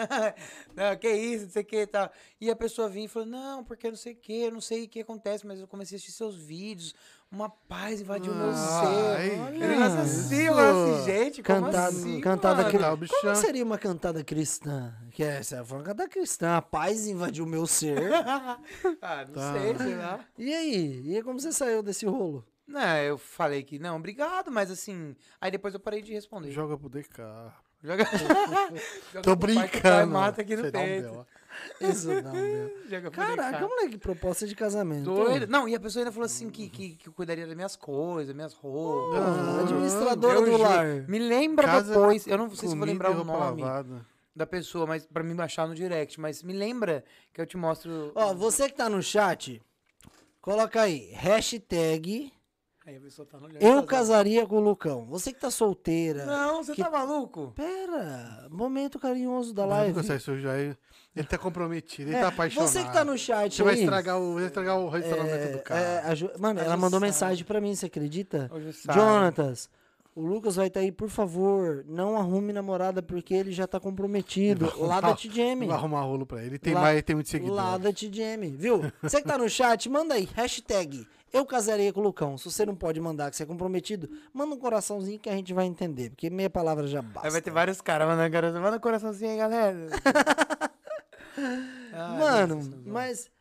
não, 0.75 0.97
que 0.97 1.09
isso, 1.09 1.45
não 1.45 1.51
sei 1.51 1.61
o 1.61 1.65
que 1.65 1.81
e 1.81 1.87
tal. 1.87 2.11
E 2.41 2.51
a 2.51 2.55
pessoa 2.55 2.89
vinha 2.89 3.05
e 3.05 3.09
falou, 3.09 3.27
não, 3.27 3.63
porque 3.63 3.89
não 3.89 3.95
sei 3.95 4.13
o 4.13 4.15
que, 4.15 4.41
eu 4.41 4.51
não 4.51 4.61
sei 4.61 4.85
o 4.85 4.89
que 4.89 5.01
acontece, 5.01 5.45
mas 5.45 5.59
eu 5.59 5.67
comecei 5.67 5.95
a 5.95 5.97
assistir 5.97 6.11
seus 6.11 6.35
vídeos. 6.35 6.93
Uma 7.33 7.49
paz 7.49 7.99
invadiu 7.99 8.31
meu 8.31 8.51
Ai, 8.51 9.29
ser. 9.31 9.39
olha 9.39 9.85
assim, 10.03 10.35
eu 10.43 10.53
assim, 10.59 11.03
gente, 11.05 11.41
como 11.41 11.61
Cantada, 11.61 11.87
assim, 11.87 12.21
cantada 12.21 12.55
mano? 12.57 12.65
Tá, 12.65 12.71
o. 12.77 13.07
Como 13.21 13.35
seria 13.35 13.63
uma 13.63 13.77
cantada 13.79 14.23
cristã? 14.23 14.93
Que 15.09 15.23
é, 15.23 15.37
essa 15.37 15.65
foi 15.65 15.79
uma 15.79 15.83
cantada 15.83 16.07
cristã. 16.07 16.57
A 16.57 16.61
paz 16.61 17.07
invadiu 17.07 17.47
meu 17.47 17.65
ser. 17.65 17.97
ah, 19.01 19.25
não 19.27 19.33
Tá. 19.33 19.53
sei, 19.53 19.75
sei 19.75 19.95
lá. 19.95 20.19
e 20.37 20.53
aí? 20.53 21.01
E 21.05 21.15
aí 21.15 21.23
como 21.23 21.39
você 21.39 21.51
saiu 21.51 21.81
desse 21.81 22.05
rolo? 22.05 22.45
Não, 22.67 22.97
eu 22.97 23.17
falei 23.17 23.63
que 23.63 23.79
não, 23.79 23.95
obrigado, 23.97 24.51
mas 24.51 24.69
assim. 24.69 25.15
Aí 25.41 25.49
depois 25.49 25.73
eu 25.73 25.79
parei 25.79 26.03
de 26.03 26.13
responder. 26.13 26.51
Joga 26.51 26.77
pro 26.77 26.87
DK. 26.87 27.17
Joga. 27.83 28.05
Joga 29.11 29.21
Tô 29.23 29.35
pro 29.35 29.53
pai 29.53 29.65
o 29.65 29.67
brincando. 29.69 30.13
mata 30.13 30.41
aqui 30.41 30.55
no 30.55 30.61
Você 30.61 30.69
um 30.69 30.71
peito. 30.71 31.27
Isso 31.81 32.09
não, 32.21 32.31
meu. 32.33 32.73
Caraca, 33.11 33.67
moleque, 33.67 33.97
proposta 33.97 34.45
de 34.47 34.55
casamento. 34.55 35.09
Não, 35.47 35.67
e 35.67 35.75
a 35.75 35.79
pessoa 35.79 36.01
ainda 36.01 36.11
falou 36.11 36.25
assim 36.25 36.49
que, 36.49 36.69
que, 36.69 36.95
que 36.95 37.09
cuidaria 37.11 37.45
das 37.45 37.55
minhas 37.55 37.75
coisas, 37.75 38.33
minhas 38.35 38.53
roupas. 38.53 39.19
Ah, 39.19 39.57
Ah, 39.59 39.61
administradora 39.61 40.41
do 40.41 40.57
lar. 40.57 40.85
Me 41.07 41.19
lembra 41.19 41.67
Casa, 41.67 41.93
depois, 41.93 42.27
eu 42.27 42.37
não 42.37 42.49
sei 42.55 42.67
se 42.69 42.75
vou 42.75 42.85
lembrar 42.85 43.11
o 43.11 43.23
nome 43.23 43.61
lavada. 43.61 44.05
da 44.35 44.45
pessoa, 44.47 44.85
mas 44.87 45.05
pra 45.05 45.23
me 45.23 45.33
baixar 45.35 45.67
no 45.67 45.75
direct, 45.75 46.19
mas 46.19 46.41
me 46.43 46.53
lembra 46.53 47.03
que 47.31 47.39
eu 47.39 47.45
te 47.45 47.55
mostro. 47.55 48.11
Ó, 48.15 48.33
você 48.33 48.67
que 48.67 48.75
tá 48.75 48.89
no 48.89 49.01
chat, 49.01 49.61
coloca 50.41 50.81
aí, 50.81 51.11
hashtag 51.13 52.32
tá 53.29 53.39
no 53.39 53.47
eu 53.59 53.83
casaria 53.83 54.45
com 54.45 54.57
o 54.57 54.59
Lucão. 54.59 55.05
Você 55.09 55.31
que 55.31 55.39
tá 55.39 55.49
solteira. 55.49 56.25
Não, 56.25 56.63
você 56.63 56.73
Que- 56.75 56.83
tá 56.83 56.89
maluco? 56.89 57.53
Pera, 57.55 58.47
momento 58.51 58.99
carinhoso 58.99 59.53
da 59.53 59.63
Não 59.63 59.69
live. 59.69 59.93
consegue 59.93 60.19
sujar 60.19 60.59
ele. 60.59 60.77
Ele 61.15 61.27
tá 61.27 61.37
comprometido, 61.37 62.09
ele 62.09 62.17
É, 62.17 62.21
tá 62.21 62.27
apaixonado. 62.29 62.67
Você 62.67 62.83
que 62.83 62.91
tá 62.91 63.05
no 63.05 63.15
chat 63.17 63.55
Você 63.55 63.63
vai 63.63 63.75
aí, 63.75 63.81
estragar 63.81 64.19
o, 64.19 64.33
vai 64.33 64.45
estragar 64.45 64.79
o 64.79 64.89
relacionamento 64.89 65.57
do 65.57 65.63
cara. 65.63 65.79
é, 65.79 65.99
a 66.07 66.15
Ju- 66.15 66.31
Mano, 66.39 66.59
A 66.59 66.63
ela 66.63 66.75
mandou 66.75 66.99
mensagem 66.99 67.45
pra 67.45 67.61
mim, 67.61 67.75
você 67.75 67.85
acredita? 67.85 68.49
Jonatas, 68.91 69.69
o 70.15 70.21
Lucas 70.25 70.55
vai 70.55 70.67
estar 70.67 70.79
aí, 70.79 70.91
por 70.91 71.09
favor, 71.09 71.85
não 71.87 72.17
arrume 72.17 72.51
namorada 72.51 73.01
porque 73.03 73.33
ele 73.33 73.51
já 73.51 73.67
tá 73.67 73.79
comprometido. 73.79 74.65
Vai 74.65 74.79
Lá 74.87 74.87
da 75.01 75.07
arrumar- 75.07 75.15
TGM. 75.21 75.67
Vai 75.67 75.77
arrumar 75.77 76.01
rolo 76.01 76.25
pra 76.25 76.39
ele. 76.39 76.47
Ele 76.49 76.59
tem, 76.59 76.73
Lá- 76.73 76.81
mais, 76.81 77.01
tem 77.03 77.15
muito 77.15 77.29
seguidor. 77.29 77.55
Lá 77.55 77.77
da 77.77 77.93
TGM, 77.93 78.49
viu? 78.57 78.81
Você 79.01 79.21
que 79.21 79.27
tá 79.27 79.37
no 79.37 79.47
chat, 79.47 79.87
manda 79.89 80.15
aí, 80.15 80.27
hashtag 80.33 81.07
eu 81.33 81.45
casaria 81.45 81.91
com 81.91 81.99
o 81.99 82.03
Lucão. 82.03 82.37
Se 82.37 82.45
você 82.45 82.65
não 82.65 82.75
pode 82.75 82.99
mandar 83.01 83.29
que 83.31 83.35
você 83.35 83.43
é 83.43 83.45
comprometido, 83.45 84.09
manda 84.31 84.53
um 84.55 84.59
coraçãozinho 84.59 85.19
que 85.19 85.29
a 85.29 85.33
gente 85.33 85.51
vai 85.53 85.65
entender, 85.65 86.11
porque 86.11 86.29
meia 86.29 86.49
palavra 86.49 86.85
já 86.87 87.01
basta. 87.01 87.27
Aí 87.27 87.31
vai 87.31 87.41
ter 87.41 87.51
vários 87.51 87.81
caras 87.81 88.07
mandando 88.07 88.31
coração. 88.31 88.61
Manda 88.61 88.77
um 88.77 88.79
coraçãozinho 88.79 89.31
aí, 89.31 89.37
galera. 89.37 89.77
Ai, 91.93 92.17
Mano, 92.19 92.55
Deus 92.55 92.67
do 92.67 92.83
céu. 92.83 92.93
mas 92.93 93.31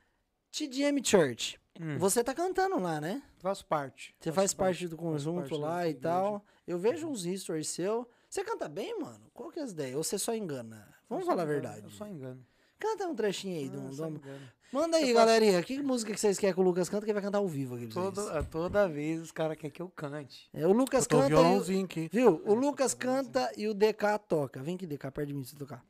TGM 0.51 1.05
Church, 1.05 1.61
Hum. 1.80 1.97
você 1.99 2.22
tá 2.22 2.34
cantando 2.34 2.78
lá, 2.78 3.01
né? 3.01 3.22
Faço 3.38 3.64
parte. 3.66 4.14
Você 4.20 4.30
faz 4.30 4.53
parte 4.53 4.86
do 4.86 4.97
faço 4.97 5.09
conjunto 5.09 5.49
parte 5.49 5.55
lá 5.61 5.88
e 5.88 5.95
tal. 5.95 6.45
Eu 6.66 6.78
vejo 6.78 7.09
uns 7.09 7.22
stories 7.24 7.68
seu. 7.68 8.07
Você 8.28 8.45
canta 8.45 8.68
bem, 8.68 8.99
mano? 9.01 9.20
Qual 9.32 9.51
que 9.51 9.59
é 9.59 9.62
as 9.62 9.72
ideias? 9.72 9.97
Ou 9.97 10.05
você 10.05 10.18
só 10.18 10.34
engana? 10.34 10.86
Vamos 11.09 11.24
Eu 11.24 11.30
falar 11.30 11.43
a 11.43 11.45
engano, 11.47 11.61
verdade. 11.62 11.84
Eu 11.84 11.90
só 11.90 12.07
engano. 12.07 12.45
Canta 12.78 13.07
um 13.09 13.14
trechinho 13.14 13.59
aí. 13.59 13.68
Não, 13.70 13.86
do- 13.88 13.95
só 13.95 14.05
do- 14.09 14.16
engano. 14.16 14.49
Manda 14.72 14.96
aí, 14.96 15.10
Eu 15.10 15.14
faço- 15.14 15.26
galerinha. 15.26 15.62
Que 15.62 15.82
música 15.82 16.12
que 16.14 16.18
vocês 16.20 16.38
querem 16.38 16.54
que 16.54 16.60
o 16.60 16.64
Lucas 16.64 16.88
canta 16.88 17.04
que 17.04 17.10
ele 17.10 17.14
vai 17.14 17.22
cantar 17.22 17.38
ao 17.38 17.46
vivo 17.48 17.74
aqui? 17.74 17.86
pra 17.86 17.94
Todo, 18.02 18.14
vocês? 18.22 18.36
a- 18.36 18.42
toda 18.42 18.88
vez 18.88 19.20
os 19.20 19.30
caras 19.30 19.56
querem 19.56 19.70
que 19.70 19.82
eu 19.82 19.88
cante. 19.90 20.48
É, 20.54 20.66
o 20.66 20.72
Lucas 20.72 21.04
Eu 21.04 21.08
tô 21.10 21.18
canta 21.20 21.34
e 21.72 21.80
o, 21.80 21.84
aqui. 21.84 22.08
Viu? 22.12 22.42
O 22.46 22.54
Lucas 22.54 22.94
canta 22.94 23.52
e 23.56 23.68
o 23.68 23.74
DK 23.74 24.18
toca. 24.26 24.62
Vem 24.62 24.76
aqui, 24.76 24.86
DK, 24.86 25.10
perto 25.10 25.28
de 25.28 25.34
mim 25.34 25.42
pra 25.42 25.50
você 25.50 25.56
tocar. 25.56 25.84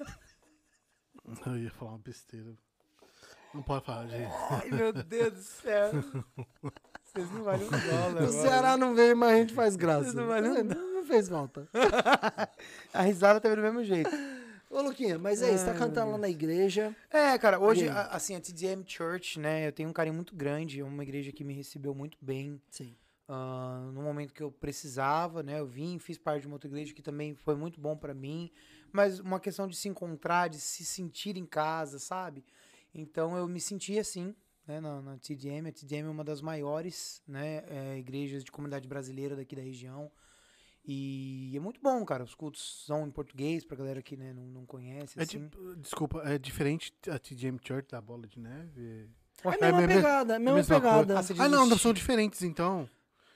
Eu 1.46 1.56
ia 1.58 1.70
falar 1.70 1.92
uma 1.92 1.98
besteira. 1.98 2.52
Não 3.54 3.62
pode 3.62 3.84
falar, 3.84 4.06
gente. 4.08 4.32
Ai, 4.50 4.70
meu 4.70 4.92
Deus 4.92 5.32
do 5.32 5.42
céu. 5.42 5.90
Vocês 7.04 7.30
não 7.32 7.42
valem 7.44 7.66
um 7.66 7.70
dólar. 7.70 8.22
O. 8.24 8.32
Ceará 8.32 8.76
não 8.76 8.94
veio, 8.94 9.16
mas 9.16 9.30
a 9.32 9.36
gente 9.36 9.54
faz 9.54 9.76
graça. 9.76 10.08
Isso 10.08 10.16
não 10.16 10.26
vale 10.26 10.48
um 10.48 10.64
não, 10.64 10.92
não 10.94 11.04
fez 11.04 11.28
falta. 11.28 11.68
A 12.94 13.02
risada 13.02 13.40
tá 13.40 13.52
do 13.54 13.60
mesmo 13.60 13.82
jeito. 13.84 14.10
Ô, 14.70 14.82
Luquinha, 14.82 15.18
mas 15.18 15.42
é 15.42 15.52
isso, 15.52 15.64
tá 15.66 15.74
cantando 15.74 16.12
lá 16.12 16.18
na 16.18 16.28
igreja. 16.28 16.94
É, 17.10 17.36
cara, 17.38 17.58
hoje, 17.58 17.88
a- 17.88 18.06
assim, 18.06 18.36
a 18.36 18.40
TDM 18.40 18.84
Church, 18.86 19.40
né, 19.40 19.66
eu 19.66 19.72
tenho 19.72 19.88
um 19.88 19.92
carinho 19.92 20.14
muito 20.14 20.34
grande, 20.36 20.78
é 20.78 20.84
uma 20.84 21.02
igreja 21.02 21.32
que 21.32 21.42
me 21.42 21.52
recebeu 21.52 21.92
muito 21.92 22.16
bem, 22.20 22.62
Sim. 22.70 22.94
ah, 23.26 23.90
no 23.92 24.00
momento 24.00 24.32
que 24.32 24.40
eu 24.40 24.52
precisava, 24.52 25.42
né, 25.42 25.58
eu 25.58 25.66
vim, 25.66 25.98
fiz 25.98 26.16
parte 26.16 26.42
de 26.42 26.46
uma 26.46 26.54
outra 26.54 26.68
igreja 26.68 26.94
que 26.94 27.02
também 27.02 27.34
foi 27.34 27.56
muito 27.56 27.80
bom 27.80 27.96
pra 27.96 28.14
mim, 28.14 28.48
mas 28.92 29.18
uma 29.18 29.40
questão 29.40 29.66
de 29.66 29.74
se 29.76 29.88
encontrar, 29.88 30.48
de 30.48 30.60
se 30.60 30.84
sentir 30.84 31.36
em 31.36 31.44
casa, 31.46 31.98
sabe? 31.98 32.44
Então 32.94 33.36
eu 33.36 33.48
me 33.48 33.60
senti 33.60 33.98
assim, 33.98 34.32
né, 34.68 34.78
na, 34.80 35.02
na 35.02 35.16
TDM, 35.18 35.68
a 35.68 35.72
TDM 35.72 36.06
é 36.06 36.10
uma 36.10 36.22
das 36.24 36.40
maiores, 36.40 37.20
né, 37.26 37.64
é, 37.66 37.98
igrejas 37.98 38.44
de 38.44 38.52
comunidade 38.52 38.86
brasileira 38.86 39.34
daqui 39.34 39.56
da 39.56 39.62
região, 39.62 40.12
e 40.84 41.52
é 41.56 41.60
muito 41.60 41.80
bom, 41.80 42.04
cara, 42.04 42.24
os 42.24 42.34
cultos 42.34 42.84
são 42.86 43.06
em 43.06 43.10
português, 43.10 43.64
pra 43.64 43.76
galera 43.76 44.02
que, 44.02 44.16
né, 44.16 44.32
não, 44.32 44.44
não 44.46 44.66
conhece, 44.66 45.18
É 45.18 45.22
assim. 45.22 45.48
tipo- 45.48 45.76
desculpa, 45.76 46.22
é 46.24 46.38
diferente 46.38 46.92
a 47.08 47.18
TGM 47.18 47.58
Church 47.62 47.88
da 47.90 48.00
Bola 48.00 48.26
de 48.26 48.38
Neve? 48.40 49.08
É 49.44 49.48
a 49.48 49.52
É 49.54 49.58
mesma 49.60 49.78
mesmo- 49.86 49.94
pegada, 49.94 50.32
é 50.32 50.36
a 50.36 50.38
mesma 50.38 50.54
mesma 50.56 50.74
pegada. 50.76 51.14
coisa. 51.14 51.34
Ah, 51.34 51.44
Ah, 51.44 51.48
não, 51.48 51.66
não 51.66 51.78
são 51.78 51.92
diferentes 51.92 52.42
então. 52.42 52.88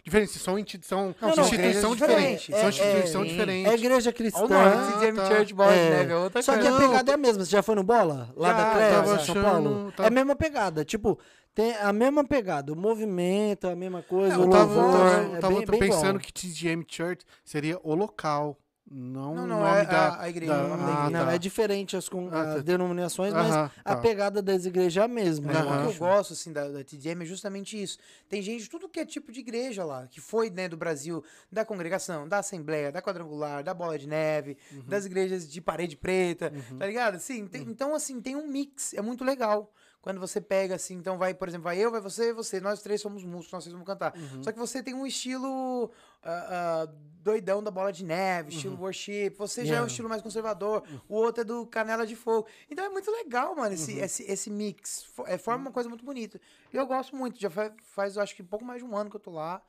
Diferentes, 0.04 0.40
são, 0.40 0.58
inti- 0.58 0.78
são 0.82 1.14
Não, 1.20 1.28
não, 1.34 1.44
instituição 1.44 1.92
igrejas 1.94 1.96
diferente. 1.96 2.40
diferentes. 2.40 2.46
São 2.46 2.64
É, 2.66 2.68
instituição 2.68 3.22
é, 3.22 3.24
diferente. 3.24 3.68
É 3.70 3.74
igreja 3.74 4.12
cristã. 4.12 4.44
o 4.44 4.48
nome, 4.48 4.92
CGM 4.92 5.16
tá. 5.18 5.26
Church 5.26 5.54
Boys, 5.54 5.70
É. 5.72 5.90
né? 5.90 6.04
velho? 6.04 6.18
Outra 6.20 6.42
Só 6.42 6.52
que 6.52 6.60
coisa. 6.60 6.76
a 6.76 6.80
pegada 6.80 7.10
é 7.10 7.14
a 7.14 7.16
mesma. 7.16 7.44
Você 7.44 7.50
já 7.50 7.62
foi 7.62 7.74
no 7.74 7.82
Bola? 7.82 8.28
Lá 8.36 8.48
Já, 8.48 8.54
da 8.54 8.70
Cleo, 8.74 9.04
São 9.06 9.14
achando- 9.14 9.42
Paulo? 9.42 9.92
tava- 9.96 10.06
É 10.06 10.08
a 10.08 10.10
mesma 10.12 10.36
pegada. 10.36 10.84
Tipo, 10.84 11.18
tem 11.54 11.74
a 11.76 11.92
mesma 11.92 12.24
pegada. 12.24 12.72
O 12.72 12.76
movimento, 12.76 13.66
a 13.66 13.74
mesma 13.74 14.02
coisa. 14.02 14.34
É, 14.34 14.38
o 14.38 14.42
eu 14.42 14.50
tava, 14.50 14.74
louvor. 14.74 14.92
tava- 14.92 15.36
é 15.36 15.40
tava 15.40 15.54
bem- 15.56 15.66
bem 15.66 15.80
pensando 15.80 16.08
igual. 16.10 16.18
que 16.20 16.32
TGM 16.32 16.84
Church 16.88 17.24
seria 17.44 17.78
o 17.82 17.94
local, 17.94 18.58
não, 18.90 19.34
Não, 19.34 19.44
o 19.44 19.46
não, 19.46 19.60
nome 19.60 19.80
é 19.80 19.84
da, 19.86 20.08
a- 20.08 20.22
a 20.22 20.28
igreja, 20.28 20.52
da- 20.54 20.64
o 20.64 20.68
nome 20.68 20.82
da 20.82 20.86
ah, 20.88 20.92
igreja. 21.06 21.10
Não, 21.18 21.26
tá. 21.26 21.34
é 21.34 21.38
diferente 21.38 21.96
as, 21.96 22.08
com- 22.08 22.28
Ah, 22.30 22.42
as 22.42 22.54
tá. 22.56 22.60
denominações, 22.60 23.32
mas 23.32 23.50
Aham, 23.50 23.70
a 23.84 23.94
tá. 23.94 24.00
pegada 24.00 24.42
das 24.42 24.66
igrejas 24.66 24.96
é 25.02 25.04
a 25.04 25.08
mesma. 25.08 25.46
Mas 25.46 25.56
eu 25.56 25.62
o 25.62 25.80
que 25.80 25.94
eu 25.94 25.98
gosto, 25.98 26.32
assim, 26.34 26.52
da, 26.52 26.68
da 26.68 26.84
TDM 26.84 27.22
é 27.22 27.24
justamente 27.24 27.82
isso. 27.82 27.98
Tem 28.28 28.42
gente 28.42 28.64
de 28.64 28.70
tudo 28.70 28.88
que 28.88 29.00
é 29.00 29.06
tipo 29.06 29.32
de 29.32 29.40
igreja 29.40 29.84
lá, 29.84 30.06
que 30.06 30.20
foi, 30.20 30.50
né, 30.50 30.68
do 30.68 30.76
Brasil, 30.76 31.24
da 31.50 31.64
congregação, 31.64 32.28
da 32.28 32.38
assembleia, 32.38 32.92
da 32.92 33.00
quadrangular, 33.00 33.64
da 33.64 33.72
bola 33.72 33.98
de 33.98 34.06
neve, 34.06 34.56
Uhum. 34.70 34.82
das 34.86 35.06
igrejas 35.06 35.50
de 35.50 35.60
parede 35.60 35.96
preta, 35.96 36.52
tá 36.78 36.86
ligado? 36.86 37.14
Assim, 37.16 37.46
tem- 37.46 37.62
Então, 37.62 37.94
assim, 37.94 38.20
tem 38.20 38.36
um 38.36 38.46
mix, 38.46 38.92
é 38.94 39.00
muito 39.00 39.24
legal. 39.24 39.72
Quando 40.04 40.20
você 40.20 40.38
pega, 40.38 40.74
assim, 40.74 40.96
então 40.96 41.16
vai, 41.16 41.32
por 41.32 41.48
exemplo, 41.48 41.64
vai 41.64 41.78
eu, 41.78 41.90
vai 41.90 41.98
você, 41.98 42.30
você, 42.30 42.60
nós 42.60 42.82
três 42.82 43.00
somos 43.00 43.24
músicos, 43.24 43.52
nós 43.52 43.64
três 43.64 43.72
vamos 43.72 43.86
cantar. 43.86 44.14
Uhum. 44.14 44.42
Só 44.42 44.52
que 44.52 44.58
você 44.58 44.82
tem 44.82 44.92
um 44.92 45.06
estilo 45.06 45.90
ah, 46.22 46.82
ah, 46.84 46.92
doidão 47.22 47.62
da 47.62 47.70
bola 47.70 47.90
de 47.90 48.04
neve, 48.04 48.50
Uhum. 48.50 48.54
estilo 48.56 48.78
worship, 48.82 49.30
você 49.30 49.62
já 49.62 49.68
é 49.68 49.70
Yeah. 49.76 49.84
um 49.84 49.86
estilo 49.86 50.06
mais 50.10 50.20
conservador, 50.20 50.82
o 51.08 51.14
outro 51.14 51.40
é 51.40 51.44
do 51.44 51.64
canela 51.66 52.06
de 52.06 52.14
fogo. 52.14 52.46
Então 52.70 52.84
é 52.84 52.90
muito 52.90 53.10
legal, 53.10 53.54
mano, 53.56 53.68
Uhum. 53.68 53.72
esse, 53.72 53.98
esse, 53.98 54.30
esse 54.30 54.50
mix. 54.50 55.06
É, 55.24 55.38
forma 55.38 55.62
uma 55.64 55.72
coisa 55.72 55.88
muito 55.88 56.04
bonita. 56.04 56.38
E 56.70 56.76
eu 56.76 56.86
gosto 56.86 57.16
muito, 57.16 57.40
já 57.40 57.48
faz, 57.48 57.72
faz, 57.82 58.18
acho 58.18 58.36
que 58.36 58.42
pouco 58.42 58.62
mais 58.62 58.80
de 58.82 58.84
um 58.86 58.94
ano 58.94 59.08
que 59.08 59.16
eu 59.16 59.20
tô 59.20 59.30
lá. 59.30 59.62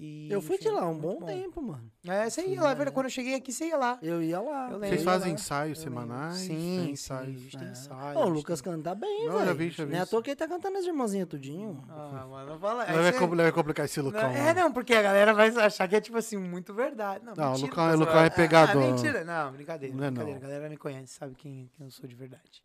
E, 0.00 0.30
Eu 0.30 0.40
fui 0.40 0.54
enfim, 0.54 0.66
de 0.66 0.70
lá 0.70 0.86
um 0.86 0.94
muito 0.94 1.18
bom, 1.20 1.26
tempo, 1.26 1.60
mano. 1.60 1.90
É, 2.06 2.30
você 2.30 2.46
ia 2.46 2.62
lá, 2.62 2.70
é 2.70 2.74
verdade. 2.76 2.94
Quando 2.94 3.06
eu 3.06 3.10
cheguei 3.10 3.34
aqui, 3.34 3.52
você 3.52 3.66
ia 3.66 3.76
lá. 3.76 3.98
Eu 4.00 4.22
ia 4.22 4.40
lá. 4.40 4.70
Eu. 4.70 4.78
Vocês 4.78 5.02
fazem 5.02 5.32
ensaios 5.34 5.80
semanais? 5.80 6.36
Sim, 6.36 6.46
Tem 6.48 6.84
sim, 6.86 6.90
ensaios. 6.92 7.36
a 7.36 7.38
gente 7.40 7.58
tem 7.58 7.66
É. 7.66 7.70
ensaio. 7.72 8.16
Ô, 8.18 8.22
a 8.22 8.26
o 8.26 8.28
Lucas 8.28 8.60
tem- 8.60 8.72
canta 8.72 8.94
bem, 8.94 9.26
Não, 9.26 9.38
já 9.40 9.44
velho. 9.46 9.56
vi, 9.56 9.70
já 9.70 9.84
vi 9.84 9.90
Não 9.92 9.98
é 9.98 10.02
à 10.02 10.06
toa 10.06 10.22
que 10.22 10.30
ele 10.30 10.36
tá 10.36 10.46
cantando 10.46 10.78
as 10.78 10.84
irmãzinhas 10.84 11.26
tudinho. 11.28 11.84
Ah, 11.88 12.24
mano, 12.30 12.50
não 12.52 12.60
fala. 12.60 12.86
Não 12.86 13.02
você- 13.02 13.12
compl- 13.18 13.34
vai 13.36 13.50
complicar 13.50 13.86
esse 13.86 13.98
Não, 13.98 14.06
Lucão. 14.06 14.30
é, 14.30 14.54
não, 14.54 14.72
porque 14.72 14.94
a 14.94 15.02
galera 15.02 15.34
vai 15.34 15.48
achar 15.48 15.88
que 15.88 15.96
é, 15.96 16.00
tipo 16.00 16.16
assim, 16.16 16.36
muito 16.36 16.72
verdade. 16.72 17.24
Não, 17.24 17.34
Não, 17.34 17.54
o 17.54 17.56
Lucão- 17.58 17.70
tá 17.74 17.82
o 17.82 17.96
zoando. 17.96 18.04
Lucão 18.04 18.20
é 18.24 18.30
pegador. 18.30 18.80
Ah, 18.82 18.86
mentira. 18.92 19.24
Não, 19.24 19.50
brincadeira. 19.52 19.94
Não 19.96 20.04
é 20.04 20.10
brincadeira. 20.12 20.38
não. 20.38 20.46
A 20.46 20.48
galera 20.48 20.68
me 20.70 20.76
conhece, 20.76 21.14
sabe 21.14 21.34
quem, 21.34 21.68
quem 21.76 21.86
eu 21.86 21.90
sou 21.90 22.08
de 22.08 22.14
verdade. 22.14 22.62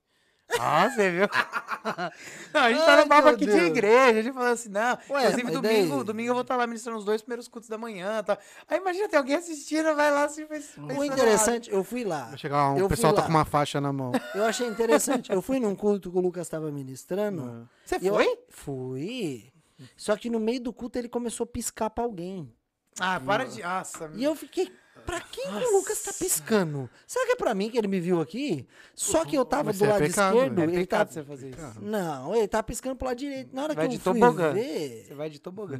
Ah, 0.59 0.89
você 0.89 1.09
viu? 1.11 1.27
não, 2.53 2.61
a 2.61 2.71
gente 2.71 2.85
tá 2.85 2.93
Ai, 2.95 3.01
no 3.03 3.07
papo 3.09 3.27
aqui 3.29 3.45
de 3.45 3.51
Deus. 3.51 3.63
igreja, 3.63 4.19
a 4.19 4.21
gente 4.21 4.33
falou 4.33 4.49
assim, 4.51 4.69
não. 4.69 4.97
Ué, 5.09 5.21
inclusive, 5.29 5.51
domingo, 5.51 5.95
daí- 5.97 6.03
domingo 6.05 6.29
eu 6.29 6.33
vou 6.33 6.41
estar 6.41 6.55
lá 6.55 6.67
ministrando 6.67 6.99
os 6.99 7.05
dois 7.05 7.21
primeiros 7.21 7.47
cultos 7.47 7.69
da 7.69 7.77
manhã. 7.77 8.21
Tá? 8.23 8.37
Aí 8.69 8.77
imagina, 8.77 9.07
tem 9.09 9.17
alguém 9.17 9.35
assistindo, 9.35 9.93
vai 9.95 10.11
lá 10.11 10.25
assim, 10.25 10.45
faz, 10.45 10.75
O 10.77 11.03
interessante, 11.03 11.71
eu 11.71 11.83
fui 11.83 12.03
lá. 12.03 12.25
Vai 12.29 12.37
chegar 12.37 12.71
um, 12.71 12.77
Eu 12.77 12.85
o 12.85 12.89
pessoal 12.89 13.13
tá 13.13 13.21
lá. 13.21 13.27
com 13.27 13.33
uma 13.33 13.45
faixa 13.45 13.79
na 13.81 13.91
mão. 13.91 14.11
Eu 14.35 14.43
achei 14.45 14.67
interessante. 14.67 15.31
Eu 15.31 15.41
fui 15.41 15.59
num 15.59 15.75
culto 15.75 16.11
que 16.11 16.17
o 16.17 16.21
Lucas 16.21 16.47
tava 16.49 16.71
ministrando. 16.71 17.67
Você 17.85 17.97
e 18.01 18.07
eu- 18.07 18.13
foi? 18.15 18.37
Fui. 18.49 19.51
Só 19.97 20.15
que 20.15 20.29
no 20.29 20.39
meio 20.39 20.61
do 20.61 20.71
culto 20.73 20.97
ele 20.97 21.09
começou 21.09 21.43
a 21.43 21.47
piscar 21.47 21.89
pra 21.89 22.03
alguém. 22.03 22.51
Ah, 22.99 23.19
para 23.19 23.45
de. 23.45 23.61
Nossa, 23.63 24.09
E 24.15 24.23
eu 24.23 24.35
fiquei, 24.35 24.71
pra 25.05 25.19
quem 25.21 25.45
que 25.45 25.65
o 25.65 25.77
Lucas 25.77 26.01
tá 26.01 26.13
piscando? 26.13 26.89
Será 27.05 27.25
que 27.25 27.31
é 27.33 27.35
pra 27.35 27.53
mim 27.53 27.69
que 27.69 27.77
ele 27.77 27.87
me 27.87 27.99
viu 27.99 28.21
aqui? 28.21 28.67
Só 28.95 29.25
que 29.25 29.35
eu 29.35 29.43
tava 29.45 29.65
Mas 29.65 29.79
do 29.79 29.85
é 29.85 29.87
lado 29.89 29.99
pecado, 29.99 30.35
esquerdo, 30.37 30.55
né? 30.55 30.65
é 30.65 30.75
ele 30.75 30.85
tá... 30.85 31.05
você 31.05 31.23
fazer 31.23 31.49
isso. 31.49 31.81
Não, 31.81 32.35
ele 32.35 32.47
tá 32.47 32.63
piscando 32.63 32.95
pro 32.95 33.07
lado 33.07 33.17
direito. 33.17 33.53
Na 33.55 33.63
hora 33.63 33.73
Vai 33.73 33.87
que 33.87 33.95
eu 33.95 33.99
fui 33.99 34.13
tobogã. 34.13 34.53
ver... 34.53 35.05
Você 35.07 35.13
vai 35.13 35.29
de 35.29 35.39
tobogã. 35.39 35.79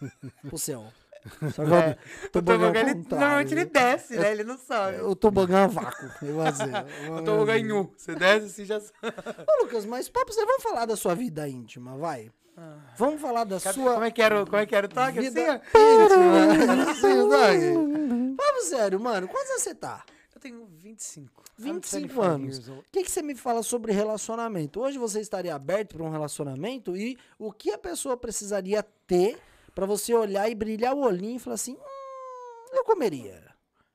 Pro 0.48 0.58
céu. 0.58 0.84
Só 1.54 1.64
que 1.64 1.72
É, 1.72 1.98
o 2.26 2.30
tobogã 2.30 2.80
ele, 2.80 2.94
normalmente 2.94 3.54
ele 3.54 3.64
desce, 3.64 4.16
né? 4.16 4.32
Ele 4.32 4.44
não 4.44 4.58
sobe. 4.58 5.00
O 5.00 5.16
tobogã 5.16 5.64
é 5.64 5.68
vácuo. 5.68 6.10
Eu 6.20 6.34
vou 6.34 6.44
dizer. 6.52 6.70
O 7.18 7.22
tobogã 7.22 7.56
em 7.56 7.72
U. 7.72 7.90
Você 7.96 8.14
desce 8.14 8.46
assim 8.46 8.64
já. 8.66 8.76
Ô, 8.78 9.62
Lucas, 9.64 9.86
mas 9.86 10.08
papo, 10.08 10.32
você 10.32 10.44
vamos 10.44 10.62
falar 10.62 10.84
da 10.84 10.96
sua 10.96 11.14
vida 11.14 11.48
íntima, 11.48 11.96
vai. 11.96 12.30
Vamos 12.96 13.20
falar 13.20 13.44
da 13.44 13.60
Cadê- 13.60 13.74
sua 13.74 13.94
Como 13.94 14.04
é 14.04 14.10
que 14.10 14.22
era, 14.22 14.42
o- 14.42 14.46
como 14.46 14.56
é 14.58 14.66
que 14.66 14.74
era 14.76 14.86
o 14.86 14.88
toque? 14.88 15.20
vida 15.20 15.60
Assim. 15.74 16.84
Assim. 16.90 18.36
Papo 18.36 18.60
sério, 18.62 19.00
mano. 19.00 19.28
Quantos 19.28 19.50
anos 19.50 19.62
você 19.62 19.74
tá? 19.74 20.04
Eu 20.34 20.40
tenho 20.40 20.66
25. 20.66 21.42
25 21.56 22.12
I'm 22.12 22.12
25 22.14 22.22
anos. 22.22 22.68
O 22.68 22.84
que, 22.92 23.02
que 23.04 23.10
você 23.10 23.22
me 23.22 23.34
fala 23.34 23.62
sobre 23.62 23.92
relacionamento? 23.92 24.80
Hoje 24.80 24.98
você 24.98 25.20
estaria 25.20 25.54
aberto 25.54 25.96
para 25.96 26.04
um 26.04 26.10
relacionamento 26.10 26.96
e 26.96 27.16
o 27.38 27.52
que 27.52 27.70
a 27.72 27.78
pessoa 27.78 28.16
precisaria 28.16 28.82
ter 29.06 29.38
para 29.74 29.86
você 29.86 30.14
olhar 30.14 30.48
e 30.48 30.54
brilhar 30.54 30.94
o 30.94 31.00
olhinho 31.02 31.36
e 31.36 31.38
falar 31.40 31.54
assim: 31.54 31.74
hum, 31.74 32.66
eu 32.76 32.84
comeria. 32.84 33.42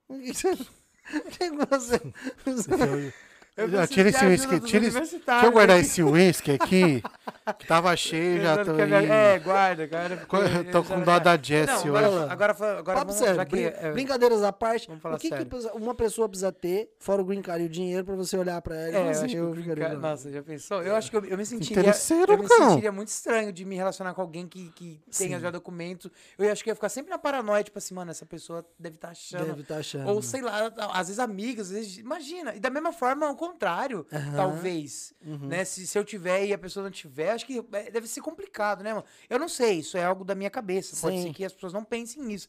O 0.10 0.18
que 0.20 0.34
você- 0.34 0.52
o 0.54 1.22
que 1.30 1.50
você- 1.52 2.02
você- 2.46 3.14
Eu 3.58 3.68
Já, 3.70 3.78
preciso 3.80 3.94
tira 3.94 4.10
esse 4.10 4.26
uísque. 4.26 4.60
Tira 4.62 4.90
deixa 4.90 5.46
eu 5.46 5.52
guardar 5.52 5.80
esse 5.80 6.02
uísque 6.02 6.52
aqui, 6.52 7.04
que 7.54 7.68
tava 7.68 7.96
cheio, 7.96 8.42
já 8.42 8.64
tô 8.64 8.76
que 8.76 8.86
minha- 8.86 9.02
É, 9.14 9.40
guarda, 9.40 9.86
guarda. 9.88 10.18
porque 10.18 10.64
tô 10.72 10.84
com 10.84 11.00
já- 11.00 11.04
dó 11.06 11.20
da 11.20 11.38
Jessie 11.42 11.88
Não, 11.88 11.94
hoje. 11.96 12.06
agora, 12.30 12.54
agora, 12.54 12.80
agora 12.80 13.00
vamos, 13.00 13.16
sério, 13.16 13.46
que, 13.46 13.64
é, 13.66 13.92
brincadeiras 13.92 14.44
à 14.44 14.52
parte, 14.52 14.88
Vamos 14.88 15.02
falar 15.02 15.16
o 15.16 15.18
que, 15.20 15.30
que 15.30 15.36
sério. 15.36 15.46
precisa- 15.50 15.74
uma 15.74 15.94
pessoa 15.96 16.28
precisa 16.30 16.52
ter, 16.52 16.94
fora 17.00 17.22
o 17.22 17.26
green 17.26 17.42
card 17.42 17.64
e 17.64 17.66
o 17.68 17.70
dinheiro, 17.70 18.04
para 18.06 18.16
você 18.16 18.38
olhar 18.38 18.62
para 18.62 18.76
ela 18.76 18.90
e 18.90 19.08
É, 19.08 19.10
assim, 19.12 19.26
acho 19.26 19.34
que 19.34 19.40
eu 19.40 19.50
o 19.50 19.52
green 19.54 19.76
card-. 19.76 19.96
Nossa, 19.98 20.32
já 20.32 20.42
pensou? 20.44 20.82
Eu 20.84 20.96
acho 20.96 21.10
que 21.10 21.18
eu, 21.18 21.26
eu 21.26 21.38
me 21.38 21.46
sentiria. 21.46 21.80
Interesseiro, 21.80 22.34
eu 22.34 22.38
me 22.38 22.48
sentiria 22.48 22.92
muito 22.92 23.08
estranho 23.10 23.52
de 23.52 23.66
me 23.66 23.76
relacionar 23.76 24.14
com 24.14 24.22
alguém 24.22 24.48
que, 24.48 24.70
que 24.72 25.00
tenha 25.18 25.40
já 25.40 25.50
documento. 25.52 26.12
Eu 26.38 26.52
acho 26.52 26.64
que 26.64 26.70
ia 26.70 26.76
ficar 26.76 26.90
sempre 26.90 27.10
na 27.10 27.18
paranoia, 27.18 27.64
tipo 27.64 27.78
assim, 27.78 27.94
mano, 27.94 28.12
essa 28.12 28.26
pessoa 28.26 28.66
deve 28.78 28.96
estar 28.96 29.10
achando. 29.10 29.46
Deve 29.46 29.62
estar 29.62 29.78
achando. 29.78 30.08
Ou 30.10 30.22
sei 30.22 30.42
lá, 30.42 30.72
às 30.94 31.08
vezes 31.08 31.20
amigas, 31.20 31.68
às 31.68 31.74
vezes. 31.74 31.98
Imagina. 31.98 32.56
E 32.56 32.60
da 32.60 32.70
mesma 32.70 32.92
forma, 32.92 33.28
ao 33.28 33.36
contrário, 33.36 34.06
talvez. 34.36 35.14
Né? 35.22 35.64
Se, 35.66 35.86
se 35.86 35.98
eu 35.98 36.04
tiver 36.04 36.46
e 36.46 36.54
a 36.54 36.58
pessoa 36.58 36.84
não 36.84 36.92
tiver, 36.92 37.32
acho 37.40 37.46
que 37.46 37.64
é, 37.74 37.92
deve 37.92 38.08
ser 38.08 38.22
complicado, 38.22 38.84
né, 38.84 38.94
mano? 38.94 39.06
Eu 39.30 39.40
não 39.40 39.50
sei, 39.50 39.80
isso 39.80 39.98
é 39.98 40.04
algo 40.04 40.24
da 40.24 40.36
minha 40.36 40.50
cabeça. 40.50 40.96
Pode 40.98 41.16
Sim. 41.16 41.24
ser 41.24 41.34
que 41.34 41.44
as 41.46 41.54
pessoas 41.54 41.74
não 41.74 41.84
pensem 41.84 42.22
nisso. 42.24 42.48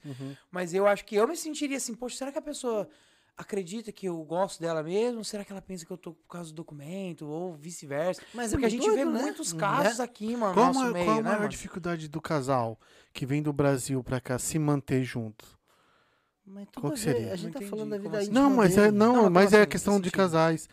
Mas 0.51 0.75
eu 0.75 0.87
acho 0.87 1.05
que 1.05 1.15
eu 1.17 1.27
me 1.29 1.37
sentiria 1.37 1.77
assim, 1.77 1.95
poxa, 1.95 2.17
será 2.17 2.33
que 2.33 2.39
a 2.39 2.43
pessoa 2.43 2.89
acredita 3.37 3.91
que 3.93 4.07
eu 4.07 4.23
gosto 4.25 4.61
dela 4.61 4.83
mesmo? 4.83 5.25
Será 5.25 5.45
que 5.45 5.53
ela 5.53 5.63
pensa 5.63 5.87
que 5.87 5.91
eu 5.91 5.97
tô 5.97 6.13
por 6.13 6.29
causa 6.29 6.51
do 6.51 6.57
documento? 6.57 7.27
Ou 7.27 7.55
vice-versa? 7.55 8.23
Mas 8.35 8.53
é 8.53 8.57
Porque 8.57 8.67
a 8.67 8.69
muito 8.69 8.83
gente 8.83 8.91
vê 8.91 9.05
doido, 9.05 9.13
né? 9.13 9.23
muitos 9.23 9.53
Uhum. 9.53 9.59
casos 9.59 10.01
aqui, 10.01 10.37
mano, 10.37 10.49
no 10.51 10.55
Qual, 10.55 10.67
nosso 10.67 10.87
a- 10.87 10.93
meio, 10.93 11.07
qual 11.07 11.19
a 11.19 11.23
né, 11.23 11.23
maior 11.23 11.39
mano? 11.39 11.49
dificuldade 11.49 12.09
do 12.09 12.21
casal 12.21 12.79
que 13.13 13.25
vem 13.25 13.43
do 13.43 13.53
Brasil 13.53 14.03
pra 14.05 14.21
cá 14.21 14.39
se 14.39 14.59
manter 14.59 15.03
junto? 15.05 15.59
Mas 16.45 16.67
tudo 16.73 16.83
Qual 16.83 16.93
a 16.93 16.95
que 16.97 17.01
seria? 17.01 17.33
A 17.33 17.37
gente 17.37 17.45
Não 17.45 17.51
tá 17.53 17.61
falando 17.61 17.91
entendi, 17.91 17.91
da 17.91 17.97
como 17.99 18.11
vida 18.11 18.17
assim? 18.17 18.31
íntima 18.31 18.49
Não, 18.49 18.51
mas 18.51 18.79
é, 18.79 18.91
não, 18.91 19.15
Não, 19.25 19.31
mas 19.31 19.53
é 19.53 19.63
a 19.63 19.67
questão 19.67 19.95
Que 19.95 20.01
de 20.01 20.11
sentido? 20.11 20.17
casais. 20.17 20.69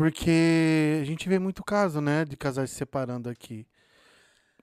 Porque 0.00 0.98
a 1.02 1.04
gente 1.04 1.28
vê 1.28 1.38
muito 1.38 1.62
caso, 1.62 2.00
né? 2.00 2.24
De 2.24 2.34
casais 2.34 2.70
se 2.70 2.76
separando 2.76 3.28
aqui. 3.28 3.66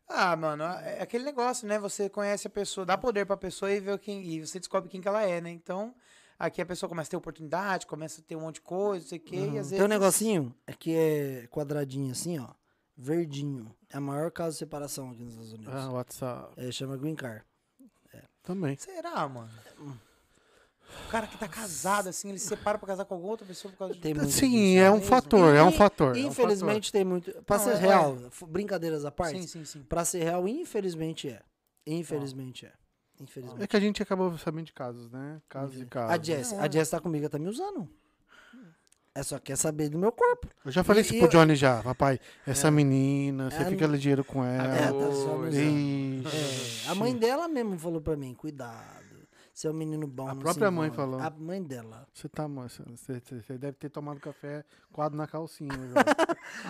Ah, 0.10 0.36
mano, 0.36 0.64
é 0.64 1.00
aquele 1.00 1.24
negócio, 1.24 1.68
né? 1.68 1.78
Você 1.78 2.10
conhece 2.10 2.48
a 2.48 2.50
pessoa, 2.50 2.84
dá 2.84 2.98
poder 2.98 3.24
pra 3.24 3.38
pessoa 3.38 3.72
e 3.72 3.80
vê 3.80 3.96
quem. 4.00 4.24
E 4.24 4.44
você 4.44 4.58
descobre 4.58 4.90
quem 4.90 5.00
que 5.00 5.08
ela 5.08 5.22
é, 5.22 5.40
né? 5.40 5.52
Então, 5.52 5.94
aqui 6.40 6.60
a 6.60 6.66
pessoa 6.66 6.90
começa 6.90 7.10
a 7.10 7.12
ter 7.12 7.18
oportunidade, 7.18 7.86
começa 7.86 8.20
a 8.20 8.24
ter 8.24 8.36
um 8.36 8.42
monte 8.42 8.56
de 8.56 8.62
coisa, 8.62 9.04
não 9.04 9.10
sei 9.10 9.20
o 9.20 9.22
quê, 9.22 9.36
e 9.36 9.48
às 9.50 9.70
vezes. 9.70 9.78
Tem 9.78 9.84
um 9.84 9.88
negocinho 9.88 10.56
é 10.66 10.74
que 10.74 10.96
é 10.96 11.48
quadradinho 11.52 12.12
assim, 12.12 12.40
ó. 12.40 12.48
Verdinho. 12.98 13.76
É 13.92 14.00
o 14.00 14.02
maior 14.02 14.32
caso 14.32 14.54
de 14.54 14.58
separação 14.58 15.12
aqui 15.12 15.24
nos 15.24 15.34
Estados 15.34 15.54
Unidos. 15.54 15.74
Ah, 15.76 15.92
WhatsApp. 15.92 16.54
É, 16.58 16.72
chama 16.72 16.98
Green 16.98 17.14
Card. 17.14 17.46
Também. 18.42 18.76
Será, 18.76 19.30
mano? 19.30 19.52
O 21.06 21.10
cara 21.10 21.28
que 21.28 21.38
tá 21.38 21.48
casado, 21.48 22.08
assim, 22.10 22.30
ele 22.30 22.40
se 22.40 22.48
separa 22.48 22.78
pra 22.78 22.88
casar 22.88 23.06
com 23.06 23.14
alguma 23.14 23.32
outra 23.32 23.46
pessoa 23.46 23.72
por 23.72 23.78
causa 23.78 23.94
de. 23.94 24.00
Tem 24.00 24.14
muito 24.14 24.32
Sim, 24.32 24.78
é 24.78 24.90
um 24.90 24.96
mesmo? 24.96 25.08
fator, 25.08 25.56
é 25.56 25.64
um 25.64 25.72
fator. 25.72 26.18
é 26.18 26.20
um 26.22 26.28
Infelizmente 26.28 26.92
tem 26.92 27.04
muito. 27.06 27.32
Pra 27.44 27.58
Não, 27.58 27.64
ser 27.66 27.72
é- 27.72 27.76
real, 27.78 28.18
f- 28.30 28.46
brincadeiras 28.46 29.06
à 29.06 29.12
parte. 29.12 29.40
Sim, 29.42 29.48
sim, 29.48 29.66
sim. 29.66 29.84
Pra 29.84 30.04
ser 30.06 30.24
real, 30.24 30.48
infelizmente 30.48 31.30
é. 31.30 31.42
Infelizmente 31.86 32.66
é. 32.66 32.70
fator. 32.70 32.84
Infelizmente. 33.20 33.64
É 33.64 33.68
que 33.68 33.76
a 33.78 33.80
gente 33.80 34.04
acabou 34.04 34.38
sabendo 34.38 34.66
de 34.66 34.74
casos, 34.74 35.10
né? 35.10 35.42
Casos 35.50 35.82
e 35.82 35.86
casos. 35.86 36.12
A 36.12 36.22
Jess, 36.24 36.54
a 36.54 36.66
é. 36.66 36.72
Jess 36.72 36.90
tá 36.90 37.00
comigo, 37.00 37.24
ela 37.26 37.30
tá 37.32 37.40
me 37.40 37.48
usando. 37.48 37.90
É 39.16 39.24
só 39.24 39.40
quer 39.40 39.56
saber 39.56 39.90
do 39.90 39.98
meu 39.98 40.12
corpo. 40.12 40.48
Eu 40.64 40.72
já 40.72 40.84
falei 40.84 41.02
E- 41.02 41.06
isso 41.06 41.16
e 41.16 41.18
pro 41.18 41.26
eu- 41.26 41.32
Johnny 41.32 41.56
já. 41.56 41.82
Papai, 41.82 42.20
essa 42.46 42.70
menina, 42.70 43.50
você 43.50 43.64
É, 43.64 43.66
fica 43.66 43.88
ligeiro 43.88 44.24
com 44.24 44.44
É, 44.46 44.58
ela. 44.58 45.08
tá 45.08 45.12
só 45.16 45.38
me 45.38 45.48
usando. 45.50 46.28
Ixi. 46.28 46.88
É, 46.88 46.90
a 46.92 46.94
mãe 46.96 47.16
dela 47.18 47.48
mesmo 47.48 47.80
falou 47.80 48.00
pra 48.00 48.16
mim, 48.16 48.36
cuidado. 48.36 49.07
Você 49.58 49.68
é 49.68 49.72
um 49.72 49.74
menino 49.74 50.06
bom. 50.06 50.28
A 50.28 50.36
não 50.36 50.40
própria 50.40 50.70
mãe 50.70 50.88
envolve." 50.88 50.96
falou. 51.18 51.20
A 51.20 51.32
mãe 51.32 51.64
dela. 51.64 52.08
Você 52.14 52.30
tá. 52.30 52.46
Você, 52.46 52.84
você- 52.86 53.58
deve 53.58 53.76
ter 53.76 53.90
tomado 53.90 54.20
café 54.20 54.64
coado 54.92 55.18
na 55.18 55.26
calcinha. 55.26 55.74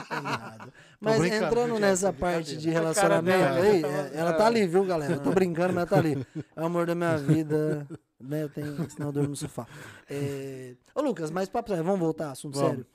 É 0.10 0.22
nada. 0.22 0.74
Mas 0.98 1.22
entrando 1.22 1.78
nessa 1.80 2.14
parte 2.14 2.56
de 2.56 2.70
relacionamento 2.70 3.38
dela, 3.40 3.60
aí, 3.60 3.82
tá 3.82 3.88
é, 3.90 4.12
ela 4.14 4.34
tá 4.36 4.46
ali, 4.48 4.66
viu, 4.66 4.86
galera? 4.86 5.12
Eu 5.16 5.22
tô 5.22 5.32
brincando, 5.32 5.74
mas 5.74 5.82
ela 5.82 5.86
tá 5.86 5.98
ali. 5.98 6.26
É 6.56 6.62
o 6.62 6.66
amor 6.66 6.86
da 6.86 6.96
minha 6.96 7.18
vida, 7.20 7.86
né? 8.18 8.44
Eu 8.44 8.50
tenho, 8.50 8.90
senão 8.90 9.08
eu 9.10 9.12
durmo 9.12 9.30
no 9.32 9.36
sofá. 9.36 9.68
É... 10.10 10.74
Ô, 10.96 11.02
Lucas, 11.02 11.30
mas 11.30 11.50
papo 11.50 11.68
sério, 11.68 11.84
vamos 11.84 12.00
voltar, 12.00 12.32
assunto 12.32 12.56
Vamos. 12.56 12.70
sério. 12.70 12.88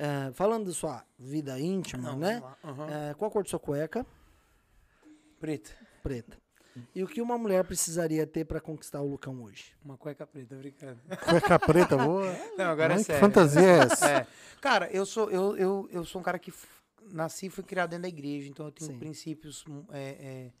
É, 0.00 0.32
falando 0.32 0.66
da 0.66 0.72
sua 0.72 1.04
vida 1.16 1.60
íntima, 1.60 2.10
Não, 2.10 2.18
né? 2.18 2.42
Aham. 2.64 2.86
É, 2.90 3.14
qual 3.14 3.28
a 3.28 3.32
cor 3.32 3.44
da 3.44 3.50
sua 3.50 3.60
cueca? 3.60 4.04
Preta. 5.38 5.70
Preta. 6.02 6.36
E 6.94 7.02
o 7.02 7.06
que 7.06 7.20
uma 7.20 7.36
mulher 7.38 7.64
precisaria 7.64 8.26
ter 8.26 8.44
pra 8.44 8.60
conquistar 8.60 9.00
o 9.00 9.06
Lucão 9.08 9.42
hoje? 9.42 9.74
Uma 9.84 9.96
cueca 9.96 10.26
preta, 10.26 10.56
brincando. 10.56 11.00
Cueca 11.28 11.58
preta, 11.58 11.96
boa. 11.96 12.32
Não, 12.56 12.66
agora 12.66 12.94
Ai, 12.94 13.00
é 13.00 13.04
que 13.04 13.04
sério. 13.04 13.20
fantasia 13.20 13.60
é 13.62 13.78
essa? 13.84 14.08
É. 14.10 14.26
Cara, 14.60 14.90
eu 14.90 15.04
sou, 15.06 15.30
eu, 15.30 15.56
eu, 15.56 15.88
eu 15.92 16.04
sou 16.04 16.20
um 16.20 16.24
cara 16.24 16.38
que 16.38 16.52
nasci 17.10 17.46
e 17.46 17.50
fui 17.50 17.64
criado 17.64 17.90
dentro 17.90 18.02
da 18.02 18.08
igreja, 18.08 18.48
então 18.48 18.66
eu 18.66 18.72
tenho 18.72 18.90
Sim. 18.92 18.98
princípios. 18.98 19.64
hum, 19.68 19.84
é, 19.90 20.08
é, 20.20 20.52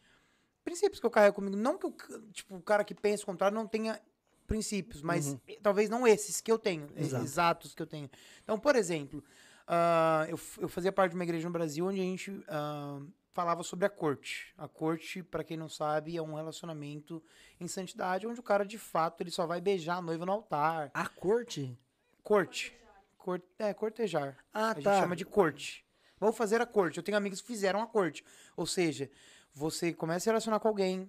princípios 0.64 1.00
que 1.00 1.06
eu 1.06 1.10
carrego 1.10 1.34
comigo. 1.36 1.56
Não 1.56 1.78
que 1.78 1.86
o, 1.86 1.92
ca- 1.92 2.20
tipo, 2.32 2.56
o 2.56 2.62
cara 2.62 2.84
que 2.84 2.94
pensa 2.94 3.22
o 3.22 3.26
contrário 3.26 3.54
não 3.54 3.66
tenha 3.66 4.00
princípios, 4.46 5.02
mas 5.02 5.36
eh, 5.46 5.58
talvez 5.62 5.90
não 5.90 6.06
esses 6.06 6.40
que 6.40 6.50
eu 6.50 6.58
tenho, 6.58 6.88
eh, 6.96 7.02
Exato. 7.02 7.24
exatos 7.24 7.74
que 7.74 7.82
eu 7.82 7.86
tenho. 7.86 8.10
Então, 8.42 8.58
por 8.58 8.76
exemplo, 8.76 9.22
ah, 9.66 10.26
eu, 10.28 10.38
eu 10.58 10.68
fazia 10.68 10.90
parte 10.92 11.10
de 11.12 11.16
uma 11.16 11.24
igreja 11.24 11.46
no 11.46 11.52
Brasil 11.52 11.86
onde 11.86 12.00
a 12.00 12.02
gente 12.02 12.42
ah, 12.48 13.00
falava 13.38 13.62
sobre 13.62 13.86
a 13.86 13.88
corte. 13.88 14.52
A 14.58 14.66
corte, 14.66 15.22
pra 15.22 15.44
quem 15.44 15.56
não 15.56 15.68
sabe, 15.68 16.16
é 16.16 16.20
um 16.20 16.34
relacionamento 16.34 17.22
em 17.60 17.68
santidade 17.68 18.26
onde 18.26 18.40
o 18.40 18.42
cara, 18.42 18.66
de 18.66 18.76
fato, 18.76 19.20
ele 19.20 19.30
só 19.30 19.46
vai 19.46 19.60
beijar 19.60 19.98
a 19.98 20.02
noiva 20.02 20.26
no 20.26 20.32
altar. 20.32 20.90
A 20.92 21.08
corte? 21.08 21.78
Corte. 22.20 22.76
Cor, 23.16 23.40
é, 23.56 23.72
cortejar. 23.72 24.36
Ah, 24.52 24.70
a 24.70 24.74
gente 24.74 24.82
tá. 24.82 24.98
chama 24.98 25.14
de 25.14 25.24
corte. 25.24 25.86
Vou 26.18 26.32
fazer 26.32 26.60
a 26.60 26.66
corte. 26.66 26.96
Eu 26.96 27.02
tenho 27.04 27.16
amigos 27.16 27.40
que 27.40 27.46
fizeram 27.46 27.80
a 27.80 27.86
corte. 27.86 28.24
Ou 28.56 28.66
seja, 28.66 29.08
você 29.54 29.92
começa 29.92 30.16
a 30.16 30.20
se 30.20 30.26
relacionar 30.30 30.58
com 30.58 30.66
alguém 30.66 31.08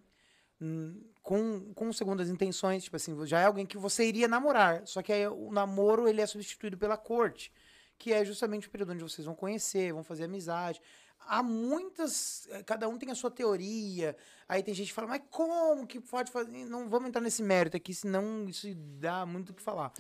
hum, 0.61 1.01
com, 1.23 1.73
com 1.73 1.91
segundas 1.91 2.29
intenções, 2.29 2.83
tipo 2.83 2.95
assim, 2.95 3.25
já 3.25 3.39
é 3.39 3.45
alguém 3.45 3.65
que 3.65 3.75
você 3.75 4.07
iria 4.07 4.27
namorar. 4.27 4.85
Só 4.85 5.01
que 5.01 5.11
aí 5.11 5.27
o 5.27 5.51
namoro 5.51 6.07
ele 6.07 6.21
é 6.21 6.27
substituído 6.27 6.77
pela 6.77 6.95
corte, 6.95 7.51
que 7.97 8.13
é 8.13 8.23
justamente 8.23 8.67
o 8.67 8.69
período 8.69 8.93
onde 8.93 9.03
vocês 9.03 9.25
vão 9.25 9.33
conhecer, 9.33 9.93
vão 9.93 10.03
fazer 10.03 10.25
amizade. 10.25 10.79
Há 11.27 11.43
muitas. 11.43 12.47
eh, 12.51 12.63
Cada 12.63 12.87
um 12.89 12.97
tem 12.97 13.11
a 13.11 13.15
sua 13.15 13.29
teoria. 13.29 14.15
Aí 14.47 14.63
tem 14.63 14.73
gente 14.73 14.87
que 14.87 14.93
fala, 14.93 15.07
mas 15.07 15.21
como 15.29 15.85
que 15.85 15.99
pode 15.99 16.31
fazer? 16.31 16.65
Não 16.65 16.89
vamos 16.89 17.09
entrar 17.09 17.21
nesse 17.21 17.43
mérito 17.43 17.77
aqui, 17.77 17.93
senão 17.93 18.47
isso 18.49 18.67
dá 18.75 19.25
muito 19.25 19.51
o 19.51 19.53
que 19.53 19.61
falar. 19.61 19.91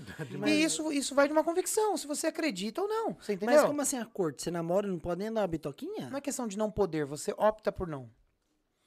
E 0.47 0.63
isso, 0.63 0.91
isso 0.91 1.13
vai 1.13 1.27
de 1.27 1.33
uma 1.33 1.43
convicção, 1.43 1.95
se 1.97 2.07
você 2.07 2.27
acredita 2.27 2.81
ou 2.81 2.87
não. 2.87 3.15
Você 3.19 3.33
entendeu? 3.33 3.57
Mas 3.57 3.65
como 3.65 3.81
assim 3.81 3.97
a 3.99 4.05
corte? 4.05 4.41
Você 4.41 4.49
namora 4.49 4.87
e 4.87 4.89
não 4.89 4.97
pode 4.97 5.19
nem 5.19 5.31
dar 5.31 5.41
uma 5.41 5.47
bitoquinha? 5.47 6.09
Não 6.09 6.17
é 6.17 6.21
questão 6.21 6.47
de 6.47 6.57
não 6.57 6.71
poder, 6.71 7.05
você 7.05 7.31
opta 7.37 7.71
por 7.71 7.87
não. 7.87 8.09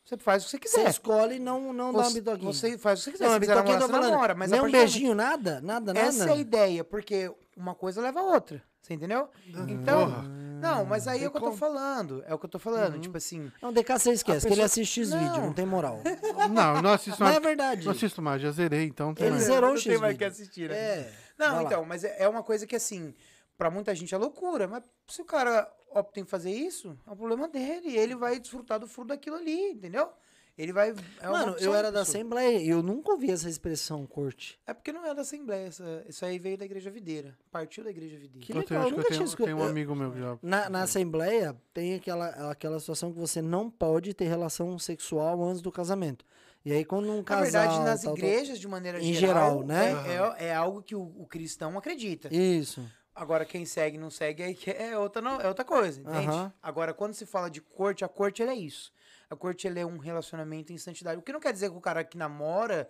Você 0.05 0.17
faz 0.17 0.43
o 0.43 0.47
que 0.47 0.51
você 0.51 0.59
Você 0.59 0.79
quiser. 0.79 0.91
escolhe 0.91 1.39
não, 1.39 1.73
não 1.73 1.93
dar 1.93 1.99
uma 2.01 2.05
Você, 2.11 2.15
bitoquinha. 2.21 2.53
você 2.53 2.77
faz 2.77 2.99
o 2.99 3.05
que 3.05 3.05
você 3.05 3.13
quiser. 3.13 3.25
não, 3.25 3.31
Se 3.31 3.37
a 3.37 3.41
quiser 3.41 3.55
namorar, 3.55 3.81
você 3.81 3.93
falando. 3.93 4.11
namora. 4.11 4.35
Mas 4.35 4.51
nem 4.51 4.61
um 4.61 4.69
beijinho, 4.71 5.15
nada? 5.15 5.61
Nada, 5.61 5.95
nada? 5.95 6.01
Essa 6.09 6.29
é 6.31 6.33
a 6.33 6.37
ideia, 6.37 6.83
porque 6.83 7.33
uma 7.57 7.73
coisa 7.77 8.01
leva 8.01 8.19
a 8.19 8.25
outra. 8.25 8.61
Você 8.81 8.95
entendeu? 8.95 9.29
Então. 9.69 10.11
Porra. 10.11 10.42
Não, 10.63 10.85
mas 10.85 11.07
aí 11.09 11.25
é 11.25 11.29
o 11.29 11.31
que 11.31 11.37
eu 11.37 11.41
tô 11.43 11.53
falando. 11.53 12.23
É 12.27 12.33
o 12.35 12.39
que 12.39 12.47
eu 12.47 12.51
tô 12.51 12.59
falando. 12.59 12.99
Tipo 13.01 13.17
assim. 13.17 13.51
Não, 13.61 13.73
DK 13.73 13.99
você 13.99 14.13
esquece, 14.13 14.41
que 14.47 14.53
ele 14.53 14.63
pessoa- 14.63 14.65
assiste 14.67 15.01
X-vídeo, 15.03 15.27
não. 15.33 15.47
Não. 15.47 15.53
tem 15.53 15.67
moral. 15.67 16.01
Não, 16.51 16.83
não 16.83 16.93
assisto 16.93 17.21
Não 17.21 17.27
mais. 17.27 17.37
é 17.37 17.41
verdade. 17.41 17.85
Não 17.85 17.93
assisto 17.93 18.23
mais, 18.23 18.41
já 18.43 18.51
zerei, 18.51 18.85
então. 18.87 19.15
tem 19.15 19.27
Ele 19.27 19.35
mais. 19.37 19.45
zerou 19.47 19.71
o 19.71 19.75
não 19.75 19.83
tem 19.83 19.99
mais 19.99 20.17
que 20.17 20.25
assistir, 20.25 20.69
né? 20.71 20.77
É. 20.77 21.13
Não, 21.39 21.47
vai 21.55 21.57
lá. 21.57 21.63
então, 21.65 21.85
mas 21.85 22.05
é 22.05 22.17
é 22.23 22.29
uma 22.29 22.43
coisa 22.43 22.67
que 22.67 22.77
assim, 22.77 23.15
pra 23.59 23.71
muita 23.71 23.95
gente 23.95 24.15
é 24.15 24.19
loucura, 24.19 24.67
mas 24.69 24.83
se 25.09 25.21
o 25.23 25.25
cara 25.25 25.71
opta 25.95 26.21
em 26.21 26.25
fazer 26.25 26.51
isso, 26.51 26.97
é 27.07 27.11
o 27.11 27.17
problema 27.17 27.49
dele. 27.49 27.97
Ele 27.97 28.15
vai 28.15 28.39
desfrutar 28.39 28.79
do 28.79 28.87
fruto 28.87 29.09
daquilo 29.09 29.37
ali, 29.37 29.71
entendeu? 29.73 30.09
Ele 30.57 30.73
vai. 30.73 30.95
É 31.21 31.29
Mano, 31.29 31.57
eu 31.59 31.75
era 31.75 31.91
da. 31.91 32.03
Assembleia 32.03 32.59
e 32.59 32.69
eu 32.69 32.83
nunca 32.83 33.11
ouvi 33.13 33.31
essa 33.31 33.49
expressão 33.49 34.07
corte. 34.07 34.61
É 34.67 34.75
porque 34.75 34.93
não 34.93 35.05
é 35.07 35.15
da 35.15 35.23
Assembleia, 35.23 35.67
essa- 35.69 36.05
isso 36.07 36.25
aí 36.27 36.39
veio 36.39 36.59
da 36.59 36.65
Igreja 36.67 36.91
Videira. 36.91 37.37
Partiu 37.51 37.83
da 37.83 37.91
Igreja 37.91 38.19
Videira. 38.19 38.45
Que 38.45 38.53
Eu 38.53 38.57
legal, 38.57 38.69
tenho, 38.69 38.81
eu 38.81 38.91
nunca 38.91 39.01
eu 39.01 39.17
tinha 39.17 39.27
tenho, 39.27 39.37
tenho 39.37 39.47
um 39.49 39.51
escutado. 39.51 39.71
amigo 39.71 39.95
meu 39.95 40.13
que 40.13 40.19
já. 40.21 40.39
Na, 40.43 40.69
na 40.69 40.83
Assembleia 40.83 41.57
tem 41.73 41.95
aquela, 41.95 42.29
aquela 42.51 42.79
situação 42.79 43.13
que 43.13 43.19
você 43.19 43.41
não 43.41 43.71
pode 43.71 44.13
ter 44.13 44.27
relação 44.27 44.79
sexual 44.79 45.43
antes 45.43 45.63
do 45.63 45.73
casamento. 45.73 46.25
E 46.65 46.73
aí 46.73 46.85
quando 46.85 47.11
um 47.11 47.17
Na 47.19 47.25
casal... 47.25 47.43
verdade, 47.45 47.79
nas 47.85 48.03
tal, 48.03 48.15
tal- 48.15 48.19
igrejas, 48.25 48.61
de 48.61 48.69
maneira 48.69 49.01
Em 49.03 49.15
geral, 49.15 49.63
geral, 49.63 49.67
né? 49.67 49.93
É, 50.39 50.45
é- 50.45 50.49
é 50.49 50.55
algo 50.55 50.83
que 50.83 50.95
o, 50.95 51.03
o 51.19 51.27
cristão 51.27 51.77
acredita. 51.79 52.29
Isso. 52.33 52.85
Agora, 53.15 53.45
quem 53.45 53.65
segue 53.67 53.97
e 53.97 54.01
não 54.01 54.11
segue 54.11 54.43
aí 54.43 54.55
que 54.55 54.71
é 54.71 54.97
outra, 54.97 55.21
não, 55.21 55.41
é 55.41 55.47
outra 55.49 55.65
coisa, 55.65 56.01
entende? 56.01 56.29
Aham. 56.29 56.53
Agora, 56.63 56.95
quando 56.95 57.13
se 57.15 57.27
fala 57.27 57.51
de 57.51 57.61
corte, 57.61 58.05
a 58.05 58.09
corte 58.09 58.43
ela 58.43 58.53
é 58.53 58.57
isso. 58.57 58.91
A 59.33 59.37
corte 59.37 59.67
é 59.67 59.87
um 59.87 59.97
relacionamento 59.97 60.73
em 60.73 60.79
santidade. 60.79 61.19
O 61.19 61.23
que 61.23 61.33
não 61.33 61.41
quer 61.41 61.55
dizer 61.55 61.71
que 61.71 61.77
o 61.77 61.81
cara 61.81 62.05
que 62.05 62.19
namora, 62.19 62.87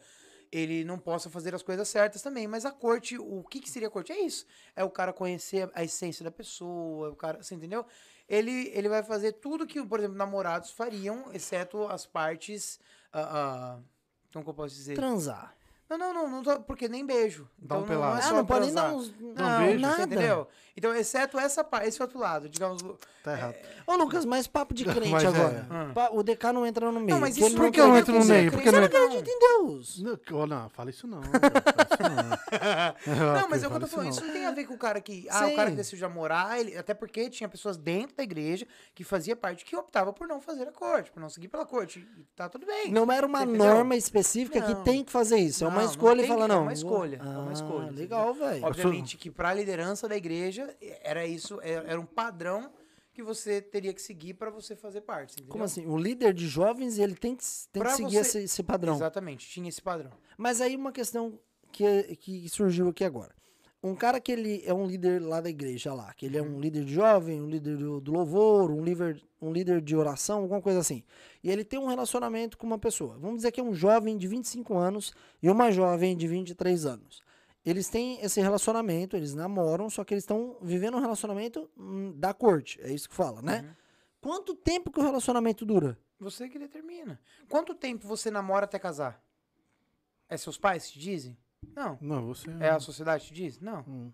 ele 0.51 0.84
não 0.84 0.99
possa 0.99 1.30
fazer 1.30 1.55
as 1.55 1.62
coisas 1.62 1.88
certas 1.88 2.20
também. 2.20 2.49
Mas 2.49 2.66
a 2.66 2.72
corte, 2.72 3.16
o 3.16 3.45
que, 3.45 3.61
que 3.61 3.70
seria 3.70 3.86
a 3.86 3.90
corte? 3.90 4.11
É 4.11 4.20
isso. 4.20 4.45
É 4.74 4.82
o 4.82 4.90
cara 4.90 5.12
conhecer 5.12 5.70
a 5.72 5.84
essência 5.84 6.24
da 6.24 6.32
pessoa, 6.32 7.11
o 7.11 7.16
cara, 7.16 7.40
você 7.40 7.55
entendeu? 7.55 7.86
Ele, 8.28 8.70
ele 8.74 8.88
vai 8.88 9.05
fazer 9.05 9.32
tudo 9.34 9.66
que, 9.66 9.84
por 9.84 10.01
exemplo, 10.01 10.16
namorados 10.16 10.70
fariam, 10.70 11.30
exceto 11.32 11.86
as 11.86 12.07
partes. 12.07 12.80
ah, 13.12 13.78
ah, 13.78 13.80
como 14.32 14.45
que 14.45 14.51
eu 14.51 14.55
posso 14.55 14.74
dizer? 14.74 14.95
Transar. 14.95 15.55
Não, 15.93 15.99
não, 15.99 16.14
não, 16.14 16.28
não 16.30 16.43
tô, 16.43 16.61
porque 16.61 16.88
nem 16.88 17.05
beijo. 17.05 17.49
Dá 17.59 17.76
um 17.78 17.82
Então 17.82 17.97
não, 17.97 18.03
não 18.03 18.11
pelado. 18.16 18.20
é 18.20 18.24
Ah, 18.24 18.32
não 18.32 18.47
pode 18.47 18.66
nem 18.66 18.74
dar 18.74 18.93
uns... 18.93 19.14
Não, 19.20 19.59
beijo, 19.59 19.78
você 19.80 19.86
nada. 19.86 20.03
entendeu? 20.05 20.49
Então, 20.74 20.95
exceto 20.95 21.38
essa 21.38 21.62
parte, 21.62 21.88
esse 21.88 22.01
outro 22.01 22.18
lado, 22.18 22.49
digamos. 22.49 22.82
Tá 23.22 23.32
errado. 23.34 23.55
Ô, 23.86 23.95
Lucas, 23.97 24.24
mas 24.24 24.47
papo 24.47 24.72
de 24.72 24.84
crente 24.86 25.11
Mas 25.11 25.22
é. 25.22 25.26
agora. 25.26 25.66
Pa- 25.95 26.09
O 26.12 26.22
DK 26.22 26.51
não 26.53 26.64
entra 26.66 26.90
no 26.90 26.99
meio. 26.99 27.11
Não, 27.11 27.20
mas 27.20 27.34
porque 27.38 27.40
isso 27.40 27.49
ele 27.51 27.57
Por 27.57 27.62
não 27.64 27.70
que 27.72 27.80
eu 27.80 27.88
não 27.88 27.99
entro 27.99 28.18
no 28.18 28.24
meio? 28.24 28.45
que 28.51 28.57
Porque 28.57 28.70
Você 28.70 28.80
não 28.80 28.88
não 28.88 28.99
é- 28.99 29.05
acredita 29.05 29.30
em 29.30 29.38
Deus. 29.38 30.03
Não, 30.03 30.47
não, 30.47 30.68
fala 30.70 30.88
isso 30.90 31.07
não. 31.07 31.20
fala 31.28 31.86
isso 31.93 32.03
não. 32.16 32.32
Não, 33.43 33.49
mas 33.49 33.62
é 33.62 33.66
o 33.66 33.70
que 33.70 33.76
eu 33.76 33.80
tô 33.80 33.86
falando. 33.86 34.11
isso 34.12 34.24
não 34.24 34.32
tem 34.32 34.47
a 34.47 34.51
ver 34.51 34.66
com 34.66 34.74
o 34.74 34.78
cara 34.78 35.01
que. 35.01 35.26
Ah, 35.30 35.47
o 35.47 35.55
cara 35.55 35.64
que 35.64 35.70
Sim. 35.70 35.76
decidiu 35.76 35.99
já 36.01 36.09
morar, 36.09 36.59
ele, 36.61 36.76
até 36.76 36.95
porque 36.95 37.28
tinha 37.30 37.49
pessoas 37.49 37.76
dentro 37.76 38.16
da 38.16 38.22
igreja 38.22 38.66
que 38.95 39.05
fazia 39.05 39.34
parte 39.36 39.64
que 39.64 39.76
optava 39.76 40.12
por 40.12 40.26
não 40.28 40.40
fazer 40.40 40.68
a 40.68 40.72
corte, 40.72 41.11
por 41.11 41.20
não 41.20 41.28
seguir 41.28 41.49
pela 41.49 41.64
corte. 41.66 41.99
E 42.01 42.24
tá 42.36 42.49
tudo 42.49 42.66
bem. 42.66 42.90
Não 42.90 43.11
era 43.11 43.26
uma 43.26 43.45
norma 43.45 43.97
específica 43.97 44.61
que 44.61 44.74
Não. 44.74 44.82
tem 44.84 45.05
que 45.05 45.11
fazer 45.12 45.36
isso. 45.38 45.64
É 45.64 45.68
uma 45.68 45.81
Não, 45.82 45.86
não 45.86 45.92
escolha 45.92 46.18
e 46.18 46.20
tem 46.22 46.28
fala, 46.28 46.46
que- 46.46 46.52
é 46.52 46.54
não. 46.54 46.62
uma 46.62 46.72
escolha, 46.72 47.16
é 47.16 47.20
Ah, 47.22 47.38
uma 47.40 47.52
escolha, 47.52 47.90
Legal, 47.90 48.34
velho. 48.34 48.64
Obviamente 48.64 49.16
que 49.16 49.30
pra 49.30 49.52
liderança 49.54 50.08
da 50.08 50.16
igreja 50.16 50.74
era 51.02 51.26
isso, 51.26 51.60
era 51.62 51.88
era 51.88 52.00
um 52.00 52.06
padrão 52.06 52.70
que 53.12 53.22
você 53.22 53.60
teria 53.60 53.92
que 53.92 54.00
seguir 54.00 54.34
pra 54.34 54.48
você 54.50 54.74
fazer 54.74 55.02
parte. 55.02 55.32
entendeu? 55.34 55.50
Como 55.52 55.64
assim? 55.64 55.84
O 55.86 55.98
líder 55.98 56.32
de 56.32 56.48
jovens, 56.48 56.98
ele 56.98 57.14
tem 57.14 57.36
que, 57.36 57.44
tem 57.70 57.82
que 57.82 57.90
seguir 57.92 58.12
você- 58.12 58.20
esse, 58.20 58.38
esse 58.44 58.62
padrão. 58.62 58.94
Exatamente, 58.94 59.46
tinha 59.48 59.68
esse 59.68 59.82
padrão. 59.82 60.10
Mas 60.38 60.60
aí 60.62 60.74
uma 60.74 60.90
questão 60.92 61.38
que, 61.70 62.16
que 62.16 62.48
surgiu 62.48 62.88
aqui 62.88 63.04
agora. 63.04 63.34
Um 63.82 63.96
cara 63.96 64.20
que 64.20 64.30
ele 64.30 64.62
é 64.64 64.72
um 64.72 64.86
líder 64.86 65.20
lá 65.20 65.40
da 65.40 65.50
igreja 65.50 65.92
lá, 65.92 66.14
que 66.14 66.26
ele 66.26 66.38
é 66.38 66.42
um 66.42 66.60
líder 66.60 66.84
de 66.84 66.94
jovem, 66.94 67.42
um 67.42 67.48
líder 67.48 67.76
do, 67.76 68.00
do 68.00 68.12
louvor, 68.12 68.70
um 68.70 68.84
líder, 68.84 69.20
um 69.40 69.52
líder 69.52 69.80
de 69.80 69.96
oração, 69.96 70.42
alguma 70.42 70.62
coisa 70.62 70.78
assim. 70.78 71.02
E 71.42 71.50
ele 71.50 71.64
tem 71.64 71.80
um 71.80 71.88
relacionamento 71.88 72.56
com 72.56 72.64
uma 72.64 72.78
pessoa. 72.78 73.18
Vamos 73.18 73.38
dizer 73.38 73.50
que 73.50 73.60
é 73.60 73.64
um 73.64 73.74
jovem 73.74 74.16
de 74.16 74.28
25 74.28 74.76
anos 74.76 75.12
e 75.42 75.50
uma 75.50 75.72
jovem 75.72 76.16
de 76.16 76.28
23 76.28 76.86
anos. 76.86 77.22
Eles 77.64 77.88
têm 77.88 78.20
esse 78.20 78.40
relacionamento, 78.40 79.16
eles 79.16 79.34
namoram, 79.34 79.90
só 79.90 80.04
que 80.04 80.14
eles 80.14 80.22
estão 80.22 80.56
vivendo 80.60 80.96
um 80.96 81.00
relacionamento 81.00 81.68
hum, 81.76 82.12
da 82.16 82.32
corte. 82.32 82.80
É 82.82 82.92
isso 82.92 83.08
que 83.08 83.14
fala, 83.14 83.42
né? 83.42 83.60
Uhum. 83.60 83.74
Quanto 84.20 84.54
tempo 84.54 84.92
que 84.92 85.00
o 85.00 85.02
relacionamento 85.02 85.66
dura? 85.66 85.98
Você 86.20 86.48
que 86.48 86.58
determina. 86.58 87.20
Quanto 87.48 87.74
tempo 87.74 88.06
você 88.06 88.30
namora 88.30 88.64
até 88.64 88.78
casar? 88.78 89.20
É 90.28 90.36
seus 90.36 90.56
pais 90.56 90.88
que 90.88 90.98
dizem? 90.98 91.36
Não. 91.74 91.98
Não, 92.00 92.26
você. 92.26 92.50
É 92.60 92.70
a 92.70 92.80
sociedade 92.80 93.24
que 93.26 93.32
te 93.32 93.42
diz? 93.42 93.60
Não. 93.60 93.80
Hum. 93.88 94.12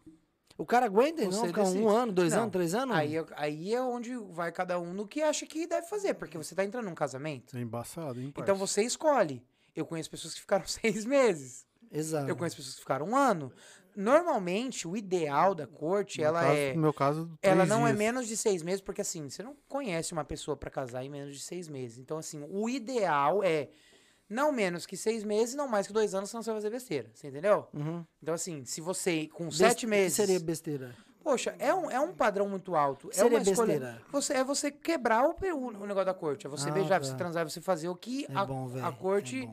O 0.57 0.67
cara 0.67 0.87
aguenta 0.87 1.23
não 1.23 1.31
decide. 1.53 1.79
um 1.79 1.89
ano, 1.89 2.13
dois 2.13 2.33
Não. 2.33 2.41
anos, 2.43 2.53
três 2.53 2.75
anos? 2.75 2.97
Aí, 2.97 3.17
é- 3.17 3.25
aí 3.37 3.75
é 3.75 3.81
onde 3.81 4.17
vai 4.33 4.51
cada 4.51 4.79
um 4.81 4.93
no 4.93 5.07
que 5.07 5.23
acha 5.23 5.47
que 5.47 5.67
deve 5.69 5.87
fazer, 5.87 6.15
porque 6.15 6.37
você 6.37 6.53
tá 6.55 6.65
entrando 6.65 6.87
num 6.87 6.95
casamento. 6.97 7.57
É 7.57 7.61
embaçado, 7.61 8.21
hein, 8.21 8.33
Então 8.37 8.57
você 8.57 8.83
escolhe. 8.83 9.41
Eu 9.75 9.87
conheço 9.87 10.11
pessoas 10.11 10.35
que 10.35 10.41
ficaram 10.41 10.65
seis 10.67 11.05
meses. 11.05 11.65
Exato. 11.93 12.29
Eu 12.29 12.37
conheço 12.37 12.57
pessoas 12.57 12.75
que 12.75 12.81
ficaram 12.81 13.07
um 13.07 13.17
ano. 13.17 13.53
Normalmente, 13.95 14.87
o 14.87 14.97
ideal 14.97 15.55
da 15.55 15.67
corte, 15.67 16.19
No 16.21 16.27
ela 16.27 16.41
caso- 16.43 16.57
é. 16.57 16.75
No 16.75 16.81
meu 16.81 16.93
caso, 16.95 17.39
Ela 17.43 17.67
não 17.67 17.83
é 17.87 17.91
dias. 17.91 17.99
menos 17.99 18.27
de 18.29 18.37
seis 18.37 18.63
meses, 18.63 18.81
porque 18.81 19.01
assim, 19.01 19.29
você 19.29 19.43
não 19.43 19.57
conhece 19.69 20.13
uma 20.13 20.25
pessoa 20.25 20.57
pra 20.57 20.71
casar 20.71 21.05
em 21.05 21.09
menos 21.09 21.37
de 21.37 21.43
seis 21.43 21.69
meses. 21.69 21.99
Então, 21.99 22.19
assim, 22.19 22.45
o 22.49 22.69
ideal 22.69 23.43
é 23.43 23.69
não 24.29 24.53
menos 24.53 24.85
que 24.87 24.97
seis 24.97 25.25
meses, 25.25 25.55
não 25.55 25.67
mais 25.69 25.87
que 25.87 25.93
dois 25.93 26.15
anos, 26.15 26.31
senão 26.31 26.43
você 26.43 26.51
vai 26.51 26.59
fazer 26.61 26.71
besteira. 26.71 27.11
Você 27.15 27.29
entendeu? 27.29 27.67
Uhum. 27.73 28.05
Então, 28.23 28.35
assim, 28.35 28.65
se 28.65 28.81
você 28.81 29.29
com 29.33 29.45
Best- 29.47 29.57
sete 29.59 29.81
que 29.81 29.87
meses. 29.87 30.15
seria 30.17 30.39
besteira? 30.41 30.95
Poxa, 31.23 31.55
é 31.59 31.75
um, 31.75 31.91
é 31.91 32.01
um 32.01 32.13
padrão 32.15 32.49
muito 32.49 32.75
alto. 32.75 33.11
É 33.11 33.15
Seria 33.17 33.39
uma 33.39 33.43
escolha. 33.43 33.79
besteira. 33.79 34.03
Você, 34.11 34.33
é 34.35 34.45
você 34.45 34.71
quebrar 34.71 35.25
o, 35.29 35.31
o, 35.33 35.67
o 35.67 35.87
negócio 35.87 36.07
da 36.07 36.15
corte. 36.15 36.47
É 36.47 36.49
você 36.51 36.71
Ah, 36.71 36.73
beijar, 36.73 37.01
tá. 37.01 37.07
você 37.07 37.15
transar, 37.17 37.49
você 37.49 37.61
fazer 37.61 37.89
o 37.89 37.95
que 37.97 38.25
É 38.29 38.35
a, 38.35 38.45
bom, 38.47 38.71
a 38.83 38.93
corte 38.93 39.49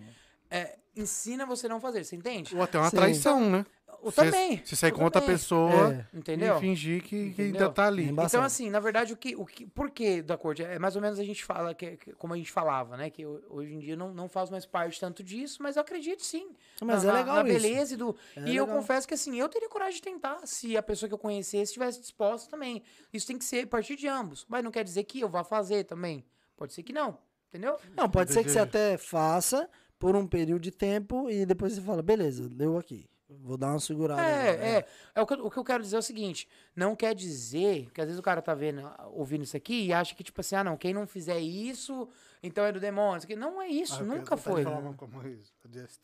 É 0.50 0.58
é, 0.60 0.78
ensina 0.96 1.46
você 1.46 1.68
não 1.68 1.82
fazer. 1.82 2.04
Você 2.06 2.16
entende? 2.16 2.56
Ou 2.56 2.62
até 2.62 2.78
uma 2.78 2.90
Sim. 2.90 2.96
traição, 2.96 3.50
né? 3.50 3.66
Eu 4.06 4.12
Você- 4.12 4.26
também. 4.26 4.62
Você 4.64 4.76
sair 4.76 4.92
eu 4.92 4.96
com 4.96 5.04
outra 5.04 5.20
também. 5.20 5.36
pessoa 5.36 5.94
É. 5.94 6.18
Entendeu? 6.18 6.58
e 6.58 6.60
fingir 6.60 7.04
que, 7.04 7.32
que 7.34 7.42
ainda 7.42 7.70
tá 7.72 7.88
ali. 7.88 8.06
Então, 8.10 8.44
assim, 8.44 8.70
na 8.70 8.80
verdade, 8.80 9.12
o 9.14 9.18
que, 9.18 9.36
o 9.36 9.46
que, 9.46 9.66
por 9.66 9.90
que 9.90 10.22
da 10.22 10.38
corte? 10.38 10.64
É 10.64 10.78
mais 10.78 10.96
ou 10.96 11.02
menos 11.02 11.18
a 11.20 11.24
gente 11.24 11.44
fala, 11.44 11.74
que, 11.74 11.98
que- 11.98 12.14
como 12.14 12.34
a 12.34 12.38
gente 12.38 12.52
falava, 12.52 12.96
né? 12.96 13.10
Que 13.10 13.24
eu- 13.24 13.44
hoje 13.50 13.74
em 13.74 13.80
dia 13.80 13.96
não, 13.96 14.14
não 14.14 14.30
faz 14.30 14.50
mais 14.52 14.66
parte 14.66 15.00
tanto 15.00 15.24
disso, 15.24 15.62
mas 15.64 15.76
eu 15.76 15.82
acredito 15.82 16.24
sim. 16.24 16.52
Mas 16.84 17.04
na, 17.04 17.10
é 17.12 17.14
legal 17.18 17.36
Na 17.44 17.50
isso. 17.50 17.60
beleza 17.60 17.94
e 17.96 17.98
do. 17.98 18.16
É 18.36 18.42
e 18.42 18.56
eu 18.56 18.64
legal. 18.66 18.78
confesso 18.80 19.08
que 19.08 19.14
assim, 19.16 19.36
eu 19.40 19.50
teria 19.50 19.68
coragem 19.68 19.96
de 19.96 20.02
tentar, 20.04 20.46
se 20.46 20.78
a 20.78 20.84
pessoa 20.84 21.08
que 21.10 21.14
eu 21.16 21.20
conhecesse 21.20 21.64
estivesse 21.64 22.00
disposta 22.00 22.50
também. 22.50 22.84
Isso 23.12 23.26
tem 23.26 23.38
que 23.40 23.46
ser 23.46 23.64
a 23.64 23.68
partir 23.68 23.96
de 23.96 24.08
ambos. 24.08 24.46
Mas 24.48 24.64
não 24.64 24.70
quer 24.70 24.84
dizer 24.84 25.04
que 25.06 25.20
eu 25.22 25.28
vá 25.30 25.44
fazer 25.44 25.84
também. 25.86 26.24
Pode 26.56 26.74
ser 26.74 26.84
que 26.84 26.94
não. 26.94 27.18
Entendeu? 27.50 27.76
Não, 27.96 28.08
pode 28.10 28.32
ser 28.32 28.44
que 28.44 28.52
você 28.52 28.60
até 28.60 28.98
faça 28.98 29.68
por 29.98 30.16
um 30.16 30.28
período 30.28 30.62
de 30.62 30.72
tempo 30.72 31.30
e 31.30 31.46
depois 31.46 31.74
você 31.74 31.82
fala, 31.82 32.04
beleza, 32.04 32.50
deu 32.50 32.78
aqui. 32.78 33.10
Vou 33.28 33.58
dar 33.58 33.70
uma 33.72 33.80
segurada. 33.80 34.22
agora, 34.22 34.66
É, 34.66 34.78
é. 34.78 34.86
é 35.16 35.22
o, 35.22 35.26
que, 35.26 35.34
eu- 35.34 35.46
o 35.46 35.50
que 35.52 35.58
eu 35.58 35.64
quero 35.64 35.82
dizer 35.84 35.96
é 35.96 36.00
o 36.00 36.04
seguinte: 36.04 36.48
não 36.76 36.96
quer 36.96 37.16
dizer 37.16 37.90
que 37.92 38.00
às 38.00 38.06
vezes 38.08 38.20
o 38.20 38.24
cara 38.24 38.42
tá 38.42 38.54
vendo, 38.54 38.82
ouvindo 39.14 39.44
isso 39.44 39.58
aqui 39.58 39.86
e 39.88 39.94
acha 39.94 40.14
que, 40.14 40.24
tipo 40.24 40.40
assim, 40.42 40.56
ah, 40.56 40.64
não, 40.64 40.78
quem 40.78 40.94
não 40.94 41.08
fizer 41.08 41.40
isso, 41.40 42.08
então 42.44 42.64
é 42.64 42.72
do 42.72 42.80
demônio. 42.80 43.22
Não 43.38 43.62
é 43.62 43.68
isso, 43.68 43.96
Ah, 43.96 44.00
eu 44.02 44.06
nunca 44.06 44.38
foi. 44.38 44.64
falar 44.64 44.78
uma 44.80 44.94
coisa 44.94 45.44
dessa 45.66 46.00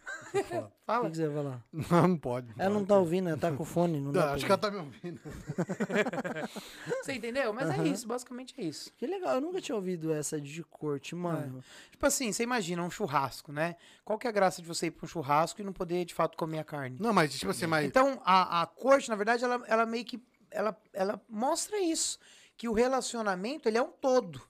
aí. 0.00 0.10
O 0.30 0.42
que, 0.42 0.70
Fala. 0.86 1.10
que 1.10 1.16
você 1.16 1.28
vai 1.28 1.36
falar? 1.36 1.64
Não, 1.72 2.08
não 2.08 2.16
pode. 2.16 2.52
Ela 2.58 2.74
não 2.74 2.84
tá 2.84 2.96
ouvindo, 2.98 3.28
ela 3.28 3.38
tá 3.38 3.52
com 3.52 3.64
fone, 3.64 4.00
não 4.00 4.10
Não, 4.12 4.22
acho 4.32 4.44
que 4.44 4.50
ela 4.50 4.58
tá 4.58 4.70
me 4.70 4.78
ouvindo. 4.78 5.20
Você 7.02 7.12
entendeu? 7.14 7.52
Mas 7.52 7.70
é 7.70 7.86
isso, 7.86 8.06
basicamente 8.06 8.54
é 8.58 8.64
isso. 8.64 8.92
Que 8.96 9.06
legal, 9.06 9.36
eu 9.36 9.40
nunca 9.40 9.60
tinha 9.60 9.74
ouvido 9.76 10.12
essa 10.12 10.40
de 10.40 10.62
corte, 10.64 11.14
mano. 11.14 11.62
Tipo 11.90 12.06
assim, 12.06 12.32
você 12.32 12.42
imagina 12.42 12.82
um 12.82 12.90
churrasco, 12.90 13.52
né? 13.52 13.76
Qual 14.04 14.18
que 14.18 14.26
é 14.26 14.30
a 14.30 14.32
graça 14.32 14.60
de 14.60 14.68
você 14.68 14.86
ir 14.86 14.90
pra 14.90 15.04
um 15.04 15.08
churrasco 15.08 15.60
e 15.60 15.64
não 15.64 15.72
poder, 15.72 16.04
de 16.04 16.14
fato, 16.14 16.36
comer 16.36 16.58
a 16.58 16.64
carne? 16.64 16.96
Não, 16.98 17.12
mas 17.12 17.32
tipo 17.36 17.50
assim, 17.50 17.66
mas. 17.66 17.86
Então, 17.86 18.20
a, 18.24 18.62
a 18.62 18.66
corte, 18.66 19.08
na 19.08 19.16
verdade, 19.16 19.44
ela, 19.44 19.62
ela 19.66 19.86
meio 19.86 20.04
que. 20.04 20.20
Ela, 20.50 20.76
ela 20.92 21.20
mostra 21.28 21.78
isso. 21.80 22.18
Que 22.56 22.68
o 22.68 22.72
relacionamento, 22.72 23.68
ele 23.68 23.78
é 23.78 23.82
um 23.82 23.90
todo. 23.90 24.40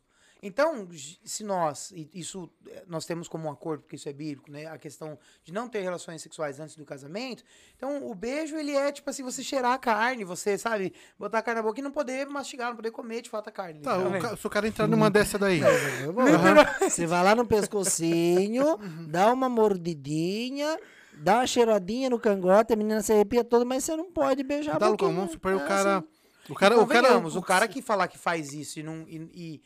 Então, 0.43 0.89
se 1.25 1.45
nós, 1.45 1.91
e 1.91 2.09
isso 2.15 2.49
eh, 2.67 2.83
nós 2.87 3.05
temos 3.05 3.29
como 3.29 3.47
um 3.47 3.51
acordo, 3.51 3.83
porque 3.83 3.97
isso 3.97 4.09
é 4.09 4.13
bíblico, 4.13 4.51
né? 4.51 4.67
A 4.67 4.79
questão 4.79 5.19
de 5.45 5.53
não 5.53 5.69
ter 5.69 5.81
relações 5.81 6.23
sexuais 6.23 6.59
antes 6.59 6.77
do 6.77 6.85
casamento. 6.85 7.45
Então, 7.77 8.11
o 8.11 8.15
beijo, 8.15 8.57
ele 8.57 8.73
é 8.75 8.91
tipo 8.91 9.11
assim, 9.11 9.23
você 9.23 9.43
cheirar 9.43 9.73
a 9.73 9.79
carne, 9.79 10.25
você, 10.25 10.57
sabe, 10.57 10.95
botar 11.19 11.39
a 11.39 11.43
carne 11.43 11.61
na 11.61 11.67
boca 11.67 11.79
e 11.79 11.83
não 11.83 11.91
poder 11.93 12.27
mastigar, 12.27 12.69
não 12.69 12.77
poder 12.77 12.91
comer 12.91 13.21
de 13.21 13.29
fato 13.29 13.49
a 13.49 13.53
carne. 13.53 13.81
Tá, 13.81 13.99
o 13.99 14.19
ca- 14.19 14.37
se 14.37 14.47
o 14.47 14.51
cara 14.51 14.67
entrar 14.67 14.87
numa 14.87 15.11
dessa 15.11 15.39
daí. 15.39 15.61
Eu 16.03 16.13
vou- 16.13 16.25
Você 16.89 17.07
vai 17.07 17.23
lá 17.23 17.35
no 17.35 17.47
pescocinho, 17.47 18.79
dá 19.09 19.33
uma 19.33 19.49
mordidinha, 19.49 20.79
dá 21.15 21.37
uma 21.37 21.47
cheiradinha 21.47 22.09
no 22.11 22.19
cangote, 22.19 22.73
a 22.73 22.77
menina 22.77 23.03
se 23.03 23.13
arrepia 23.13 23.45
toda, 23.45 23.65
mas 23.65 23.85
você 23.85 23.97
não 23.97 24.11
pode 24.11 24.43
beijar 24.43 24.77
a 24.77 24.79
Dá 24.79 24.91
boquinha. 24.91 25.13
vamos 25.13 25.33
supor, 25.33 25.55
o 25.55 25.61
cara. 25.67 25.99
assim. 25.99 26.07
O 26.49 26.55
cara. 26.55 26.81
O 26.81 26.87
cara, 26.87 27.19
o 27.19 27.43
cara 27.43 27.69
que 27.69 27.81
falar 27.81 28.09
que 28.09 28.19
faz 28.19 28.53
isso 28.53 28.81
e, 28.81 28.83
não, 28.83 29.05
e, 29.07 29.31
e, 29.35 29.63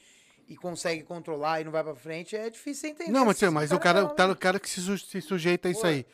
e 0.49 0.57
consegue 0.57 1.03
controlar 1.03 1.61
e 1.61 1.65
não 1.65 1.73
vai 1.73 1.83
pra 1.83 1.95
frente, 1.95 2.37
é 2.37 2.49
difícil 2.51 2.83
você 2.83 2.89
entender. 2.89 3.11
Não, 3.11 3.25
mas, 3.25 3.41
mas 3.43 3.73
o 3.73 3.79
cara, 3.79 4.07
cara, 4.09 4.33
o 4.33 4.37
cara 4.37 4.61
que 4.61 4.69
se, 4.69 4.81
su- 4.81 4.99
se 4.99 5.21
sujeita 5.21 5.69
a 5.69 5.71
isso 5.71 5.87
aí. 5.87 6.07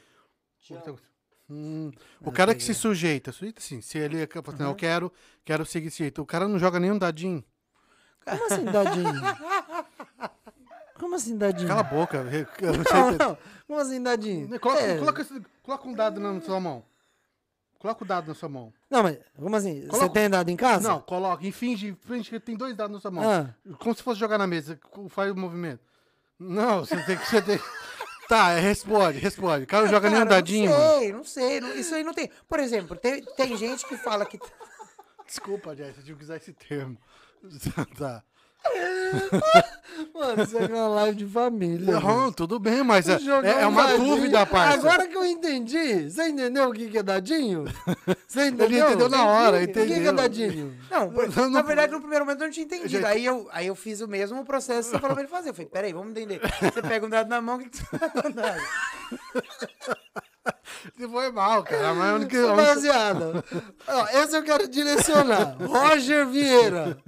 Hum, 1.49 1.91
o 2.21 2.31
cara 2.31 2.55
que 2.55 2.63
se 2.63 2.73
sujeita, 2.75 3.33
sujeita 3.33 3.59
assim, 3.61 3.81
se 3.81 3.99
ele 3.99 4.25
fala 4.29 4.45
assim, 4.49 4.63
não, 4.63 4.71
eu 4.71 4.75
quero, 4.77 5.13
quero 5.45 5.67
seguir 5.67 5.89
esse 5.89 5.99
jeito. 5.99 6.23
O 6.23 6.27
cara 6.27 6.47
não 6.47 6.59
joga 6.59 6.79
nenhum 6.79 6.97
dadinho. 6.97 7.43
Como 8.25 8.45
assim, 8.47 8.65
dadinho? 8.67 9.21
Como 10.95 11.15
assim, 11.17 11.37
dadinho? 11.37 11.67
Cala 11.69 11.81
a 11.81 11.85
boca. 11.85 12.23
não 12.23 13.19
Não. 13.29 13.39
Como 13.67 13.79
assim, 13.81 14.03
dadinho? 14.03 14.61
Coloca, 14.61 14.81
É. 14.83 14.99
coloca, 14.99 15.27
coloca 15.63 15.89
um 15.89 15.93
dado 15.95 16.21
na 16.21 16.41
sua 16.41 16.61
mão. 16.61 16.85
Coloca 17.81 18.05
o 18.05 18.07
dado 18.07 18.29
na 18.29 18.35
sua 18.35 18.49
mão. 18.49 18.73
Não, 18.91 19.03
mas 19.03 19.19
como 19.35 19.57
assim? 19.57 19.81
Você 19.81 19.89
Coloca- 19.89 20.11
tem 20.11 20.29
dado 20.31 20.49
em 20.51 20.57
casa? 20.57 20.87
Não, 20.87 21.01
coloca 21.01 21.45
e 21.47 21.51
finge, 21.51 21.97
finge 22.07 22.29
que 22.31 22.39
tem 22.39 22.55
dois 22.55 22.77
dados 22.77 22.93
na 22.93 23.01
sua 23.01 23.11
mão. 23.11 23.25
Ah. 23.29 23.55
Como 23.79 23.95
se 23.95 24.03
fosse 24.03 24.21
jogar 24.21 24.37
na 24.37 24.47
mesa. 24.47 24.79
Faz 25.09 25.33
o 25.33 25.35
movimento. 25.35 25.81
Não, 26.39 26.81
você 26.85 27.03
tem 27.05 27.17
que. 27.17 27.27
Você 27.27 27.41
tem... 27.43 27.59
Tá, 28.29 28.51
é, 28.53 28.61
responde, 28.61 29.19
responde. 29.19 29.65
O 29.65 29.67
cara 29.67 29.85
não 29.85 29.91
joga 29.91 30.09
nenhum 30.09 30.21
Cara, 30.25 30.37
dadinho, 30.37 30.71
Não 30.71 30.79
sei, 30.99 31.13
não 31.13 31.25
sei. 31.25 31.61
não- 31.61 31.75
isso 31.75 31.95
aí 31.95 32.05
não 32.05 32.15
tem. 32.15 32.31
Por 32.47 32.61
exemplo, 32.61 32.95
tem, 32.97 33.25
tem 33.25 33.57
gente 33.57 33.85
que 33.89 33.97
fala 33.97 34.25
que. 34.25 34.39
Desculpa, 35.27 35.75
Jess, 35.75 35.97
eu 35.97 36.05
tive 36.05 36.19
que 36.19 36.25
usar 36.25 36.37
esse 36.37 36.53
termo. 36.53 36.97
tá. 37.99 38.23
Mano, 40.15 40.43
isso 40.43 40.57
é 40.59 40.67
uma 40.67 40.89
live 40.89 41.17
de 41.17 41.27
família. 41.27 41.99
Não, 42.01 42.31
tudo 42.33 42.59
bem, 42.59 42.83
mas 42.83 43.09
é, 43.09 43.15
é- 43.43 43.63
é 43.63 43.67
um 43.67 43.71
uma 43.71 43.87
dadinho. 43.87 44.17
dúvida, 44.17 44.47
parça. 44.47 44.79
Agora 44.79 45.07
que 45.09 45.17
eu 45.17 45.25
entendi. 45.25 46.09
Você 46.11 46.29
entendeu 46.29 46.69
o 46.69 46.73
que 46.73 46.89
que 46.89 46.99
é 46.99 47.03
dadinho? 47.03 47.65
Você 48.27 48.47
entendeu? 48.49 48.67
Ele 48.67 48.81
entendeu 48.81 49.09
na 49.09 49.25
hora, 49.25 49.57
O 49.57 49.61
que 49.61 49.73
que 49.73 49.79
é 49.81 49.85
entendeu. 49.85 50.13
dadinho? 50.13 50.77
Não, 50.91 51.11
Não, 51.11 51.51
na 51.51 51.63
verdade, 51.63 51.93
no 51.93 52.01
primeiro 52.01 52.25
momento 52.25 52.41
eu 52.43 52.47
não 52.47 52.53
tinha 52.53 52.65
entendido. 52.65 53.07
Aí, 53.07 53.25
eu, 53.25 53.49
aí 53.53 53.67
eu 53.67 53.75
fiz 53.75 54.01
o 54.01 54.09
mesmo 54.09 54.45
processo 54.45 54.91
que 54.91 54.97
você 54.97 55.01
falou 55.01 55.15
pra 55.15 55.23
ele 55.25 55.31
fazer. 55.33 55.51
Eu 55.51 55.55
falei, 55.55 55.69
peraí, 55.71 55.93
vamos 55.93 56.11
entender. 56.11 56.41
Você 56.73 56.83
pega 56.83 57.07
um 57.07 57.11
dado 57.11 57.29
na 57.29 57.41
mão, 57.41 57.57
o 57.57 57.59
que, 57.61 57.69
que 57.71 57.79
você 57.79 57.87
mandar? 58.23 58.57
Você 60.97 61.09
foi 61.09 61.33
mal, 61.33 61.63
cara. 61.63 61.95
Mas 61.95 62.11
a 62.11 62.15
única, 62.15 62.39
a 62.39 62.47
única- 62.47 62.63
Rapaziada, 62.63 63.45
ó, 63.87 64.07
esse 64.19 64.37
eu 64.37 64.43
quero 64.43 64.69
direcionar. 64.69 65.57
Roger 65.61 66.27
Vieira. 66.27 66.99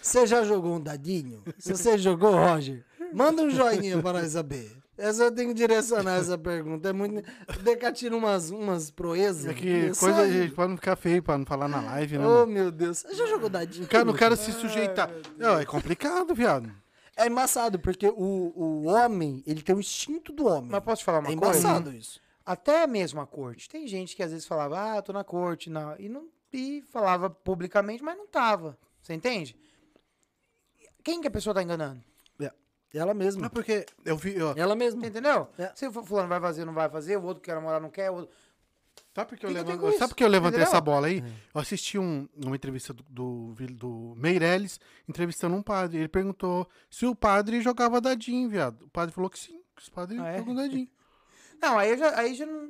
Você 0.00 0.26
já 0.26 0.44
jogou 0.44 0.76
um 0.76 0.80
dadinho? 0.80 1.42
Se 1.58 1.72
você 1.72 1.98
jogou, 1.98 2.32
Roger, 2.32 2.84
manda 3.12 3.42
um 3.42 3.50
joinha 3.50 4.00
para 4.00 4.20
nós 4.20 4.32
saber. 4.32 4.76
Essa 4.98 5.24
eu 5.24 5.32
tenho 5.32 5.48
que 5.48 5.54
direcionar 5.54 6.16
essa 6.18 6.38
pergunta. 6.38 6.88
É 6.88 6.92
muito. 6.92 7.22
Deca 7.62 7.92
tira 7.92 8.16
umas, 8.16 8.50
umas 8.50 8.90
proezas. 8.90 9.44
É 9.46 9.52
que 9.52 9.94
coisa 9.94 10.26
de, 10.26 10.48
pra 10.52 10.66
não 10.66 10.76
ficar 10.76 10.96
feio, 10.96 11.22
pra 11.22 11.36
não 11.36 11.44
falar 11.44 11.68
na 11.68 11.82
live, 11.82 12.16
né? 12.16 12.24
Oh, 12.26 12.30
mano? 12.30 12.46
meu 12.46 12.70
Deus. 12.70 12.98
Você 13.00 13.14
já 13.14 13.26
jogou 13.26 13.50
dadinho? 13.50 13.84
O 13.84 13.88
cara, 13.88 14.10
o 14.10 14.14
cara 14.14 14.36
se 14.36 14.52
sujeitar. 14.52 15.10
Não, 15.36 15.58
é 15.58 15.66
complicado, 15.66 16.34
viado. 16.34 16.72
É 17.14 17.26
embaçado, 17.26 17.78
porque 17.78 18.08
o, 18.08 18.52
o 18.54 18.84
homem, 18.86 19.42
ele 19.46 19.60
tem 19.62 19.74
o 19.74 19.80
instinto 19.80 20.32
do 20.32 20.46
homem. 20.46 20.70
Mas 20.70 20.82
posso 20.84 21.00
te 21.00 21.04
falar 21.04 21.18
uma 21.20 21.30
é 21.30 21.36
coisa? 21.36 21.58
embaçado 21.58 21.92
isso. 21.92 22.20
Até 22.46 22.86
mesmo 22.86 23.20
a 23.20 23.26
corte. 23.26 23.68
Tem 23.68 23.86
gente 23.88 24.14
que 24.14 24.22
às 24.22 24.30
vezes 24.30 24.46
falava, 24.46 24.96
ah, 24.96 25.02
tô 25.02 25.12
na 25.12 25.24
corte, 25.24 25.68
não. 25.68 25.96
E, 25.98 26.08
não, 26.08 26.28
e 26.52 26.80
falava 26.92 27.28
publicamente, 27.28 28.02
mas 28.04 28.16
não 28.16 28.26
tava. 28.28 28.78
Você 29.02 29.12
entende? 29.12 29.56
Quem 31.02 31.20
que 31.20 31.28
a 31.28 31.30
pessoa 31.30 31.52
tá 31.54 31.62
enganando? 31.62 32.02
Ela 32.94 33.10
É 33.10 33.14
mesma. 33.14 33.50
porque 33.50 33.84
eu 34.06 34.16
vi. 34.16 34.40
Ó, 34.40 34.54
Ela 34.56 34.74
mesma. 34.74 35.00
Você 35.02 35.08
entendeu? 35.08 35.48
É. 35.58 35.70
Se 35.74 35.86
o 35.86 35.92
fulano 35.92 36.28
vai 36.28 36.40
fazer, 36.40 36.64
não 36.64 36.72
vai 36.72 36.88
fazer, 36.88 37.18
o 37.18 37.24
outro 37.24 37.42
que 37.42 37.50
quer 37.50 37.54
namorar 37.56 37.78
não 37.78 37.90
quer, 37.90 38.10
o 38.10 38.14
outro... 38.14 38.34
sabe 39.14 39.28
por 39.28 39.38
que 39.38 39.44
eu, 39.44 39.50
Fica 39.50 39.60
levan- 39.62 39.78
com 39.78 39.88
isso, 39.90 39.98
sabe 39.98 40.10
por 40.10 40.16
que 40.16 40.24
eu 40.24 40.28
levantei 40.28 40.60
entendeu? 40.60 40.72
essa 40.72 40.80
bola 40.80 41.08
aí? 41.08 41.22
Eu 41.54 41.60
assisti 41.60 41.98
um- 41.98 42.26
uma 42.42 42.56
entrevista 42.56 42.94
do, 42.94 43.02
do, 43.02 43.54
do 43.74 44.14
Meirelles 44.16 44.80
entrevistando 45.06 45.54
um 45.54 45.62
padre. 45.62 45.98
Ele 45.98 46.08
perguntou 46.08 46.66
se 46.88 47.04
o 47.04 47.14
padre 47.14 47.60
jogava 47.60 48.00
dadinho, 48.00 48.48
viado. 48.48 48.84
O 48.86 48.88
padre 48.88 49.14
falou 49.14 49.28
que 49.28 49.38
sim, 49.40 49.60
que 49.74 49.82
os 49.82 49.90
padres 49.90 50.18
Ah, 50.18 50.28
é? 50.28 50.38
jogam 50.38 50.54
dadinho. 50.54 50.88
Não, 51.60 51.78
aí 51.78 51.90
eu 51.90 51.98
já, 51.98 52.18
aí 52.18 52.34
já 52.34 52.46
não, 52.46 52.68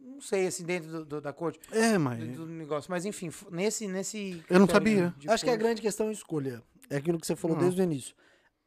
não 0.00 0.20
sei, 0.20 0.46
assim, 0.46 0.64
dentro 0.64 0.90
do- 0.90 1.04
do- 1.04 1.20
da 1.20 1.32
corte, 1.32 1.58
É, 1.70 1.96
mas. 1.98 2.18
do, 2.36 2.46
do 2.46 2.52
negócio. 2.52 2.90
Mas 2.90 3.04
enfim, 3.04 3.30
nesse... 3.50 3.86
nesse 3.88 4.42
Eu 4.48 4.58
não 4.58 4.68
sabia. 4.68 5.14
Acho 5.28 5.44
que 5.44 5.50
a 5.50 5.52
corte- 5.52 5.56
grande 5.58 5.82
questão 5.82 6.08
é 6.08 6.12
escolha. 6.12 6.62
É 6.90 6.96
aquilo 6.96 7.18
que 7.20 7.26
você 7.26 7.36
falou 7.36 7.56
Não. 7.56 7.62
desde 7.64 7.80
o 7.80 7.84
início. 7.84 8.14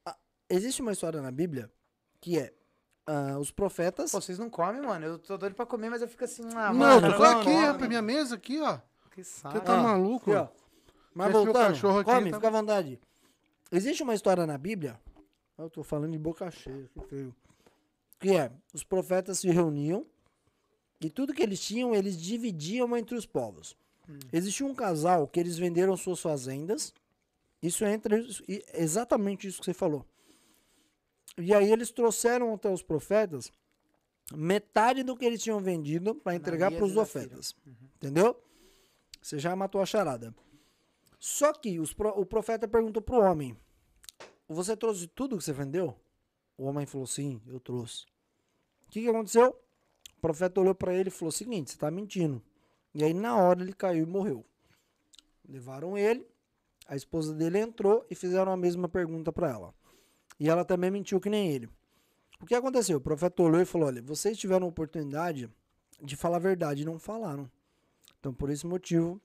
Ah, 0.05 0.15
Existe 0.49 0.81
uma 0.81 0.91
história 0.91 1.21
na 1.21 1.31
Bíblia 1.31 1.71
que 2.19 2.37
é 2.37 2.53
ah, 3.07 3.37
os 3.39 3.49
profetas. 3.51 4.11
Pô, 4.11 4.21
vocês 4.21 4.37
não 4.37 4.49
comem, 4.49 4.81
mano. 4.81 5.05
Eu 5.05 5.17
tô 5.19 5.37
doido 5.37 5.55
pra 5.55 5.65
comer, 5.65 5.89
mas 5.89 6.01
eu 6.01 6.07
fico 6.07 6.23
assim, 6.23 6.43
ah, 6.55 6.71
não, 6.71 6.75
mano. 6.75 7.07
eu 7.07 7.13
tô 7.17 7.23
não, 7.23 7.39
aqui, 7.39 7.49
não, 7.49 7.59
rapaz, 7.65 7.87
minha 7.87 8.01
mesa 8.01 8.35
aqui, 8.35 8.59
ó. 8.61 8.77
Que 9.11 9.23
saco. 9.23 9.57
Você 9.57 9.63
tá 9.63 9.77
Ah, 9.79 9.83
maluco? 9.83 10.31
aqui, 10.31 10.39
ó. 10.39 10.47
Mas 11.13 11.27
Esse 11.27 11.35
meu 11.35 11.45
voltando, 11.45 11.67
cachorro 11.73 11.99
aqui 11.99 12.11
come, 12.11 12.29
tá- 12.31 12.37
fica 12.37 12.47
à 12.47 12.51
vontade. 12.51 12.99
Existe 13.71 14.03
uma 14.03 14.13
história 14.13 14.45
na 14.45 14.57
Bíblia. 14.57 14.99
Eu 15.57 15.69
tô 15.69 15.83
falando 15.83 16.11
de 16.11 16.17
boca 16.19 16.49
cheia, 16.51 16.89
que 16.93 17.01
feio. 17.07 17.35
Que 18.21 18.35
é: 18.37 18.51
os 18.73 18.83
profetas 18.83 19.39
se 19.39 19.49
reuniam 19.49 20.05
e 20.99 21.09
tudo 21.09 21.33
que 21.33 21.41
eles 21.41 21.59
tinham, 21.59 21.93
eles 21.95 22.15
dividiam 22.21 22.95
entre 22.95 23.15
os 23.15 23.25
povos. 23.25 23.75
Existia 24.31 24.65
um 24.65 24.75
casal 24.75 25.27
que 25.27 25.39
eles 25.39 25.57
venderam 25.57 25.95
suas 25.97 26.19
fazendas. 26.19 26.93
Isso 27.61 27.85
entra 27.85 28.19
e- 28.47 28.63
exatamente 28.73 29.47
isso 29.47 29.59
que 29.59 29.65
você 29.65 29.73
falou. 29.73 30.05
E 31.37 31.53
aí 31.53 31.71
eles 31.71 31.91
trouxeram 31.91 32.53
até 32.53 32.69
os 32.69 32.81
profetas 32.81 33.51
metade 34.33 35.03
do 35.03 35.15
que 35.15 35.25
eles 35.25 35.41
tinham 35.41 35.59
vendido 35.59 36.13
para 36.15 36.35
entregar 36.35 36.71
para 36.71 36.85
os 36.85 36.93
profetas. 36.93 37.55
Entendeu? 37.95 38.41
Você 39.21 39.39
já 39.39 39.55
matou 39.55 39.81
a 39.81 39.85
charada. 39.85 40.35
Só 41.19 41.53
que 41.53 41.79
os 41.79 41.95
o 42.15 42.25
profeta 42.25 42.67
perguntou 42.67 43.01
pro 43.01 43.21
homem: 43.21 43.55
Você 44.47 44.75
trouxe 44.75 45.07
tudo 45.07 45.37
que 45.37 45.43
você 45.43 45.53
vendeu? 45.53 45.95
O 46.57 46.65
homem 46.65 46.85
falou: 46.85 47.07
Sim, 47.07 47.39
eu 47.47 47.59
trouxe. 47.59 48.05
O 48.91 48.93
que, 48.93 49.03
que 49.03 49.07
aconteceu? 49.07 49.57
O 50.17 50.21
profeta 50.21 50.59
olhou 50.59 50.75
para 50.75 50.93
ele 50.93 51.07
e 51.07 51.11
falou: 51.11 51.31
Seguinte, 51.31 51.71
você 51.71 51.77
tá 51.77 51.89
mentindo. 51.89 52.43
E 52.93 53.05
aí, 53.05 53.13
na 53.13 53.37
hora, 53.37 53.61
ele 53.61 53.71
caiu 53.71 54.03
e 54.03 54.05
morreu. 54.05 54.45
Levaram 55.47 55.97
ele, 55.97 56.27
a 56.85 56.93
esposa 56.93 57.33
dele 57.33 57.57
entrou 57.57 58.05
e 58.09 58.15
fizeram 58.15 58.51
a 58.51 58.57
mesma 58.57 58.89
pergunta 58.89 59.31
para 59.31 59.49
ela. 59.49 59.73
E 60.37 60.49
ela 60.49 60.65
também 60.65 60.91
mentiu 60.91 61.21
que 61.21 61.29
nem 61.29 61.53
ele. 61.53 61.69
O 62.41 62.45
que 62.45 62.53
aconteceu? 62.53 62.97
O 62.97 63.01
profeta 63.01 63.41
olhou 63.41 63.61
e 63.61 63.65
falou: 63.65 63.87
Olha, 63.87 64.01
vocês 64.01 64.37
tiveram 64.37 64.65
a 64.65 64.69
oportunidade 64.69 65.49
de 66.01 66.17
falar 66.17 66.35
a 66.35 66.41
verdade 66.41 66.81
e 66.81 66.85
não 66.85 66.99
falaram. 66.99 67.49
Então, 68.19 68.33
por 68.33 68.49
esse 68.49 68.67
motivo, 68.67 69.21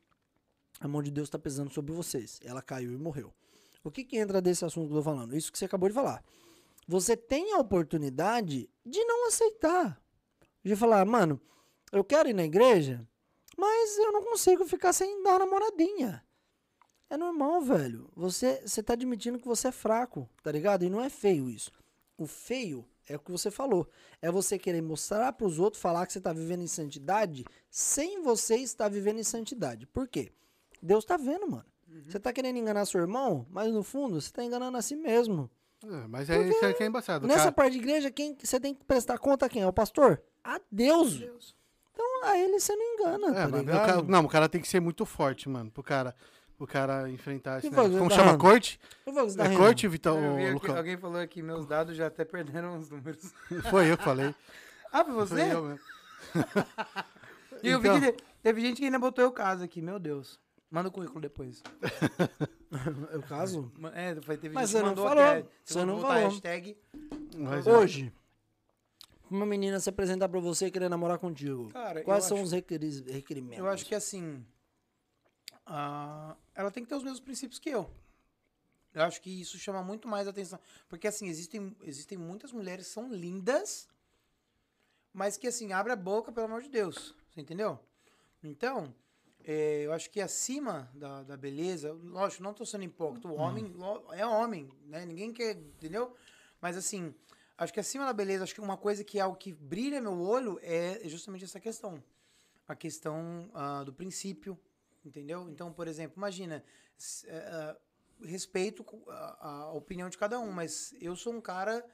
a 0.79 0.87
mão 0.87 1.03
de 1.03 1.11
Deus 1.11 1.27
está 1.27 1.41
pesando 1.41 1.73
sobre 1.73 1.93
vocês. 1.93 2.39
Ela 2.45 2.63
caiu 2.63 2.93
e 2.93 2.97
morreu. 2.97 3.35
O 3.83 3.91
que, 3.91 4.05
que 4.05 4.17
entra 4.17 4.41
desse 4.41 4.65
assunto 4.65 4.87
que 4.87 4.93
eu 4.93 4.99
tô 4.99 5.03
falando? 5.03 5.37
Isso 5.37 5.51
que 5.51 5.59
você 5.59 5.65
acabou 5.65 5.89
de 5.89 5.95
falar. 5.97 6.23
Você 6.87 7.17
tem 7.17 7.53
a 7.53 7.59
oportunidade 7.59 8.71
de 8.85 9.05
não 9.05 9.27
aceitar. 9.29 10.01
De 10.65 10.77
falar, 10.77 11.05
mano, 11.05 11.41
eu 11.93 12.05
quero 12.05 12.29
ir 12.29 12.35
na 12.35 12.45
igreja, 12.45 13.07
mas 13.57 13.99
eu 13.99 14.13
não 14.13 14.23
consigo 14.23 14.65
ficar 14.67 14.93
sem 14.93 15.23
dar 15.23 15.39
namoradinha. 15.39 16.25
É 17.09 17.17
normal, 17.17 17.61
velho. 17.61 18.11
Você, 18.17 18.63
você 18.67 18.83
tá 18.83 18.93
admitindo 18.93 19.39
que 19.39 19.47
você 19.47 19.69
é 19.69 19.73
fraco, 19.73 20.29
tá 20.43 20.51
ligado? 20.51 20.85
E 20.85 20.91
não 20.91 21.01
é 21.01 21.09
feio 21.09 21.49
isso. 21.49 21.71
O 22.19 22.27
feio 22.27 22.85
é 23.09 23.17
o 23.17 23.21
que 23.21 23.31
você 23.31 23.51
falou. 23.51 23.89
É 24.21 24.31
você 24.31 24.59
querer 24.59 24.83
mostrar 24.83 25.33
para 25.33 25.47
os 25.47 25.59
outros, 25.59 25.81
falar 25.81 26.07
que 26.07 26.13
você 26.13 26.19
está 26.19 26.33
vivendo 26.33 26.63
em 26.63 26.67
santidade, 26.67 27.45
sem 27.71 28.23
você 28.23 28.57
estar 28.57 28.89
vivendo 28.89 29.19
em 29.19 29.25
santidade. 29.25 29.87
Por 29.87 30.09
quê? 30.09 30.33
Deus 30.83 31.05
está 31.05 31.17
vendo, 31.17 31.49
mano. 31.49 31.67
Você 32.09 32.17
está 32.17 32.33
querendo 32.33 32.59
enganar 32.59 32.85
seu 32.85 33.01
irmão, 33.01 33.47
mas 33.49 33.73
no 33.73 33.83
fundo 33.83 34.21
você 34.21 34.27
está 34.27 34.43
enganando 34.43 34.77
a 34.77 34.83
si 34.83 34.97
mesmo. 34.97 35.49
É, 35.85 36.07
mas 36.09 36.29
é 36.31 36.41
isso 36.49 36.65
aí 36.65 36.75
que 36.75 36.83
é 36.83 36.87
embaçado. 36.87 37.27
Nessa 37.27 37.41
cara. 37.41 37.53
parte 37.53 37.73
de 37.73 37.79
igreja, 37.79 38.11
quem 38.11 38.37
você 38.43 38.59
tem 38.59 38.75
que 38.75 38.85
prestar 38.85 39.19
conta 39.19 39.47
a 39.47 39.49
quem? 39.49 39.63
É 39.63 39.67
o 39.67 39.73
pastor? 39.73 40.21
A 40.43 40.61
Deus. 40.71 41.19
Deus. 41.19 41.55
Então 41.93 42.25
a 42.25 42.39
ele 42.39 42.59
você 42.59 42.75
não 42.75 42.95
engana, 42.95 43.27
É, 43.29 43.33
tá 43.43 43.49
mas 43.49 43.61
o 43.61 43.65
ligado? 43.65 43.87
cara- 43.87 44.03
não, 44.03 44.25
o 44.25 44.29
cara 44.29 44.49
tem 44.49 44.61
que 44.61 44.69
ser 44.69 44.81
muito 44.81 45.05
forte, 45.07 45.49
mano, 45.49 45.71
pro 45.71 45.83
cara, 45.83 46.15
pro 46.59 46.67
cara 46.67 47.09
enfrentar 47.11 47.59
esse 47.59 47.71
negócio. 47.71 47.99
Como 47.99 48.11
chama? 48.11 48.33
rindo? 48.33 48.39
Corte? 48.39 48.81
É 49.07 49.57
corte, 49.57 49.87
Vitão? 49.89 50.19
Aqui- 50.57 50.71
alguém 50.71 50.97
falou 50.97 51.21
aqui, 51.21 51.43
meus 51.43 51.67
dados 51.67 51.97
já 51.97 52.07
até 52.07 52.25
perderam 52.25 52.79
os 52.79 52.91
números. 52.91 53.33
Foi 53.71 53.91
eu 53.91 53.97
que 53.99 54.05
falei. 54.05 54.35
Ah, 54.93 55.05
foi 55.05 55.15
você? 55.15 55.35
Foi 55.35 55.53
eu 55.53 55.63
mesmo. 55.63 55.81
E 57.63 57.69
eu 57.71 57.81
vi 57.81 57.89
Então. 57.89 58.01
que 58.01 58.13
te- 58.13 58.25
teve 58.43 58.61
gente 58.61 58.77
que 58.79 58.85
ainda 58.85 58.99
botou 58.99 59.25
eu 59.25 59.33
caso 59.33 59.65
aqui, 59.65 59.81
meu 59.81 59.99
Deus. 59.99 60.39
Manda 60.71 60.89
o 60.89 60.93
currículo 60.93 61.21
depois. 61.21 61.63
Eu 63.13 63.23
caso? 63.23 63.73
Ma- 63.79 63.93
É, 63.97 64.21
foi, 64.21 64.37
teve 64.37 64.55
Mas 64.55 64.71
você 64.71 64.79
não 64.81 64.87
mandou 64.89 65.09
falou, 65.09 65.23
até- 65.25 65.47
você 65.65 65.85
não 65.85 65.97
botar 65.97 66.09
a 66.09 66.15
falou. 66.15 66.29
hashtag. 66.31 66.77
Mas, 67.37 67.67
é. 67.67 67.73
Hoje, 67.73 68.13
uma 69.31 69.47
menina 69.47 69.79
se 69.79 69.89
apresentar 69.89 70.29
pra 70.29 70.41
você 70.41 70.67
e 70.67 70.71
querer 70.71 70.89
namorar 70.89 71.19
contigo. 71.19 71.69
Cara, 71.71 72.03
Quais 72.03 72.25
são 72.25 72.37
acho- 72.37 72.47
os 72.47 72.53
requeri- 72.53 73.05
requerimentos? 73.11 73.59
Eu 73.59 73.69
acho 73.69 73.85
que 73.87 73.95
assim. 73.95 74.45
ah, 75.65 76.37
ela 76.55 76.71
tem 76.71 76.83
que 76.83 76.89
ter 76.89 76.97
os 76.97 77.03
mesmos 77.03 77.21
princípios 77.21 77.59
que 77.59 77.71
eu. 77.71 77.89
Eu 78.93 79.03
acho 79.03 79.21
que 79.21 79.31
isso 79.41 79.59
chama 79.59 79.83
muito 79.83 80.09
mais 80.09 80.27
atenção. 80.27 80.59
Porque, 80.89 81.07
assim, 81.07 81.29
existem, 81.29 81.77
existem 81.83 82.17
muitas 82.17 82.51
mulheres 82.53 82.87
que 82.87 82.93
são 82.93 83.13
lindas, 83.13 83.87
mas 85.13 85.37
que, 85.37 85.47
assim, 85.47 85.73
abre 85.73 85.93
a 85.93 85.97
boca, 85.97 86.33
pelo 86.33 86.47
amor 86.47 86.63
de 86.63 86.71
Deus. 86.71 87.15
Você 87.31 87.41
entendeu? 87.43 87.79
Então, 88.43 88.95
é, 89.47 89.83
eu 89.87 89.93
acho 89.93 90.11
que 90.11 90.21
acima 90.21 90.91
da, 90.93 91.23
da 91.23 91.37
beleza, 91.37 91.93
lógico, 91.93 92.43
não 92.43 92.53
tô 92.53 92.67
sendo 92.67 92.83
hipócrita, 92.85 93.29
o 93.29 93.37
homem 93.37 93.65
lo- 93.69 94.13
é 94.13 94.27
homem, 94.27 94.69
né? 94.87 95.07
Ninguém 95.07 95.33
quer, 95.33 95.57
entendeu? 95.57 96.15
Mas, 96.61 96.77
assim, 96.77 97.15
acho 97.57 97.73
que 97.73 97.79
acima 97.81 98.05
da 98.05 98.13
beleza, 98.13 98.43
acho 98.45 98.55
que 98.55 98.61
uma 98.61 98.77
coisa 98.77 99.05
que 99.05 99.21
é 99.21 99.25
o 99.25 99.35
que 99.37 99.53
brilha 99.53 100.01
meu 100.01 100.19
olho 100.21 100.59
é 100.63 101.01
justamente 101.09 101.45
essa 101.45 101.61
questão 101.61 102.03
a 102.69 102.75
questão 102.75 103.49
ah, 103.55 103.85
do 103.85 103.93
princípio, 103.93 104.59
entendeu? 105.05 105.49
Então, 105.49 105.73
por 105.73 105.87
exemplo, 105.87 106.15
imagina, 106.17 106.65
ah, 107.29 107.77
respeito 108.25 108.85
a, 109.09 109.49
a 109.49 109.73
opinião 109.73 110.09
de 110.09 110.19
cada 110.19 110.41
um, 110.41 110.51
mas 110.51 110.93
eu 111.01 111.15
sou 111.15 111.33
um 111.33 111.41
cara 111.41 111.85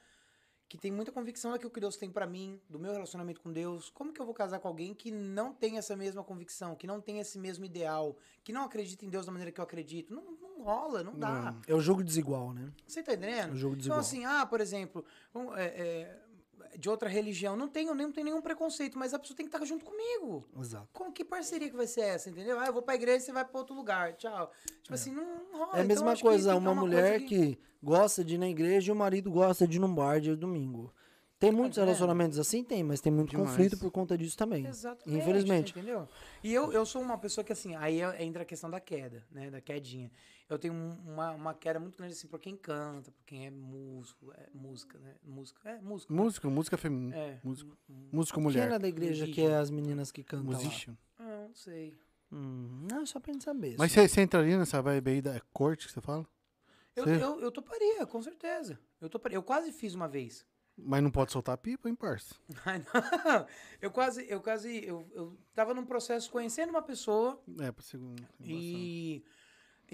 que 0.73 0.77
tem 0.79 0.91
muita 0.91 1.11
convicção 1.11 1.51
daquilo 1.51 1.69
que 1.69 1.79
Deus 1.79 1.95
tem 1.95 2.09
pra 2.09 2.25
mim, 2.25 2.59
do 2.67 2.79
meu 2.79 2.91
relacionamento 2.91 3.39
com 3.39 3.53
Deus. 3.53 3.91
Como 3.91 4.11
que 4.11 4.19
eu 4.19 4.25
vou 4.25 4.33
casar 4.33 4.57
com 4.57 4.67
alguém 4.67 4.91
que 4.91 5.11
não 5.11 5.53
tem 5.53 5.77
essa 5.77 5.95
mesma 5.95 6.23
convicção, 6.23 6.75
que 6.75 6.87
não 6.87 6.99
tem 6.99 7.19
esse 7.19 7.37
mesmo 7.37 7.63
ideal, 7.63 8.17
que 8.43 8.51
não 8.51 8.63
acredita 8.63 9.05
em 9.05 9.09
Deus 9.09 9.27
da 9.27 9.31
maneira 9.31 9.51
que 9.51 9.59
eu 9.59 9.63
acredito? 9.63 10.11
Não, 10.11 10.23
não 10.31 10.63
rola, 10.63 11.03
não 11.03 11.13
dá. 11.13 11.51
Não. 11.51 11.61
É 11.67 11.75
o 11.75 11.79
jogo 11.79 12.03
desigual, 12.03 12.53
né? 12.53 12.71
Você 12.87 13.03
tá 13.03 13.13
entendendo? 13.13 13.53
O 13.53 13.55
jogo 13.55 13.73
Então, 13.75 13.77
desigual. 13.77 13.99
assim, 13.99 14.25
ah, 14.25 14.47
por 14.47 14.59
exemplo, 14.59 15.05
um, 15.35 15.53
é, 15.55 15.65
é, 15.65 16.19
de 16.77 16.89
outra 16.89 17.07
religião, 17.09 17.55
não 17.55 17.67
tenho, 17.67 17.93
nem- 17.93 18.05
não 18.07 18.13
tem 18.13 18.23
nenhum 18.23 18.41
preconceito, 18.41 18.97
mas 18.97 19.13
a 19.13 19.19
pessoa 19.19 19.35
tem 19.37 19.45
que 19.47 19.55
estar 19.55 19.65
junto 19.65 19.85
comigo. 19.85 20.45
Exato. 20.59 20.87
Como 20.93 21.11
que 21.11 21.23
parceria 21.23 21.69
que 21.69 21.75
vai 21.75 21.87
ser 21.87 22.01
essa, 22.01 22.29
entendeu? 22.29 22.59
Ah, 22.59 22.65
eu 22.67 22.73
vou 22.73 22.81
pra 22.81 22.95
igreja, 22.95 23.25
você 23.25 23.31
vai 23.31 23.45
pra 23.45 23.59
outro 23.59 23.75
lugar. 23.75 24.13
Tchau. 24.13 24.51
Tipo 24.81 24.93
assim, 24.93 25.11
não, 25.11 25.23
não 25.51 25.59
rola. 25.59 25.71
É 25.77 25.81
a 25.81 25.83
Então, 25.83 25.85
mesma 25.85 26.15
que 26.15 26.21
coisa, 26.21 26.51
que 26.51 26.57
uma 26.57 26.73
ter 26.73 26.79
mulher 26.79 27.19
coisa 27.19 27.25
que... 27.27 27.59
gosta 27.81 28.23
de 28.23 28.35
ir 28.35 28.37
na 28.37 28.47
igreja 28.49 28.91
e 28.91 28.93
o 28.93 28.95
marido 28.95 29.31
gosta 29.31 29.67
de 29.67 29.77
ir 29.77 29.79
num 29.79 29.93
bar 29.93 30.19
de 30.19 30.35
domingo. 30.35 30.93
Tem 31.39 31.51
muitos 31.51 31.77
entendendo? 31.77 31.87
relacionamentos 31.87 32.39
assim? 32.39 32.63
Tem, 32.63 32.81
mas 32.85 33.01
tem 33.01 33.11
muito 33.11 33.31
Demais. 33.31 33.49
conflito 33.49 33.77
por 33.77 33.91
conta 33.91 34.17
disso 34.17 34.37
também. 34.37 34.65
Exatamente. 34.65 35.21
Infelizmente. 35.21 35.71
Entendeu? 35.71 36.07
E 36.41 36.53
eu, 36.53 36.71
eu 36.71 36.85
sou 36.85 37.01
uma 37.01 37.17
pessoa 37.17 37.43
que, 37.43 37.51
assim, 37.51 37.75
aí 37.75 37.99
é- 38.01 38.23
entra 38.23 38.43
a 38.43 38.45
questão 38.45 38.69
da 38.69 38.79
queda, 38.79 39.25
né? 39.29 39.51
Da 39.51 39.59
quedinha. 39.59 40.09
Eu 40.49 40.59
tenho 40.59 40.73
um- 40.73 41.13
uma, 41.13 41.31
uma 41.31 41.53
queda 41.53 41.79
muito 41.79 41.97
grande, 41.97 42.13
assim, 42.13 42.27
pra 42.27 42.37
quem 42.37 42.55
canta, 42.55 43.11
pra 43.11 43.23
quem 43.25 43.47
é 43.47 43.49
músico, 43.51 44.31
é 44.33 44.49
música, 44.53 44.99
né? 44.99 45.15
Música, 45.23 45.69
é 45.69 45.81
música. 45.81 46.13
Músico, 46.13 46.49
música 46.49 46.77
feminina. 46.77 47.15
É. 47.15 47.39
Músico. 47.43 47.75
Músico 47.87 48.35
Quem 48.39 48.43
é 48.43 48.43
mulher. 48.43 48.69
lá 48.71 48.77
da 48.77 48.87
igreja 48.87 49.25
que 49.25 49.31
Musician. 49.41 49.49
é 49.51 49.57
as 49.57 49.69
meninas 49.71 50.11
que 50.11 50.23
cantam 50.23 50.51
lá? 50.51 50.57
Musician. 50.57 50.97
Ah, 51.17 51.45
não 51.47 51.55
sei. 51.55 51.97
Hum, 52.31 52.87
não, 52.91 53.05
só 53.05 53.19
pra 53.19 53.31
gente 53.31 53.43
saber. 53.43 53.75
Mas 53.77 53.91
você, 53.91 54.21
entraria 54.21 54.57
nessa 54.57 54.81
vibe 54.81 55.11
aí 55.11 55.21
da 55.21 55.39
corte 55.53 55.87
que 55.87 55.93
você 55.93 56.01
fala? 56.01 56.27
Eu, 56.95 57.05
Você- 57.05 57.23
eu, 57.23 57.39
eu 57.39 57.51
toparia, 57.51 58.05
com 58.05 58.21
certeza. 58.21 58.79
Eu 59.01 59.09
toparia. 59.09 59.37
Eu 59.37 59.43
quase 59.43 59.71
fiz 59.71 59.95
uma 59.95 60.07
vez. 60.07 60.45
Mas 60.75 61.01
não 61.03 61.11
pode 61.11 61.31
soltar 61.31 61.55
pipa, 61.57 61.87
hein, 61.87 61.95
parça? 61.95 62.33
Eu 63.81 63.91
quase, 63.91 64.25
eu 64.29 64.41
quase, 64.41 64.83
eu, 64.85 65.07
eu 65.13 65.37
tava 65.53 65.73
num 65.73 65.85
processo 65.85 66.31
conhecendo 66.31 66.69
uma 66.71 66.81
pessoa 66.81 67.39
É, 67.59 67.71
pra 67.71 67.83
segundo. 67.83 68.23
e, 68.39 69.23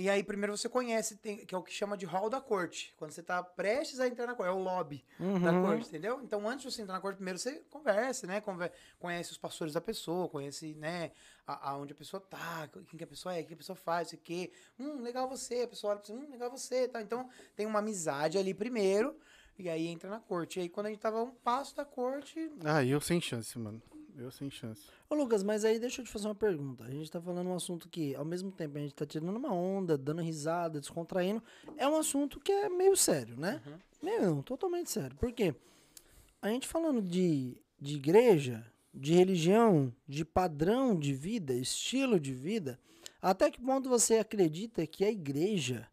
e 0.01 0.09
aí 0.09 0.23
primeiro 0.23 0.55
você 0.57 0.69
conhece, 0.69 1.17
tem- 1.17 1.45
que 1.45 1.53
é 1.53 1.57
o 1.57 1.61
que 1.63 1.71
chama 1.73 1.97
de 1.97 2.05
hall 2.05 2.29
da 2.29 2.39
corte. 2.39 2.93
Quando 2.97 3.11
você 3.11 3.21
tá 3.21 3.43
prestes 3.43 3.99
a 3.99 4.07
entrar 4.07 4.25
na 4.27 4.33
corte, 4.35 4.49
é 4.49 4.53
o 4.53 4.63
lobby 4.63 5.03
da 5.43 5.51
Uhum. 5.51 5.61
corte, 5.61 5.87
entendeu? 5.87 6.21
Então 6.23 6.47
antes 6.47 6.65
de 6.65 6.71
você 6.71 6.81
entrar 6.81 6.93
na 6.95 7.01
corte, 7.01 7.17
primeiro 7.17 7.37
você 7.37 7.61
conversa, 7.69 8.25
né? 8.25 8.39
Conver- 8.41 8.71
conhece 8.99 9.31
os 9.31 9.37
pastores 9.37 9.73
da 9.73 9.81
pessoa, 9.81 10.29
conhece, 10.29 10.73
né, 10.75 11.11
a, 11.45 11.71
aonde 11.71 11.93
a 11.93 11.95
pessoa 11.95 12.21
tá, 12.21 12.67
quem 12.87 12.97
que 12.97 13.03
a 13.03 13.07
pessoa 13.07 13.35
é, 13.35 13.41
o 13.41 13.45
que 13.45 13.53
a 13.53 13.57
pessoa 13.57 13.75
faz, 13.75 14.07
isso 14.07 14.15
aqui. 14.15 14.51
Hum, 14.79 15.01
legal 15.01 15.27
você, 15.27 15.63
a 15.63 15.67
pessoa 15.67 15.91
olha 15.93 15.99
pra 16.01 16.07
você, 16.07 16.13
hum, 16.13 16.29
legal 16.31 16.49
você, 16.49 16.87
tá? 16.87 17.01
Então 17.01 17.29
tem 17.55 17.65
uma 17.65 17.79
amizade 17.79 18.37
ali 18.37 18.53
primeiro. 18.53 19.15
E 19.57 19.69
aí 19.69 19.87
entra 19.87 20.09
na 20.09 20.21
corte. 20.21 20.57
E 20.57 20.61
aí, 20.61 20.69
quando 20.69 20.85
a 20.85 20.89
gente 20.89 21.01
tava 21.01 21.19
a 21.19 21.23
um 21.23 21.31
passo 21.31 21.75
da 21.75 21.83
corte, 21.83 22.49
Ah, 22.63 22.81
eu 22.85 23.01
sem 23.01 23.19
chance, 23.19 23.59
mano. 23.59 23.81
Eu 24.17 24.31
sem 24.31 24.49
chance. 24.49 24.87
Ô, 25.09 25.15
Lucas, 25.15 25.43
mas 25.43 25.63
aí 25.63 25.79
deixa 25.79 26.01
eu 26.01 26.05
te 26.05 26.11
fazer 26.11 26.27
uma 26.27 26.35
pergunta. 26.35 26.83
A 26.83 26.89
gente 26.89 27.09
tá 27.09 27.21
falando 27.21 27.47
um 27.47 27.55
assunto 27.55 27.87
que, 27.87 28.15
ao 28.15 28.25
mesmo 28.25 28.51
tempo, 28.51 28.77
a 28.77 28.81
gente 28.81 28.93
tá 28.93 29.05
tirando 29.05 29.35
uma 29.35 29.53
onda, 29.53 29.97
dando 29.97 30.21
risada, 30.21 30.79
descontraindo. 30.79 31.41
É 31.77 31.87
um 31.87 31.97
assunto 31.97 32.39
que 32.39 32.51
é 32.51 32.69
meio 32.69 32.95
sério, 32.95 33.37
né? 33.37 33.61
Meio 34.01 34.21
não, 34.21 34.41
totalmente 34.41 34.91
sério. 34.91 35.15
Por 35.17 35.31
quê? 35.31 35.55
A 36.41 36.49
gente 36.49 36.67
falando 36.67 37.01
de, 37.01 37.61
de 37.79 37.95
igreja, 37.95 38.65
de 38.93 39.13
religião, 39.13 39.93
de 40.07 40.25
padrão 40.25 40.97
de 40.97 41.13
vida, 41.13 41.53
estilo 41.53 42.19
de 42.19 42.33
vida, 42.33 42.79
até 43.21 43.51
que 43.51 43.61
ponto 43.61 43.89
você 43.89 44.17
acredita 44.17 44.87
que 44.87 45.03
a 45.03 45.11
igreja, 45.11 45.87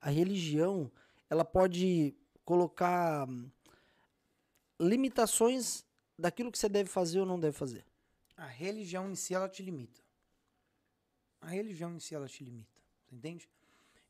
a 0.00 0.10
religião, 0.10 0.90
ela 1.28 1.44
pode 1.44 2.14
colocar 2.44 3.28
hum, 3.28 3.50
limitações 4.80 5.84
daquilo 6.18 6.50
que 6.50 6.58
você 6.58 6.68
deve 6.68 6.88
fazer 6.88 7.20
ou 7.20 7.26
não 7.26 7.38
deve 7.38 7.56
fazer? 7.56 7.84
A 8.36 8.46
religião 8.46 9.10
em 9.10 9.14
si, 9.14 9.34
ela 9.34 9.48
te 9.48 9.62
limita. 9.62 10.00
A 11.40 11.48
religião 11.48 11.94
em 11.94 12.00
si, 12.00 12.14
ela 12.14 12.28
te 12.28 12.42
limita. 12.42 12.80
Entende? 13.10 13.48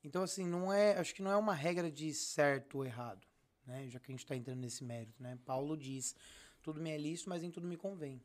Então, 0.02 0.22
assim, 0.22 0.46
não 0.46 0.72
é. 0.72 0.96
Acho 0.98 1.14
que 1.14 1.22
não 1.22 1.30
é 1.30 1.36
uma 1.36 1.54
regra 1.54 1.90
de 1.90 2.12
certo 2.14 2.78
ou 2.78 2.84
errado. 2.84 3.26
Né? 3.66 3.88
Já 3.88 3.98
que 3.98 4.10
a 4.10 4.12
gente 4.12 4.24
está 4.24 4.34
entrando 4.34 4.60
nesse 4.60 4.82
mérito. 4.82 5.22
Né? 5.22 5.38
Paulo 5.44 5.76
diz: 5.76 6.16
tudo 6.62 6.80
me 6.80 6.90
é 6.90 6.98
lícito, 6.98 7.28
mas 7.28 7.42
nem 7.42 7.50
tudo 7.50 7.66
me 7.66 7.76
convém. 7.76 8.22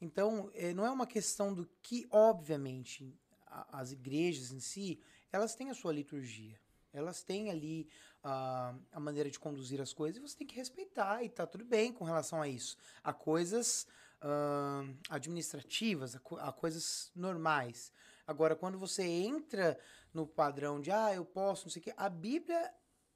Então, 0.00 0.50
eh, 0.54 0.72
não 0.72 0.84
é 0.84 0.90
uma 0.90 1.06
questão 1.06 1.52
do 1.52 1.68
que, 1.82 2.06
obviamente, 2.10 3.14
as 3.46 3.92
igrejas 3.92 4.50
em 4.50 4.60
si, 4.60 5.00
elas 5.32 5.54
têm 5.54 5.70
a 5.70 5.74
sua 5.74 5.92
liturgia. 5.92 6.58
Elas 6.92 7.22
têm 7.22 7.50
ali 7.50 7.88
ah, 8.22 8.74
a 8.92 9.00
maneira 9.00 9.30
de 9.30 9.38
conduzir 9.38 9.80
as 9.80 9.92
coisas 9.92 10.16
e 10.18 10.20
você 10.20 10.36
tem 10.36 10.46
que 10.46 10.56
respeitar 10.56 11.22
e 11.22 11.28
tá 11.28 11.46
tudo 11.46 11.64
bem 11.64 11.92
com 11.92 12.04
relação 12.04 12.40
a 12.42 12.48
isso. 12.48 12.76
Há 13.02 13.12
coisas 13.12 13.86
ah, 14.20 14.84
administrativas, 15.08 16.16
co- 16.22 16.36
há 16.38 16.52
coisas 16.52 17.10
normais. 17.14 17.92
Agora, 18.26 18.54
quando 18.54 18.78
você 18.78 19.02
entra 19.02 19.78
no 20.12 20.26
padrão 20.26 20.80
de, 20.80 20.90
ah, 20.90 21.14
eu 21.14 21.24
posso, 21.24 21.64
não 21.66 21.70
sei 21.70 21.80
o 21.80 21.84
quê, 21.84 21.94
a 21.96 22.08
Bíblia, 22.08 22.72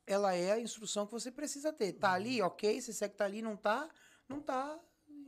ela 0.07 0.35
é 0.35 0.53
a 0.53 0.61
instrução 0.61 1.07
que 1.07 1.13
você 1.13 1.31
precisa 1.31 1.73
ter. 1.73 1.93
Tá 1.95 2.13
ali, 2.13 2.41
ok, 2.43 2.81
se 2.81 2.93
você 2.93 3.09
que 3.09 3.17
tá 3.17 3.25
ali, 3.25 3.43
não 3.43 3.57
tá, 3.57 3.89
não 4.29 4.41
tá, 4.41 4.79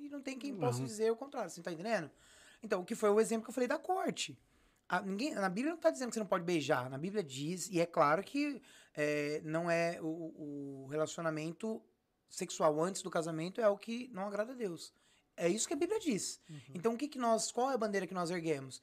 e 0.01 0.09
não 0.09 0.21
tem 0.21 0.39
quem 0.39 0.55
possa 0.55 0.81
Uhum. 0.81 0.87
dizer 0.87 1.11
o 1.13 1.17
contrário, 1.17 1.51
você 1.51 1.63
tá 1.63 1.73
entendendo? 1.73 2.11
Então, 2.63 2.81
o 2.81 2.85
que 2.85 2.95
foi 2.95 3.11
o 3.11 3.21
exemplo 3.21 3.45
que 3.45 3.51
eu 3.51 3.55
falei 3.55 3.69
da 3.69 3.79
corte. 3.79 4.39
A, 4.89 5.01
ninguém, 5.03 5.35
na 5.35 5.49
Bíblia 5.49 5.71
não 5.71 5.77
está 5.79 5.91
dizendo 5.91 6.09
que 6.09 6.15
você 6.15 6.21
não 6.21 6.27
pode 6.27 6.45
beijar. 6.45 6.89
Na 6.89 6.99
Bíblia 6.99 7.23
diz, 7.23 7.69
e 7.71 7.81
é 7.81 7.87
claro 7.87 8.23
que 8.23 8.63
é, 8.97 9.41
não 9.45 9.71
é 9.71 10.01
o, 10.01 10.85
o 10.85 10.87
relacionamento 10.87 11.83
sexual 12.29 12.81
antes 12.83 13.03
do 13.03 13.11
casamento 13.11 13.61
é 13.61 13.69
o 13.69 13.77
que 13.77 14.09
não 14.13 14.27
agrada 14.27 14.53
a 14.53 14.57
Deus. 14.57 14.93
É 15.37 15.49
isso 15.49 15.69
que 15.69 15.75
a 15.75 15.77
Bíblia 15.77 16.01
diz. 16.01 16.41
Então, 16.75 16.95
o 16.95 16.97
que, 16.97 17.07
que 17.07 17.19
nós. 17.19 17.53
Qual 17.53 17.71
é 17.71 17.75
a 17.75 17.79
bandeira 17.79 18.07
que 18.07 18.15
nós 18.15 18.31
erguemos? 18.31 18.81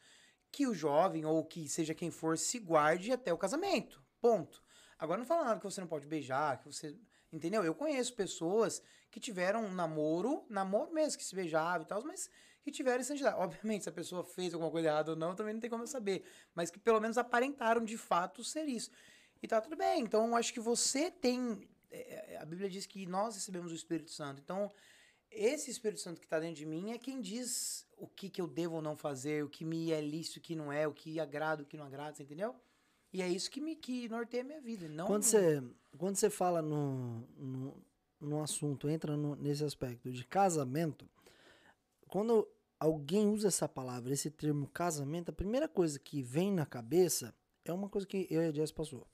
Que 0.52 0.68
o 0.68 0.73
jovem, 0.73 1.26
ou 1.26 1.44
que 1.44 1.68
seja 1.68 1.95
quem 1.95 2.11
for, 2.11 2.38
se 2.38 2.60
guarde 2.60 3.11
até 3.11 3.34
o 3.34 3.38
casamento. 3.38 4.03
Ponto. 4.22 4.61
Agora 4.99 5.18
não 5.18 5.26
fala 5.26 5.45
nada 5.45 5.60
que 5.60 5.65
você 5.65 5.81
não 5.81 5.88
pode 5.88 6.06
beijar, 6.06 6.60
que 6.60 6.72
você. 6.72 6.95
Entendeu? 7.31 7.64
Eu 7.64 7.73
conheço 7.73 8.14
pessoas 8.14 8.84
que 9.10 9.19
tiveram 9.19 9.65
um 9.65 9.73
namoro, 9.73 10.45
namoro 10.48 10.94
mesmo, 10.94 11.18
que 11.18 11.26
se 11.26 11.34
beijavam 11.34 11.81
e 11.81 11.88
tal, 11.88 12.03
mas 12.03 12.30
que 12.61 12.69
tiveram 12.69 13.03
santidade. 13.03 13.35
Obviamente, 13.38 13.84
se 13.84 13.90
a 13.90 13.91
pessoa 13.91 14.23
fez 14.23 14.53
alguma 14.53 14.69
coisa 14.69 14.90
errada 14.90 15.11
ou 15.11 15.18
não, 15.18 15.34
também 15.34 15.56
não 15.56 15.60
tem 15.60 15.69
como 15.69 15.81
eu 15.81 15.88
saber. 15.88 16.23
Mas 16.53 16.69
que 16.69 16.77
pelo 16.77 17.02
menos 17.02 17.18
aparentaram 17.18 17.84
de 17.84 17.98
fato 17.98 18.44
ser 18.44 18.65
isso. 18.65 18.91
E 19.44 19.48
tá 19.48 19.60
tudo 19.61 19.76
bem. 19.76 20.02
Então, 20.02 20.36
acho 20.36 20.53
que 20.53 20.60
você 20.60 21.11
tem 21.11 21.68
é, 21.91 22.34
é, 22.34 22.38
a 22.38 22.45
Bíblia 22.45 22.70
diz 22.70 22.86
que 22.86 23.06
nós 23.06 23.36
recebemos 23.36 23.72
o 23.72 23.76
Espírito 23.76 24.10
Santo. 24.10 24.41
Então, 24.44 24.72
esse 25.30 25.70
Espírito 25.70 26.02
Santo 26.02 26.20
que 26.20 26.26
está 26.26 26.40
dentro 26.40 26.56
de 26.56 26.65
mim 26.65 26.91
é 26.91 26.98
quem 26.98 27.22
diz 27.22 27.86
o 27.98 28.07
que, 28.07 28.30
que 28.30 28.41
eu 28.41 28.48
devo 28.48 28.76
ou 28.76 28.82
não 28.82 28.95
fazer, 28.95 29.44
o 29.44 29.49
que 29.49 29.64
me 29.64 29.91
é 29.91 30.02
lícito, 30.02 30.40
o 30.40 30.41
que 30.41 30.56
não 30.56 30.72
é, 30.72 30.88
o 30.88 30.94
que 30.94 31.20
agrada, 31.20 31.61
o 31.61 31.65
que 31.65 31.78
não 31.78 31.86
agrada, 31.86 32.15
você 32.15 32.24
entendeu? 32.24 32.56
E 33.11 33.22
é 33.22 33.28
isso 33.28 33.52
que 33.52 33.61
me 33.61 33.76
que 33.76 34.10
norteia 34.10 34.41
a 34.41 34.45
minha 34.45 34.61
vida. 34.61 34.88
Não 34.90 35.06
Quando 35.06 35.24
você, 35.24 35.64
quando 35.98 36.15
você 36.15 36.30
fala 36.30 36.61
no, 36.61 37.22
no, 37.38 37.86
no 38.20 38.41
assunto, 38.41 38.90
entra 38.90 39.15
no- 39.15 39.36
nesse 39.36 39.64
aspecto 39.64 40.11
de 40.11 40.26
casamento, 40.26 41.07
quando 42.07 42.48
alguém 42.80 43.28
usa 43.28 43.49
essa 43.49 43.70
palavra, 43.70 44.14
esse 44.14 44.32
termo 44.32 44.68
casamento, 44.68 45.30
a 45.30 45.34
primeira 45.34 45.68
coisa 45.68 45.99
que 45.99 46.24
vem 46.24 46.52
na 46.52 46.65
cabeça 46.65 47.36
é 47.64 47.72
uma 47.72 47.88
coisa 47.88 48.07
que 48.07 48.28
eu 48.32 48.41
e 48.41 48.48
a 48.48 48.52
Jess 48.52 48.72
passou. 48.72 49.07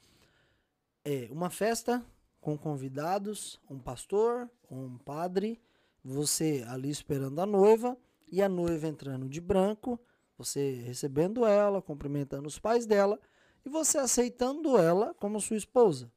É 1.04 1.28
uma 1.32 1.50
festa 1.50 2.06
com 2.42 2.58
convidados, 2.58 3.60
um 3.70 3.80
pastor, 3.80 4.50
um 4.70 4.98
padre, 4.98 5.62
você 6.04 6.66
ali 6.68 6.90
esperando 6.90 7.40
a 7.40 7.46
noiva 7.46 7.98
e 8.32 8.42
a 8.42 8.50
noiva 8.50 8.88
entrando 8.88 9.28
de 9.28 9.42
branco, 9.42 10.00
você 10.38 10.82
recebendo 10.86 11.46
ela, 11.46 11.82
cumprimentando 11.82 12.48
os 12.48 12.60
pais 12.60 12.86
dela 12.86 13.20
e 13.66 13.70
você 13.70 13.98
aceitando 13.98 14.78
ela 14.78 15.14
como 15.16 15.40
sua 15.42 15.58
esposa. 15.58 16.12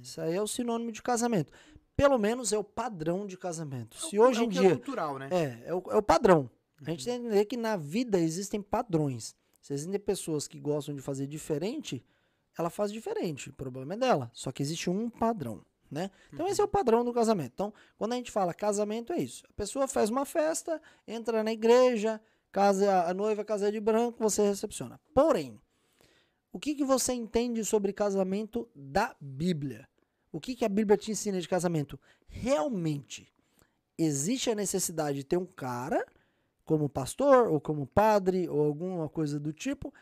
Isso 0.00 0.20
aí 0.20 0.34
é 0.34 0.42
o 0.42 0.46
sinônimo 0.46 0.92
de 0.92 1.02
casamento. 1.02 1.52
Pelo 1.96 2.18
menos 2.18 2.52
é 2.52 2.58
o 2.58 2.64
padrão 2.64 3.26
de 3.26 3.36
casamento. 3.36 3.96
Se 3.96 4.18
hoje 4.18 4.40
é 4.40 4.44
em 4.44 4.46
o 4.46 4.50
que 4.50 4.58
é 4.58 4.60
dia. 4.60 4.70
cultural, 4.70 5.18
né? 5.18 5.28
É, 5.30 5.62
é 5.66 5.74
o, 5.74 5.82
é 5.90 5.96
o 5.96 6.02
padrão. 6.02 6.50
A 6.80 6.90
gente 6.90 7.04
tem 7.04 7.20
que 7.20 7.26
entender 7.26 7.44
que 7.44 7.56
na 7.56 7.76
vida 7.76 8.18
existem 8.18 8.60
padrões. 8.60 9.36
Se 9.60 9.72
existem 9.72 9.98
pessoas 10.00 10.48
que 10.48 10.58
gostam 10.58 10.94
de 10.94 11.00
fazer 11.00 11.26
diferente, 11.26 12.04
ela 12.58 12.70
faz 12.70 12.92
diferente. 12.92 13.50
O 13.50 13.54
problema 13.54 13.94
é 13.94 13.96
dela. 13.96 14.30
Só 14.32 14.52
que 14.52 14.62
existe 14.62 14.90
um 14.90 15.08
padrão, 15.08 15.64
né? 15.90 16.10
Então 16.32 16.46
esse 16.46 16.60
é 16.60 16.64
o 16.64 16.68
padrão 16.68 17.04
do 17.04 17.12
casamento. 17.12 17.52
Então, 17.54 17.74
quando 17.96 18.12
a 18.12 18.16
gente 18.16 18.30
fala 18.30 18.52
casamento, 18.54 19.12
é 19.12 19.18
isso. 19.18 19.44
A 19.48 19.52
pessoa 19.54 19.88
faz 19.88 20.10
uma 20.10 20.24
festa, 20.24 20.80
entra 21.06 21.42
na 21.42 21.52
igreja, 21.52 22.20
casa, 22.50 23.04
a 23.04 23.14
noiva 23.14 23.44
casa 23.44 23.72
de 23.72 23.80
branco, 23.80 24.18
você 24.20 24.42
recepciona. 24.42 25.00
Porém, 25.14 25.60
o 26.52 26.58
que, 26.58 26.74
que 26.74 26.84
você 26.84 27.14
entende 27.14 27.64
sobre 27.64 27.92
casamento 27.92 28.68
da 28.74 29.16
Bíblia? 29.18 29.88
O 30.30 30.40
que, 30.40 30.54
que 30.54 30.64
a 30.64 30.68
Bíblia 30.68 30.98
te 30.98 31.10
ensina 31.10 31.40
de 31.40 31.48
casamento? 31.48 31.98
Realmente, 32.28 33.32
existe 33.96 34.50
a 34.50 34.54
necessidade 34.54 35.18
de 35.18 35.24
ter 35.24 35.38
um 35.38 35.46
cara, 35.46 36.04
como 36.64 36.88
pastor, 36.88 37.48
ou 37.48 37.60
como 37.60 37.86
padre, 37.86 38.48
ou 38.48 38.62
alguma 38.62 39.08
coisa 39.08 39.40
do 39.40 39.52
tipo, 39.52 39.92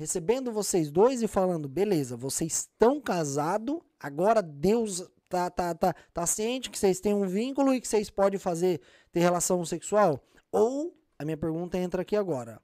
recebendo 0.00 0.50
vocês 0.50 0.90
dois 0.90 1.22
e 1.22 1.28
falando, 1.28 1.68
beleza, 1.68 2.16
vocês 2.16 2.60
estão 2.60 2.98
casados, 2.98 3.80
agora 3.98 4.40
Deus 4.40 5.06
tá, 5.28 5.50
tá, 5.50 5.74
tá, 5.74 5.94
tá 6.14 6.26
ciente 6.26 6.70
que 6.70 6.78
vocês 6.78 7.00
têm 7.00 7.12
um 7.12 7.26
vínculo 7.26 7.74
e 7.74 7.80
que 7.82 7.86
vocês 7.86 8.08
podem 8.08 8.38
fazer, 8.38 8.80
ter 9.12 9.20
relação 9.20 9.62
sexual? 9.62 10.18
Ou, 10.50 10.96
a 11.18 11.24
minha 11.24 11.36
pergunta 11.36 11.76
entra 11.76 12.00
aqui 12.00 12.16
agora, 12.16 12.62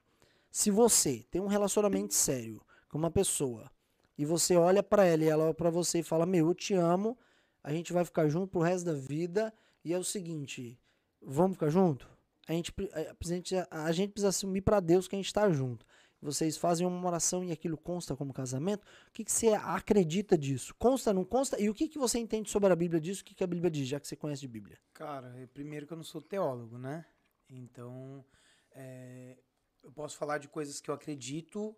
se 0.50 0.70
você 0.70 1.26
tem 1.30 1.42
um 1.42 1.46
relacionamento 1.46 2.14
sério 2.14 2.62
com 2.88 2.96
uma 2.96 3.10
pessoa 3.10 3.70
e 4.16 4.24
você 4.24 4.56
olha 4.56 4.82
pra 4.82 5.04
ela 5.04 5.22
e 5.22 5.28
ela 5.28 5.44
olha 5.44 5.54
pra 5.54 5.68
você 5.68 5.98
e 5.98 6.02
fala: 6.02 6.24
Meu, 6.24 6.48
eu 6.48 6.54
te 6.54 6.72
amo, 6.72 7.18
a 7.62 7.70
gente 7.70 7.92
vai 7.92 8.02
ficar 8.02 8.28
junto 8.28 8.48
pro 8.48 8.62
resto 8.62 8.86
da 8.86 8.94
vida. 8.94 9.52
E 9.84 9.92
é 9.92 9.98
o 9.98 10.02
seguinte: 10.02 10.80
vamos 11.20 11.58
ficar 11.58 11.68
junto? 11.68 12.08
A 12.48 12.52
gente, 12.54 12.72
a, 12.94 13.00
a 13.00 13.28
gente, 13.28 13.54
a 13.70 13.92
gente 13.92 14.12
precisa 14.12 14.30
assumir 14.30 14.62
pra 14.62 14.80
Deus 14.80 15.06
que 15.06 15.14
a 15.14 15.18
gente 15.18 15.34
tá 15.34 15.50
junto. 15.50 15.84
Vocês 16.32 16.56
fazem 16.56 16.86
uma 16.86 17.06
oração 17.06 17.44
e 17.44 17.52
aquilo 17.52 17.76
consta 17.76 18.16
como 18.16 18.32
casamento. 18.32 18.84
O 19.08 19.12
que, 19.12 19.24
que 19.24 19.32
você 19.32 19.48
acredita 19.48 20.36
disso? 20.36 20.74
Consta, 20.78 21.12
não 21.12 21.24
consta? 21.24 21.60
E 21.60 21.70
o 21.70 21.74
que, 21.74 21.88
que 21.88 21.98
você 21.98 22.18
entende 22.18 22.50
sobre 22.50 22.72
a 22.72 22.76
Bíblia 22.76 23.00
disso? 23.00 23.22
O 23.22 23.24
que, 23.24 23.34
que 23.34 23.44
a 23.44 23.46
Bíblia 23.46 23.70
diz, 23.70 23.86
já 23.86 24.00
que 24.00 24.06
você 24.06 24.16
conhece 24.16 24.40
de 24.40 24.48
Bíblia? 24.48 24.78
Cara, 24.92 25.34
é, 25.38 25.46
primeiro 25.46 25.86
que 25.86 25.92
eu 25.92 25.96
não 25.96 26.04
sou 26.04 26.20
teólogo, 26.20 26.78
né? 26.78 27.06
Então, 27.48 28.24
é, 28.72 29.38
eu 29.82 29.92
posso 29.92 30.16
falar 30.16 30.38
de 30.38 30.48
coisas 30.48 30.80
que 30.80 30.90
eu 30.90 30.94
acredito 30.94 31.76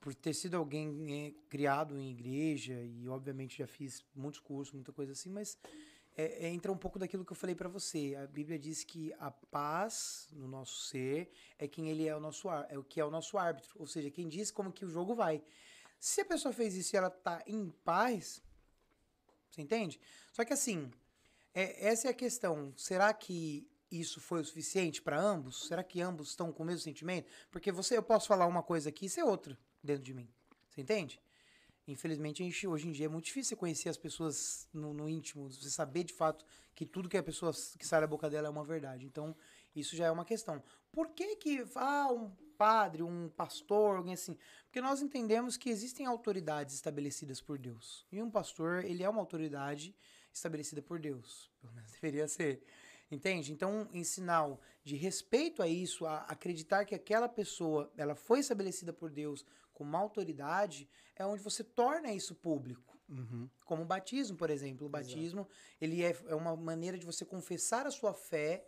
por 0.00 0.14
ter 0.14 0.34
sido 0.34 0.56
alguém 0.56 1.26
é, 1.26 1.32
criado 1.48 1.96
em 1.96 2.10
igreja 2.10 2.74
e, 2.82 3.08
obviamente, 3.08 3.58
já 3.58 3.66
fiz 3.66 4.04
muitos 4.14 4.40
cursos, 4.40 4.74
muita 4.74 4.92
coisa 4.92 5.12
assim, 5.12 5.30
mas 5.30 5.56
é, 6.16 6.46
é, 6.46 6.48
entra 6.48 6.70
um 6.70 6.76
pouco 6.76 6.98
daquilo 6.98 7.24
que 7.24 7.32
eu 7.32 7.36
falei 7.36 7.54
pra 7.54 7.68
você. 7.68 8.14
A 8.22 8.26
Bíblia 8.26 8.58
diz 8.58 8.84
que 8.84 9.12
a 9.18 9.30
paz 9.30 10.28
no 10.32 10.46
nosso 10.46 10.86
ser 10.88 11.30
é 11.58 11.66
quem 11.66 11.88
ele 11.88 12.06
é 12.06 12.14
o 12.14 12.20
nosso 12.20 12.50
é 12.50 12.78
o 12.78 12.84
que 12.84 13.00
é 13.00 13.04
o 13.04 13.10
nosso 13.10 13.38
árbitro, 13.38 13.70
ou 13.78 13.86
seja, 13.86 14.10
quem 14.10 14.28
diz 14.28 14.50
como 14.50 14.72
que 14.72 14.84
o 14.84 14.90
jogo 14.90 15.14
vai. 15.14 15.42
Se 15.98 16.20
a 16.20 16.24
pessoa 16.24 16.52
fez 16.52 16.74
isso 16.74 16.94
e 16.94 16.98
ela 16.98 17.10
tá 17.10 17.42
em 17.46 17.70
paz, 17.84 18.42
você 19.48 19.62
entende? 19.62 20.00
Só 20.32 20.44
que 20.44 20.52
assim, 20.52 20.90
é, 21.54 21.86
essa 21.88 22.08
é 22.08 22.10
a 22.10 22.14
questão. 22.14 22.72
Será 22.76 23.12
que 23.14 23.68
isso 23.90 24.20
foi 24.20 24.40
o 24.40 24.44
suficiente 24.44 25.00
para 25.00 25.20
ambos? 25.20 25.66
Será 25.66 25.82
que 25.84 26.00
ambos 26.00 26.30
estão 26.30 26.52
com 26.52 26.62
o 26.62 26.66
mesmo 26.66 26.80
sentimento? 26.80 27.30
Porque 27.50 27.70
você, 27.70 27.96
eu 27.96 28.02
posso 28.02 28.26
falar 28.26 28.46
uma 28.46 28.62
coisa 28.62 28.88
aqui 28.88 29.06
e 29.06 29.10
ser 29.10 29.22
outra 29.22 29.58
dentro 29.82 30.02
de 30.02 30.14
mim. 30.14 30.28
Você 30.68 30.80
entende? 30.80 31.20
Infelizmente, 31.86 32.44
gente, 32.44 32.66
hoje 32.66 32.88
em 32.88 32.92
dia 32.92 33.06
é 33.06 33.08
muito 33.08 33.24
difícil 33.24 33.56
conhecer 33.56 33.88
as 33.88 33.96
pessoas 33.96 34.68
no, 34.72 34.94
no 34.94 35.08
íntimo, 35.08 35.50
você 35.50 35.68
saber 35.68 36.04
de 36.04 36.12
fato 36.12 36.44
que 36.74 36.86
tudo 36.86 37.08
que 37.08 37.16
a 37.16 37.22
pessoa 37.22 37.52
que 37.78 37.86
sai 37.86 38.00
da 38.00 38.06
boca 38.06 38.30
dela 38.30 38.46
é 38.46 38.50
uma 38.50 38.64
verdade. 38.64 39.04
Então, 39.04 39.34
isso 39.74 39.96
já 39.96 40.06
é 40.06 40.10
uma 40.10 40.24
questão. 40.24 40.62
Por 40.92 41.08
que 41.10 41.36
que 41.36 41.64
ah, 41.74 42.08
um 42.12 42.30
padre, 42.56 43.02
um 43.02 43.28
pastor, 43.30 43.96
alguém 43.96 44.14
assim? 44.14 44.38
Porque 44.64 44.80
nós 44.80 45.02
entendemos 45.02 45.56
que 45.56 45.70
existem 45.70 46.06
autoridades 46.06 46.74
estabelecidas 46.74 47.40
por 47.40 47.58
Deus. 47.58 48.06
E 48.12 48.22
um 48.22 48.30
pastor, 48.30 48.84
ele 48.84 49.02
é 49.02 49.08
uma 49.08 49.20
autoridade 49.20 49.94
estabelecida 50.32 50.80
por 50.80 51.00
Deus. 51.00 51.50
Pelo 51.60 51.72
menos 51.72 51.90
deveria 52.00 52.28
ser. 52.28 52.62
Entende? 53.10 53.52
Então, 53.52 53.88
em 53.92 54.04
sinal 54.04 54.58
de 54.82 54.96
respeito 54.96 55.62
a 55.62 55.68
isso, 55.68 56.06
a 56.06 56.20
acreditar 56.22 56.84
que 56.84 56.94
aquela 56.94 57.28
pessoa 57.28 57.92
ela 57.96 58.14
foi 58.14 58.38
estabelecida 58.38 58.92
por 58.92 59.10
Deus 59.10 59.44
como 59.82 59.90
uma 59.90 59.98
autoridade, 59.98 60.88
é 61.16 61.26
onde 61.26 61.42
você 61.42 61.64
torna 61.64 62.12
isso 62.12 62.34
público. 62.36 62.96
Como 63.64 63.82
o 63.82 63.84
batismo, 63.84 64.36
por 64.36 64.48
exemplo. 64.48 64.86
O 64.86 64.90
batismo 64.90 65.48
ele 65.80 66.02
é, 66.02 66.16
é 66.28 66.34
uma 66.34 66.56
maneira 66.56 66.96
de 66.96 67.04
você 67.04 67.24
confessar 67.24 67.86
a 67.86 67.90
sua 67.90 68.14
fé 68.14 68.66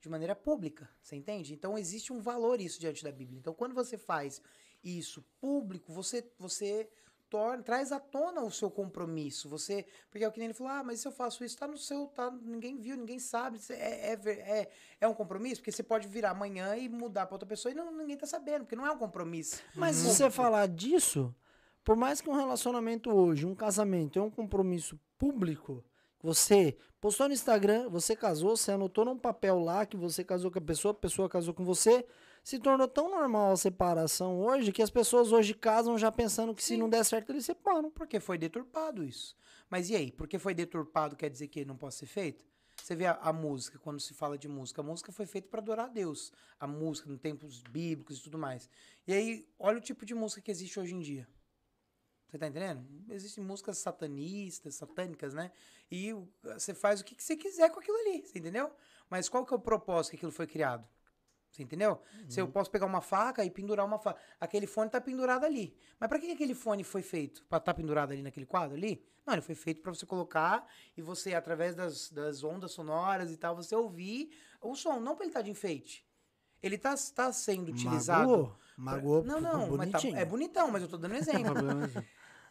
de 0.00 0.08
maneira 0.08 0.34
pública, 0.34 0.90
você 1.02 1.14
entende? 1.14 1.52
Então 1.52 1.78
existe 1.78 2.12
um 2.12 2.20
valor 2.20 2.60
isso 2.60 2.80
diante 2.80 3.04
da 3.04 3.12
Bíblia. 3.12 3.38
Então 3.38 3.54
quando 3.54 3.74
você 3.74 3.96
faz 3.96 4.42
isso 4.82 5.22
público, 5.38 5.92
você 5.92 6.28
você 6.38 6.90
torna, 7.30 7.62
traz 7.62 7.92
à 7.92 8.00
tona 8.00 8.42
o 8.42 8.50
seu 8.50 8.70
compromisso. 8.70 9.48
Você, 9.48 9.86
porque 10.10 10.24
é 10.24 10.28
o 10.28 10.32
que 10.32 10.38
nem 10.38 10.48
ele 10.48 10.54
falou: 10.54 10.72
"Ah, 10.72 10.82
mas 10.84 11.00
se 11.00 11.08
eu 11.08 11.12
faço 11.12 11.44
isso, 11.44 11.56
tá 11.56 11.66
no 11.66 11.78
seu, 11.78 12.06
tá, 12.08 12.30
ninguém 12.42 12.76
viu, 12.76 12.96
ninguém 12.96 13.18
sabe". 13.18 13.58
É, 13.70 14.12
é, 14.12 14.30
é, 14.30 14.70
é 15.00 15.08
um 15.08 15.14
compromisso, 15.14 15.56
porque 15.56 15.72
você 15.72 15.82
pode 15.82 16.08
virar 16.08 16.30
amanhã 16.30 16.76
e 16.76 16.88
mudar 16.88 17.26
para 17.26 17.36
outra 17.36 17.48
pessoa 17.48 17.72
e 17.72 17.74
não, 17.74 17.96
ninguém 17.96 18.16
tá 18.16 18.26
sabendo, 18.26 18.64
porque 18.64 18.76
não 18.76 18.86
é 18.86 18.90
um 18.90 18.98
compromisso. 18.98 19.62
Mas 19.74 19.96
se 19.96 20.06
você 20.06 20.30
falar 20.30 20.66
disso, 20.66 21.34
por 21.84 21.96
mais 21.96 22.20
que 22.20 22.28
um 22.28 22.36
relacionamento 22.36 23.10
hoje, 23.10 23.46
um 23.46 23.54
casamento, 23.54 24.18
é 24.18 24.22
um 24.22 24.30
compromisso 24.30 24.98
público, 25.16 25.84
você 26.22 26.76
postou 27.00 27.28
no 27.28 27.34
Instagram, 27.34 27.88
você 27.88 28.14
casou, 28.14 28.56
você 28.56 28.72
anotou 28.72 29.04
num 29.04 29.18
papel 29.18 29.58
lá 29.58 29.86
que 29.86 29.96
você 29.96 30.22
casou 30.22 30.50
com 30.50 30.58
a 30.58 30.62
pessoa, 30.62 30.92
a 30.92 30.94
pessoa 30.94 31.28
casou 31.28 31.54
com 31.54 31.64
você, 31.64 32.04
se 32.42 32.58
tornou 32.58 32.88
tão 32.88 33.10
normal 33.10 33.52
a 33.52 33.56
separação 33.56 34.40
hoje 34.40 34.72
que 34.72 34.82
as 34.82 34.90
pessoas 34.90 35.32
hoje 35.32 35.54
casam 35.54 35.98
já 35.98 36.10
pensando 36.10 36.54
que 36.54 36.62
se 36.62 36.74
Sim. 36.74 36.78
não 36.78 36.88
der 36.88 37.04
certo 37.04 37.30
eles 37.30 37.44
separam. 37.44 37.90
Porque 37.90 38.18
foi 38.18 38.38
deturpado 38.38 39.04
isso. 39.04 39.36
Mas 39.68 39.90
e 39.90 39.96
aí? 39.96 40.10
Porque 40.12 40.38
foi 40.38 40.54
deturpado 40.54 41.16
quer 41.16 41.30
dizer 41.30 41.48
que 41.48 41.64
não 41.64 41.76
pode 41.76 41.94
ser 41.94 42.06
feito? 42.06 42.44
Você 42.82 42.96
vê 42.96 43.06
a, 43.06 43.12
a 43.14 43.32
música, 43.32 43.78
quando 43.78 44.00
se 44.00 44.14
fala 44.14 44.38
de 44.38 44.48
música, 44.48 44.80
a 44.80 44.84
música 44.84 45.12
foi 45.12 45.26
feita 45.26 45.48
para 45.48 45.60
adorar 45.60 45.86
a 45.86 45.88
Deus. 45.88 46.32
A 46.58 46.66
música, 46.66 47.08
no 47.10 47.18
tempos 47.18 47.62
bíblicos 47.62 48.18
e 48.18 48.22
tudo 48.22 48.38
mais. 48.38 48.68
E 49.06 49.12
aí, 49.12 49.48
olha 49.58 49.78
o 49.78 49.80
tipo 49.80 50.06
de 50.06 50.14
música 50.14 50.40
que 50.40 50.50
existe 50.50 50.80
hoje 50.80 50.94
em 50.94 51.00
dia. 51.00 51.28
Você 52.30 52.38
tá 52.38 52.46
entendendo? 52.46 52.86
Existem 53.08 53.42
músicas 53.42 53.78
satanistas, 53.78 54.76
satânicas, 54.76 55.34
né? 55.34 55.50
E 55.90 56.14
você 56.42 56.72
faz 56.72 57.00
o 57.00 57.04
que, 57.04 57.16
que 57.16 57.24
você 57.24 57.36
quiser 57.36 57.70
com 57.70 57.80
aquilo 57.80 57.96
ali, 57.98 58.24
você 58.24 58.38
entendeu? 58.38 58.70
Mas 59.08 59.28
qual 59.28 59.44
que 59.44 59.52
é 59.52 59.56
o 59.56 59.60
propósito 59.60 60.12
que 60.12 60.16
aquilo 60.16 60.30
foi 60.30 60.46
criado? 60.46 60.86
Você 61.50 61.62
entendeu? 61.62 62.00
Se 62.28 62.40
eu 62.40 62.46
posso 62.48 62.70
pegar 62.70 62.86
uma 62.86 63.00
faca 63.00 63.44
e 63.44 63.50
pendurar 63.50 63.84
uma 63.84 63.98
faca. 63.98 64.20
Aquele 64.40 64.66
fone 64.66 64.88
tá 64.88 65.00
pendurado 65.00 65.44
ali. 65.44 65.76
Mas 65.98 66.08
para 66.08 66.18
que 66.18 66.26
que 66.26 66.32
aquele 66.32 66.54
fone 66.54 66.84
foi 66.84 67.02
feito? 67.02 67.44
Para 67.46 67.58
estar 67.58 67.74
pendurado 67.74 68.12
ali 68.12 68.22
naquele 68.22 68.46
quadro 68.46 68.76
ali? 68.76 69.04
Não, 69.26 69.34
ele 69.34 69.42
foi 69.42 69.54
feito 69.54 69.82
para 69.82 69.92
você 69.92 70.06
colocar 70.06 70.66
e 70.96 71.02
você, 71.02 71.34
através 71.34 71.74
das, 71.74 72.10
das 72.10 72.42
ondas 72.44 72.70
sonoras 72.72 73.30
e 73.30 73.36
tal, 73.36 73.54
você 73.56 73.74
ouvir 73.74 74.30
o 74.60 74.74
som, 74.74 75.00
não 75.00 75.14
para 75.14 75.24
ele 75.24 75.30
estar 75.30 75.42
de 75.42 75.50
enfeite. 75.50 76.06
Ele 76.62 76.78
tá, 76.78 76.94
tá 77.14 77.32
sendo 77.32 77.68
utilizado. 77.70 78.28
Magoou, 78.30 78.56
magoou, 78.76 79.24
Não, 79.24 79.38
ficou 79.38 79.58
não, 79.58 79.76
mas 79.76 79.90
tá- 79.90 80.00
é 80.16 80.24
bonitão, 80.24 80.70
mas 80.70 80.82
eu 80.82 80.88
tô 80.88 80.96
dando 80.96 81.14
exemplo. 81.16 81.54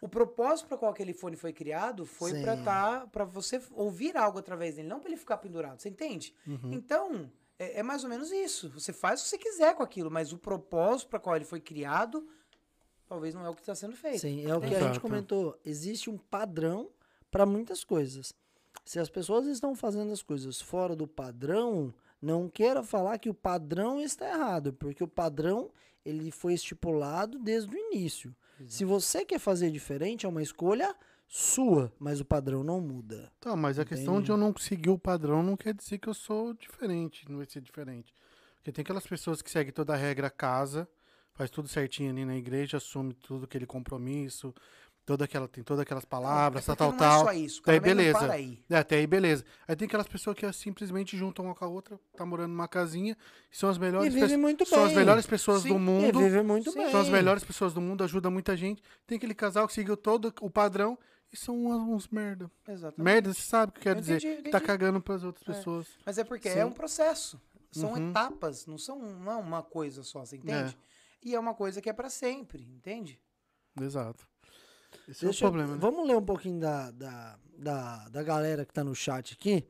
O 0.01 0.07
propósito 0.07 0.67
para 0.67 0.77
qual 0.77 0.91
aquele 0.91 1.13
fone 1.13 1.35
foi 1.35 1.51
criado 1.51 2.05
foi 2.05 2.41
para 2.41 2.57
tá, 2.57 3.07
para 3.07 3.25
você 3.25 3.61
ouvir 3.71 4.15
algo 4.15 4.39
através 4.39 4.75
dele, 4.75 4.87
não 4.87 4.99
para 4.99 5.09
ele 5.09 5.17
ficar 5.17 5.37
pendurado. 5.37 5.79
Você 5.81 5.89
entende? 5.89 6.33
Uhum. 6.47 6.71
Então, 6.71 7.31
é, 7.59 7.79
é 7.79 7.83
mais 7.83 8.03
ou 8.03 8.09
menos 8.09 8.31
isso. 8.31 8.69
Você 8.69 8.93
faz 8.93 9.19
o 9.19 9.23
que 9.23 9.29
você 9.29 9.37
quiser 9.37 9.75
com 9.75 9.83
aquilo, 9.83 10.09
mas 10.09 10.31
o 10.31 10.37
propósito 10.37 11.09
para 11.09 11.19
qual 11.19 11.35
ele 11.35 11.45
foi 11.45 11.59
criado, 11.59 12.25
talvez 13.05 13.35
não 13.35 13.45
é 13.45 13.49
o 13.49 13.53
que 13.53 13.61
está 13.61 13.75
sendo 13.75 13.95
feito. 13.95 14.19
Sim, 14.19 14.45
é 14.45 14.55
o 14.55 14.61
que 14.61 14.67
a 14.67 14.77
Exato. 14.77 14.85
gente 14.85 14.99
comentou. 14.99 15.59
Existe 15.65 16.09
um 16.09 16.17
padrão 16.17 16.89
para 17.29 17.45
muitas 17.45 17.83
coisas. 17.83 18.33
Se 18.85 18.99
as 18.99 19.09
pessoas 19.09 19.45
estão 19.45 19.75
fazendo 19.75 20.11
as 20.11 20.23
coisas 20.23 20.61
fora 20.61 20.95
do 20.95 21.07
padrão, 21.07 21.93
não 22.21 22.49
queira 22.49 22.81
falar 22.81 23.19
que 23.19 23.29
o 23.29 23.33
padrão 23.33 23.99
está 23.99 24.27
errado, 24.29 24.73
porque 24.73 25.03
o 25.03 25.07
padrão 25.07 25.69
ele 26.03 26.31
foi 26.31 26.53
estipulado 26.53 27.37
desde 27.37 27.75
o 27.75 27.77
início. 27.77 28.35
Se 28.67 28.83
você 28.83 29.23
quer 29.23 29.39
fazer 29.39 29.71
diferente, 29.71 30.25
é 30.25 30.29
uma 30.29 30.41
escolha 30.41 30.93
sua, 31.31 31.93
mas 31.99 32.19
o 32.19 32.25
padrão 32.25 32.63
não 32.63 32.81
muda. 32.81 33.31
Tá, 33.39 33.55
mas 33.55 33.77
a 33.77 33.85
questão 33.85 34.19
de 34.19 34.31
eu 34.31 34.35
não 34.35 34.51
seguir 34.57 34.89
o 34.89 34.97
padrão 34.97 35.43
não 35.43 35.55
quer 35.55 35.75
dizer 35.75 35.99
que 35.99 36.09
eu 36.09 36.13
sou 36.13 36.55
diferente, 36.55 37.23
não 37.29 37.37
vai 37.37 37.45
ser 37.45 37.61
diferente. 37.61 38.11
Porque 38.55 38.71
tem 38.71 38.81
aquelas 38.81 39.05
pessoas 39.05 39.39
que 39.39 39.49
seguem 39.51 39.71
toda 39.71 39.93
a 39.93 39.95
regra 39.95 40.29
casa, 40.31 40.89
faz 41.35 41.51
tudo 41.51 41.67
certinho 41.67 42.09
ali 42.09 42.25
na 42.25 42.35
igreja, 42.35 42.77
assume 42.77 43.13
tudo 43.13 43.45
aquele 43.45 43.67
compromisso, 43.67 44.51
toda 45.05 45.25
aquela, 45.25 45.47
tem 45.47 45.63
todas 45.63 45.81
aquelas 45.81 46.03
palavras, 46.03 46.67
É 46.67 46.75
tal, 46.75 46.75
porque 46.75 46.97
tal, 46.97 47.09
não 47.09 47.21
tal. 47.21 47.29
é 47.29 47.33
só 47.33 47.39
isso, 47.39 47.61
mas 47.63 47.75
não 47.75 47.81
beleza. 47.83 48.31
aí. 48.31 48.63
É, 48.67 48.77
até 48.77 48.95
aí 48.97 49.05
beleza. 49.05 49.45
Aí 49.67 49.75
tem 49.75 49.85
aquelas 49.85 50.07
pessoas 50.07 50.35
que 50.35 50.51
simplesmente 50.51 51.15
juntam 51.15 51.45
uma 51.45 51.53
com 51.53 51.63
a 51.63 51.67
outra, 51.67 51.99
tá 52.17 52.25
morando 52.25 52.49
numa 52.53 52.67
casinha, 52.67 53.15
e 53.51 53.55
são 53.55 53.69
as 53.69 53.77
melhores 53.77 54.11
pessoas. 54.13 54.67
São 54.67 54.83
as 54.85 54.93
melhores 54.93 55.27
pessoas 55.27 55.61
Sim, 55.61 55.69
do 55.69 55.79
mundo. 55.79 56.19
vive 56.19 56.41
muito 56.41 56.71
Sim. 56.71 56.79
bem. 56.79 56.91
São 56.91 57.01
as 57.01 57.09
melhores 57.09 57.43
pessoas 57.43 57.71
do 57.71 57.79
mundo, 57.79 58.03
ajuda 58.03 58.31
muita 58.31 58.57
gente. 58.57 58.81
Tem 59.05 59.17
aquele 59.17 59.35
casal 59.35 59.67
que 59.67 59.73
seguiu 59.73 59.95
todo 59.95 60.33
o 60.41 60.49
padrão 60.49 60.97
e 61.31 61.37
são 61.37 61.55
uns, 61.65 61.81
uns 62.05 62.07
merda. 62.07 62.49
Exatamente. 62.67 63.01
Merda, 63.03 63.33
você 63.33 63.41
sabe 63.41 63.69
o 63.71 63.73
que 63.73 63.81
quer 63.81 63.95
Eu 63.95 64.01
dizer. 64.01 64.17
entendi, 64.17 64.35
Que 64.37 64.43
tá 64.43 64.57
entendi. 64.57 64.65
cagando 64.65 65.01
pras 65.01 65.23
outras 65.23 65.47
É. 65.47 65.51
pessoas. 65.57 65.87
Mas 66.05 66.17
é 66.17 66.23
porque 66.23 66.49
Sim. 66.49 66.59
é 66.59 66.65
um 66.65 66.71
processo. 66.71 67.39
São 67.71 67.93
Uhum. 67.93 68.09
etapas, 68.09 68.65
não 68.65 68.77
são 68.79 68.97
não 68.99 69.31
é 69.31 69.35
uma 69.35 69.61
coisa 69.61 70.01
só, 70.03 70.25
você 70.25 70.37
entende? 70.37 70.75
E 71.23 71.35
é 71.35 71.39
uma 71.39 71.53
coisa 71.53 71.81
que 71.81 71.89
é 71.89 71.93
pra 71.93 72.09
sempre, 72.09 72.63
entende? 72.63 73.19
Exato. 73.79 74.27
Esse 75.07 75.25
Deixa 75.25 75.43
é 75.43 75.45
eu- 75.45 75.49
o 75.49 75.51
problema, 75.51 75.73
né? 75.75 75.79
Vamos 75.79 76.07
ler 76.07 76.17
um 76.17 76.25
pouquinho 76.25 76.59
da, 76.59 76.89
da, 76.91 77.37
da, 77.57 78.09
da 78.09 78.23
galera 78.23 78.65
que 78.65 78.73
tá 78.73 78.83
no 78.83 78.95
chat 78.95 79.33
aqui. 79.35 79.63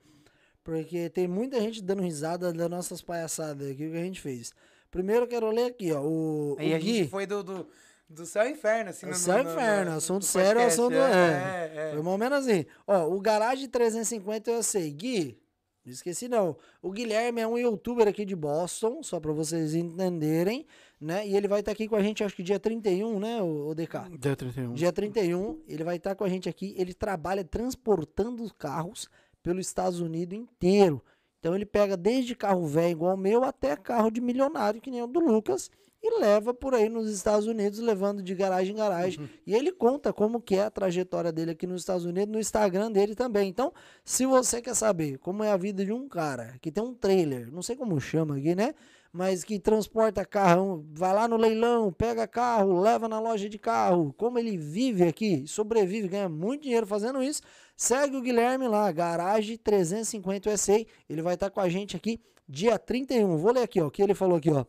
Porque 0.64 1.10
tem 1.10 1.28
muita 1.28 1.60
gente 1.60 1.82
dando 1.82 2.02
risada 2.02 2.54
das 2.54 2.70
nossas 2.70 3.02
palhaçadas 3.02 3.68
aqui 3.70 3.90
que 3.90 3.98
a 3.98 4.04
gente 4.04 4.22
fez. 4.22 4.54
Primeiro 4.92 5.24
eu 5.24 5.28
quero 5.28 5.50
ler 5.52 5.66
aqui, 5.66 5.92
ó. 5.92 6.02
O, 6.02 6.56
Aí 6.60 6.72
o 6.72 6.76
a 6.76 6.80
Gui. 6.80 6.94
gente 7.00 7.10
foi 7.10 7.26
do, 7.26 7.44
do, 7.44 7.68
do 8.10 8.26
céu 8.26 8.42
ao 8.44 8.48
inferno, 8.50 8.90
assim. 8.90 9.08
Do 9.08 9.16
céu 9.16 9.38
ao 9.38 9.44
no- 9.44 9.50
no- 9.50 9.56
inferno, 9.56 9.92
no- 9.92 9.98
assunto 9.98 10.26
sério, 10.26 10.62
podcast, 10.62 10.80
assunto- 10.82 10.96
É, 10.96 11.66
é, 11.66 11.70
Foi 11.92 12.00
é. 12.00 12.04
mais 12.04 12.08
ou 12.08 12.18
menos 12.18 12.38
assim. 12.48 12.66
Ó, 12.88 13.08
o 13.08 13.20
Garage 13.22 13.68
350 13.68 14.50
eu 14.52 14.64
sei. 14.64 14.92
Gui, 14.92 15.38
não 15.86 15.94
esqueci 15.94 16.28
não. 16.28 16.58
O 16.82 16.92
Guilherme 16.92 17.42
é 17.42 17.48
um 17.48 17.58
youtuber 17.58 18.08
aqui 18.08 18.26
de 18.26 18.36
Boston, 18.36 19.02
só 19.04 19.20
pra 19.20 19.32
vocês 19.32 19.74
entenderem, 19.76 20.66
né? 21.00 21.26
E 21.28 21.36
ele 21.36 21.48
vai 21.48 21.60
estar 21.62 21.72
aqui 21.72 21.88
com 21.88 21.96
a 21.96 22.02
gente, 22.02 22.24
acho 22.24 22.36
que 22.36 22.44
dia 22.44 22.60
31, 22.60 23.20
né, 23.20 23.42
o, 23.42 23.70
o 23.70 23.76
DK? 23.76 24.18
Dia 24.20 24.36
31. 24.36 24.74
Dia 24.74 24.92
31, 24.92 25.62
ele 25.68 25.84
vai 25.84 25.98
estar 25.98 26.16
com 26.16 26.24
a 26.24 26.30
gente 26.30 26.50
aqui. 26.50 26.74
Ele 26.78 26.94
trabalha 26.94 27.44
transportando 27.44 28.44
os 28.44 28.52
carros 28.52 29.08
pelos 29.44 29.66
Estados 29.68 30.00
Unidos 30.00 30.38
inteiro. 30.38 31.02
Então 31.40 31.56
ele 31.56 31.66
pega 31.66 31.96
desde 31.96 32.36
carro 32.36 32.66
velho 32.68 32.92
igual 32.92 33.14
o 33.16 33.18
meu 33.18 33.44
até 33.46 33.76
carro 33.78 34.12
de 34.12 34.20
milionário, 34.20 34.82
que 34.82 34.92
nem 34.92 35.02
o 35.02 35.08
do 35.08 35.22
Lucas, 35.22 35.72
e 36.02 36.20
leva 36.20 36.54
por 36.54 36.74
aí 36.74 36.88
nos 36.88 37.10
Estados 37.12 37.46
Unidos, 37.46 37.80
levando 37.80 38.24
de 38.24 38.34
garagem 38.34 38.74
em 38.74 38.78
garagem. 38.78 39.30
E 39.46 39.54
ele 39.54 39.72
conta 39.72 40.14
como 40.14 40.42
que 40.42 40.56
é 40.56 40.64
a 40.64 40.72
trajetória 40.72 41.32
dele 41.32 41.52
aqui 41.52 41.68
nos 41.68 41.82
Estados 41.82 42.06
Unidos, 42.06 42.32
no 42.32 42.40
Instagram 42.40 42.92
dele 42.92 43.16
também. 43.16 43.50
Então, 43.50 43.74
se 44.04 44.26
você 44.26 44.62
quer 44.62 44.76
saber 44.76 45.18
como 45.20 45.44
é 45.44 45.52
a 45.52 45.58
vida 45.58 45.84
de 45.84 45.92
um 45.92 46.08
cara 46.08 46.56
que 46.62 46.72
tem 46.72 46.84
um 46.84 46.94
trailer, 46.94 47.52
não 47.52 47.62
sei 47.62 47.76
como 47.76 48.00
chama 48.00 48.38
aqui, 48.38 48.56
né? 48.56 48.74
Mas 49.12 49.44
que 49.44 49.60
transporta 49.60 50.24
carro, 50.24 50.86
vai 50.94 51.14
lá 51.14 51.28
no 51.28 51.36
leilão, 51.36 51.92
pega 51.92 52.28
carro, 52.28 52.80
leva 52.80 53.10
na 53.10 53.20
loja 53.20 53.50
de 53.50 53.58
carro, 53.58 54.14
como 54.16 54.38
ele 54.38 54.56
vive 54.56 55.04
aqui, 55.04 55.46
sobrevive, 55.48 56.08
ganha 56.08 56.30
muito 56.30 56.64
dinheiro 56.64 56.86
fazendo 56.86 57.22
isso. 57.22 57.42
Segue 57.76 58.16
o 58.16 58.22
Guilherme 58.22 58.68
lá, 58.68 58.92
Garage 58.92 59.58
350 59.58 60.50
USA. 60.52 60.86
Ele 61.10 61.22
vai 61.22 61.34
estar 61.34 61.50
com 61.50 61.60
a 61.60 61.68
gente 61.68 61.96
aqui 61.96 62.22
dia 62.48 62.78
31. 62.78 63.38
Vou 63.38 63.52
ler 63.52 63.64
aqui, 63.64 63.82
ó, 63.82 63.88
o 63.88 63.92
que 63.92 64.02
ele 64.02 64.14
falou 64.14 64.38
aqui, 64.38 64.52
ó. 64.52 64.66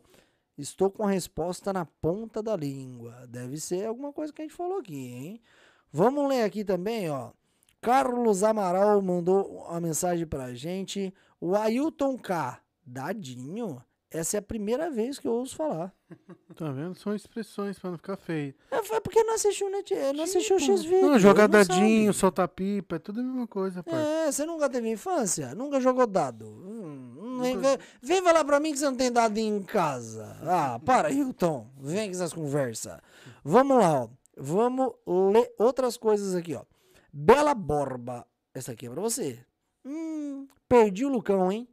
Estou 0.61 0.91
com 0.91 1.05
a 1.05 1.11
resposta 1.11 1.73
na 1.73 1.87
ponta 1.87 2.43
da 2.43 2.55
língua. 2.55 3.27
Deve 3.27 3.59
ser 3.59 3.87
alguma 3.87 4.13
coisa 4.13 4.33
que 4.33 4.43
a 4.43 4.45
gente 4.45 4.55
falou 4.55 4.79
aqui, 4.79 4.95
hein? 4.95 5.41
Vamos 5.91 6.29
ler 6.29 6.43
aqui 6.43 6.65
também, 6.65 7.11
ó. 7.11 7.31
Carlos 7.81 8.43
Amaral 8.43 9.01
mandou 9.01 9.65
uma 9.67 9.81
mensagem 9.81 10.27
pra 10.27 10.55
gente. 10.55 11.15
O 11.41 11.57
Ailton 11.57 12.19
K. 12.19 12.61
Dadinho? 12.85 13.83
Essa 14.13 14.37
é 14.37 14.41
a 14.41 14.43
primeira 14.43 14.91
vez 14.91 15.21
que 15.21 15.29
eu 15.29 15.33
ouço 15.33 15.55
falar. 15.55 15.95
Tá 16.57 16.73
vendo? 16.73 16.97
São 16.97 17.15
expressões 17.15 17.79
pra 17.79 17.91
não 17.91 17.97
ficar 17.97 18.17
feio. 18.17 18.53
É, 18.71 18.83
foi 18.83 19.01
porque 19.01 19.23
não 19.23 19.35
assistiu, 19.35 19.69
tia? 19.85 20.13
Não 20.13 20.25
assistiu 20.25 20.57
o. 20.57 20.61
Não, 21.01 21.11
ele 21.13 21.19
jogar 21.21 21.43
não 21.45 21.51
dadinho, 21.51 22.13
sabe. 22.13 22.19
soltar 22.19 22.49
pipa, 22.49 22.97
é 22.97 22.99
tudo 22.99 23.21
a 23.21 23.23
mesma 23.23 23.47
coisa, 23.47 23.85
parça. 23.85 24.01
É, 24.01 24.33
você 24.33 24.45
nunca 24.45 24.69
teve 24.69 24.91
infância? 24.91 25.55
Nunca 25.55 25.81
jogou 25.81 26.09
dado? 26.09 26.45
Hum, 26.47 27.17
hum, 27.21 27.39
vem, 27.41 27.55
Nunca- 27.55 27.69
vem- 27.69 27.79
vem 28.03 28.23
falar 28.23 28.45
pra 28.45 28.59
mim 28.59 28.73
que 28.73 28.79
você 28.81 28.87
não 28.87 28.97
tem 28.97 29.13
dado 29.13 29.39
em 29.39 29.63
casa. 29.63 30.37
Ah, 30.43 30.81
para, 30.85 31.13
Hilton. 31.13 31.71
Vem 31.79 32.09
com 32.09 32.15
essas 32.17 32.33
conversas. 32.33 32.99
Vamos 33.45 33.79
lá, 33.79 34.03
ó. 34.05 34.09
Vamos 34.37 34.93
ler 35.07 35.55
outras 35.57 35.97
coisas 35.97 36.35
aqui, 36.35 36.55
ó. 36.57 36.63
Bela 37.13 37.55
Borba. 37.55 38.27
Essa 38.53 38.73
aqui 38.73 38.87
é 38.87 38.91
pra 38.91 39.01
você. 39.01 39.39
Hum, 39.85 40.49
perdi 40.69 41.05
o 41.05 41.09
Lucão, 41.09 41.53
hein? 41.53 41.69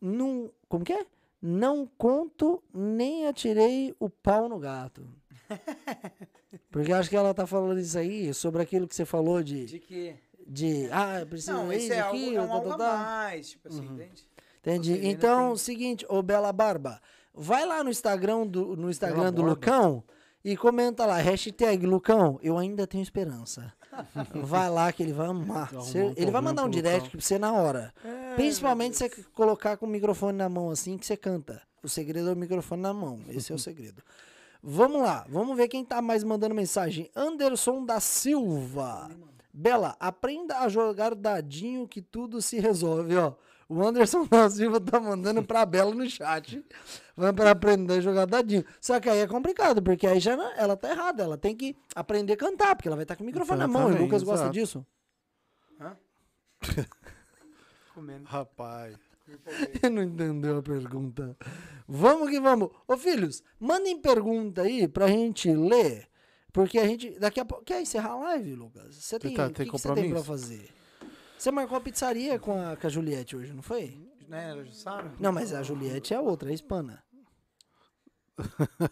Não, 0.00 0.50
como 0.68 0.84
que 0.84 0.92
é? 0.92 1.06
Não 1.42 1.86
conto 1.98 2.62
nem 2.72 3.26
atirei 3.26 3.94
o 3.98 4.10
pau 4.10 4.48
no 4.48 4.58
gato. 4.58 5.06
Porque 6.70 6.92
acho 6.92 7.08
que 7.08 7.16
ela 7.16 7.32
tá 7.32 7.46
falando 7.46 7.78
isso 7.78 7.98
aí 7.98 8.32
sobre 8.34 8.62
aquilo 8.62 8.86
que 8.86 8.94
você 8.94 9.04
falou 9.04 9.42
de. 9.42 9.66
De 9.66 9.78
que? 9.78 10.16
de 10.46 10.88
ah, 10.90 11.20
eu 11.20 11.26
preciso 11.26 11.52
Não, 11.52 11.72
isso 11.72 11.84
isso 11.84 11.92
é 11.92 12.00
algo, 12.00 12.16
aqui, 12.16 12.36
é 12.36 12.42
um 12.42 12.46
tá, 12.48 12.54
algo 12.54 12.68
tá, 12.70 12.74
a 12.74 12.78
tá. 12.78 12.96
mais, 12.96 13.50
tipo 13.50 13.68
assim, 13.68 13.84
entende? 13.84 14.26
Entendi. 14.60 14.94
Seja, 14.96 15.08
Então, 15.08 15.48
tem- 15.48 15.56
seguinte, 15.58 16.06
ô 16.08 16.22
Bela 16.22 16.52
Barba, 16.52 17.00
vai 17.32 17.64
lá 17.64 17.84
no 17.84 17.90
Instagram 17.90 18.46
do, 18.46 18.76
no 18.76 18.90
Instagram 18.90 19.18
Bela 19.18 19.32
do 19.32 19.42
Borba. 19.42 19.50
Lucão 19.52 20.04
e 20.44 20.56
comenta 20.56 21.06
lá, 21.06 21.18
hashtag 21.18 21.86
Lucão, 21.86 22.38
eu 22.42 22.58
ainda 22.58 22.86
tenho 22.86 23.02
esperança. 23.02 23.72
Vai 24.42 24.70
lá 24.70 24.92
que 24.92 25.02
ele 25.02 25.12
vai 25.12 25.26
amar. 25.28 25.68
Arrumar 25.68 25.82
Cê- 25.82 26.02
um 26.02 26.12
ele 26.16 26.30
vai 26.30 26.40
mandar 26.40 26.64
um 26.64 26.70
direct 26.70 27.10
pra 27.10 27.20
você 27.20 27.38
na 27.38 27.52
hora. 27.52 27.92
É, 28.04 28.34
Principalmente 28.34 28.96
se 28.96 29.08
você 29.08 29.22
colocar 29.34 29.76
com 29.76 29.86
o 29.86 29.88
microfone 29.88 30.36
na 30.36 30.48
mão 30.48 30.70
assim 30.70 30.96
que 30.98 31.06
você 31.06 31.16
canta. 31.16 31.60
O 31.82 31.88
segredo 31.88 32.28
é 32.28 32.32
o 32.32 32.36
microfone 32.36 32.82
na 32.82 32.92
mão. 32.92 33.20
Esse 33.28 33.52
é 33.52 33.54
o 33.54 33.58
segredo. 33.58 34.02
Vamos 34.62 35.00
lá, 35.02 35.24
vamos 35.28 35.56
ver 35.56 35.68
quem 35.68 35.84
tá 35.84 36.02
mais 36.02 36.22
mandando 36.22 36.54
mensagem. 36.54 37.10
Anderson 37.16 37.84
da 37.84 37.98
Silva. 37.98 39.10
Bela, 39.52 39.96
aprenda 39.98 40.58
a 40.60 40.68
jogar 40.68 41.14
dadinho 41.14 41.88
que 41.88 42.00
tudo 42.02 42.40
se 42.42 42.60
resolve, 42.60 43.16
ó. 43.16 43.32
O 43.72 43.86
Anderson 43.86 44.24
da 44.28 44.50
Silva 44.50 44.80
tá 44.80 44.98
mandando 44.98 45.44
pra 45.44 45.64
Bela 45.64 45.94
no 45.94 46.08
chat. 46.10 46.64
Vai 47.16 47.32
pra 47.32 47.52
aprender 47.52 47.94
a 47.94 48.00
jogar 48.00 48.26
dadinho. 48.26 48.64
Só 48.80 48.98
que 48.98 49.08
aí 49.08 49.20
é 49.20 49.28
complicado, 49.28 49.80
porque 49.80 50.08
aí 50.08 50.18
já 50.18 50.36
não- 50.36 50.50
ela 50.56 50.76
tá 50.76 50.90
errada. 50.90 51.22
Ela 51.22 51.38
tem 51.38 51.54
que 51.56 51.76
aprender 51.94 52.32
a 52.32 52.36
cantar, 52.36 52.74
porque 52.74 52.88
ela 52.88 52.96
vai 52.96 53.04
estar 53.04 53.14
com 53.14 53.22
o 53.22 53.26
microfone 53.26 53.60
na 53.60 53.68
mão. 53.68 53.82
E 53.82 53.84
o 53.84 53.88
Exatamente, 53.90 54.06
Lucas 54.08 54.22
gosta 54.24 54.44
exato. 54.46 54.52
disso. 54.58 54.86
Comendo. 57.94 58.24
Rapaz. 58.24 58.96
não 59.90 60.02
entendeu 60.02 60.58
a 60.58 60.62
pergunta. 60.62 61.36
Vamos 61.86 62.28
que 62.28 62.40
vamos. 62.40 62.70
Ô 62.88 62.96
filhos, 62.96 63.42
mandem 63.58 64.00
pergunta 64.00 64.62
aí 64.62 64.88
pra 64.88 65.06
gente 65.06 65.52
ler. 65.52 66.08
Porque 66.52 66.78
a 66.78 66.86
gente. 66.86 67.16
Daqui 67.20 67.38
a 67.38 67.44
pouco. 67.44 67.64
Quer 67.64 67.80
encerrar 67.80 68.10
a 68.10 68.16
live, 68.16 68.54
Lucas? 68.56 68.96
Você 68.96 69.18
tem, 69.18 69.34
tá- 69.34 69.46
o 69.46 69.50
tem 69.50 69.66
que, 69.66 69.70
que 69.72 69.78
você 69.78 69.94
tem 69.94 70.10
pra 70.10 70.22
fazer? 70.24 70.68
Você 71.40 71.50
marcou 71.50 71.78
a 71.78 71.80
pizzaria 71.80 72.38
com 72.38 72.60
a, 72.60 72.76
com 72.76 72.86
a 72.86 72.90
Juliette 72.90 73.34
hoje, 73.34 73.50
não 73.54 73.62
foi? 73.62 73.98
Né, 74.28 74.50
era 74.50 74.62
Jussara? 74.62 75.10
Não, 75.18 75.32
mas 75.32 75.54
a 75.54 75.62
Juliette 75.62 76.12
é 76.12 76.18
a 76.18 76.20
outra, 76.20 76.50
é 76.50 76.52
a 76.52 76.54
hispana. 76.54 77.02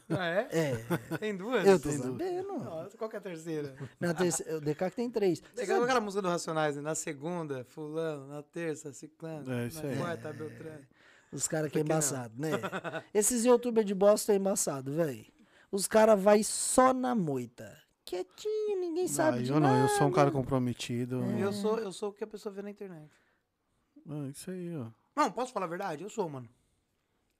Ah, 0.08 0.26
é? 0.26 0.48
É. 0.50 1.16
Tem 1.18 1.36
duas? 1.36 1.66
Eu 1.66 1.78
tô 1.78 1.90
Tem 1.90 1.98
sabendo. 1.98 2.58
Nossa, 2.58 2.96
qual 2.96 3.10
que 3.10 3.16
é 3.16 3.18
a 3.18 3.22
terceira? 3.22 3.76
Na 4.00 4.14
terceira, 4.14 4.56
o 4.56 4.60
DK 4.62 4.90
que 4.90 4.96
tem 4.96 5.10
três. 5.10 5.42
É 5.58 5.62
igual 5.62 5.82
aquela 5.82 6.00
música 6.00 6.22
do 6.22 6.28
Racionais, 6.28 6.74
né? 6.76 6.80
Na 6.80 6.94
segunda, 6.94 7.64
fulano, 7.64 8.28
na 8.28 8.42
terça, 8.42 8.94
ciclano, 8.94 9.52
É, 9.52 9.66
isso 9.66 9.82
na 9.82 9.90
aí. 9.90 9.98
quarta, 9.98 10.32
beltrano. 10.32 10.86
Os 11.30 11.46
caras 11.46 11.70
que 11.70 11.78
é 11.78 11.82
não? 11.82 11.86
embaçado, 11.86 12.32
né? 12.34 12.48
Esses 13.12 13.44
youtubers 13.44 13.86
de 13.86 13.94
bosta 13.94 14.32
é 14.32 14.36
embaçado, 14.36 14.90
velho. 14.94 15.26
Os 15.70 15.86
caras 15.86 16.18
vai 16.18 16.42
só 16.42 16.94
na 16.94 17.14
moita. 17.14 17.76
Quietinho, 18.08 18.80
ninguém 18.80 19.06
sabe 19.08 19.38
Ah, 19.38 19.42
de 19.42 19.50
eu 19.50 19.60
não, 19.60 19.82
eu 19.82 19.88
sou 19.88 20.06
um 20.06 20.10
cara 20.12 20.26
nada. 20.30 20.36
comprometido. 20.38 21.22
Eu 21.38 21.52
sou, 21.52 21.78
eu 21.78 21.92
sou 21.92 22.10
o 22.10 22.12
que 22.12 22.24
a 22.24 22.26
pessoa 22.26 22.52
vê 22.54 22.62
na 22.62 22.70
internet. 22.70 23.10
Ah, 24.08 24.28
isso 24.30 24.50
aí, 24.50 24.74
ó. 24.76 24.86
Não, 25.14 25.30
posso 25.30 25.52
falar 25.52 25.66
a 25.66 25.68
verdade? 25.68 26.02
Eu 26.02 26.08
sou, 26.08 26.28
mano. 26.28 26.48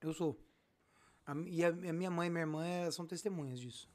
Eu 0.01 0.13
sou. 0.13 0.39
A 1.27 1.35
e 1.47 1.65
a, 1.65 1.69
a 1.69 1.93
minha 1.93 2.11
mãe 2.11 2.27
e 2.29 2.31
minha 2.31 2.43
irmã 2.43 2.65
é- 2.67 2.91
são 2.91 3.07
testemunhas 3.07 3.59
disso. 3.61 3.89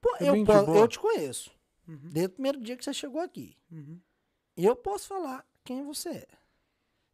Pô, 0.00 0.16
É 0.20 0.28
eu, 0.30 0.44
boa. 0.44 0.76
eu 0.78 0.88
te 0.88 0.98
conheço. 0.98 1.50
Uhum. 1.86 1.98
Desde 2.10 2.26
o 2.26 2.34
primeiro 2.34 2.60
dia 2.60 2.76
que 2.76 2.84
você 2.84 2.92
chegou 2.94 3.20
aqui. 3.20 3.56
Uhum. 3.70 4.00
E 4.56 4.64
eu 4.64 4.74
posso 4.76 5.08
falar 5.08 5.44
quem 5.64 5.84
você 5.84 6.08
é. 6.10 6.28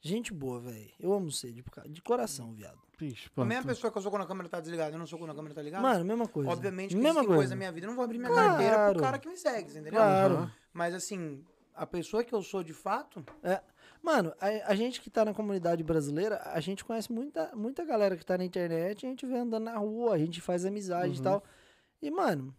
Gente 0.00 0.32
boa, 0.32 0.60
velho. 0.60 0.90
Eu 0.98 1.12
amo 1.12 1.30
você, 1.30 1.50
de, 1.50 1.64
de 1.88 2.02
coração, 2.02 2.52
viado. 2.52 2.78
Vixe, 2.98 3.30
A 3.36 3.44
mesma 3.44 3.64
pessoa 3.64 3.92
que 3.92 3.98
eu 3.98 4.02
sou 4.02 4.10
quando 4.10 4.22
a 4.22 4.26
câmera 4.26 4.48
tá 4.48 4.58
desligada, 4.60 4.92
eu 4.92 4.98
não 4.98 5.06
sou 5.06 5.18
quando 5.20 5.30
a 5.30 5.34
câmera 5.34 5.54
tá 5.54 5.62
ligada. 5.62 5.82
Mano, 5.82 6.04
mesma 6.04 6.26
coisa. 6.26 6.50
Obviamente 6.50 6.90
que 6.90 7.00
mesma 7.00 7.20
coisa. 7.20 7.34
coisas 7.34 7.50
na 7.50 7.56
minha 7.56 7.70
vida. 7.70 7.86
Eu 7.86 7.88
não 7.90 7.94
vou 7.96 8.04
abrir 8.04 8.18
minha 8.18 8.28
Claro. 8.30 8.48
carteira 8.48 8.90
pro 8.92 9.00
cara 9.00 9.18
que 9.20 9.28
me 9.28 9.36
segue, 9.36 9.70
entendeu? 9.70 9.92
Claro. 9.92 10.50
Mas 10.72 10.94
assim, 10.94 11.44
a 11.74 11.86
pessoa 11.86 12.24
que 12.24 12.34
eu 12.34 12.42
sou 12.42 12.64
de 12.64 12.72
fato. 12.72 13.24
É. 13.42 13.60
Mano, 14.02 14.32
a, 14.40 14.72
a 14.72 14.74
gente 14.74 15.00
que 15.00 15.10
tá 15.10 15.24
na 15.24 15.32
comunidade 15.32 15.82
brasileira, 15.84 16.40
a 16.44 16.58
gente 16.60 16.84
conhece 16.84 17.12
muita, 17.12 17.54
muita 17.54 17.84
galera 17.84 18.16
que 18.16 18.24
tá 18.26 18.36
na 18.36 18.44
internet, 18.44 19.06
a 19.06 19.08
gente 19.08 19.24
vê 19.26 19.36
andando 19.38 19.64
na 19.64 19.76
rua, 19.78 20.14
a 20.14 20.18
gente 20.18 20.40
faz 20.40 20.64
amizade 20.64 21.14
e 21.14 21.16
Uhum. 21.18 21.22
tal. 21.22 21.44
E, 22.02 22.10
mano, 22.10 22.52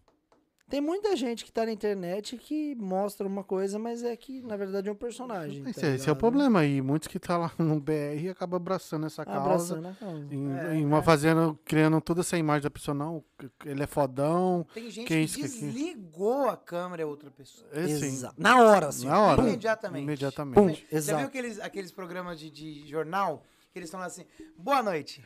tem 0.70 0.80
muita 0.80 1.14
gente 1.16 1.44
que 1.44 1.52
tá 1.52 1.66
na 1.66 1.72
internet 1.72 2.36
que 2.38 2.74
mostra 2.76 3.26
uma 3.26 3.42
coisa, 3.44 3.78
mas 3.78 4.02
é 4.02 4.16
que, 4.16 4.40
na 4.40 4.56
verdade, 4.56 4.88
é 4.88 4.92
um 4.92 4.94
personagem. 4.94 5.62
Esse, 5.68 5.80
tá 5.80 5.88
esse 5.88 6.08
é 6.08 6.12
o 6.12 6.16
problema 6.16 6.60
aí. 6.60 6.80
Muitos 6.80 7.08
que 7.08 7.18
tá 7.18 7.36
lá 7.36 7.52
no 7.58 7.80
BR 7.80 8.30
acabam 8.30 8.56
abraçando 8.56 9.04
essa 9.06 9.24
causa. 9.24 9.40
Abraçando 9.74 9.88
a 9.88 9.92
causa. 9.94 10.34
Em, 10.34 10.52
É, 10.56 10.74
em 10.76 10.86
uma 10.86 11.02
fazendo, 11.02 11.58
criando 11.64 12.00
toda 12.00 12.20
essa 12.20 12.38
imagem 12.38 12.62
da 12.62 12.70
pessoa, 12.70 12.94
não, 12.94 13.22
ele 13.66 13.82
é 13.82 13.86
fodão. 13.86 14.64
Tem 14.72 14.88
gente 14.90 15.06
Que 15.08 15.14
que, 15.14 15.20
isso, 15.22 15.36
que 15.36 15.42
desligou 15.42 16.48
a 16.48 16.56
câmera 16.56 17.02
é 17.02 17.06
outra 17.06 17.30
pessoa. 17.30 17.68
Assim, 17.72 18.06
Exa- 18.06 18.32
Na 18.38 18.62
hora, 18.62 18.86
assim. 18.88 19.06
na 19.06 19.20
hora. 19.20 19.42
Imediatamente. 19.42 20.04
Imediatamente. 20.04 20.54
Pum, 20.54 20.68
Já 20.68 20.74
viu 20.88 20.98
exato. 20.98 21.24
aqueles, 21.26 21.60
aqueles 21.60 21.90
programas 21.92 22.38
de, 22.38 22.50
de 22.50 22.86
jornal 22.88 23.42
que 23.72 23.78
eles 23.78 23.88
estão 23.88 24.00
lá 24.00 24.06
assim, 24.06 24.24
boa 24.56 24.82
noite. 24.82 25.22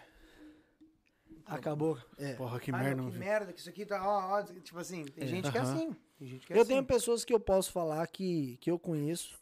Acabou. 1.47 1.99
É. 2.19 2.35
Porra, 2.35 2.59
que 2.59 2.71
Ai, 2.73 2.83
merda. 2.85 3.03
não 3.03 3.11
que 3.11 3.19
merda, 3.19 3.53
que 3.53 3.61
isso 3.61 3.69
aqui 3.69 3.85
tá, 3.85 4.03
ó, 4.07 4.39
ó, 4.39 4.43
tipo 4.43 4.79
assim, 4.79 5.05
tem 5.05 5.27
gente 5.29 5.51
que 5.51 5.59
é 5.59 5.61
assim. 5.61 5.97
Tem 6.19 6.29
gente 6.29 6.47
que 6.47 6.53
é 6.53 6.57
Eu 6.57 6.63
assim. 6.63 6.69
tenho 6.71 6.85
pessoas 6.85 7.25
que 7.25 7.35
eu 7.35 7.41
posso 7.41 7.71
falar 7.71 8.07
que, 8.07 8.57
que 8.61 8.71
eu 8.71 8.79
conheço. 8.79 9.35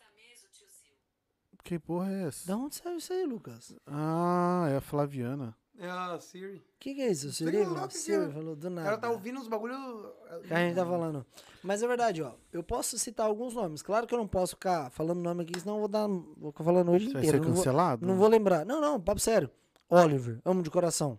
Que 1.64 1.78
porra 1.78 2.10
é 2.12 2.26
essa? 2.26 2.46
Da 2.48 2.56
onde 2.56 2.74
saiu 2.74 2.96
isso 2.96 3.12
aí, 3.12 3.24
Lucas? 3.24 3.72
Ah, 3.86 4.66
é 4.70 4.76
a 4.76 4.80
Flaviana. 4.80 5.56
É 5.78 5.88
a 5.88 6.18
Siri. 6.18 6.56
O 6.56 6.62
que, 6.78 6.94
que 6.94 7.00
é 7.00 7.08
isso? 7.10 7.32
Siri? 7.32 7.58
Siri 7.90 8.24
é. 8.24 8.28
falou 8.30 8.56
do 8.56 8.66
O 8.66 8.70
nada. 8.70 8.84
cara 8.88 8.98
tá 8.98 9.10
ouvindo 9.10 9.38
uns 9.40 9.46
bagulho. 9.48 9.74
que 10.46 10.52
a 10.52 10.58
gente 10.58 10.74
tá 10.74 10.84
falando. 10.84 11.24
Mas 11.62 11.82
é 11.82 11.86
verdade, 11.86 12.20
ó. 12.22 12.32
Eu 12.52 12.62
posso 12.64 12.98
citar 12.98 13.26
alguns 13.26 13.54
nomes. 13.54 13.80
Claro 13.80 14.06
que 14.06 14.12
eu 14.14 14.18
não 14.18 14.26
posso 14.26 14.54
ficar 14.56 14.90
falando 14.90 15.20
nome 15.20 15.44
aqui, 15.44 15.58
senão 15.60 15.74
eu 15.74 15.80
vou 15.80 15.88
dar. 15.88 16.06
Vou 16.08 16.50
ficar 16.50 16.64
falando 16.64 16.90
hoje 16.90 17.06
Você 17.06 17.12
vai 17.12 17.22
inteiro. 17.22 17.38
ser 17.38 17.44
Não 17.44 17.54
vou, 17.54 17.56
cancelado? 17.64 18.06
não 18.06 18.16
vou 18.16 18.28
lembrar. 18.28 18.66
Não, 18.66 18.80
não, 18.80 19.00
papo 19.00 19.20
sério. 19.20 19.48
Oliver, 19.88 20.40
amo 20.44 20.62
de 20.62 20.70
coração. 20.70 21.18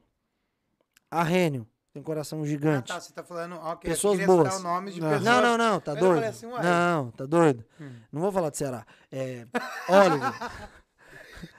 Arrênio, 1.19 1.68
tem 1.91 2.02
um 2.02 2.03
coração 2.03 2.41
Ah, 2.41 2.45
gigante. 2.45 2.88
tá, 2.88 2.99
você 2.99 3.14
tá 3.14 3.23
falando. 3.23 3.56
ok, 3.56 3.90
Pessoas 3.90 4.26
boas. 4.26 4.56
o 4.60 4.64
nome 4.64 4.91
de 4.91 4.99
Não. 5.02 5.10
pessoas. 5.10 5.26
Não, 5.26 5.41
não, 5.41 5.57
não, 5.57 5.80
tá 5.80 5.91
Eu 5.94 5.98
doido. 5.99 6.23
assim, 6.23 6.48
não, 6.48 7.11
tá 7.11 7.26
doido. 7.26 7.64
Hum. 7.80 7.91
Não 8.11 8.22
vou 8.22 8.31
falar 8.31 8.49
de 8.49 8.57
Ceará. 8.57 8.85
É. 9.11 9.45
Oliver. 9.90 10.34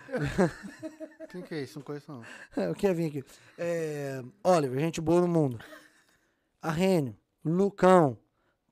Quem 1.30 1.42
que 1.42 1.54
é 1.54 1.62
isso? 1.62 1.78
Não 1.78 1.84
conheço, 1.84 2.12
não. 2.12 2.22
o 2.70 2.74
que 2.74 2.86
é 2.86 2.94
vir 2.94 3.06
aqui? 3.06 3.24
É, 3.58 4.22
Oliver, 4.42 4.78
gente 4.80 5.00
boa 5.00 5.20
no 5.20 5.28
mundo. 5.28 5.58
Arrênio, 6.62 7.16
Lucão, 7.44 8.16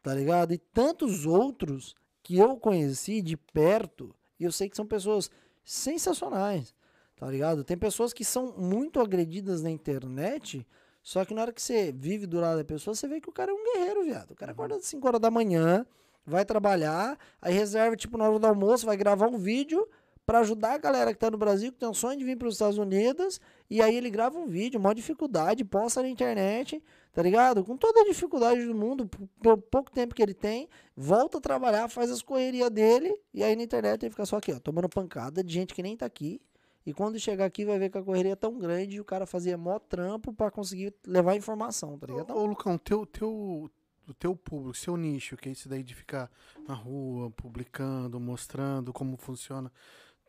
tá 0.03 0.15
ligado? 0.15 0.53
E 0.53 0.59
tantos 0.59 1.27
outros 1.27 1.95
que 2.23 2.39
eu 2.39 2.57
conheci 2.57 3.21
de 3.21 3.37
perto 3.37 4.15
e 4.39 4.45
eu 4.45 4.53
sei 4.53 4.69
que 4.69 4.77
são 4.77 4.87
pessoas 4.87 5.31
sensacionais, 5.65 6.75
tá 7.23 7.31
ligado? 7.31 7.63
Tem 7.63 7.79
pessoas 7.79 8.13
que 8.13 8.25
são 8.25 8.53
muito 8.59 8.99
agredidas 8.99 9.63
na 9.63 9.71
internet, 9.71 10.67
só 11.05 11.25
que 11.25 11.33
na 11.33 11.43
hora 11.43 11.53
que 11.53 11.63
você 11.63 11.93
vive 11.93 12.27
do 12.27 12.41
lado 12.41 12.59
da 12.59 12.65
pessoa, 12.65 12.97
você 12.97 13.07
vê 13.07 13.21
que 13.21 13.29
o 13.29 13.33
cara 13.33 13.53
é 13.53 13.55
um 13.55 13.63
guerreiro, 13.63 14.03
viado. 14.03 14.33
O 14.33 14.35
cara 14.35 14.51
acorda 14.51 14.75
às 14.75 14.87
5 14.87 15.07
horas 15.07 15.21
da 15.21 15.31
manhã, 15.31 15.87
vai 16.27 16.45
trabalhar, 16.45 17.17
aí 17.41 17.55
reserva, 17.55 17.95
tipo, 17.95 18.19
na 18.19 18.29
hora 18.29 18.41
do 18.41 18.47
almoço, 18.49 18.85
vai 18.85 18.97
gravar 18.97 19.29
um 19.29 19.39
vídeo 19.39 19.89
pra 20.27 20.41
ajudar 20.41 20.73
a 20.73 20.79
galera 20.79 21.13
que 21.13 21.21
tá 21.21 21.31
no 21.31 21.39
Brasil, 21.39 21.71
que 21.71 21.79
tem 21.79 21.89
um 21.89 21.95
sonho 21.95 22.19
de 22.19 22.25
vir 22.25 22.37
para 22.37 22.49
os 22.49 22.55
Estados 22.55 22.77
Unidos, 22.77 23.41
e 23.71 23.81
aí 23.81 23.95
ele 23.95 24.11
grava 24.11 24.37
um 24.37 24.49
vídeo, 24.49 24.81
maior 24.81 24.95
dificuldade, 24.95 25.65
posta 25.65 26.03
na 26.03 26.09
internet, 26.09 26.83
tá 27.13 27.23
ligado? 27.23 27.63
Com 27.63 27.77
toda 27.77 28.01
a 28.01 28.05
dificuldade 28.05 28.67
do 28.67 28.75
mundo, 28.75 29.09
pelo 29.41 29.59
pouco 29.59 29.93
tempo 29.93 30.13
que 30.13 30.25
ele 30.25 30.35
tem, 30.35 30.69
volta 30.97 31.39
a 31.39 31.41
trabalhar, 31.41 31.89
faz 31.89 32.11
as 32.11 32.21
correrias 32.21 32.69
dele, 32.69 33.17
e 33.33 33.45
aí 33.45 33.55
na 33.55 33.63
internet 33.63 34.03
ele 34.03 34.11
fica 34.11 34.27
só 34.27 34.39
aqui, 34.39 34.53
ó, 34.53 34.59
tomando 34.59 34.89
pancada 34.89 35.45
de 35.45 35.53
gente 35.55 35.73
que 35.73 35.85
nem 35.85 35.97
tá 35.97 36.05
aqui. 36.05 36.41
E 36.85 36.93
quando 36.93 37.19
chegar 37.19 37.45
aqui 37.45 37.65
vai 37.65 37.79
ver 37.79 37.91
que 37.91 37.99
a 37.99 38.03
correria 38.03 38.33
é 38.33 38.37
tão 38.37 38.59
grande 38.59 38.97
e 38.97 39.01
o 39.01 39.05
cara 39.05 39.27
fazia 39.27 39.57
mó 39.57 39.79
trampo 39.79 40.33
pra 40.33 40.51
conseguir 40.51 40.93
levar 41.07 41.37
informação, 41.37 41.99
tá 41.99 42.07
ligado? 42.07 42.33
Ô, 42.33 42.43
ô, 42.43 42.47
Lucão, 42.47 42.77
teu, 42.77 43.07
teu, 43.07 43.71
o 44.09 44.15
teu 44.15 44.35
público, 44.35 44.77
seu 44.77 44.97
nicho, 44.97 45.37
que 45.37 45.49
é 45.49 45.53
isso 45.53 45.69
daí 45.69 45.83
de 45.85 45.95
ficar 45.95 46.31
na 46.67 46.75
rua, 46.75 47.31
publicando, 47.31 48.19
mostrando 48.19 48.93
como 48.93 49.17
funciona, 49.17 49.71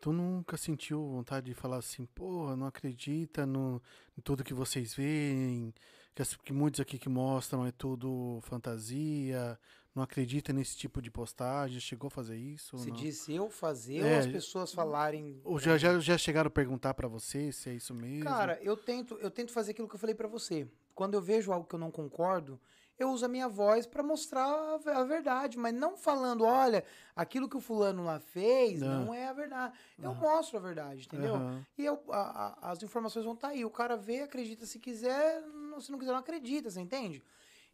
tu 0.00 0.12
nunca 0.12 0.56
sentiu 0.56 1.04
vontade 1.08 1.46
de 1.46 1.54
falar 1.54 1.78
assim, 1.78 2.06
porra, 2.06 2.54
não 2.56 2.66
acredita 2.66 3.44
no, 3.46 3.82
em 4.16 4.20
tudo 4.20 4.44
que 4.44 4.54
vocês 4.54 4.94
veem, 4.94 5.74
que, 6.14 6.22
as- 6.22 6.36
que 6.36 6.52
muitos 6.52 6.78
aqui 6.80 6.98
que 6.98 7.08
mostram 7.08 7.66
é 7.66 7.72
tudo 7.72 8.38
fantasia, 8.42 9.58
não 9.94 10.02
acredita 10.02 10.52
nesse 10.52 10.76
tipo 10.76 11.00
de 11.00 11.10
postagem, 11.10 11.78
chegou 11.80 12.08
a 12.08 12.10
fazer 12.10 12.36
isso? 12.36 12.76
Se 12.78 12.90
disse 12.90 13.32
eu 13.32 13.48
fazer 13.48 14.00
É. 14.04 14.14
ou 14.14 14.18
as 14.20 14.26
pessoas 14.26 14.72
falarem. 14.72 15.40
Ou 15.44 15.58
já, 15.58 15.78
já, 15.78 15.98
já 16.00 16.18
chegaram 16.18 16.48
a 16.48 16.50
perguntar 16.50 16.94
pra 16.94 17.06
você 17.08 17.52
se 17.52 17.70
é 17.70 17.74
isso 17.74 17.94
mesmo? 17.94 18.24
Cara, 18.24 18.58
eu 18.62 18.76
tento, 18.76 19.16
eu 19.20 19.30
tento 19.30 19.52
fazer 19.52 19.70
aquilo 19.70 19.88
que 19.88 19.94
eu 19.94 19.98
falei 20.00 20.14
pra 20.14 20.26
você. 20.28 20.66
Quando 20.94 21.14
eu 21.14 21.22
vejo 21.22 21.52
algo 21.52 21.66
que 21.66 21.74
eu 21.74 21.78
não 21.78 21.90
concordo, 21.90 22.58
eu 22.96 23.10
uso 23.10 23.24
a 23.24 23.28
minha 23.28 23.48
voz 23.48 23.86
pra 23.86 24.02
mostrar 24.04 24.44
a 24.46 24.76
ve- 24.78 24.90
a 24.90 25.02
verdade, 25.04 25.58
mas 25.58 25.74
não 25.74 25.96
falando, 25.96 26.44
olha, 26.44 26.84
aquilo 27.16 27.48
que 27.48 27.56
o 27.56 27.60
fulano 27.60 28.04
lá 28.04 28.20
fez 28.20 28.80
Não. 28.80 29.06
não, 29.06 29.14
é 29.14 29.26
a 29.26 29.32
verdade. 29.32 29.76
Eu 30.00 30.14
mostro 30.14 30.56
a 30.58 30.60
verdade, 30.60 31.04
entendeu? 31.06 31.34
Aham. 31.34 31.66
E 31.76 31.84
eu, 31.84 32.00
a- 32.10 32.56
a- 32.62 32.70
as 32.70 32.80
informações 32.84 33.24
vão 33.24 33.34
estar 33.34 33.48
aí. 33.48 33.64
O 33.64 33.70
cara 33.70 33.96
vê, 33.96 34.20
acredita 34.20 34.64
se 34.66 34.78
quiser, 34.78 35.40
não- 35.42 35.80
se 35.80 35.90
não 35.90 35.98
quiser, 35.98 36.12
não 36.12 36.20
acredita, 36.20 36.70
você 36.70 36.80
entende? 36.80 37.20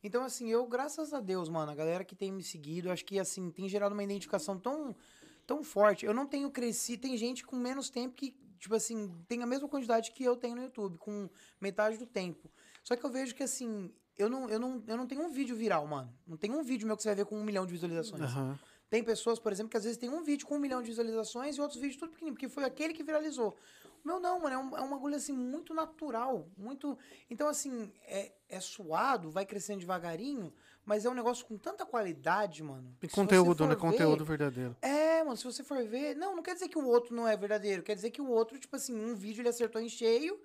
Então, 0.03 0.25
assim, 0.25 0.49
eu, 0.49 0.67
graças 0.67 1.13
a 1.13 1.21
Deus, 1.21 1.49
mano, 1.49 1.71
a 1.71 1.75
galera 1.75 2.05
que 2.05 2.15
tem 2.15 2.33
me 2.33 2.43
seguido, 2.43 2.91
acho 2.91 3.05
que, 3.05 3.19
assim, 3.19 3.51
tem 3.51 3.69
gerado 3.69 3.93
uma 3.93 4.03
identificação 4.03 4.59
tão, 4.59 4.97
tão 5.47 5.63
forte. 5.63 6.07
Eu 6.07 6.15
não 6.15 6.27
tenho 6.27 6.51
crescido, 6.51 7.03
tem 7.03 7.17
gente 7.17 7.45
com 7.45 7.57
menos 7.57 7.91
tempo 7.91 8.15
que, 8.15 8.35
tipo 8.59 8.75
assim, 8.75 9.15
tem 9.29 9.43
a 9.43 9.47
mesma 9.47 9.69
quantidade 9.69 10.13
que 10.13 10.25
eu 10.25 10.37
tenho 10.37 10.57
no 10.57 10.63
YouTube, 10.63 10.99
com 10.99 11.29
metade 11.61 11.99
do 11.99 12.07
tempo. 12.07 12.51
Só 12.83 12.97
que 12.97 13.05
eu 13.05 13.11
vejo 13.11 13.35
que, 13.35 13.43
assim, 13.43 13.93
eu 14.17 14.29
não, 14.29 14.49
eu 14.49 14.59
não, 14.59 14.83
eu 14.87 14.97
não 14.97 15.07
tenho 15.07 15.23
um 15.23 15.31
vídeo 15.31 15.55
viral, 15.55 15.87
mano. 15.87 16.13
Não 16.27 16.37
tem 16.37 16.51
um 16.51 16.63
vídeo 16.63 16.87
meu 16.87 16.97
que 16.97 17.03
você 17.03 17.09
vai 17.11 17.17
ver 17.17 17.27
com 17.27 17.39
um 17.39 17.45
milhão 17.45 17.67
de 17.67 17.73
visualizações. 17.73 18.23
Aham. 18.23 18.59
Tem 18.91 19.05
pessoas, 19.05 19.39
por 19.39 19.53
exemplo, 19.53 19.71
que 19.71 19.77
às 19.77 19.85
vezes 19.85 19.97
tem 19.97 20.11
um 20.11 20.25
vídeo 20.25 20.45
com 20.47 20.57
um 20.57 20.59
milhão 20.59 20.83
de 20.83 20.89
visualizações 20.89 21.57
e 21.57 21.61
outros 21.61 21.81
vídeos 21.81 21.97
tudo 22.01 22.11
pequenininho, 22.11 22.35
porque 22.35 22.49
foi 22.49 22.65
aquele 22.65 22.93
que 22.93 23.05
viralizou. 23.05 23.57
Meu 24.05 24.19
não, 24.21 24.41
mano, 24.41 24.55
é 24.55 24.59
um, 24.59 24.77
é 24.79 24.81
um 24.83 24.91
bagulho 24.91 25.17
assim 25.17 25.33
muito 25.33 25.75
natural, 25.75 26.49
muito... 26.57 26.97
Então, 27.29 27.49
assim, 27.49 27.93
é, 28.03 28.33
é 28.49 28.61
suado, 28.61 29.31
vai 29.31 29.45
crescendo 29.47 29.81
devagarinho, 29.81 30.53
mas 30.85 31.05
é 31.05 31.11
um 31.11 31.15
negócio 31.15 31.45
com 31.47 31.57
tanta 31.59 31.85
qualidade, 31.85 32.63
mano. 32.63 32.97
E 33.03 33.09
conteúdo, 33.09 33.67
né? 33.67 33.75
for 33.75 33.81
Conteúdo 33.81 34.25
ver- 34.25 34.37
verdadeiro. 34.39 34.77
é, 34.83 35.23
mano, 35.23 35.37
se 35.37 35.45
você 35.45 35.63
for 35.63 35.85
ver. 35.87 36.17
Não, 36.17 36.35
não 36.35 36.43
quer 36.43 36.55
dizer 36.55 36.69
que 36.69 36.79
o 36.79 36.87
outro 36.87 37.15
não 37.15 37.29
é 37.29 37.37
verdadeiro. 37.37 37.83
Quer 37.83 37.95
dizer 37.95 38.11
que 38.11 38.23
o 38.23 38.29
outro, 38.29 38.59
tipo 38.59 38.75
assim, 38.77 38.95
um 38.95 39.15
vídeo 39.15 39.43
ele 39.43 39.49
acertou 39.51 39.81
em 39.81 39.89
cheio, 39.89 40.41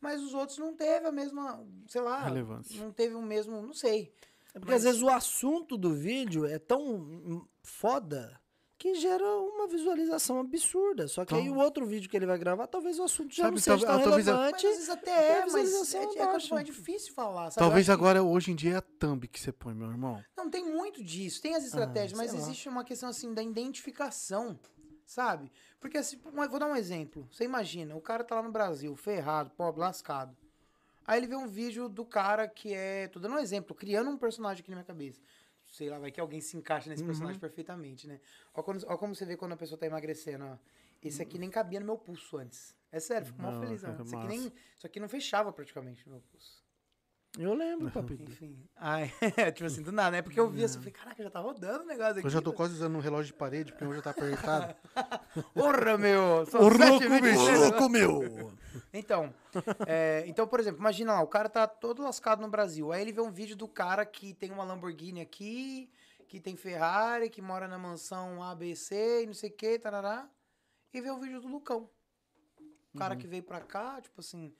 mas 0.00 0.20
os 0.22 0.34
outros 0.34 0.58
não 0.58 0.74
teve 0.74 1.06
a 1.06 1.12
mesma, 1.12 1.64
sei 1.88 2.00
lá. 2.00 2.24
Relevância. 2.24 2.82
Não 2.82 2.90
teve 2.92 3.14
o 3.14 3.22
mesmo, 3.22 3.60
não 3.62 3.72
sei. 3.74 4.12
É 4.54 4.58
porque 4.58 4.74
às 4.74 4.84
vezes 4.84 5.02
o 5.02 5.08
assunto 5.08 5.76
do 5.76 5.92
vídeo 5.94 6.44
é 6.46 6.58
tão 6.58 7.46
foda 7.62 8.40
que 8.76 8.94
gera 8.96 9.24
uma 9.24 9.66
visualização 9.66 10.40
absurda. 10.40 11.06
Só 11.08 11.24
que 11.24 11.34
aí 11.34 11.42
Então- 11.46 11.56
o 11.56 11.60
outro 11.60 11.86
vídeo 11.86 12.08
que 12.10 12.16
ele 12.16 12.26
vai 12.26 12.36
gravar, 12.36 12.66
talvez 12.66 12.98
o 12.98 13.04
assunto 13.04 13.34
já 13.34 13.44
Sabe, 13.44 13.54
não 13.56 13.62
seja 13.62 13.86
tão 13.86 13.94
Mas 13.96 14.04
relevante. 14.26 14.66
às 14.66 14.72
vezes 14.74 14.88
até 14.90 15.10
e 15.10 15.14
a 15.14 15.16
é, 15.16 15.28
mas 15.28 15.54
é, 15.54 15.62
visualização 15.62 16.00
é, 16.00 16.04
é 16.04 16.58
é, 16.58 16.60
é 16.60 16.64
difícil 16.64 17.14
falar, 17.14 17.50
sabe? 17.50 17.58
Talvez 17.64 17.88
acho 17.88 17.96
que- 17.98 18.04
agora, 18.04 18.22
hoje 18.22 18.50
em 18.50 18.54
dia, 18.54 18.74
é 18.74 18.76
a 18.76 18.82
thumb 18.82 19.26
que 19.28 19.40
você 19.40 19.52
põe, 19.52 19.74
meu 19.74 19.88
irmão. 19.88 20.22
Não, 20.36 20.50
tem 20.50 20.64
muito 20.64 21.02
disso. 21.02 21.40
Tem 21.40 21.54
as 21.54 21.64
estratégias, 21.64 22.12
mas 22.18 22.30
Ah, 22.30 22.34
lá. 22.36 22.38
existe 22.40 22.68
uma 22.68 22.84
questão 22.84 23.08
assim 23.08 23.32
da 23.32 23.42
identificação, 23.42 24.58
sabe? 25.06 25.50
Porque 25.80 25.98
assim, 25.98 26.18
vou 26.18 26.58
dar 26.58 26.66
um 26.66 26.76
exemplo. 26.76 27.28
Você 27.30 27.44
imagina, 27.44 27.94
o 27.94 28.00
cara 28.00 28.24
tá 28.24 28.34
lá 28.36 28.42
no 28.42 28.50
Brasil, 28.50 28.94
ferrado, 28.96 29.50
pobre, 29.50 29.80
lascado. 29.80 30.36
Aí 31.06 31.18
ele 31.20 31.26
vê 31.26 31.36
um 31.36 31.46
vídeo 31.46 31.88
do 31.88 32.04
cara 32.04 32.48
que 32.48 32.72
é. 32.72 33.08
Tô 33.08 33.20
dando 33.20 33.34
um 33.34 33.38
exemplo, 33.38 33.74
criando 33.74 34.08
um 34.10 34.16
personagem 34.16 34.62
aqui 34.62 34.70
na 34.70 34.76
minha 34.76 34.86
cabeça. 34.86 35.20
Sei 35.74 35.90
lá, 35.90 35.98
vai 35.98 36.12
que 36.12 36.20
alguém 36.20 36.40
se 36.40 36.56
encaixa 36.56 36.88
nesse 36.88 37.02
personagem 37.02 37.40
perfeitamente, 37.40 38.06
né? 38.06 38.20
Ó, 38.54 38.62
quando- 38.62 38.84
ó 38.86 38.96
como 38.96 39.12
você 39.12 39.26
vê 39.26 39.36
quando 39.36 39.54
a 39.54 39.56
pessoa 39.56 39.76
tá 39.76 39.84
emagrecendo, 39.86 40.44
ó. 40.44 40.56
Esse 41.02 41.20
aqui 41.20 41.36
nem 41.36 41.50
cabia 41.50 41.80
no 41.80 41.86
meu 41.86 41.98
pulso 41.98 42.36
antes. 42.36 42.72
É 42.92 43.00
sério, 43.00 43.26
fico 43.26 43.42
mal 43.42 43.50
Não, 43.50 43.60
feliz. 43.60 43.82
cara, 43.82 44.00
Isso 44.00 44.16
aqui, 44.16 44.26
nem, 44.28 44.52
isso 44.78 44.86
aqui 44.86 45.00
não 45.00 45.08
fechava 45.08 45.52
praticamente 45.52 46.06
no 46.06 46.12
meu 46.12 46.22
pulso. 46.30 46.63
Eu 47.36 47.52
lembro, 47.52 47.90
papito. 47.90 48.30
Enfim. 48.30 48.56
Ai, 48.76 49.12
tipo 49.54 49.64
assim, 49.66 49.82
do 49.82 49.90
nada, 49.90 50.12
né? 50.12 50.22
Porque 50.22 50.38
eu 50.38 50.48
vi 50.48 50.62
assim, 50.62 50.78
falei, 50.78 50.92
caraca, 50.92 51.22
já 51.22 51.30
tá 51.30 51.40
rodando 51.40 51.82
o 51.82 51.86
negócio 51.86 52.18
aqui. 52.18 52.26
Eu 52.26 52.30
já 52.30 52.40
tô 52.40 52.50
né? 52.50 52.56
quase 52.56 52.74
usando 52.74 52.94
um 52.94 53.00
relógio 53.00 53.32
de 53.32 53.38
parede, 53.38 53.72
porque 53.72 53.84
meu 53.84 53.94
já 53.94 54.02
tá 54.02 54.10
apertado. 54.10 54.74
Porra, 55.52 55.98
meu! 55.98 56.46
São 56.46 56.60
louco, 56.60 57.20
bicho. 57.20 57.58
Louco, 57.58 57.88
meu! 57.88 58.52
Então, 58.92 59.34
é, 59.86 60.22
então, 60.26 60.46
por 60.46 60.60
exemplo, 60.60 60.80
imagina 60.80 61.14
lá, 61.14 61.22
o 61.22 61.26
cara 61.26 61.48
tá 61.48 61.66
todo 61.66 62.02
lascado 62.02 62.40
no 62.40 62.48
Brasil. 62.48 62.92
Aí 62.92 63.02
ele 63.02 63.12
vê 63.12 63.20
um 63.20 63.32
vídeo 63.32 63.56
do 63.56 63.66
cara 63.66 64.06
que 64.06 64.32
tem 64.34 64.52
uma 64.52 64.62
Lamborghini 64.62 65.20
aqui, 65.20 65.90
que 66.28 66.38
tem 66.38 66.56
Ferrari, 66.56 67.28
que 67.28 67.42
mora 67.42 67.66
na 67.66 67.78
mansão 67.78 68.42
ABC 68.44 69.24
e 69.24 69.26
não 69.26 69.34
sei 69.34 69.50
o 69.50 69.54
que, 69.54 69.76
tarará. 69.78 70.28
E 70.92 71.00
vê 71.00 71.10
o 71.10 71.18
vídeo 71.18 71.40
do 71.40 71.48
Lucão. 71.48 71.90
O 72.94 72.98
cara 72.98 73.16
que 73.16 73.26
veio 73.26 73.42
pra 73.42 73.60
cá, 73.60 74.00
tipo 74.00 74.20
assim, 74.20 74.54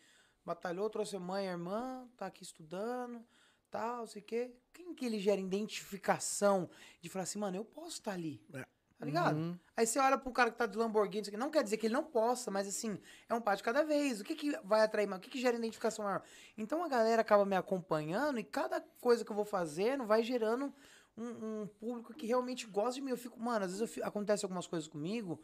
batalhou, 0.45 0.91
trouxe 0.91 1.17
a 1.17 1.21
mãe 1.21 1.47
e 1.47 1.49
irmã, 1.49 2.09
tá 2.17 2.27
aqui 2.27 2.43
estudando, 2.43 3.25
tal, 3.71 3.99
não 3.99 4.07
sei 4.07 4.23
o 4.23 4.25
quê. 4.25 4.55
Quem 4.73 4.95
que 4.95 5.05
ele 5.05 5.19
gera 5.19 5.41
identificação 5.41 6.69
de 7.01 7.09
falar 7.09 7.25
assim, 7.25 7.39
mano, 7.39 7.57
eu 7.57 7.65
posso 7.65 7.99
estar 7.99 8.13
ali? 8.13 8.41
É. 8.53 8.65
Tá 8.97 9.05
ligado? 9.05 9.37
Uhum. 9.37 9.59
Aí 9.77 9.87
você 9.87 9.99
olha 9.99 10.17
pro 10.17 10.33
cara 10.33 10.51
que 10.51 10.57
tá 10.57 10.67
de 10.67 10.79
Lamborghini, 10.79 11.27
aqui, 11.27 11.37
não 11.37 11.51
quer 11.51 11.65
dizer 11.65 11.77
que 11.77 11.87
ele 11.87 11.95
não 11.95 12.05
possa, 12.05 12.51
mas 12.51 12.69
assim, 12.69 12.99
é 13.29 13.35
um 13.35 13.41
passo 13.41 13.59
de 13.59 13.65
cada 13.65 13.83
vez. 13.83 14.21
O 14.21 14.25
que 14.25 14.37
que 14.37 14.57
vai 14.65 14.83
atrair 14.83 15.07
mais? 15.07 15.19
O 15.19 15.23
que 15.23 15.31
que 15.31 15.41
gera 15.41 15.57
identificação 15.57 16.05
maior? 16.05 16.23
Então 16.57 16.83
a 16.85 16.89
galera 16.89 17.21
acaba 17.21 17.45
me 17.45 17.57
acompanhando 17.57 18.39
e 18.39 18.45
cada 18.45 18.81
coisa 19.01 19.25
que 19.25 19.31
eu 19.31 19.37
vou 19.37 19.45
fazendo 19.45 20.07
vai 20.07 20.23
gerando 20.23 20.73
um, 21.17 21.63
um 21.63 21.67
público 21.67 22.15
que 22.15 22.27
realmente 22.27 22.67
gosta 22.67 22.95
de 22.95 23.01
mim. 23.01 23.11
Eu 23.11 23.17
fico, 23.19 23.39
mano, 23.39 23.65
às 23.65 23.73
vezes 23.73 23.81
eu 23.81 23.89
fi- 23.89 24.03
acontece 24.03 24.45
algumas 24.45 24.67
coisas 24.67 24.89
comigo 24.89 25.43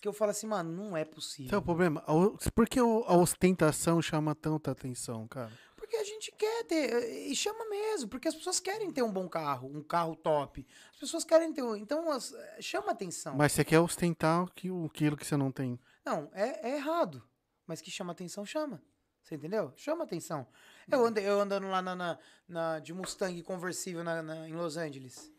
que 0.00 0.06
eu 0.08 0.12
falo 0.12 0.30
assim, 0.30 0.46
mano, 0.46 0.70
não 0.72 0.96
é 0.96 1.04
possível. 1.04 1.54
É 1.54 1.58
o 1.58 1.62
problema. 1.62 2.04
Por 2.54 2.68
que 2.68 2.78
a 2.78 2.84
ostentação 3.16 4.00
chama 4.00 4.34
tanta 4.34 4.70
atenção, 4.70 5.26
cara? 5.28 5.50
Porque 5.76 5.96
a 5.96 6.04
gente 6.04 6.30
quer 6.32 6.64
ter, 6.64 7.28
e 7.30 7.34
chama 7.34 7.64
mesmo, 7.68 8.08
porque 8.08 8.28
as 8.28 8.34
pessoas 8.34 8.60
querem 8.60 8.90
ter 8.90 9.02
um 9.02 9.10
bom 9.12 9.28
carro, 9.28 9.68
um 9.74 9.82
carro 9.82 10.14
top. 10.16 10.66
As 10.92 10.98
pessoas 11.00 11.24
querem 11.24 11.52
ter, 11.52 11.62
então 11.78 12.10
as- 12.10 12.34
chama 12.60 12.92
atenção. 12.92 13.34
Mas 13.36 13.52
você 13.52 13.64
quer 13.64 13.80
ostentar 13.80 14.46
que, 14.54 14.70
o- 14.70 14.84
aquilo 14.86 15.16
que 15.16 15.26
você 15.26 15.36
não 15.36 15.50
tem. 15.50 15.80
Não, 16.04 16.28
é, 16.34 16.68
é 16.70 16.76
errado. 16.76 17.22
Mas 17.66 17.80
que 17.80 17.90
chama 17.90 18.12
atenção, 18.12 18.44
chama. 18.44 18.82
Você 19.22 19.34
entendeu? 19.34 19.72
Chama 19.76 20.04
atenção. 20.04 20.46
Eu, 20.90 21.04
ando, 21.04 21.20
eu 21.20 21.40
andando 21.40 21.68
lá 21.68 21.82
na, 21.82 21.94
na- 21.94 22.18
na- 22.48 22.78
de 22.78 22.92
Mustang 22.94 23.42
conversível 23.42 24.02
na, 24.04 24.22
na- 24.22 24.48
em 24.48 24.54
Los 24.54 24.76
Angeles. 24.78 25.30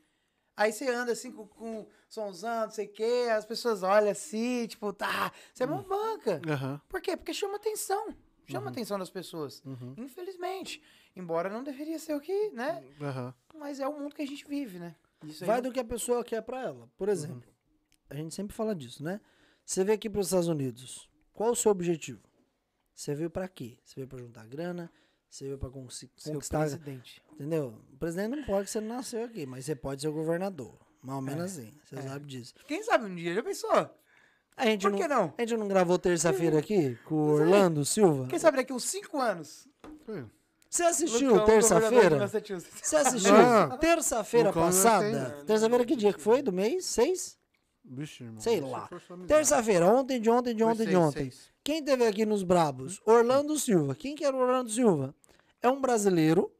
Aí 0.60 0.74
você 0.74 0.90
anda 0.90 1.14
assim 1.14 1.32
com, 1.32 1.48
com 1.48 1.88
somzão, 2.10 2.66
não 2.66 2.72
sei 2.72 2.88
o 2.88 2.92
quê, 2.92 3.30
as 3.32 3.46
pessoas 3.46 3.82
olham 3.82 4.12
assim, 4.12 4.68
tipo, 4.68 4.92
tá, 4.92 5.32
você 5.54 5.64
é 5.64 5.66
uma 5.66 5.82
banca. 5.82 6.42
Aham. 6.46 6.82
Por 6.90 7.00
quê? 7.00 7.16
Porque 7.16 7.34
chama 7.34 7.56
atenção. 7.56 8.14
Chama 8.46 8.68
a 8.68 8.70
atenção 8.70 9.00
das 9.00 9.10
pessoas. 9.10 9.64
Uhum. 9.64 9.96
Infelizmente. 9.98 10.84
Embora 11.16 11.50
não 11.50 11.64
deveria 11.64 11.98
ser 11.98 12.14
o 12.14 12.20
que, 12.20 12.50
né? 12.50 12.84
Mas 13.56 13.80
é 13.80 13.88
o 13.88 13.98
mundo 13.98 14.14
que 14.14 14.22
a 14.22 14.28
gente 14.28 14.46
vive, 14.46 14.80
né? 14.80 14.98
Isso 15.24 15.46
aí 15.46 15.48
Vai 15.48 15.62
do 15.62 15.72
que 15.72 15.80
a 15.80 15.86
pessoa 15.86 16.26
quer 16.26 16.42
pra 16.42 16.62
ela. 16.62 16.90
Por 16.98 17.08
exemplo, 17.08 17.50
a 18.10 18.16
gente 18.16 18.36
sempre 18.36 18.54
fala 18.54 18.76
disso, 18.76 19.02
né? 19.02 19.22
Você 19.64 19.86
veio 19.86 19.96
aqui 19.96 20.10
para 20.10 20.20
os 20.20 20.28
Estados 20.28 20.50
Unidos. 20.50 21.10
Qual 21.32 21.52
o 21.52 21.56
seu 21.56 21.72
objetivo? 21.72 22.28
Você 22.94 23.16
veio 23.16 23.30
pra 23.30 23.48
quê? 23.48 23.78
Você 23.86 23.96
veio 23.96 24.10
pra 24.10 24.20
juntar 24.20 24.46
grana? 24.46 24.92
Você 25.30 25.46
veio 25.46 25.58
pra 25.58 25.70
conquistar, 25.70 26.08
Ser 26.18 26.30
o 26.30 26.34
conquistar 26.34 26.60
presidente. 26.62 27.22
entendeu? 27.34 27.76
O 27.94 27.98
presidente 27.98 28.36
não 28.36 28.44
pode 28.44 28.66
que 28.66 28.72
você 28.72 28.82
não 28.82 28.96
nasceu 28.96 29.24
aqui, 29.24 29.46
mas 29.46 29.66
você 29.66 29.76
pode 29.76 30.02
ser 30.02 30.08
o 30.08 30.14
governador. 30.14 30.76
Mais 31.04 31.16
ou 31.16 31.22
menos 31.22 31.44
assim. 31.44 31.74
Você 31.86 31.96
é. 31.96 32.02
sabe 32.02 32.26
disso. 32.26 32.54
Quem 32.68 32.84
sabe 32.84 33.06
um 33.06 33.16
dia? 33.16 33.34
Já 33.36 33.44
pensou? 33.44 33.90
A 34.58 34.66
gente 34.66 34.82
Por 34.82 34.92
não, 34.92 34.98
que 35.00 35.08
não? 35.08 35.34
A 35.38 35.42
gente 35.42 35.56
não 35.58 35.68
gravou 35.68 35.98
terça-feira 35.98 36.60
aqui 36.60 36.98
com 37.06 37.16
o 37.16 37.28
Orlando 37.36 37.86
Silva? 37.86 38.28
Quem 38.28 38.38
sabe 38.40 38.58
daqui 38.58 38.74
uns 38.74 38.84
cinco 38.84 39.18
anos? 39.18 39.68
Foi. 40.06 40.26
Você 40.70 40.84
assistiu 40.84 41.46
terça-feira? 41.46 42.28
Você 42.28 42.96
assistiu 42.98 43.34
Não. 43.34 43.78
terça-feira 43.78 44.52
passada? 44.52 45.44
Terça-feira 45.48 45.86
que 45.86 45.96
dia 45.96 46.12
que 46.14 46.22
foi? 46.22 46.42
Do 46.42 46.52
mês? 46.52 46.86
Seis? 46.86 47.40
Bicho, 47.84 48.24
irmão. 48.24 48.40
Sei 48.40 48.58
se 48.58 48.62
lá. 48.62 48.90
Terça-feira, 49.28 49.88
ontem, 49.88 50.20
de 50.22 50.30
ontem, 50.30 50.54
de 50.54 50.64
ontem, 50.64 50.86
de 50.86 50.96
ontem. 50.96 51.32
seis. 51.32 51.50
Quem 51.64 51.84
teve 51.84 52.06
aqui 52.06 52.26
nos 52.26 52.44
Brabos? 52.44 53.02
Orlando 53.06 53.58
Silva. 53.58 53.96
Quem 53.96 54.16
que 54.16 54.24
era 54.24 54.36
o 54.36 54.40
Orlando 54.40 54.70
Silva? 54.70 55.16
É 55.62 55.70
um 55.70 55.80
brasileiro 55.82 56.52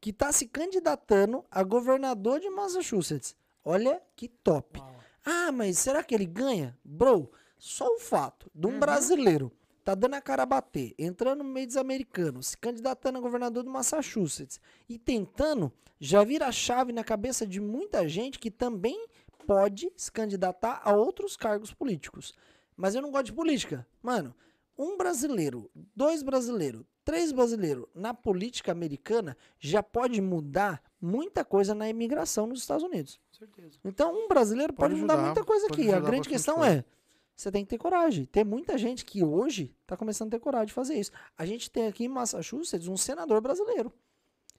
que 0.00 0.12
tá 0.12 0.32
se 0.32 0.46
candidatando 0.46 1.44
a 1.50 1.62
governador 1.62 2.40
de 2.40 2.48
Massachusetts. 2.50 3.36
Olha 3.64 4.00
que 4.14 4.28
top. 4.28 4.78
Uau. 4.80 4.94
Ah, 5.24 5.50
mas 5.50 5.78
será 5.78 6.02
que 6.04 6.14
ele 6.14 6.26
ganha? 6.26 6.78
Bro, 6.84 7.30
só 7.58 7.86
o 7.86 7.98
fato 7.98 8.50
de 8.54 8.66
um 8.66 8.70
Uhum. 8.74 8.78
brasileiro 8.80 9.52
tá 9.84 9.94
dando 9.94 10.14
a 10.14 10.20
cara 10.20 10.42
a 10.42 10.46
bater, 10.46 10.94
entrando 10.98 11.42
no 11.44 11.50
meio 11.50 11.66
dos 11.66 11.76
americanos, 11.76 12.48
se 12.48 12.56
candidatando 12.58 13.18
a 13.18 13.20
governador 13.20 13.62
do 13.62 13.70
Massachusetts 13.70 14.60
e 14.88 14.98
tentando, 14.98 15.72
já 16.00 16.22
vira 16.24 16.46
a 16.46 16.52
chave 16.52 16.92
na 16.92 17.04
cabeça 17.04 17.46
de 17.46 17.60
muita 17.60 18.08
gente 18.08 18.38
que 18.38 18.50
também 18.50 19.06
pode 19.46 19.92
se 19.96 20.10
candidatar 20.10 20.80
a 20.84 20.92
outros 20.92 21.36
cargos 21.36 21.72
políticos. 21.72 22.34
Mas 22.76 22.94
eu 22.94 23.02
não 23.02 23.10
gosto 23.12 23.26
de 23.26 23.32
política. 23.32 23.86
Mano, 24.02 24.34
um 24.78 24.96
brasileiro, 24.96 25.70
dois 25.94 26.22
brasileiros, 26.22 26.84
três 27.04 27.32
brasileiros 27.32 27.86
na 27.94 28.12
política 28.12 28.72
americana 28.72 29.36
já 29.58 29.82
pode 29.82 30.20
mudar 30.20 30.82
muita 31.00 31.44
coisa 31.44 31.74
na 31.74 31.88
imigração 31.88 32.46
nos 32.46 32.60
Estados 32.60 32.84
Unidos. 32.84 33.18
Com 33.30 33.38
certeza. 33.38 33.78
Então, 33.84 34.12
um 34.14 34.28
brasileiro 34.28 34.72
pode, 34.72 34.90
Pode 34.92 35.00
mudar 35.00 35.14
ajudar, 35.14 35.26
muita 35.28 35.44
coisa 35.44 35.66
aqui. 35.66 35.90
A 35.90 36.00
grande 36.00 36.28
questão 36.28 36.56
coisa. 36.56 36.78
é, 36.78 36.84
você 37.34 37.50
tem 37.50 37.64
que 37.64 37.70
ter 37.70 37.78
coragem. 37.78 38.24
Tem 38.26 38.44
muita 38.44 38.76
gente 38.76 39.04
que 39.04 39.22
hoje 39.24 39.74
está 39.82 39.96
começando 39.96 40.28
a 40.28 40.30
ter 40.32 40.40
coragem 40.40 40.66
de 40.68 40.72
fazer 40.72 40.94
isso. 40.98 41.10
A 41.36 41.46
gente 41.46 41.70
tem 41.70 41.86
aqui 41.86 42.04
em 42.04 42.08
Massachusetts 42.08 42.88
um 42.88 42.96
senador 42.96 43.40
brasileiro. 43.40 43.92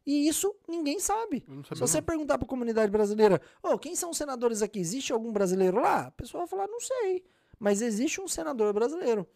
E 0.06 0.27
isso 0.27 0.56
ninguém 0.68 0.99
sabe. 0.99 1.44
Se 1.68 1.76
você 1.80 1.98
não. 1.98 2.06
perguntar 2.06 2.38
para 2.38 2.45
a 2.45 2.49
comunidade 2.49 2.89
brasileira, 2.89 3.41
"Ô, 3.61 3.77
quem 3.77 3.94
são 3.95 4.10
os 4.11 4.18
senadores 4.18 4.61
aqui? 4.61 4.80
Existe 4.80 5.11
algum 5.11 5.34
brasileiro 5.34 5.81
lá? 5.81 6.07
A 6.07 6.11
pessoa 6.11 6.41
vai 6.41 6.48
falar, 6.48 6.68
não 6.68 6.80
sei. 6.80 7.26
Mas 7.60 7.81
existe 7.81 8.22
um 8.22 8.27
senador 8.27 8.72
brasileiro. 8.73 9.27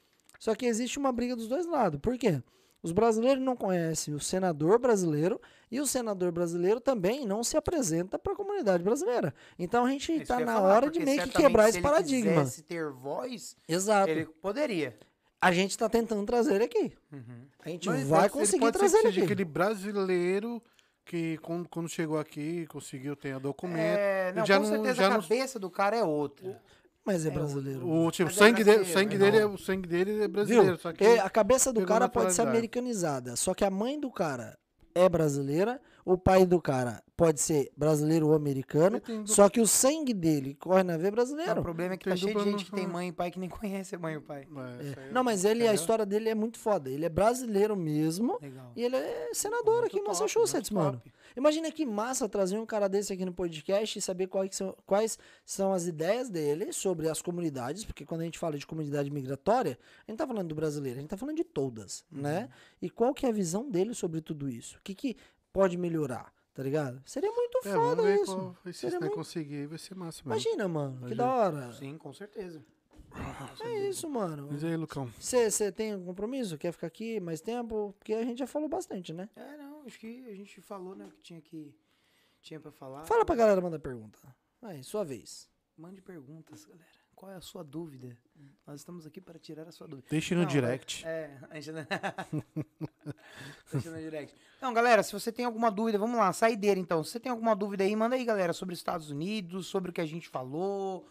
Só 0.41 0.55
que 0.55 0.65
existe 0.65 0.97
uma 0.97 1.11
briga 1.11 1.35
dos 1.35 1.47
dois 1.47 1.67
lados. 1.67 1.99
Por 2.01 2.17
quê? 2.17 2.41
Os 2.81 2.91
brasileiros 2.91 3.43
não 3.43 3.55
conhecem 3.55 4.11
o 4.15 4.19
senador 4.19 4.79
brasileiro 4.79 5.39
e 5.69 5.79
o 5.79 5.85
senador 5.85 6.31
brasileiro 6.31 6.81
também 6.81 7.27
não 7.27 7.43
se 7.43 7.55
apresenta 7.55 8.17
para 8.17 8.33
a 8.33 8.35
comunidade 8.35 8.83
brasileira. 8.83 9.35
Então 9.59 9.85
a 9.85 9.89
gente 9.91 10.11
É 10.13 10.15
está 10.15 10.39
ia 10.39 10.45
na 10.47 10.55
falar, 10.55 10.75
hora 10.77 10.89
de 10.89 10.99
meio 10.99 11.21
que 11.21 11.29
quebrar 11.29 11.65
se 11.65 11.69
esse 11.69 11.77
ele 11.77 11.83
paradigma. 11.87 12.31
quisesse 12.41 12.63
ter 12.63 12.89
voz, 12.89 13.55
Exato. 13.67 14.09
ele 14.09 14.25
poderia. 14.25 14.97
A 15.39 15.51
gente 15.51 15.69
está 15.69 15.87
tentando 15.87 16.25
trazer 16.25 16.55
ele 16.55 16.63
aqui. 16.63 16.91
Uhum. 17.13 17.45
A 17.63 17.69
gente 17.69 17.87
Mas 17.87 18.07
vai 18.07 18.27
conseguir 18.29 18.61
pode 18.61 18.73
ser 18.77 18.79
trazer 18.79 18.97
que 18.97 19.05
ele 19.05 19.13
seja 19.13 19.25
aqui. 19.25 19.33
aquele 19.33 19.45
brasileiro 19.45 20.59
que 21.05 21.37
quando, 21.37 21.69
quando 21.69 21.87
chegou 21.87 22.17
aqui 22.17 22.65
conseguiu 22.65 23.15
ter 23.15 23.33
a 23.33 23.39
documento. 23.39 23.77
É, 23.99 24.33
não, 24.33 24.43
já 24.43 24.57
com 24.57 24.63
não- 24.63 24.71
certeza 24.71 24.95
já 24.95 25.05
a 25.05 25.09
não- 25.11 25.21
cabeça 25.21 25.59
do 25.59 25.69
cara 25.69 25.97
é 25.97 26.03
outra. 26.03 26.59
Mas 27.05 27.25
é 27.25 27.29
É, 27.29 27.31
brasileiro. 27.31 27.87
O 27.87 28.11
tipo, 28.11 28.29
Mas 28.29 28.37
é 28.37 28.39
sangue 28.39 28.63
dele, 28.63 28.81
o 28.81 28.85
sangue 28.85 29.17
né? 29.17 29.25
dele 29.25 29.37
é 29.37 29.45
o 29.45 29.57
sangue 29.57 29.87
dele 29.89 30.23
é 30.23 30.27
brasileiro, 30.27 30.67
Viu? 30.67 30.77
só 30.77 30.93
que 30.93 31.03
É, 31.03 31.19
a 31.19 31.29
cabeça 31.29 31.73
do 31.73 31.85
cara 31.85 32.07
pode 32.07 32.33
ser 32.33 32.43
americanizada, 32.43 33.35
só 33.35 33.53
que 33.53 33.65
a 33.65 33.69
mãe 33.71 33.99
do 33.99 34.11
cara 34.11 34.57
é 34.93 35.07
brasileira, 35.07 35.79
o 36.05 36.17
pai 36.17 36.45
do 36.45 36.61
cara 36.61 37.01
pode 37.15 37.39
ser 37.39 37.71
brasileiro 37.77 38.27
ou 38.27 38.33
americano, 38.35 38.99
du- 38.99 39.25
só 39.27 39.47
que 39.47 39.61
o 39.61 39.65
sangue 39.67 40.13
dele 40.13 40.53
corre 40.59 40.83
na 40.83 40.97
veia 40.97 41.11
Não, 41.11 41.59
o 41.59 41.63
problema 41.63 41.93
é 41.93 41.97
que 41.97 42.03
Tem 42.03 42.13
tá 42.13 42.17
cheio 42.17 42.35
de 42.37 42.43
gente 42.43 42.65
que 42.65 42.71
tem 42.71 42.85
mãe 42.87 43.07
e 43.07 43.11
pai 43.11 43.31
que 43.31 43.39
nem 43.39 43.47
conhece 43.49 43.95
a 43.95 43.99
mãe 43.99 44.15
e 44.15 44.17
o 44.17 44.21
pai. 44.21 44.47
É, 44.97 45.11
Não, 45.11 45.23
mas 45.23 45.45
ele, 45.45 45.67
a 45.67 45.73
história 45.73 46.05
dele 46.05 46.27
é 46.29 46.35
muito 46.35 46.59
foda. 46.59 46.89
Ele 46.89 47.05
é 47.05 47.09
brasileiro 47.09 47.75
mesmo 47.75 48.37
Legal. 48.41 48.73
e 48.75 48.83
ele 48.83 48.95
é 48.97 49.29
senador 49.33 49.85
aqui 49.85 49.97
em 49.97 50.01
Muito 50.03 50.11
top, 50.11 50.23
Massachusetts, 50.23 50.69
muito 50.71 50.83
mano. 50.83 50.97
top. 50.97 51.13
Imagina 51.35 51.71
que 51.71 51.85
massa 51.85 52.27
trazer 52.29 52.57
um 52.57 52.65
cara 52.65 52.87
desse 52.87 53.11
aqui 53.13 53.23
no 53.25 53.33
podcast 53.33 53.97
e 53.97 54.01
saber 54.01 54.27
quais 54.27 54.55
são, 54.55 54.75
quais 54.85 55.17
são 55.45 55.73
as 55.73 55.85
ideias 55.87 56.29
dele 56.29 56.71
sobre 56.73 57.09
as 57.09 57.21
comunidades, 57.21 57.83
porque 57.85 58.05
quando 58.05 58.21
a 58.21 58.25
gente 58.25 58.37
fala 58.39 58.57
de 58.57 58.65
comunidade 58.67 59.09
migratória, 59.09 59.77
a 60.07 60.11
gente 60.11 60.17
tá 60.17 60.27
falando 60.27 60.47
do 60.47 60.55
brasileiro, 60.55 60.97
a 60.99 61.01
gente 61.01 61.09
tá 61.09 61.17
falando 61.17 61.37
de 61.37 61.43
todas, 61.43 62.03
Uhum. 62.11 62.21
né? 62.21 62.49
E 62.81 62.89
qual 62.89 63.13
que 63.13 63.25
é 63.25 63.29
a 63.29 63.31
visão 63.31 63.69
dele 63.69 63.93
sobre 63.93 64.21
tudo 64.21 64.49
isso? 64.49 64.77
O 64.77 64.81
que, 64.81 64.93
que 64.95 65.15
pode 65.53 65.77
melhorar, 65.77 66.33
tá 66.53 66.63
ligado? 66.63 67.01
Seria 67.05 67.31
muito 67.31 67.59
É, 67.59 67.71
foda 67.73 67.95
vamos 67.95 68.03
ver 68.05 68.15
isso. 68.21 68.35
qual 68.35 68.55
Seria 68.73 68.73
se 68.73 68.89
não 68.91 68.99
muito- 69.01 69.15
conseguir, 69.15 69.67
vai 69.67 69.77
ser 69.77 69.95
massa 69.95 70.21
mesmo. 70.25 70.31
Imagina, 70.33 70.67
mano, 70.67 70.91
que 70.93 71.13
Imagina. 71.13 71.23
da 71.23 71.33
hora. 71.33 71.73
Sim, 71.73 71.97
com 71.97 72.13
certeza. 72.13 72.63
É 73.65 73.89
isso, 73.89 74.09
mano. 74.09 74.47
Mas 74.49 74.63
aí, 74.63 74.75
Lucão, 74.77 75.11
Você 75.19 75.69
tem 75.71 75.93
um 75.95 76.05
compromisso? 76.05 76.57
Quer 76.57 76.71
ficar 76.71 76.87
aqui 76.87 77.19
mais 77.19 77.41
tempo? 77.41 77.93
Porque 77.99 78.13
a 78.13 78.23
gente 78.23 78.39
já 78.39 78.47
falou 78.47 78.69
bastante, 78.69 79.11
né? 79.11 79.27
É, 79.35 79.57
não, 79.57 79.70
acho 79.85 79.99
que 79.99 80.25
a 80.27 80.35
gente 80.35 80.61
falou, 80.61 80.95
né, 80.95 81.05
o 81.05 81.11
que 81.11 81.21
tinha 81.21 81.41
que 81.41 81.75
tinha 82.41 82.59
pra 82.59 82.71
falar. 82.71 83.05
Fala 83.05 83.25
pra 83.25 83.35
galera 83.35 83.61
mandar 83.61 83.79
pergunta. 83.79 84.19
Aí, 84.61 84.83
sua 84.83 85.03
vez. 85.03 85.49
Mande 85.77 86.01
perguntas, 86.01 86.65
galera. 86.65 87.01
Qual 87.15 87.31
é 87.31 87.35
a 87.35 87.41
sua 87.41 87.63
dúvida? 87.63 88.17
Nós 88.65 88.79
estamos 88.79 89.05
aqui 89.05 89.21
para 89.21 89.37
tirar 89.37 89.67
a 89.67 89.71
sua 89.71 89.87
dúvida. 89.87 90.07
deixe 90.09 90.33
no 90.33 90.41
Não, 90.41 90.47
direct. 90.47 91.05
É, 91.05 91.37
a 91.51 91.59
gente... 91.59 91.75
Deixa 93.71 93.91
no 93.91 93.97
direct. 93.97 94.35
Então, 94.57 94.73
galera, 94.73 95.03
se 95.03 95.13
você 95.13 95.31
tem 95.31 95.45
alguma 95.45 95.69
dúvida, 95.69 95.99
vamos 95.99 96.17
lá, 96.17 96.33
saideira 96.33 96.79
então. 96.79 97.03
Se 97.03 97.11
você 97.11 97.19
tem 97.19 97.31
alguma 97.31 97.55
dúvida 97.55 97.83
aí, 97.83 97.95
manda 97.95 98.15
aí, 98.15 98.25
galera, 98.25 98.53
sobre 98.53 98.73
os 98.73 98.79
Estados 98.79 99.11
Unidos, 99.11 99.67
sobre 99.67 99.91
o 99.91 99.93
que 99.93 100.01
a 100.01 100.05
gente 100.05 100.29
falou. 100.29 101.07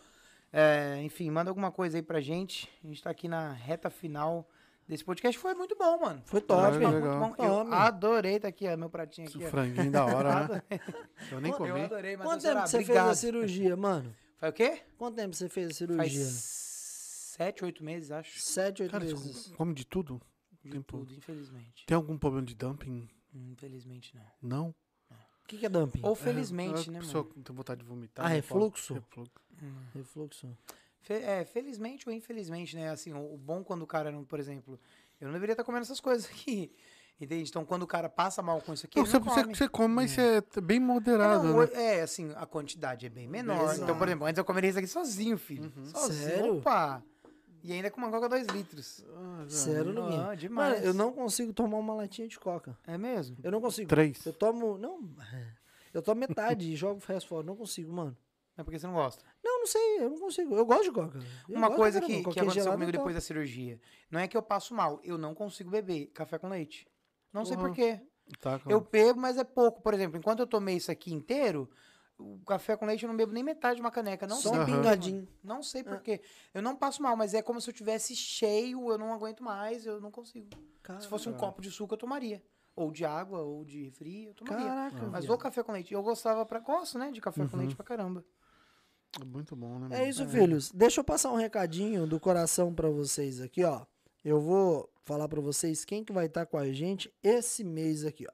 É, 0.53 1.01
enfim, 1.03 1.31
manda 1.31 1.51
alguma 1.51 1.71
coisa 1.71 1.99
aí 1.99 2.03
pra 2.03 2.21
gente. 2.21 2.69
A 2.83 2.89
gente 2.89 3.03
tá 3.03 3.11
aqui 3.11 3.29
na 3.29 3.53
reta 3.53 3.89
final 3.89 4.49
desse 4.91 5.05
podcast. 5.05 5.39
Foi 5.39 5.55
muito 5.55 5.77
bom, 5.77 5.99
mano. 6.01 6.23
Foi 6.27 6.41
top. 6.41 6.77
Legal, 6.77 6.91
Muito 6.93 7.05
legal. 7.05 7.35
bom. 7.37 7.45
Eu 7.45 7.73
adorei 7.75 8.39
tá 8.41 8.49
aqui, 8.49 8.67
ó, 8.69 8.77
meu 8.77 8.91
pratinho 8.91 9.29
aqui. 9.29 9.39
O 9.39 9.47
ó. 9.47 9.51
franguinho 9.51 9.91
da 9.91 10.05
hora, 10.05 10.49
né? 10.49 10.63
Adorei. 10.71 10.81
Eu 11.33 11.41
nem 11.41 11.53
Eu 11.53 11.57
comi. 11.59 11.81
adorei, 11.83 12.17
mas 12.17 12.27
Quanto 12.27 12.43
tempo 12.43 12.63
que 12.63 12.69
você 12.69 12.85
fez 12.85 12.99
a 12.99 13.15
cirurgia, 13.15 13.77
mano? 13.77 14.15
Faz 14.39 14.53
o 14.53 14.57
quê? 14.57 14.83
Quanto 14.99 15.17
tempo 15.17 15.35
você 15.35 15.49
fez 15.49 15.67
a 15.67 15.69
Faz 15.69 15.77
cirurgia? 15.79 16.25
sete, 16.27 17.65
oito 17.65 17.85
meses, 17.85 18.11
acho. 18.11 18.39
Sete, 18.41 18.83
oito 18.83 18.91
Cara, 18.93 19.05
meses. 19.05 19.53
come 19.57 19.73
de 19.75 19.85
tudo? 19.87 20.21
De 20.63 20.71
Tempo. 20.71 20.99
tudo, 20.99 21.15
infelizmente. 21.15 21.87
Tem 21.87 21.95
algum 21.95 22.19
problema 22.19 22.47
de 22.47 22.55
dumping? 22.55 23.09
Infelizmente 23.35 24.15
não. 24.15 24.27
Não? 24.43 24.75
O 25.45 25.49
que, 25.51 25.57
que 25.59 25.67
é 25.67 25.69
dumping? 25.69 26.01
Ou 26.05 26.15
felizmente, 26.15 26.89
É, 26.89 26.93
né, 26.93 26.99
a 26.99 27.01
pessoa 27.03 27.25
mano? 27.25 27.43
tem 27.43 27.57
vontade 27.57 27.81
de 27.81 27.87
vomitar. 27.87 28.25
Ah, 28.25 28.29
não 28.29 28.35
refluxo? 28.37 28.95
Refluxo. 28.95 29.33
Hum. 29.63 29.75
Refluxo. 29.95 30.57
Fe- 31.01 31.15
é, 31.23 31.45
felizmente 31.45 32.09
ou 32.09 32.15
infelizmente, 32.15 32.77
né? 32.77 32.91
Assim, 32.91 33.13
o, 33.13 33.35
o 33.35 33.37
bom 33.39 33.65
quando 33.65 33.83
o 33.83 33.87
cara 33.87 34.11
não, 34.11 34.25
por 34.25 34.39
exemplo, 34.39 34.79
eu 35.21 35.27
não 35.27 35.33
deveria 35.33 35.55
estar 35.55 35.65
comendo 35.65 35.83
essas 35.83 36.01
coisas 36.01 36.27
aqui. 36.27 36.73
Entende? 37.21 37.51
Então, 37.51 37.67
quando 37.67 37.83
o 37.83 37.87
cara 37.87 38.09
passa 38.09 38.41
mal 38.41 38.63
com 38.63 38.73
isso 38.73 38.87
aqui, 38.87 38.97
Não, 38.99 39.05
ele 39.05 39.11
você, 39.11 39.19
não 39.19 39.25
você, 39.27 39.43
come. 39.43 39.55
você 39.55 39.69
come, 39.69 39.95
mas 39.95 40.11
você 40.13 40.43
é 40.57 40.61
bem 40.63 40.79
É, 40.79 40.81
moderado, 40.81 41.45
não, 41.45 41.59
né? 41.61 41.69
é, 41.75 42.01
assim, 42.01 42.33
a 42.35 42.47
quantidade 42.47 43.05
é 43.05 43.11
bem 43.11 43.29
menor. 43.29 43.59
Menor. 43.59 43.77
Então, 43.77 43.99
por 43.99 44.09
exemplo, 44.09 44.27
antes 44.27 44.39
eu 44.39 44.45
comeria 44.45 44.71
isso 44.71 44.79
aqui 44.79 44.89
sozinho, 44.89 45.37
filho. 45.37 45.71
Sozinho. 45.93 46.19
Sério? 46.31 46.57
Opa! 46.59 47.03
E 47.63 47.75
ainda 47.75 47.91
com 47.91 48.01
uma 48.01 48.11
coca 48.11 48.27
2 48.27 48.47
litros. 48.47 49.05
Sério, 49.49 49.91
Ah, 49.91 50.01
Luguinho? 50.01 50.37
demais. 50.39 50.73
Mano, 50.77 50.87
eu 50.87 50.95
não 50.95 51.13
consigo 51.13 51.53
tomar 51.53 51.77
uma 51.77 51.93
latinha 51.93 52.27
de 52.27 52.39
coca. 52.41 52.75
É 52.87 52.97
mesmo? 52.97 53.37
Eu 53.43 53.53
não 53.53 53.61
consigo. 53.61 53.87
Três. 53.87 54.25
Eu 54.25 54.33
tomo. 54.33 54.79
Não. 54.79 55.07
Eu 55.93 56.01
tomo 56.01 56.21
metade 56.23 56.73
e 56.73 56.75
jogo 56.77 57.03
o 57.07 57.07
resto 57.13 57.29
fora. 57.29 57.45
Não 57.45 57.55
consigo, 57.55 57.93
mano. 57.93 58.17
É 58.57 58.63
porque 58.63 58.79
você 58.79 58.87
não 58.87 58.95
gosta. 58.95 59.23
Não, 59.45 59.50
não 59.61 59.67
sei. 59.67 59.99
Eu 59.99 60.11
não 60.11 60.19
consigo. 60.19 60.55
Eu 60.55 60.67
gosto 60.67 60.85
de 60.85 60.93
coca. 60.93 61.19
Eu 61.49 61.57
Uma 61.57 61.75
coisa 61.75 62.01
que, 62.01 62.23
que 62.25 62.41
aconteceu 62.41 62.73
comigo 62.73 62.93
depois 62.93 63.15
da 63.15 63.21
cirurgia. 63.21 63.81
Não 64.11 64.19
é 64.19 64.27
que 64.27 64.37
eu 64.37 64.43
passo 64.43 64.75
mal, 64.75 65.01
eu 65.05 65.17
não 65.17 65.35
consigo 65.35 65.71
beber 65.71 66.07
café 66.07 66.39
com 66.39 66.49
leite. 66.49 66.87
Não 67.33 67.45
sei 67.45 67.57
Porra. 67.57 67.69
por 67.69 67.75
quê. 67.75 68.01
Tá, 68.41 68.61
Eu 68.69 68.81
bebo, 68.81 69.21
mas 69.21 69.37
é 69.37 69.45
pouco. 69.45 69.83
Por 69.83 69.95
exemplo, 69.95 70.17
enquanto 70.17 70.41
eu 70.41 70.47
tomei 70.47 70.77
isso 70.77 70.91
aqui 70.91 71.13
inteiro, 71.13 71.69
o 72.19 72.39
café 72.45 72.77
com 72.77 72.87
leite 72.87 73.05
eu 73.05 73.09
não 73.09 73.17
bebo 73.17 73.33
nem 73.33 73.43
metade 73.43 73.77
de 73.77 73.81
uma 73.81 73.91
caneca. 73.91 74.27
Não 74.27 74.37
Só 74.37 74.51
sei 74.51 74.59
um 74.59 74.65
pingadinho. 74.65 75.29
Não 75.43 75.63
sei 75.63 75.83
por 75.83 76.01
quê. 76.01 76.21
Eu 76.55 76.63
não 76.63 76.77
passo 76.77 77.03
mal, 77.03 77.17
mas 77.17 77.35
é 77.35 77.43
como 77.43 77.61
se 77.61 77.69
eu 77.69 77.75
tivesse 77.75 78.15
cheio, 78.15 78.91
eu 78.91 78.99
não 78.99 79.13
aguento 79.13 79.43
mais, 79.43 79.87
eu 79.87 80.01
não 80.01 80.11
consigo. 80.11 80.49
Se 81.01 81.09
fosse 81.09 81.29
um 81.29 81.33
copo 81.33 81.61
de 81.61 81.71
suco, 81.71 81.95
eu 81.95 81.99
tomaria. 81.99 82.43
Ou 82.77 82.91
de 82.91 83.05
água, 83.05 83.41
ou 83.41 83.65
de 83.65 83.85
refri, 83.85 84.27
eu 84.27 84.35
tomaria. 84.35 84.67
Caraca, 84.67 85.07
Mas 85.09 85.29
o 85.29 85.37
café 85.37 85.63
com 85.63 85.73
leite, 85.73 85.93
eu 85.93 86.03
gostava 86.03 86.47
pra. 86.47 86.61
Gosto, 86.61 86.99
né? 86.99 87.11
De 87.11 87.21
café 87.21 87.47
com 87.47 87.57
leite 87.57 87.75
pra 87.75 87.85
caramba. 87.85 88.25
É 89.19 89.25
Muito 89.25 89.57
bom, 89.57 89.79
né? 89.79 89.87
É 89.91 89.99
mano? 89.99 90.11
isso, 90.11 90.27
filhos. 90.29 90.71
Deixa 90.71 91.01
eu 91.01 91.05
passar 91.05 91.33
um 91.33 91.37
recadinho 91.37 92.07
do 92.07 92.21
coração 92.21 92.73
pra 92.73 92.89
vocês 92.89 93.41
aqui, 93.41 93.65
ó. 93.65 93.85
Eu 94.25 94.41
vou 94.41 94.89
falar 95.03 95.29
pra 95.29 95.41
vocês 95.41 95.85
quem 95.85 96.05
que 96.05 96.13
vai 96.13 96.27
estar 96.27 96.47
com 96.47 96.59
a 96.59 96.71
gente 96.71 97.13
esse 97.23 97.65
mês 97.65 98.05
aqui, 98.05 98.27
ó. 98.29 98.33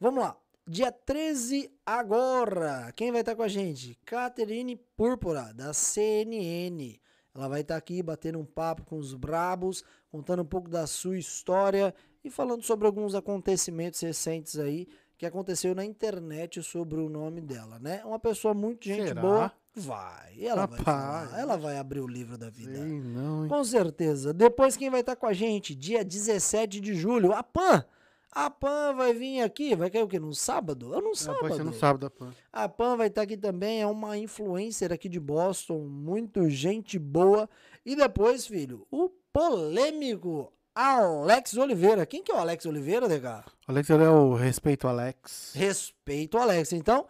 Vamos 0.00 0.22
lá. 0.22 0.36
Dia 0.66 0.92
13 0.92 1.70
agora. 1.84 2.92
Quem 2.94 3.10
vai 3.10 3.20
estar 3.20 3.34
com 3.34 3.42
a 3.42 3.48
gente? 3.48 3.98
Caterine 4.04 4.76
Púrpura, 4.96 5.52
da 5.54 5.72
CNN. 5.72 6.98
Ela 7.34 7.48
vai 7.48 7.60
estar 7.60 7.76
aqui 7.76 8.02
batendo 8.02 8.38
um 8.38 8.44
papo 8.44 8.84
com 8.84 8.96
os 8.98 9.14
brabos, 9.14 9.82
contando 10.10 10.42
um 10.42 10.46
pouco 10.46 10.68
da 10.68 10.86
sua 10.86 11.18
história 11.18 11.94
e 12.22 12.30
falando 12.30 12.62
sobre 12.62 12.86
alguns 12.86 13.14
acontecimentos 13.14 14.00
recentes 14.00 14.58
aí 14.58 14.88
que 15.16 15.26
aconteceu 15.26 15.74
na 15.74 15.84
internet 15.84 16.62
sobre 16.62 17.00
o 17.00 17.08
nome 17.08 17.40
dela, 17.40 17.78
né? 17.78 18.04
Uma 18.04 18.18
pessoa 18.18 18.54
muito 18.54 18.84
gente 18.84 19.08
Será? 19.08 19.20
boa. 19.20 19.52
Vai, 19.78 20.44
ela 20.44 20.66
vai 20.66 20.78
Rapaz. 20.78 20.82
falar, 21.28 21.38
ela 21.40 21.56
vai 21.56 21.78
abrir 21.78 22.00
o 22.00 22.06
livro 22.06 22.36
da 22.36 22.50
vida. 22.50 22.72
Sei 22.78 23.00
não, 23.00 23.44
hein? 23.44 23.48
Com 23.48 23.64
certeza. 23.64 24.32
Depois 24.34 24.76
quem 24.76 24.90
vai 24.90 25.00
estar 25.00 25.16
com 25.16 25.26
a 25.26 25.32
gente? 25.32 25.74
Dia 25.74 26.04
17 26.04 26.80
de 26.80 26.94
julho, 26.94 27.32
a 27.32 27.42
Pan. 27.42 27.84
A 28.30 28.50
Pan 28.50 28.94
vai 28.94 29.14
vir 29.14 29.40
aqui, 29.40 29.74
vai 29.74 29.88
cair 29.90 30.02
o 30.02 30.08
quê? 30.08 30.18
No 30.20 30.34
sábado? 30.34 30.92
Eu 30.94 31.00
não 31.00 31.12
É, 31.12 31.14
sábado. 31.14 31.40
pode 31.40 31.56
ser 31.56 31.64
no 31.64 31.72
sábado, 31.72 32.10
Pan. 32.10 32.30
A 32.52 32.68
Pan 32.68 32.96
vai 32.96 33.06
estar 33.08 33.22
aqui 33.22 33.36
também, 33.36 33.80
é 33.80 33.86
uma 33.86 34.18
influencer 34.18 34.92
aqui 34.92 35.08
de 35.08 35.18
Boston, 35.18 35.78
muito 35.88 36.48
gente 36.50 36.98
boa. 36.98 37.48
E 37.86 37.96
depois, 37.96 38.46
filho, 38.46 38.86
o 38.90 39.08
polêmico 39.32 40.52
Alex 40.74 41.56
Oliveira. 41.56 42.06
Quem 42.06 42.22
que 42.22 42.30
é 42.30 42.34
o 42.34 42.38
Alex 42.38 42.64
Oliveira, 42.66 43.08
DK? 43.08 43.44
Alex, 43.66 43.90
é 43.90 44.08
o 44.10 44.34
respeito, 44.34 44.86
Alex. 44.86 45.52
Respeito, 45.56 46.38
Alex. 46.38 46.72
Então, 46.72 47.06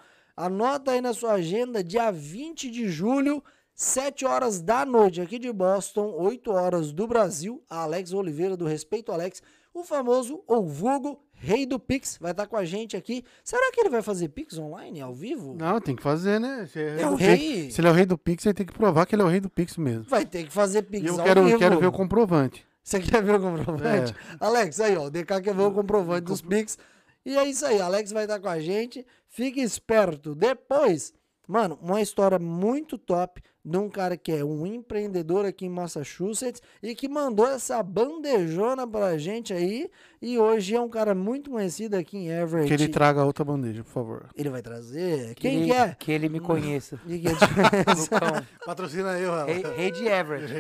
anota 0.47 0.93
aí 0.93 1.01
na 1.01 1.13
sua 1.13 1.33
agenda, 1.33 1.83
dia 1.83 2.11
20 2.11 2.71
de 2.71 2.89
julho, 2.89 3.43
7 3.75 4.25
horas 4.25 4.61
da 4.61 4.85
noite, 4.87 5.21
aqui 5.21 5.39
de 5.39 5.53
Boston, 5.53 6.13
8 6.17 6.51
horas 6.53 6.93
do 6.93 7.07
Brasil. 7.07 7.63
Alex 7.69 8.13
Oliveira, 8.13 8.57
do 8.57 8.65
Respeito 8.67 9.11
Alex, 9.13 9.43
o 9.75 9.83
famoso 9.85 10.43
ou 10.47 10.67
vulgo 10.67 11.21
rei 11.41 11.65
do 11.65 11.79
Pix, 11.79 12.19
vai 12.21 12.33
estar 12.33 12.47
com 12.47 12.57
a 12.57 12.65
gente 12.65 12.97
aqui. 12.97 13.25
Será 13.45 13.71
que 13.73 13.81
ele 13.81 13.91
vai 13.91 14.03
fazer 14.03 14.29
Pix 14.29 14.59
online, 14.59 15.01
ao 15.01 15.15
vivo? 15.15 15.55
Não, 15.59 15.81
tem 15.81 15.95
que 15.95 16.03
fazer, 16.03 16.41
né? 16.41 16.69
Se, 16.73 16.81
É 16.81 17.07
o 17.07 17.11
do 17.11 17.15
rei. 17.17 17.37
Pix- 17.63 17.75
se 17.75 17.81
ele 17.81 17.89
é 17.89 17.91
o 17.91 17.95
rei 17.95 18.07
do 18.07 18.19
Pix, 18.19 18.45
ele 18.47 18.55
tem 18.55 18.67
que 18.67 18.73
provar 18.73 19.07
que 19.07 19.15
ele 19.15 19.23
é 19.23 19.25
o 19.25 19.29
rei 19.29 19.39
do 19.41 19.49
Pix 19.51 19.77
mesmo. 19.77 20.05
Vai 20.05 20.25
ter 20.27 20.45
que 20.45 20.53
fazer 20.53 20.83
Pix 20.83 21.07
eu 21.07 21.19
ao 21.19 21.25
quero, 21.25 21.45
vivo. 21.45 21.59
quero 21.59 21.79
ver 21.79 21.87
o 21.87 21.93
comprovante. 21.93 22.67
Você 22.83 22.99
quer 23.01 23.23
ver 23.23 23.37
o 23.37 23.41
comprovante? 23.41 24.13
É. 24.13 24.37
Alex, 24.41 24.81
aí, 24.81 24.97
ó. 24.97 25.05
O 25.07 25.11
DK 25.11 25.41
quer 25.43 25.55
ver 25.55 25.63
o 25.63 25.71
comprovante 25.71 26.23
dos 26.23 26.41
Pix. 26.43 26.77
E 27.25 27.37
é 27.37 27.45
isso 27.45 27.65
aí. 27.67 27.81
Alex 27.81 28.11
vai 28.11 28.25
estar 28.25 28.41
com 28.41 28.49
a 28.49 28.59
gente. 28.59 29.07
Fique 29.29 29.61
esperto. 29.61 30.35
Depois, 30.35 31.13
mano, 31.47 31.79
uma 31.83 32.01
história 32.01 32.39
muito 32.39 32.97
top 32.99 33.43
de 33.65 33.77
um 33.77 33.91
cara 33.91 34.17
que 34.17 34.33
é 34.33 34.43
um 34.43 34.65
empreendedor 34.67 35.45
aqui 35.45 35.67
em 35.67 35.69
Massachusetts 35.69 36.63
e 36.83 36.95
que 36.95 37.07
mandou 37.07 37.47
essa 37.47 37.83
bandejona 37.83 38.87
pra 38.87 39.19
gente 39.19 39.53
aí. 39.53 39.91
E 40.23 40.39
hoje 40.39 40.75
é 40.75 40.81
um 40.81 40.89
cara 40.89 41.15
muito 41.15 41.51
conhecido 41.51 41.95
aqui 41.95 42.17
em 42.17 42.29
Everett. 42.31 42.67
Que 42.69 42.73
ele 42.75 42.89
traga 42.89 43.25
outra 43.25 43.45
bandeja, 43.45 43.85
por 43.85 43.91
favor. 43.91 44.29
Ele 44.35 44.49
vai 44.49 44.63
trazer. 44.63 45.35
Que 45.35 45.43
Quem 45.43 45.57
ele, 45.59 45.67
que 45.67 45.73
é? 45.73 45.97
Que 45.99 46.13
ele 46.13 46.29
me 46.31 46.41
conheça. 46.41 46.99
E 47.07 47.19
que 47.19 47.29
é 47.29 47.33
de- 47.33 47.39
Lucão. 48.01 48.47
Patrocina 48.65 49.19
eu, 49.19 49.45
rei, 49.45 49.63
rei 49.77 49.91
de 49.91 50.07
Everett. 50.09 50.51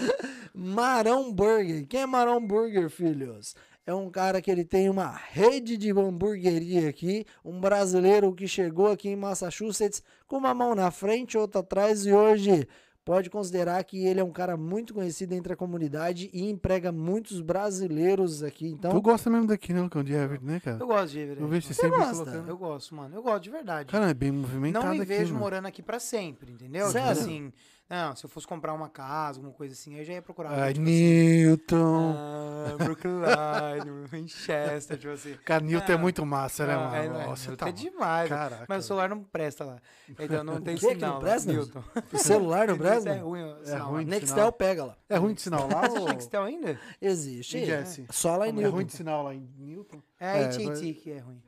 Marão 0.54 1.32
Burger. 1.32 1.86
Quem 1.86 2.00
é 2.02 2.06
Marão 2.06 2.44
Burger, 2.44 2.88
filhos? 2.90 3.54
É 3.86 3.94
um 3.94 4.10
cara 4.10 4.40
que 4.40 4.50
ele 4.50 4.64
tem 4.64 4.88
uma 4.88 5.08
rede 5.10 5.76
de 5.76 5.90
hamburgueria 5.90 6.88
aqui, 6.88 7.24
um 7.44 7.60
brasileiro 7.60 8.32
que 8.34 8.46
chegou 8.46 8.88
aqui 8.92 9.08
em 9.08 9.16
Massachusetts 9.16 10.02
com 10.26 10.36
uma 10.36 10.54
mão 10.54 10.74
na 10.74 10.90
frente, 10.90 11.36
outra 11.38 11.60
atrás 11.60 12.04
e 12.06 12.12
hoje 12.12 12.68
pode 13.04 13.30
considerar 13.30 13.82
que 13.82 14.04
ele 14.06 14.20
é 14.20 14.24
um 14.24 14.30
cara 14.30 14.56
muito 14.56 14.94
conhecido 14.94 15.32
entre 15.32 15.54
a 15.54 15.56
comunidade 15.56 16.30
e 16.32 16.48
emprega 16.48 16.92
muitos 16.92 17.40
brasileiros 17.40 18.42
aqui. 18.42 18.68
Então, 18.68 18.92
Tu 18.92 19.00
gosta 19.00 19.28
mesmo 19.30 19.46
daqui, 19.46 19.72
né, 19.72 19.80
Lucão? 19.80 20.04
De 20.04 20.12
Everett, 20.12 20.44
né, 20.44 20.60
cara? 20.60 20.76
Eu 20.78 20.86
gosto 20.86 21.08
de 21.12 21.18
Everett. 21.18 21.40
Eu 21.42 21.48
vejo 21.48 21.66
você 21.66 21.74
Você 21.74 21.80
sempre 21.82 21.98
gosta? 21.98 22.12
colocando. 22.24 22.48
Eu 22.48 22.58
gosto, 22.58 22.94
mano. 22.94 23.16
Eu 23.16 23.22
gosto 23.22 23.42
de 23.42 23.50
verdade. 23.50 23.90
Cara, 23.90 24.10
é 24.10 24.14
bem 24.14 24.30
movimentado 24.30 24.84
não 24.86 24.92
me 24.94 24.98
aqui, 25.00 25.06
vejo 25.08 25.32
mano. 25.32 25.40
morando 25.40 25.66
aqui 25.66 25.82
pra 25.82 25.98
sempre, 25.98 26.52
entendeu? 26.52 26.86
Tipo 26.86 26.92
Sério? 27.00 27.10
assim, 27.22 27.52
não, 27.90 28.14
se 28.14 28.24
eu 28.24 28.30
fosse 28.30 28.46
comprar 28.46 28.72
uma 28.72 28.88
casa, 28.88 29.38
alguma 29.40 29.52
coisa 29.52 29.74
assim, 29.74 29.96
eu 29.98 30.04
já 30.04 30.12
ia 30.12 30.22
procurar. 30.22 30.50
Ai, 30.52 30.72
tipo 30.72 30.84
assim, 30.84 30.92
Newton. 30.92 32.14
ah, 32.16 32.76
Brooklyn, 32.84 33.10
Winchester, 34.12 34.96
tipo 34.96 35.12
assim. 35.12 35.34
Cara, 35.44 35.64
Newton 35.64 35.92
é 35.92 35.94
Ah, 35.94 35.98
muito 35.98 36.24
massa, 36.24 36.66
né, 36.66 36.74
Ah, 36.74 36.78
mano? 36.78 36.94
é, 36.96 37.08
não, 37.08 37.26
Nossa, 37.30 37.48
Newton 37.50 37.64
tá 37.64 37.68
é 37.68 37.72
demais. 37.72 38.28
Caraca. 38.28 38.64
Mas 38.68 38.84
o 38.84 38.86
celular 38.86 39.08
não 39.08 39.24
presta 39.24 39.64
lá. 39.64 39.80
Então 40.08 40.44
não 40.44 40.60
tem 40.62 40.76
O 40.76 40.78
que 40.78 40.86
que 40.86 40.94
sinal. 40.94 41.08
não 41.10 41.16
lá, 41.16 41.20
presta? 41.20 41.52
Newton. 41.52 41.84
o 42.12 42.18
celular 42.18 42.66
no 42.68 42.74
Isso 42.74 42.82
Brasil? 42.82 43.12
É 43.12 43.18
ruim, 43.18 43.42
o 43.42 43.64
sinal 43.64 43.90
ruim. 43.90 44.04
lá. 44.04 44.10
Nextel 44.10 44.52
pega 44.52 44.84
lá. 44.84 44.96
É 45.08 45.16
ruim 45.16 45.34
de 45.34 45.40
sinal 45.42 45.68
lá 45.68 45.88
Você 45.88 45.98
ou... 45.98 46.08
Nextel 46.08 46.42
ainda? 46.44 46.80
Existe. 47.02 47.64
Jesse? 47.66 48.06
Só 48.10 48.36
lá 48.36 48.46
em 48.46 48.50
É 48.50 48.52
Newton. 48.52 48.70
ruim 48.76 48.86
de 48.86 48.92
sinal 48.92 49.24
lá 49.24 49.34
em 49.34 49.48
Newton? 49.58 50.00
É 50.20 50.26
É, 50.42 50.44
a 50.44 50.46
AT&T 50.48 50.64
vai- 50.66 50.92
que 50.94 51.10
é 51.12 51.18
ruim. 51.18 51.42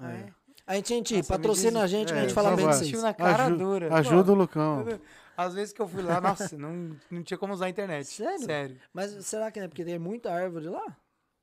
Ah, 0.00 0.12
é? 0.12 0.26
A 0.66 0.74
gente, 0.76 0.94
Nossa, 0.94 1.14
me 1.16 1.22
patrocina 1.38 1.70
diz- 1.72 1.82
a 1.82 1.86
gente 1.86 2.06
que 2.08 2.12
a 2.14 2.16
é, 2.16 2.20
gente 2.22 2.28
por 2.30 2.34
fala 2.42 2.48
bem 2.50 2.56
de 2.56 2.62
favor. 2.62 2.72
vocês. 2.74 2.80
Assistiu 2.82 3.02
na 3.02 3.14
cara 3.14 3.44
Aju- 3.46 3.56
dura. 3.58 3.94
Ajuda 3.94 4.32
o 4.32 4.34
Pô, 4.34 4.40
Lucão. 4.40 4.86
Às 5.36 5.54
vezes 5.54 5.72
que 5.72 5.80
eu 5.82 5.88
fui 5.88 6.02
lá, 6.02 6.20
nossa, 6.20 6.56
não, 6.56 6.96
não 7.10 7.22
tinha 7.22 7.38
como 7.38 7.52
usar 7.54 7.66
a 7.66 7.68
internet. 7.70 8.06
Sério? 8.06 8.44
Sério. 8.44 8.76
Mas 8.92 9.10
será 9.26 9.50
que 9.50 9.58
é 9.58 9.66
porque 9.66 9.84
tem 9.84 9.98
muita 9.98 10.30
árvore 10.32 10.68
lá? 10.68 10.96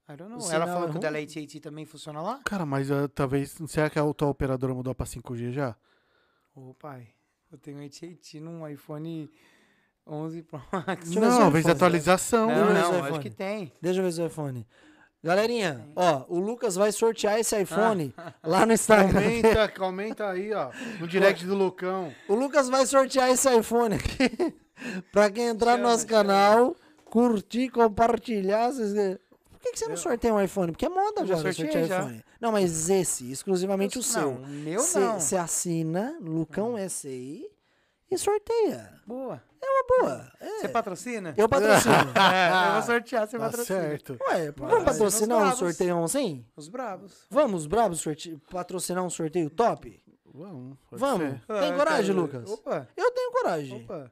I 0.10 0.16
don't 0.16 0.32
know. 0.32 0.40
O 0.42 0.52
Ela 0.52 0.66
falou 0.68 0.88
é 0.88 0.92
que 0.92 0.98
o 0.98 1.00
dela 1.00 1.18
AT&T 1.20 1.60
também 1.60 1.86
funciona 1.86 2.22
lá? 2.22 2.40
Cara, 2.46 2.66
mas 2.66 2.90
ah, 2.92 3.08
talvez... 3.14 3.58
Será 3.68 3.90
que 3.90 4.00
a 4.00 4.14
tua 4.14 4.30
operadora 4.30 4.74
mudou 4.74 4.96
pra 4.96 5.06
5G 5.06 5.52
já? 5.52 5.76
Ô, 6.56 6.74
pai, 6.74 7.08
eu 7.52 7.58
tenho 7.58 7.84
AT&T 7.86 8.40
num 8.40 8.68
iPhone 8.68 9.30
11 10.08 10.44
Pro 10.44 10.62
Max. 10.72 11.10
Não, 11.12 11.32
se 11.36 11.42
eu 11.42 11.52
vez 11.52 11.64
faço. 11.64 11.76
atualização. 11.76 12.48
Não, 12.48 12.68
ver 12.68 12.74
não, 12.74 12.92
o 12.92 12.96
acho 12.96 13.06
iPhone. 13.08 13.20
que 13.24 13.30
tem. 13.30 13.72
Deixa 13.82 14.00
eu 14.00 14.04
ver 14.04 14.12
seu 14.12 14.28
iPhone. 14.28 14.66
Galerinha, 15.22 15.86
ó, 15.96 16.24
o 16.30 16.40
Lucas 16.40 16.76
vai 16.76 16.92
sortear 16.94 17.38
esse 17.40 17.60
iPhone 17.62 18.14
Ah. 18.18 18.34
lá 18.44 18.66
no 18.66 18.72
Instagram. 18.74 19.20
Aumenta, 19.20 19.74
aumenta 19.84 20.30
aí, 20.32 20.54
ó. 20.54 20.70
No 21.00 21.08
direct 21.08 21.46
do 21.46 21.56
Lucão. 21.56 22.14
O 22.28 22.36
Lucas 22.36 22.70
vai 22.70 22.86
sortear 22.86 23.30
esse 23.30 23.50
iPhone 23.54 23.96
aqui 23.96 24.56
pra 25.12 25.30
quem 25.30 25.48
entrar 25.48 25.72
no 25.72 25.78
Chama, 25.84 25.90
nosso 25.92 26.08
canal, 26.08 26.76
curtir, 27.06 27.70
compartilhar. 27.70 28.72
vocês- 28.72 28.94
Por 29.52 29.60
que, 29.60 29.72
que 29.74 29.80
você 29.80 29.88
não 29.90 29.98
sorteia 29.98 30.34
um 30.34 30.42
iPhone? 30.42 30.72
Porque 30.72 30.86
é 30.86 30.90
moda 30.90 31.22
Eu 31.22 31.28
já 31.28 31.36
sorteei 31.36 31.54
sortear 31.72 31.86
já. 31.88 32.00
iPhone. 32.00 32.24
Não, 32.40 32.52
mas 32.54 32.90
esse, 32.90 33.30
exclusivamente 33.30 33.98
o 33.98 34.02
Não, 34.02 34.04
seu. 34.04 34.30
o 34.30 34.48
meu 34.48 34.82
não. 34.96 35.16
Hum. 35.16 35.20
Você 35.20 35.36
assina 35.36 36.18
Lucão 36.22 36.76
SI 36.88 37.46
e 38.12 38.18
sorteia. 38.18 38.94
Boa. 39.06 39.42
É 39.62 39.66
uma 39.70 39.84
boa. 39.88 40.32
É. 40.40 40.60
Você 40.62 40.70
patrocina? 40.70 41.34
Eu 41.38 41.50
patrocino. 41.50 41.94
É, 42.34 42.68
eu 42.70 42.74
vou 42.74 42.82
sortear, 42.84 43.28
você 43.28 43.38
Tá 43.38 43.46
patrocina. 43.46 43.80
certo. 43.82 44.18
Ué, 44.30 44.52
vamos 44.52 44.84
patrocinar 44.84 45.54
um 45.54 45.56
sorteio 45.56 46.04
assim? 46.04 46.46
Os 46.56 46.68
bravos. 46.70 47.26
Vamos, 47.30 47.66
bravos, 47.66 48.00
sorte... 48.02 48.38
patrocinar 48.50 49.04
um 49.04 49.10
sorteio 49.10 49.50
top? 49.50 50.02
Vamos. 50.34 50.78
pode 50.90 51.00
Vamos. 51.02 51.30
ser. 51.30 51.42
Tem 51.48 51.72
Ah, 51.72 51.76
coragem, 51.76 52.16
cara, 52.16 52.22
Lucas? 52.22 52.50
Opa, 52.52 52.88
Eu 52.96 53.12
tenho 53.12 53.32
coragem. 53.32 53.84
opa. 53.84 54.12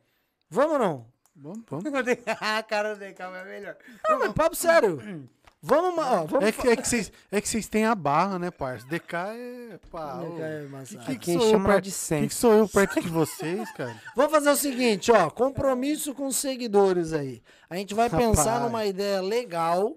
Vamos 0.50 0.74
ou 0.74 0.80
não? 0.80 1.06
Vamos, 1.36 1.64
vamos. 1.70 1.86
a 2.42 2.64
cara 2.64 2.96
do 2.96 3.00
DK 3.00 3.22
é 3.22 3.46
melhor. 3.46 3.78
Não, 4.10 4.20
mas 4.20 4.34
papo 4.34 4.56
sério. 4.56 5.00
Vamos, 5.62 5.98
ó, 5.98 6.26
vamos 6.26 6.46
É 6.48 6.52
que, 6.52 6.68
é 6.68 6.76
que 6.76 6.88
vocês 6.88 7.12
é 7.32 7.42
que 7.42 7.50
vocês 7.50 7.68
têm 7.68 7.86
a 7.86 7.96
barra, 7.96 8.38
né, 8.38 8.52
parça? 8.52 8.86
DK 8.88 9.16
é. 9.16 9.80
Pá, 9.90 10.22
ô. 10.22 10.38
cara, 10.38 10.68
massa. 10.70 10.98
Que- 11.00 11.12
Aqui 11.14 11.34
sou 11.34 11.42
eu 11.42 11.50
chama 11.52 11.70
perto- 11.70 11.84
de 11.86 11.92
que, 11.92 12.28
que 12.28 12.34
sou 12.36 12.54
eu 12.54 12.70
perto 12.70 13.02
de 13.02 13.10
vocês, 13.10 13.72
cara? 13.72 13.96
Vamos 14.16 14.32
fazer 14.32 14.50
o 14.52 14.56
seguinte, 14.56 15.12
ó, 15.12 15.30
compromisso 15.32 16.14
com 16.14 16.28
os 16.28 16.38
seguidores 16.38 17.12
aí. 17.12 17.42
A 17.70 17.76
gente 17.76 17.94
vai 17.96 18.08
Rapaz. 18.08 18.28
pensar 18.28 18.62
numa 18.62 18.86
ideia 18.86 19.22
legal 19.22 19.96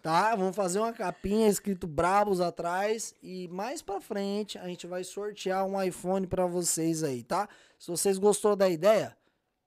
tá? 0.00 0.34
Vamos 0.34 0.56
fazer 0.56 0.80
uma 0.80 0.92
capinha 0.92 1.46
escrito 1.48 1.86
Brabos 1.86 2.40
atrás 2.40 3.14
e 3.22 3.46
mais 3.46 3.80
pra 3.82 4.00
frente 4.00 4.58
a 4.58 4.66
gente 4.66 4.84
vai 4.84 5.04
sortear 5.04 5.64
um 5.64 5.80
iPhone 5.80 6.26
pra 6.26 6.44
vocês 6.44 7.04
aí, 7.04 7.22
tá? 7.22 7.48
Se 7.78 7.88
vocês 7.88 8.18
gostou 8.18 8.56
da 8.56 8.68
ideia, 8.68 9.16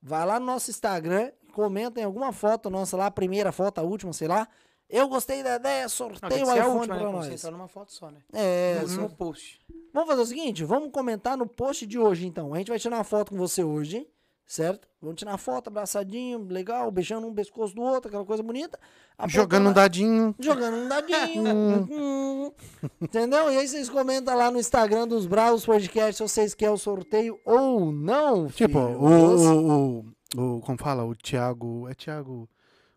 vai 0.04 0.26
lá 0.26 0.38
no 0.38 0.46
nosso 0.46 0.70
Instagram, 0.70 1.32
comenta 1.54 2.02
em 2.02 2.04
alguma 2.04 2.34
foto 2.34 2.70
nossa 2.70 2.98
lá, 2.98 3.06
a 3.06 3.12
primeira 3.12 3.54
foto, 3.54 3.80
a 3.80 3.82
última, 3.84 4.12
sei 4.12 4.28
lá. 4.28 4.46
Eu 4.90 5.08
gostei 5.08 5.42
da 5.44 5.56
ideia, 5.56 5.90
sorteio 5.90 6.46
um 6.46 6.50
a 6.50 6.58
iPhone 6.58 6.76
última, 6.78 6.96
né? 6.96 7.02
pra 7.02 7.12
você 7.12 7.30
nós. 7.30 7.40
entrar 7.40 7.52
numa 7.52 7.68
foto 7.68 7.92
só, 7.92 8.12
né? 8.12 8.20
É, 8.34 8.80
no 8.82 8.88
só- 8.88 9.02
último 9.02 9.18
post. 9.18 9.60
Vamos 9.94 10.10
fazer 10.10 10.22
o 10.22 10.26
seguinte, 10.26 10.64
vamos 10.64 10.92
comentar 10.92 11.36
no 11.38 11.48
post 11.48 11.86
de 11.88 11.98
hoje 11.98 12.28
então. 12.28 12.54
A 12.54 12.58
gente 12.58 12.70
vai 12.70 12.78
tirar 12.80 12.98
uma 12.98 13.04
foto 13.04 13.32
com 13.32 13.38
você 13.38 13.64
hoje, 13.64 14.06
certo? 14.46 14.88
Vamos 15.02 15.18
tirar 15.18 15.32
uma 15.32 15.38
foto 15.38 15.70
abraçadinho, 15.70 16.46
legal, 16.50 16.92
beijando 16.92 17.26
um 17.26 17.34
pescoço 17.34 17.74
do 17.74 17.82
outro, 17.82 18.10
aquela 18.10 18.26
coisa 18.26 18.44
bonita. 18.44 18.78
Jogando 19.28 19.70
um 19.70 19.74
dadinho. 19.74 20.36
Jogando 20.40 20.76
um 20.78 20.88
dadinho. 20.88 21.44
Hum. 21.90 22.52
Entendeu? 23.02 23.50
E 23.52 23.58
aí 23.58 23.68
vocês 23.68 23.90
comentam 23.90 24.36
lá 24.38 24.52
no 24.52 24.60
Instagram 24.60 25.08
dos 25.08 25.26
Bravos 25.26 25.66
Podcast 25.66 26.16
se 26.16 26.22
vocês 26.24 26.54
querem 26.54 26.74
o 26.74 26.78
sorteio 26.78 27.40
ou 27.46 27.92
não. 27.92 28.48
Tipo, 28.48 28.80
filhos. 28.86 29.02
o, 29.02 29.54
o, 29.54 30.06
o, 30.38 30.56
o- 30.58 30.62
Como 30.62 30.78
fala? 30.78 31.04
O 31.06 31.16
Thiago. 31.16 31.88
É 31.90 31.94
Thiago. 31.94 32.48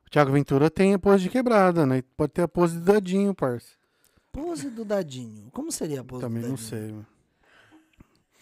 O 0.08 0.10
Thiago 0.10 0.32
Ventura 0.32 0.70
tem 0.70 0.94
a 0.94 0.98
pose 0.98 1.24
de 1.24 1.28
quebrada, 1.28 1.84
né? 1.84 2.02
Pode 2.16 2.32
ter 2.32 2.40
a 2.40 2.48
pose 2.48 2.78
de 2.78 2.80
dadinho, 2.80 3.34
parça. 3.34 3.68
Pose 4.32 4.70
do 4.70 4.82
dadinho. 4.82 5.50
Como 5.52 5.70
seria 5.70 6.00
a 6.00 6.04
pose 6.04 6.22
Também 6.22 6.40
do 6.40 6.48
não 6.48 6.54
dadinho? 6.54 6.68
sei, 6.70 6.92
mano. 6.92 7.06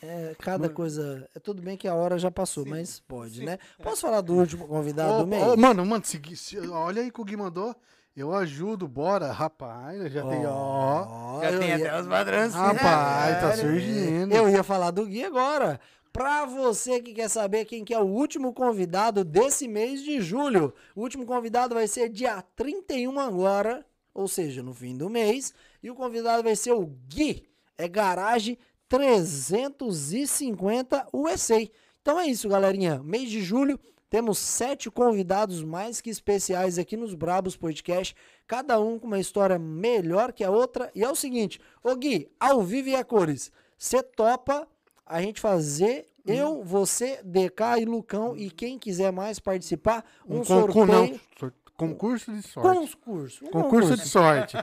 É, 0.00 0.36
cada 0.38 0.68
coisa. 0.68 1.28
É 1.34 1.40
tudo 1.40 1.60
bem 1.60 1.76
que 1.76 1.88
a 1.88 1.94
hora 1.94 2.16
já 2.18 2.30
passou, 2.30 2.64
mas 2.64 3.00
pode, 3.00 3.44
né? 3.44 3.58
Posso 3.82 4.02
falar 4.02 4.20
do 4.20 4.34
último 4.34 4.68
convidado 4.68 5.18
do 5.18 5.26
mês? 5.26 5.42
Ô, 5.42 5.54
ô, 5.54 5.56
mano, 5.56 5.84
mano, 5.84 6.04
se, 6.04 6.20
se- 6.36 6.60
olha 6.68 7.02
aí 7.02 7.10
que 7.10 7.20
o 7.20 7.24
Gui 7.24 7.36
mandou. 7.36 7.74
Eu 8.16 8.32
ajudo, 8.32 8.86
bora. 8.86 9.32
Rapaz, 9.32 10.12
já 10.12 10.22
tem, 10.22 10.46
ó. 10.46 11.40
Já 11.42 11.58
tem 11.58 11.68
ia- 11.68 11.76
até 11.76 12.00
os 12.00 12.06
padrões. 12.06 12.54
Rapaz, 12.54 13.40
tá 13.40 13.48
É, 13.48 13.56
surgindo. 13.56 14.32
Eu 14.34 14.48
ia 14.48 14.62
falar 14.62 14.90
do 14.92 15.04
Gui 15.04 15.24
agora. 15.24 15.80
Pra 16.16 16.46
você 16.46 17.02
que 17.02 17.12
quer 17.12 17.28
saber 17.28 17.66
quem 17.66 17.84
que 17.84 17.92
é 17.92 17.98
o 17.98 18.06
último 18.06 18.54
convidado 18.54 19.22
desse 19.22 19.68
mês 19.68 20.02
de 20.02 20.18
julho. 20.18 20.72
O 20.94 21.02
último 21.02 21.26
convidado 21.26 21.74
vai 21.74 21.86
ser 21.86 22.08
dia 22.08 22.40
31 22.56 23.20
agora, 23.20 23.84
ou 24.14 24.26
seja, 24.26 24.62
no 24.62 24.72
fim 24.72 24.96
do 24.96 25.10
mês. 25.10 25.52
E 25.82 25.90
o 25.90 25.94
convidado 25.94 26.42
vai 26.42 26.56
ser 26.56 26.72
o 26.72 26.86
Gui. 27.06 27.46
É 27.76 27.86
Garage 27.86 28.58
350 28.88 31.06
USA. 31.12 31.68
Então 32.00 32.18
é 32.18 32.28
isso, 32.28 32.48
galerinha. 32.48 33.02
Mês 33.02 33.30
de 33.30 33.42
julho, 33.42 33.78
temos 34.08 34.38
sete 34.38 34.90
convidados 34.90 35.62
mais 35.62 36.00
que 36.00 36.08
especiais 36.08 36.78
aqui 36.78 36.96
nos 36.96 37.12
Brabos 37.12 37.58
Podcast. 37.58 38.16
Cada 38.46 38.80
um 38.80 38.98
com 38.98 39.06
uma 39.06 39.20
história 39.20 39.58
melhor 39.58 40.32
que 40.32 40.42
a 40.42 40.50
outra. 40.50 40.90
E 40.94 41.04
é 41.04 41.10
o 41.10 41.14
seguinte, 41.14 41.60
ô 41.84 41.94
Gui, 41.94 42.26
ao 42.40 42.62
vivo 42.62 42.88
e 42.88 42.96
a 42.96 43.04
cores, 43.04 43.52
você 43.76 44.02
topa 44.02 44.66
a 45.06 45.22
gente 45.22 45.40
fazer, 45.40 46.06
eu, 46.26 46.62
você, 46.64 47.20
DK 47.24 47.80
e 47.80 47.84
Lucão, 47.84 48.36
e 48.36 48.50
quem 48.50 48.78
quiser 48.78 49.12
mais 49.12 49.38
participar, 49.38 50.04
um, 50.28 50.40
Um 50.40 50.44
sorteio. 50.44 50.72
concurso, 50.86 50.92
não, 51.10 51.20
sor- 51.38 51.52
concurso 51.76 52.32
de 52.32 52.42
sorte. 52.42 52.96
Concurso. 52.96 53.44
um 53.44 53.48
Concurso 53.50 53.96
de 53.96 54.08
sorte. 54.08 54.56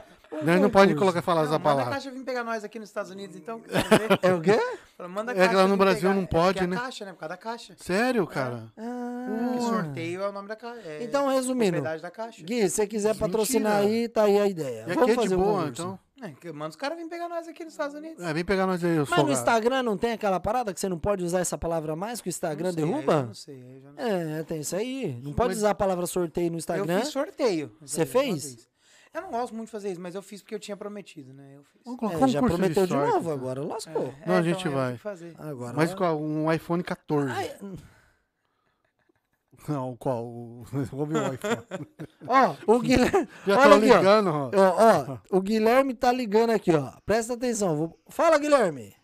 Nós 0.43 0.59
não 0.59 0.67
pode 0.67 0.93
concurso. 0.95 0.95
colocar 0.97 1.21
falar 1.21 1.41
Não, 1.41 1.49
essa 1.49 1.59
manda 1.59 1.69
a 1.69 1.73
palavra. 1.75 1.93
caixa 1.93 2.09
vir 2.09 2.23
pegar 2.23 2.43
nós 2.43 2.63
aqui 2.63 2.79
nos 2.79 2.89
Estados 2.89 3.11
Unidos, 3.11 3.35
então. 3.35 3.59
que 3.59 3.69
É 4.27 4.33
o 4.33 4.41
quê? 4.41 4.59
Manda 5.07 5.31
a 5.31 5.35
É 5.35 5.37
que 5.37 5.41
lá 5.41 5.61
caixa 5.61 5.67
no 5.67 5.77
Brasil 5.77 6.01
pegar. 6.01 6.13
não 6.15 6.23
É 6.23 6.25
pode, 6.25 6.59
é 6.59 6.65
né? 6.67 6.75
a 6.75 6.79
caixa, 6.79 7.05
né? 7.05 7.13
Por 7.13 7.19
causa 7.19 7.29
da 7.29 7.37
caixa. 7.37 7.75
Sério, 7.77 8.25
cara? 8.25 8.63
Ah, 8.75 9.27
Porque 9.47 9.61
sorteio 9.61 10.21
é 10.23 10.27
o 10.29 10.31
nome 10.31 10.47
da 10.47 10.55
caixa. 10.55 10.81
É 10.89 11.03
Então, 11.03 11.27
resumindo, 11.29 11.81
da 11.81 12.09
caixa. 12.09 12.41
Gui, 12.43 12.61
se 12.63 12.69
você 12.71 12.87
quiser 12.87 13.09
Mentira. 13.09 13.27
patrocinar 13.27 13.75
aí, 13.77 14.07
tá 14.09 14.23
aí 14.23 14.39
a 14.39 14.47
ideia. 14.47 14.79
E 14.87 14.91
aqui 14.91 14.95
Vamos 14.95 15.09
é 15.09 15.13
de 15.13 15.21
fazer 15.21 15.35
o 15.35 15.37
boa, 15.37 15.59
concurso. 15.65 15.81
então. 15.83 15.99
É, 16.23 16.51
manda 16.51 16.69
os 16.69 16.75
caras 16.75 16.95
virem 16.97 17.09
pegar 17.09 17.27
nós 17.27 17.47
aqui 17.47 17.63
nos 17.63 17.73
Estados 17.73 17.95
Unidos. 17.95 18.23
É, 18.23 18.33
vem 18.33 18.45
pegar 18.45 18.65
nós 18.65 18.83
aí, 18.83 18.95
eu 18.95 19.05
Mas 19.09 19.23
no 19.23 19.31
Instagram 19.31 19.83
não 19.83 19.97
tem 19.97 20.11
aquela 20.13 20.39
parada 20.39 20.73
que 20.73 20.79
você 20.79 20.87
não 20.87 20.97
pode 20.99 21.23
usar 21.23 21.39
essa 21.39 21.57
palavra 21.57 21.95
mais 21.95 22.21
que 22.21 22.27
o 22.27 22.31
Instagram 22.31 22.67
Não 22.69 22.73
sei, 22.73 22.83
eu 22.83 22.87
derruba? 22.87 23.23
Não 23.23 23.33
sei, 23.33 23.61
eu 23.61 23.81
não 23.91 23.95
sei. 23.95 24.05
É, 24.39 24.43
tem 24.43 24.59
isso 24.61 24.75
aí. 24.75 25.19
Não 25.23 25.33
pode 25.33 25.49
Mas- 25.49 25.57
usar 25.57 25.71
a 25.71 25.75
palavra 25.75 26.05
sorteio 26.07 26.49
no 26.49 26.55
Eu 26.55 26.59
Instagram. 26.59 26.99
fiz 27.01 27.09
sorteio. 27.09 27.75
Você 27.81 28.05
fez? 28.05 28.67
Eu 29.13 29.21
não 29.21 29.29
gosto 29.29 29.53
muito 29.53 29.67
de 29.67 29.71
fazer 29.71 29.91
isso, 29.91 30.01
mas 30.01 30.15
eu 30.15 30.23
fiz 30.23 30.41
porque 30.41 30.55
eu 30.55 30.59
tinha 30.59 30.75
prometido, 30.75 31.33
né? 31.33 31.57
Eu 31.57 31.63
fiz. 31.63 31.81
Vamos 31.85 31.99
É, 31.99 32.07
colocar 32.07 32.27
já 32.27 32.39
prometeu 32.41 32.83
de, 32.87 32.93
sorte, 32.93 33.11
novo, 33.13 33.19
então. 33.19 33.31
agora 33.31 33.61
lascou. 33.63 33.93
Não, 34.01 34.09
a 34.09 34.39
então, 34.39 34.43
gente 34.43 34.67
aí 34.67 34.73
eu 34.73 34.77
vai. 34.77 34.85
tenho 34.87 34.97
que 34.97 35.03
fazer. 35.03 35.35
Agora. 35.37 35.73
Mas 35.77 35.93
qual? 35.93 36.19
Um 36.19 36.51
iPhone 36.51 36.81
14. 36.83 37.31
Ai, 37.31 37.51
Não, 39.67 39.95
qual? 39.95 40.25
O 40.25 40.65
o 40.91 41.05
meu 41.05 41.33
iPhone. 41.33 41.87
ó, 42.27 42.55
o 42.67 42.79
Guilherme. 42.79 43.27
Já 43.47 43.59
olha 43.59 43.69
tô 43.69 43.75
aqui, 43.75 43.85
ligando, 43.85 44.29
ó. 44.29 44.51
Ó, 44.53 45.13
ó, 45.13 45.37
o 45.37 45.41
Guilherme 45.41 45.93
tá 45.93 46.11
ligando 46.11 46.49
aqui, 46.51 46.71
ó. 46.71 46.91
Presta 47.05 47.33
atenção. 47.33 47.75
vou- 47.77 47.99
Fala, 48.09 48.37
Guilherme. 48.37 48.95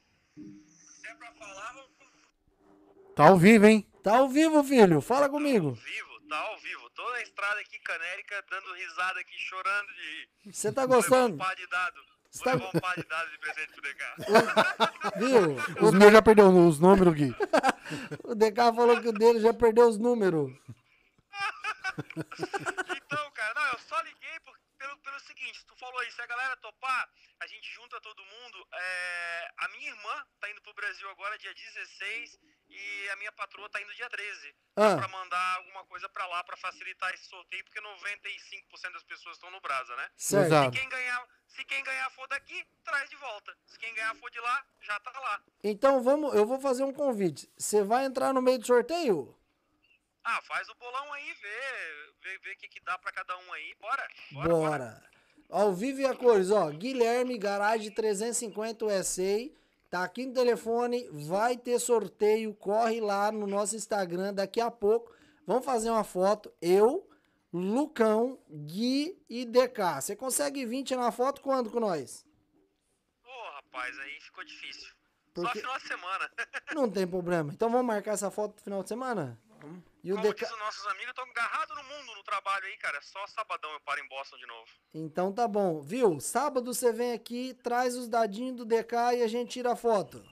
Tá 3.15 3.27
ao 3.27 3.37
vivo, 3.37 3.65
hein? 3.65 3.85
Tá 4.01 4.17
ao 4.17 4.29
vivo, 4.29 4.63
filho. 4.63 5.01
Fala 5.01 5.27
comigo. 5.27 5.71
vivo, 5.71 6.21
tá 6.29 6.37
ao 6.39 6.57
vivo. 6.59 6.89
Tô 6.95 7.09
na 7.11 7.21
estrada 7.21 7.59
aqui, 7.59 7.77
canérica, 7.79 8.43
dando 8.49 8.73
risada 8.75 9.19
aqui, 9.19 9.37
chorando 9.37 9.87
de 9.87 10.01
rir. 10.47 10.53
Você 10.53 10.71
tá 10.71 10.85
Vou 10.85 10.95
gostando? 10.97 11.35
um 11.35 11.55
de 11.55 11.67
dado. 11.67 11.99
Você 12.31 12.43
Vou 12.43 12.43
tá- 12.43 12.57
levar 12.57 12.77
um 12.77 12.79
par 12.79 12.95
de 12.95 13.03
dados 13.07 13.31
de 13.31 13.37
presente 13.39 13.73
pro 13.73 13.81
DK. 13.81 14.03
Viu? 15.19 15.85
Os 15.87 15.93
meus 15.93 16.11
já 16.13 16.21
perdeu 16.21 16.47
os 16.67 16.79
números, 16.79 17.13
Gui. 17.13 17.35
O 18.23 18.35
DK 18.35 18.55
falou 18.75 19.01
que 19.01 19.07
o 19.07 19.11
dele 19.13 19.39
já 19.39 19.51
perdeu 19.51 19.87
os 19.89 19.97
números. 19.97 20.51
Então, 21.97 23.31
cara, 23.31 23.53
não, 23.55 23.67
eu 23.73 23.79
só 23.79 23.99
liguei 24.01 24.39
por- 24.45 24.57
pelo, 24.77 24.97
pelo 24.99 25.19
seguinte, 25.21 25.65
tu 25.65 25.75
falou 25.75 25.99
aí, 25.99 26.11
se 26.11 26.21
a 26.21 26.27
galera 26.27 26.55
topar, 26.57 27.09
a 27.39 27.47
gente 27.47 27.71
junta 27.73 27.99
todo 28.01 28.23
mundo. 28.25 28.67
É, 28.71 29.51
a 29.57 29.67
minha 29.69 29.89
irmã 29.89 30.25
tá 30.39 30.49
indo 30.49 30.61
pro 30.61 30.73
Brasil 30.73 31.09
agora 31.09 31.37
dia 31.37 31.53
16 31.53 32.39
e 32.69 33.09
a 33.09 33.15
minha 33.15 33.31
patroa 33.31 33.69
tá 33.69 33.81
indo 33.81 33.93
dia 33.95 34.09
13. 34.09 34.55
Ah. 34.75 34.97
Pra 34.97 35.07
mandar 35.07 35.57
alguma 35.57 35.83
coisa 35.85 36.07
pra 36.09 36.27
lá 36.27 36.43
pra 36.43 36.57
facilitar 36.57 37.13
esse 37.13 37.25
sorteio, 37.25 37.63
porque 37.63 37.81
95% 37.81 38.93
das 38.93 39.03
pessoas 39.03 39.35
estão 39.35 39.49
no 39.51 39.61
Brasa, 39.61 39.95
né? 39.95 40.09
Certo. 40.17 40.49
Se 40.49 40.79
quem 40.79 40.89
ganhar, 40.89 41.27
se 41.47 41.65
quem 41.65 41.83
ganhar 41.83 42.09
for 42.11 42.27
daqui, 42.27 42.65
traz 42.83 43.09
de 43.09 43.15
volta. 43.15 43.57
Se 43.65 43.79
quem 43.79 43.93
ganhar 43.93 44.15
for 44.15 44.29
de 44.29 44.39
lá, 44.39 44.65
já 44.81 44.99
tá 44.99 45.17
lá. 45.19 45.41
Então 45.63 46.03
vamos, 46.03 46.35
eu 46.35 46.45
vou 46.45 46.59
fazer 46.59 46.83
um 46.83 46.93
convite. 46.93 47.49
Você 47.57 47.83
vai 47.83 48.05
entrar 48.05 48.33
no 48.33 48.41
meio 48.41 48.59
do 48.59 48.67
sorteio? 48.67 49.35
Ah, 50.23 50.41
faz 50.41 50.67
o 50.69 50.75
bolão 50.75 51.13
aí, 51.13 51.33
vê, 51.33 52.13
vê, 52.21 52.37
vê 52.39 52.51
o 52.51 52.57
que, 52.57 52.67
que 52.67 52.79
dá 52.81 52.97
pra 52.99 53.11
cada 53.11 53.35
um 53.37 53.53
aí. 53.53 53.73
Bora, 53.79 54.07
bora, 54.31 54.49
bora. 54.49 54.77
Bora. 54.77 55.09
Ao 55.49 55.73
vivo 55.73 56.01
e 56.01 56.05
a 56.05 56.15
cores, 56.15 56.51
ó. 56.51 56.69
Guilherme 56.69 57.37
Garage 57.37 57.89
350 57.89 58.85
USA. 58.85 59.49
Tá 59.89 60.03
aqui 60.03 60.27
no 60.27 60.33
telefone, 60.33 61.09
vai 61.11 61.57
ter 61.57 61.79
sorteio. 61.79 62.53
Corre 62.53 63.01
lá 63.01 63.31
no 63.31 63.47
nosso 63.47 63.75
Instagram 63.75 64.31
daqui 64.31 64.61
a 64.61 64.69
pouco. 64.69 65.11
Vamos 65.47 65.65
fazer 65.65 65.89
uma 65.89 66.03
foto. 66.03 66.53
Eu, 66.61 67.09
Lucão, 67.51 68.37
Gui 68.47 69.19
e 69.27 69.43
DK. 69.43 69.99
Você 69.99 70.15
consegue 70.15 70.63
vir 70.67 70.83
tirar 70.83 71.01
uma 71.01 71.11
foto 71.11 71.41
quando 71.41 71.71
com 71.71 71.79
nós? 71.79 72.23
Ô, 73.25 73.51
rapaz, 73.55 73.97
aí 73.97 74.21
ficou 74.21 74.43
difícil. 74.43 74.93
Por 75.33 75.47
Só 75.47 75.53
final 75.53 75.77
de 75.79 75.87
semana. 75.87 76.31
Não 76.75 76.87
tem 76.87 77.07
problema. 77.07 77.51
Então 77.51 77.71
vamos 77.71 77.87
marcar 77.87 78.11
essa 78.11 78.29
foto 78.29 78.57
no 78.57 78.61
final 78.61 78.83
de 78.83 78.89
semana? 78.89 79.39
E 80.03 80.13
o 80.13 80.15
Como 80.15 80.29
DK... 80.29 80.39
diz 80.45 80.51
os 80.53 80.59
nossos 80.59 80.85
amigos, 80.87 81.07
eu 81.07 81.13
tô 81.13 81.21
agarrado 81.23 81.75
no 81.75 81.83
mundo 81.83 82.15
no 82.15 82.23
trabalho 82.23 82.65
aí, 82.65 82.77
cara. 82.77 83.01
Só 83.01 83.25
sabadão 83.27 83.69
eu 83.71 83.79
paro 83.81 83.99
em 83.99 84.07
Boston 84.07 84.37
de 84.37 84.45
novo. 84.45 84.69
Então 84.93 85.33
tá 85.33 85.47
bom. 85.47 85.81
Viu? 85.81 86.19
Sábado 86.21 86.73
você 86.73 86.93
vem 86.93 87.11
aqui, 87.13 87.53
traz 87.61 87.95
os 87.97 88.07
dadinhos 88.07 88.55
do 88.55 88.65
DK 88.65 88.95
e 89.17 89.23
a 89.23 89.27
gente 89.27 89.51
tira 89.51 89.73
a 89.73 89.75
foto. 89.75 90.23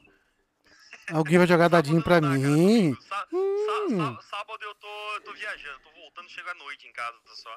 Alguém 1.11 1.37
vai 1.37 1.47
jogar 1.47 1.69
dadinho 1.69 2.01
pra 2.03 2.19
dá, 2.19 2.29
mim. 2.29 2.93
Sá- 3.07 3.27
sá- 3.29 4.21
sábado 4.29 4.61
eu 4.63 4.75
tô, 4.75 4.87
eu 5.15 5.21
tô 5.21 5.33
viajando, 5.33 5.79
tô 5.81 5.91
voltando, 5.91 6.29
chego 6.29 6.49
à 6.49 6.53
noite 6.55 6.87
em 6.87 6.91
casa 6.93 7.17
só. 7.35 7.49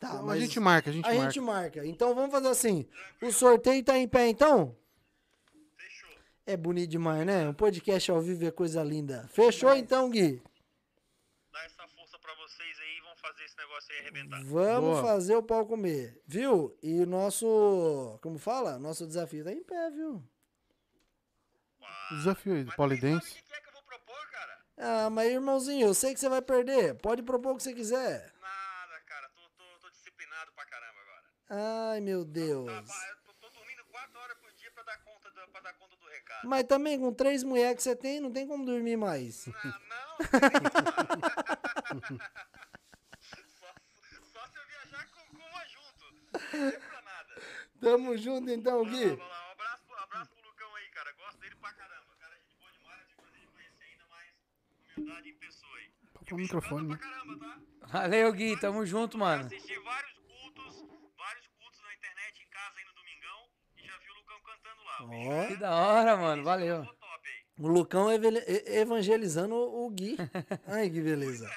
Tá, 0.00 0.08
Então, 0.08 0.22
mas 0.24 0.36
A 0.36 0.40
gente 0.40 0.60
marca, 0.60 0.90
a 0.90 0.92
gente 0.92 1.04
a 1.06 1.08
marca. 1.14 1.22
gente 1.24 1.40
marca. 1.40 1.86
Então 1.86 2.14
vamos 2.14 2.30
fazer 2.32 2.48
assim. 2.48 2.88
O 3.22 3.30
sorteio 3.32 3.84
tá 3.84 3.96
em 3.96 4.08
pé 4.08 4.26
então? 4.28 4.76
Fechou. 5.76 6.10
É 6.46 6.56
bonito 6.56 6.90
demais, 6.90 7.24
né? 7.26 7.48
Um 7.48 7.54
podcast 7.54 8.10
ao 8.10 8.20
vivo 8.20 8.44
é 8.44 8.50
coisa 8.50 8.82
linda. 8.82 9.26
Fechou 9.32 9.72
então, 9.74 10.10
Gui? 10.10 10.42
Dá 11.52 11.62
essa 11.64 11.86
força 11.88 12.18
pra 12.18 12.34
vocês 12.34 12.78
aí 12.80 12.98
e 12.98 13.00
vão 13.02 13.16
fazer 13.16 13.44
esse 13.44 13.56
negócio 13.76 13.92
aí 13.94 14.00
arrebentar. 14.00 14.42
Vamos 14.44 14.90
Boa. 14.90 15.02
fazer 15.02 15.36
o 15.36 15.42
pau 15.42 15.66
comer. 15.66 16.20
Viu? 16.26 16.76
E 16.82 17.00
o 17.02 17.06
nosso. 17.06 18.18
Como 18.22 18.38
fala? 18.38 18.78
Nosso 18.78 19.06
desafio 19.06 19.44
tá 19.44 19.52
em 19.52 19.62
pé, 19.62 19.90
viu? 19.90 20.22
Desafio 22.10 22.54
aí, 22.54 22.64
polidense. 22.76 23.34
Que 23.34 23.42
que 23.42 23.54
é 23.54 23.60
que 23.60 23.68
eu 23.68 23.72
vou 23.72 23.82
propor, 23.82 24.30
cara? 24.30 24.58
Ah, 24.78 25.10
mas 25.10 25.30
irmãozinho, 25.30 25.88
eu 25.88 25.94
sei 25.94 26.14
que 26.14 26.20
você 26.20 26.28
vai 26.28 26.40
perder. 26.40 26.94
Pode 26.94 27.22
propor 27.22 27.52
o 27.52 27.56
que 27.56 27.62
você 27.64 27.74
quiser. 27.74 28.32
Nada, 28.40 29.00
cara. 29.06 29.28
Tô, 29.30 29.42
tô, 29.56 29.64
tô 29.80 29.90
disciplinado 29.90 30.52
pra 30.52 30.64
caramba 30.66 31.00
agora. 31.00 31.24
Ai, 31.92 32.00
meu 32.00 32.24
Tá, 32.24 32.30
Deus. 32.30 32.68
eu 32.70 33.16
tô, 33.24 33.32
tô 33.40 33.48
dormindo 33.50 33.84
4 33.90 34.20
horas 34.20 34.36
por 34.38 34.52
dia 34.52 34.70
pra 34.70 34.82
dar 34.84 34.98
conta 34.98 35.30
do, 35.32 35.48
pra 35.50 35.60
dar 35.60 35.72
conta 35.74 35.96
do 35.96 36.06
recado. 36.06 36.48
Mas 36.48 36.64
também 36.64 36.98
com 36.98 37.12
três 37.12 37.42
mulheres 37.42 37.76
que 37.76 37.82
você 37.82 37.96
tem, 37.96 38.20
não 38.20 38.32
tem 38.32 38.46
como 38.46 38.64
dormir 38.64 38.96
mais. 38.96 39.48
Ah, 39.48 39.80
não, 39.90 40.18
não 40.18 40.26
tem 40.30 40.50
nenhuma. 42.08 42.30
só, 43.58 43.74
só 44.32 44.46
se 44.46 44.58
eu 44.58 44.66
viajar 44.68 45.08
com, 45.10 45.36
com 45.36 45.42
uma 45.44 45.66
junto. 45.66 46.06
Tem 46.56 46.80
Tamo 47.80 48.16
junto 48.16 48.50
então, 48.50 48.82
Vai 48.84 48.92
lá, 48.92 48.98
Gui. 48.98 49.16
vai 49.16 49.28
lá. 49.28 49.48
Um 49.48 49.52
abraço, 49.52 49.84
pro- 49.86 49.96
abraço 49.98 50.30
pro 50.32 50.48
Lucão 50.48 50.74
aí, 50.76 50.88
cara. 50.88 51.12
Gosto 51.12 51.38
dele 51.40 51.54
pra 51.56 51.72
caramba. 51.74 52.06
Cara, 52.18 52.34
gente 52.36 52.56
boa 52.58 52.72
demais. 52.72 53.00
Eu 53.00 53.06
tive 53.06 53.20
prazer 53.20 53.40
de 53.40 53.46
conhecer 53.48 53.84
ainda 53.84 54.06
mais 54.06 54.30
humildade 54.96 55.28
em 55.28 55.34
pessoa 55.34 55.76
aí. 55.78 55.90
Põe 56.14 56.26
o 56.32 56.36
microfone, 56.40 56.88
né? 56.88 56.96
Pra 56.96 57.08
caramba, 57.10 57.38
tá? 57.38 57.60
Valeu, 57.88 58.32
Gui. 58.32 58.58
Tamo 58.60 58.86
junto, 58.86 59.18
mano. 59.18 59.46
Assisti 59.46 59.78
vários 59.80 60.18
cultos, 60.18 60.84
vários 61.16 61.46
cultos 61.48 61.80
na 61.82 61.94
internet, 61.94 62.42
em 62.42 62.48
casa 62.48 62.78
aí 62.78 62.84
no 62.86 62.94
Domingão, 62.94 63.48
e 63.76 63.86
já 63.86 63.96
vi 63.98 64.10
o 64.10 64.14
Lucão 64.14 64.40
cantando 64.40 64.82
lá. 64.84 65.02
O 65.04 65.08
bicho 65.08 65.30
Ó. 65.30 65.46
Que 65.48 65.56
da 65.56 65.74
hora, 65.76 66.16
mano. 66.16 66.42
Valeu. 66.44 66.84
top 66.86 67.28
aí. 67.28 67.44
O 67.58 67.68
Lucão 67.68 68.08
evangelizando 68.66 69.54
o 69.54 69.88
Gui. 69.90 70.16
Ai, 70.66 70.88
que 70.90 71.00
beleza. 71.02 71.50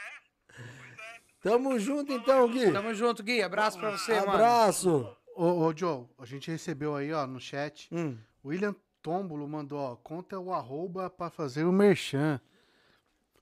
Tamo 1.41 1.79
junto 1.79 2.11
então, 2.11 2.47
Gui. 2.49 2.71
Tamo 2.71 2.93
junto, 2.93 3.23
Gui. 3.23 3.41
Abraço 3.41 3.79
pra 3.79 3.91
você, 3.91 4.13
mano. 4.19 4.31
Abraço. 4.31 5.15
Ô, 5.35 5.65
ô, 5.65 5.73
Joe, 5.75 6.05
a 6.17 6.25
gente 6.25 6.51
recebeu 6.51 6.95
aí, 6.95 7.13
ó, 7.13 7.25
no 7.25 7.39
chat. 7.39 7.87
Hum. 7.93 8.17
William 8.43 8.75
Tômbolo 9.01 9.47
mandou, 9.47 9.79
ó, 9.79 9.95
conta 9.95 10.37
o 10.37 10.53
arroba 10.53 11.09
pra 11.09 11.29
fazer 11.29 11.63
o 11.63 11.71
merchan. 11.71 12.41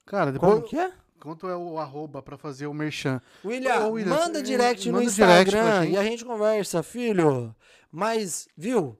Cara, 0.05 0.31
depois... 0.31 0.53
Como 0.53 0.65
que 0.67 0.77
é? 0.77 0.93
Quanto 1.19 1.49
é 1.49 1.57
o 1.57 1.79
arroba 1.79 2.21
pra 2.21 2.37
fazer 2.37 2.67
o 2.67 2.73
merchan? 2.73 3.19
William, 3.43 3.87
Ô, 3.87 3.91
William, 3.93 4.15
manda 4.15 4.43
direct 4.43 4.87
no 4.87 4.99
manda 4.99 5.09
direct 5.09 5.51
pra 5.51 5.59
Instagram 5.59 5.83
gente. 5.83 5.93
e 5.93 5.97
a 5.97 6.03
gente 6.03 6.23
conversa, 6.23 6.83
filho. 6.83 7.55
Mas, 7.91 8.47
viu? 8.55 8.97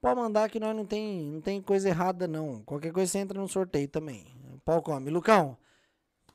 Pode 0.00 0.20
mandar 0.20 0.50
que 0.50 0.60
nós 0.60 0.76
não 0.76 0.84
tem, 0.84 1.30
não 1.30 1.40
tem 1.40 1.60
coisa 1.62 1.88
errada, 1.88 2.28
não. 2.28 2.62
Qualquer 2.64 2.92
coisa 2.92 3.10
você 3.10 3.18
entra 3.18 3.40
no 3.40 3.48
sorteio 3.48 3.88
também. 3.88 4.26
Pau 4.64 4.82
come. 4.82 5.10
Lucão, 5.10 5.56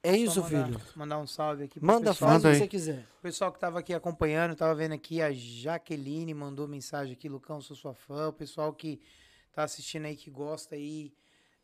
é 0.07 0.17
mandar- 0.25 0.43
filho. 0.67 0.81
Mandar 0.95 1.17
um 1.19 1.27
salve 1.27 1.63
aqui 1.65 1.79
pro 1.79 1.87
Manda, 1.87 2.11
pessoal. 2.11 2.31
faz 2.31 2.43
o 2.43 2.47
Manda 2.47 2.57
que 2.57 2.63
aí. 2.63 2.67
você 2.67 2.67
quiser. 2.67 3.07
O 3.19 3.21
pessoal 3.21 3.51
que 3.51 3.59
tava 3.59 3.79
aqui 3.79 3.93
acompanhando, 3.93 4.55
tava 4.55 4.75
vendo 4.75 4.93
aqui 4.93 5.21
a 5.21 5.31
Jaqueline 5.31 6.33
mandou 6.33 6.67
mensagem 6.67 7.13
aqui, 7.13 7.27
Lucão, 7.29 7.59
sou 7.61 7.75
sua 7.75 7.93
fã. 7.93 8.29
O 8.29 8.33
pessoal 8.33 8.71
que 8.73 9.01
tá 9.53 9.63
assistindo 9.63 10.05
aí, 10.05 10.15
que 10.15 10.29
gosta 10.29 10.75
aí, 10.75 11.13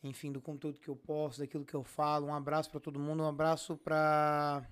enfim, 0.04 0.32
do 0.32 0.42
conteúdo 0.42 0.80
que 0.80 0.90
eu 0.90 0.96
posto, 0.96 1.40
daquilo 1.40 1.64
que 1.66 1.74
eu 1.74 1.84
falo. 1.84 2.28
Um 2.28 2.34
abraço 2.34 2.70
pra 2.72 2.80
todo 2.80 3.00
mundo, 3.00 3.24
um 3.24 3.28
abraço 3.28 3.78
pra 3.78 4.64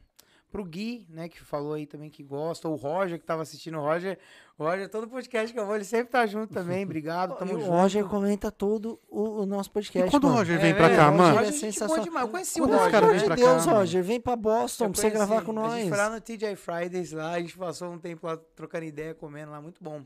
pro 0.51 0.63
Gui, 0.65 1.05
né, 1.09 1.29
que 1.29 1.39
falou 1.39 1.73
aí 1.73 1.85
também 1.85 2.09
que 2.09 2.23
gosta, 2.23 2.67
o 2.67 2.75
Roger 2.75 3.19
que 3.19 3.25
tava 3.25 3.43
assistindo, 3.43 3.77
o 3.77 3.81
Roger, 3.81 4.17
o 4.57 4.63
Roger, 4.63 4.89
todo 4.89 5.07
podcast 5.07 5.53
que 5.53 5.59
eu 5.59 5.65
vou, 5.65 5.75
ele 5.75 5.85
sempre 5.85 6.11
tá 6.11 6.25
junto 6.25 6.51
também, 6.53 6.83
obrigado, 6.83 7.35
tamo 7.39 7.55
o 7.55 7.59
junto. 7.59 7.71
Roger 7.71 8.05
comenta 8.05 8.51
todo 8.51 8.99
o, 9.07 9.41
o 9.41 9.45
nosso 9.45 9.71
podcast. 9.71 10.07
E 10.07 10.11
quando 10.11 10.23
o 10.23 10.27
mano. 10.27 10.39
Roger 10.39 10.55
É 10.57 10.61
vem 10.61 10.73
pra 10.73 10.87
mesmo, 10.89 10.97
cá, 10.97 11.09
o 11.09 11.17
mano? 11.17 11.23
Roger 11.35 11.37
Roger 11.39 11.53
é 11.53 11.55
é 11.55 11.59
sensacional. 11.71 12.03
demais, 12.03 12.25
eu 12.25 12.31
conheci 12.31 12.59
Quando 12.59 12.71
o 12.73 12.77
Roger, 12.77 12.91
cara 12.91 13.05
Pelo 13.07 13.11
vem 13.11 13.19
amor 13.19 13.25
pra 13.27 13.35
de 13.35 13.41
cá, 13.43 13.51
Deus, 13.53 13.65
mano? 13.65 13.77
Roger, 13.79 14.03
vem 14.03 14.19
pra 14.21 14.35
Boston 14.35 14.85
Eu 14.85 14.91
pra 14.91 15.01
você 15.01 15.09
gravar 15.09 15.41
com 15.43 15.51
A 15.51 15.53
nós. 15.55 15.73
gente 15.75 15.89
foi 15.89 15.97
lá 15.97 16.09
no 16.09 16.21
TJ 16.21 16.55
Fridays 16.55 17.11
lá, 17.11 17.31
a 17.33 17.39
gente 17.39 17.57
passou 17.57 17.91
um 17.91 17.99
tempo 17.99 18.25
lá 18.27 18.37
trocando 18.55 18.85
ideia, 18.85 19.13
comendo 19.13 19.51
lá, 19.51 19.61
muito 19.61 19.83
bom. 19.83 20.01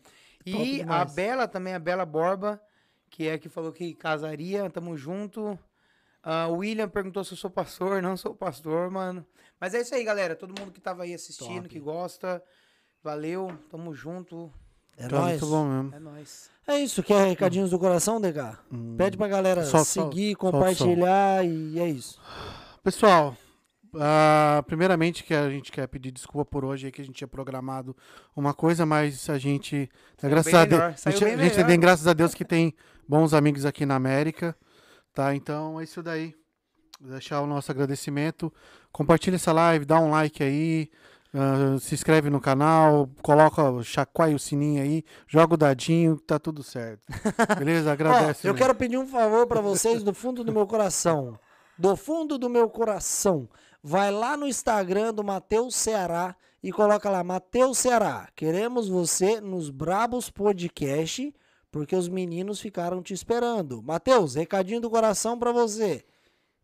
E 0.45 0.83
a. 0.87 1.05
Bela 1.05 1.47
também, 1.47 1.73
a 1.73 1.79
Bela 1.79 2.05
Borba, 2.05 2.61
que 3.09 3.27
é 3.27 3.33
a 3.33 3.37
que 3.39 3.47
falou 3.47 3.71
que 3.71 3.93
casaria, 3.93 4.69
tamo 4.69 4.97
junto. 4.97 5.57
O 6.49 6.57
William 6.57 6.87
perguntou 6.87 7.23
se 7.23 7.33
eu 7.33 7.37
sou 7.37 7.49
pastor, 7.49 8.01
não 8.01 8.15
sou 8.15 8.33
pastor, 8.33 8.89
mano. 8.89 9.25
Mas 9.59 9.73
é 9.73 9.81
isso 9.81 9.93
aí, 9.93 10.03
galera. 10.03 10.35
Todo 10.35 10.57
mundo 10.59 10.71
que 10.71 10.79
tava 10.81 11.03
aí 11.03 11.13
assistindo, 11.13 11.63
Top. 11.63 11.69
que 11.69 11.79
gosta, 11.79 12.41
valeu, 13.03 13.51
tamo 13.69 13.93
junto. 13.93 14.51
É 14.97 15.07
Tá 15.07 15.19
nóis. 15.19 15.31
muito 15.41 15.47
bom 15.47 15.65
mesmo. 15.65 15.95
É 15.95 15.99
nóis. 15.99 16.49
É 16.67 16.79
isso, 16.79 17.03
quer 17.03 17.27
recadinhos 17.27 17.71
do 17.71 17.79
coração, 17.79 18.21
DK? 18.21 18.57
Pede 18.97 19.17
pra 19.17 19.27
galera 19.27 19.65
solta, 19.65 19.85
seguir, 19.85 20.33
o 20.33 20.37
compartilhar 20.37 21.43
e 21.45 21.77
é 21.79 21.89
isso. 21.89 22.21
Pessoal, 22.81 23.35
ah, 23.99 24.63
primeiramente 24.65 25.23
que 25.23 25.33
a 25.33 25.49
gente 25.49 25.71
quer 25.71 25.87
pedir 25.87 26.11
desculpa 26.11 26.45
por 26.49 26.63
hoje, 26.63 26.89
que 26.91 27.01
a 27.01 27.05
gente 27.05 27.15
tinha 27.15 27.27
programado 27.27 27.95
uma 28.35 28.53
coisa, 28.53 28.85
mas 28.85 29.29
a 29.29 29.37
gente, 29.37 29.89
Saiu 30.17 30.31
graças 30.31 30.51
bem 30.51 30.61
a 30.61 30.65
Deus, 30.65 30.81
melhor, 30.81 30.95
a 31.05 31.11
gente, 31.11 31.25
a 31.25 31.43
gente 31.43 31.65
tem 31.65 31.79
graças 31.79 32.07
a 32.07 32.13
Deus 32.13 32.33
que 32.33 32.45
tem 32.45 32.73
bons 33.07 33.33
amigos 33.33 33.65
aqui 33.65 33.85
na 33.85 33.95
América, 33.95 34.55
tá? 35.13 35.35
Então 35.35 35.79
é 35.79 35.83
isso 35.83 36.01
daí. 36.01 36.35
Vou 36.99 37.11
deixar 37.11 37.41
o 37.41 37.47
nosso 37.47 37.71
agradecimento. 37.71 38.51
Compartilha 38.91 39.35
essa 39.35 39.51
live, 39.51 39.85
dá 39.85 39.99
um 39.99 40.11
like 40.11 40.43
aí, 40.43 40.89
ah, 41.33 41.79
se 41.79 41.95
inscreve 41.95 42.29
no 42.29 42.39
canal, 42.39 43.09
coloca, 43.21 43.81
chacoalha 43.81 44.35
o 44.35 44.39
sininho 44.39 44.83
aí, 44.83 45.03
joga 45.27 45.55
o 45.55 45.57
dadinho, 45.57 46.19
tá 46.19 46.37
tudo 46.37 46.61
certo. 46.61 47.01
Beleza? 47.57 47.89
Ó, 47.89 47.93
Agradece. 47.93 48.47
eu 48.47 48.53
né? 48.53 48.59
quero 48.59 48.75
pedir 48.75 48.97
um 48.97 49.07
favor 49.07 49.47
pra 49.47 49.59
vocês 49.59 50.03
do 50.03 50.13
fundo 50.13 50.43
do 50.43 50.53
meu 50.53 50.67
coração. 50.67 51.37
Do 51.77 51.95
fundo 51.95 52.37
do 52.37 52.49
meu 52.49 52.69
coração. 52.69 53.49
Vai 53.81 54.11
lá 54.11 54.37
no 54.37 54.47
Instagram 54.47 55.13
do 55.13 55.23
Matheus 55.23 55.75
Ceará 55.75 56.35
e 56.61 56.71
coloca 56.71 57.09
lá, 57.09 57.23
Matheus 57.23 57.79
Ceará, 57.79 58.29
queremos 58.35 58.87
você 58.87 59.41
nos 59.41 59.69
Brabos 59.69 60.29
Podcast, 60.29 61.33
porque 61.73 61.95
os 61.95 62.07
meninos 62.07 62.61
ficaram 62.61 63.01
te 63.01 63.15
esperando. 63.15 63.81
Matheus, 63.81 64.35
recadinho 64.35 64.79
do 64.79 64.91
coração 64.91 65.39
pra 65.39 65.51
você. 65.51 66.05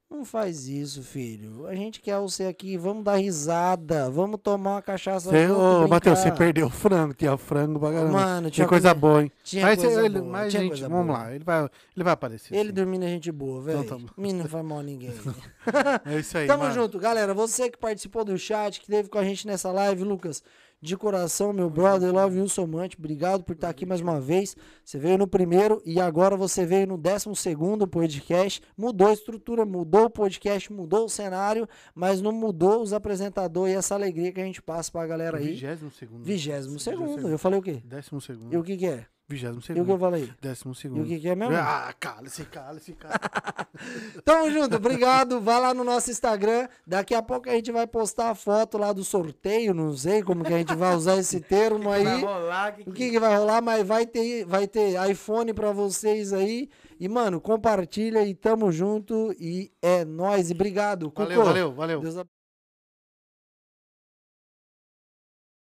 Não 0.07 0.23
faz 0.25 0.67
isso, 0.67 1.03
filho. 1.03 1.67
A 1.67 1.75
gente 1.75 1.99
quer 2.01 2.17
você 2.19 2.45
aqui, 2.45 2.75
vamos 2.77 3.03
dar 3.03 3.17
risada, 3.17 4.09
vamos 4.09 4.39
tomar 4.41 4.71
uma 4.75 4.81
cachaça 4.81 5.29
Cê, 5.29 5.47
ô, 5.51 5.87
Matheus, 5.87 6.17
você 6.19 6.31
perdeu 6.31 6.65
o 6.65 6.69
frango, 6.69 7.13
tinha 7.13 7.37
frango 7.37 7.79
pra 7.79 7.91
caramba. 7.91 8.11
Mano, 8.11 8.49
tinha 8.51 8.67
coisa 8.67 8.89
coisa- 8.89 8.99
boa, 8.99 9.21
hein? 9.23 9.31
Tinha 9.43 9.65
mas 9.65 9.79
coisa 9.79 10.05
ele, 10.05 10.19
boa, 10.19 10.31
mas, 10.31 10.51
gente, 10.51 10.81
vamos 10.81 11.05
boa. 11.07 11.17
lá, 11.19 11.35
ele 11.35 11.43
vai, 11.43 11.61
ele 11.95 12.03
vai 12.03 12.13
aparecer. 12.13 12.55
Ele 12.55 12.69
sim. 12.69 12.73
dormindo 12.73 13.05
é 13.05 13.07
gente 13.07 13.31
boa, 13.31 13.61
velho. 13.61 13.81
Então 13.81 13.99
tá. 14.01 14.13
Menino 14.17 14.43
não 14.43 14.49
faz 14.49 14.65
mal 14.65 14.79
a 14.79 14.83
ninguém. 14.83 15.13
É 16.05 16.19
isso 16.19 16.35
aí, 16.37 16.47
Tamo 16.47 16.63
mano. 16.63 16.73
junto, 16.73 16.97
galera. 16.97 17.33
Você 17.35 17.69
que 17.69 17.77
participou 17.77 18.25
do 18.25 18.35
chat, 18.37 18.79
que 18.79 18.85
esteve 18.85 19.09
com 19.09 19.19
a 19.19 19.23
gente 19.23 19.45
nessa 19.45 19.71
live, 19.71 20.03
Lucas, 20.03 20.41
de 20.81 20.95
coração, 20.95 21.51
meu 21.51 21.69
brother, 21.69 22.13
love 22.13 22.37
you 22.37 22.47
so 22.47 22.65
much. 22.65 22.95
Obrigado 22.97 23.43
por 23.43 23.53
estar 23.53 23.69
aqui 23.69 23.85
mais 23.85 24.01
uma 24.01 24.19
vez. 24.19 24.55
Você 24.83 24.97
veio 24.97 25.17
no 25.17 25.27
primeiro 25.27 25.81
e 25.85 25.99
agora 25.99 26.37
você 26.37 26.65
veio 26.65 26.87
no 26.87 26.97
décimo 26.97 27.35
segundo 27.35 27.87
podcast. 27.87 28.61
Mudou 28.77 29.07
a 29.07 29.13
estrutura, 29.13 29.65
mudou 29.65 30.05
o 30.05 30.09
podcast, 30.09 30.71
mudou 30.71 31.05
o 31.05 31.09
cenário, 31.09 31.67
mas 31.93 32.21
não 32.21 32.31
mudou 32.31 32.81
os 32.81 32.93
apresentadores 32.93 33.73
e 33.73 33.77
essa 33.77 33.95
alegria 33.95 34.31
que 34.31 34.39
a 34.39 34.45
gente 34.45 34.61
passa 34.61 34.91
pra 34.91 35.05
galera 35.05 35.37
aí. 35.37 35.47
Vigésimo 35.47 35.91
segundo. 35.91 36.23
Vigésimo 36.23 36.79
segundo. 36.79 37.27
Eu 37.27 37.37
falei 37.37 37.59
o 37.59 37.61
quê? 37.61 37.81
Décimo 37.83 38.21
segundo. 38.21 38.53
E 38.53 38.57
o 38.57 38.63
que 38.63 38.77
que 38.77 38.87
é? 38.87 39.05
Vigésimo 39.29 39.59
E 39.59 39.61
o 39.61 39.61
que 39.63 39.71
eu 39.71 39.75
segundo. 39.85 39.99
falei? 39.99 40.33
Décimo 40.41 40.71
E 40.73 40.75
segundo. 40.75 41.03
o 41.03 41.05
que 41.05 41.19
que 41.19 41.29
é 41.29 41.35
mesmo? 41.35 41.55
Ah, 41.55 41.93
cala-se, 41.99 42.43
cala-se, 42.45 42.93
cala 42.93 43.13
Tamo 44.25 44.49
junto, 44.51 44.75
obrigado. 44.77 45.39
Vai 45.39 45.61
lá 45.61 45.71
no 45.73 45.83
nosso 45.83 46.09
Instagram. 46.09 46.67
Daqui 46.85 47.13
a 47.13 47.21
pouco 47.21 47.47
a 47.47 47.53
gente 47.53 47.71
vai 47.71 47.85
postar 47.85 48.31
a 48.31 48.35
foto 48.35 48.77
lá 48.77 48.91
do 48.91 49.03
sorteio. 49.03 49.73
Não 49.73 49.95
sei 49.95 50.23
como 50.23 50.43
que 50.43 50.51
a 50.53 50.57
gente 50.57 50.73
vai 50.75 50.95
usar 50.95 51.17
esse 51.17 51.39
termo 51.39 51.89
aí. 51.93 52.03
Vai 52.03 52.21
rolar, 52.21 52.71
que 52.75 52.89
O 52.89 52.93
que, 52.93 53.11
que 53.11 53.19
vai 53.19 53.37
rolar, 53.37 53.61
mas 53.61 53.85
vai 53.87 54.05
ter, 54.07 54.45
vai 54.45 54.67
ter 54.67 54.95
iPhone 55.11 55.53
pra 55.53 55.71
vocês 55.71 56.33
aí. 56.33 56.67
E, 56.99 57.07
mano, 57.07 57.39
compartilha 57.39 58.25
e 58.25 58.33
tamo 58.33 58.71
junto. 58.71 59.31
E 59.39 59.71
é 59.81 60.03
nóis. 60.03 60.49
E 60.49 60.53
obrigado. 60.53 61.13
Valeu, 61.15 61.35
Cuco. 61.37 61.45
valeu, 61.47 61.73
valeu. 61.73 62.01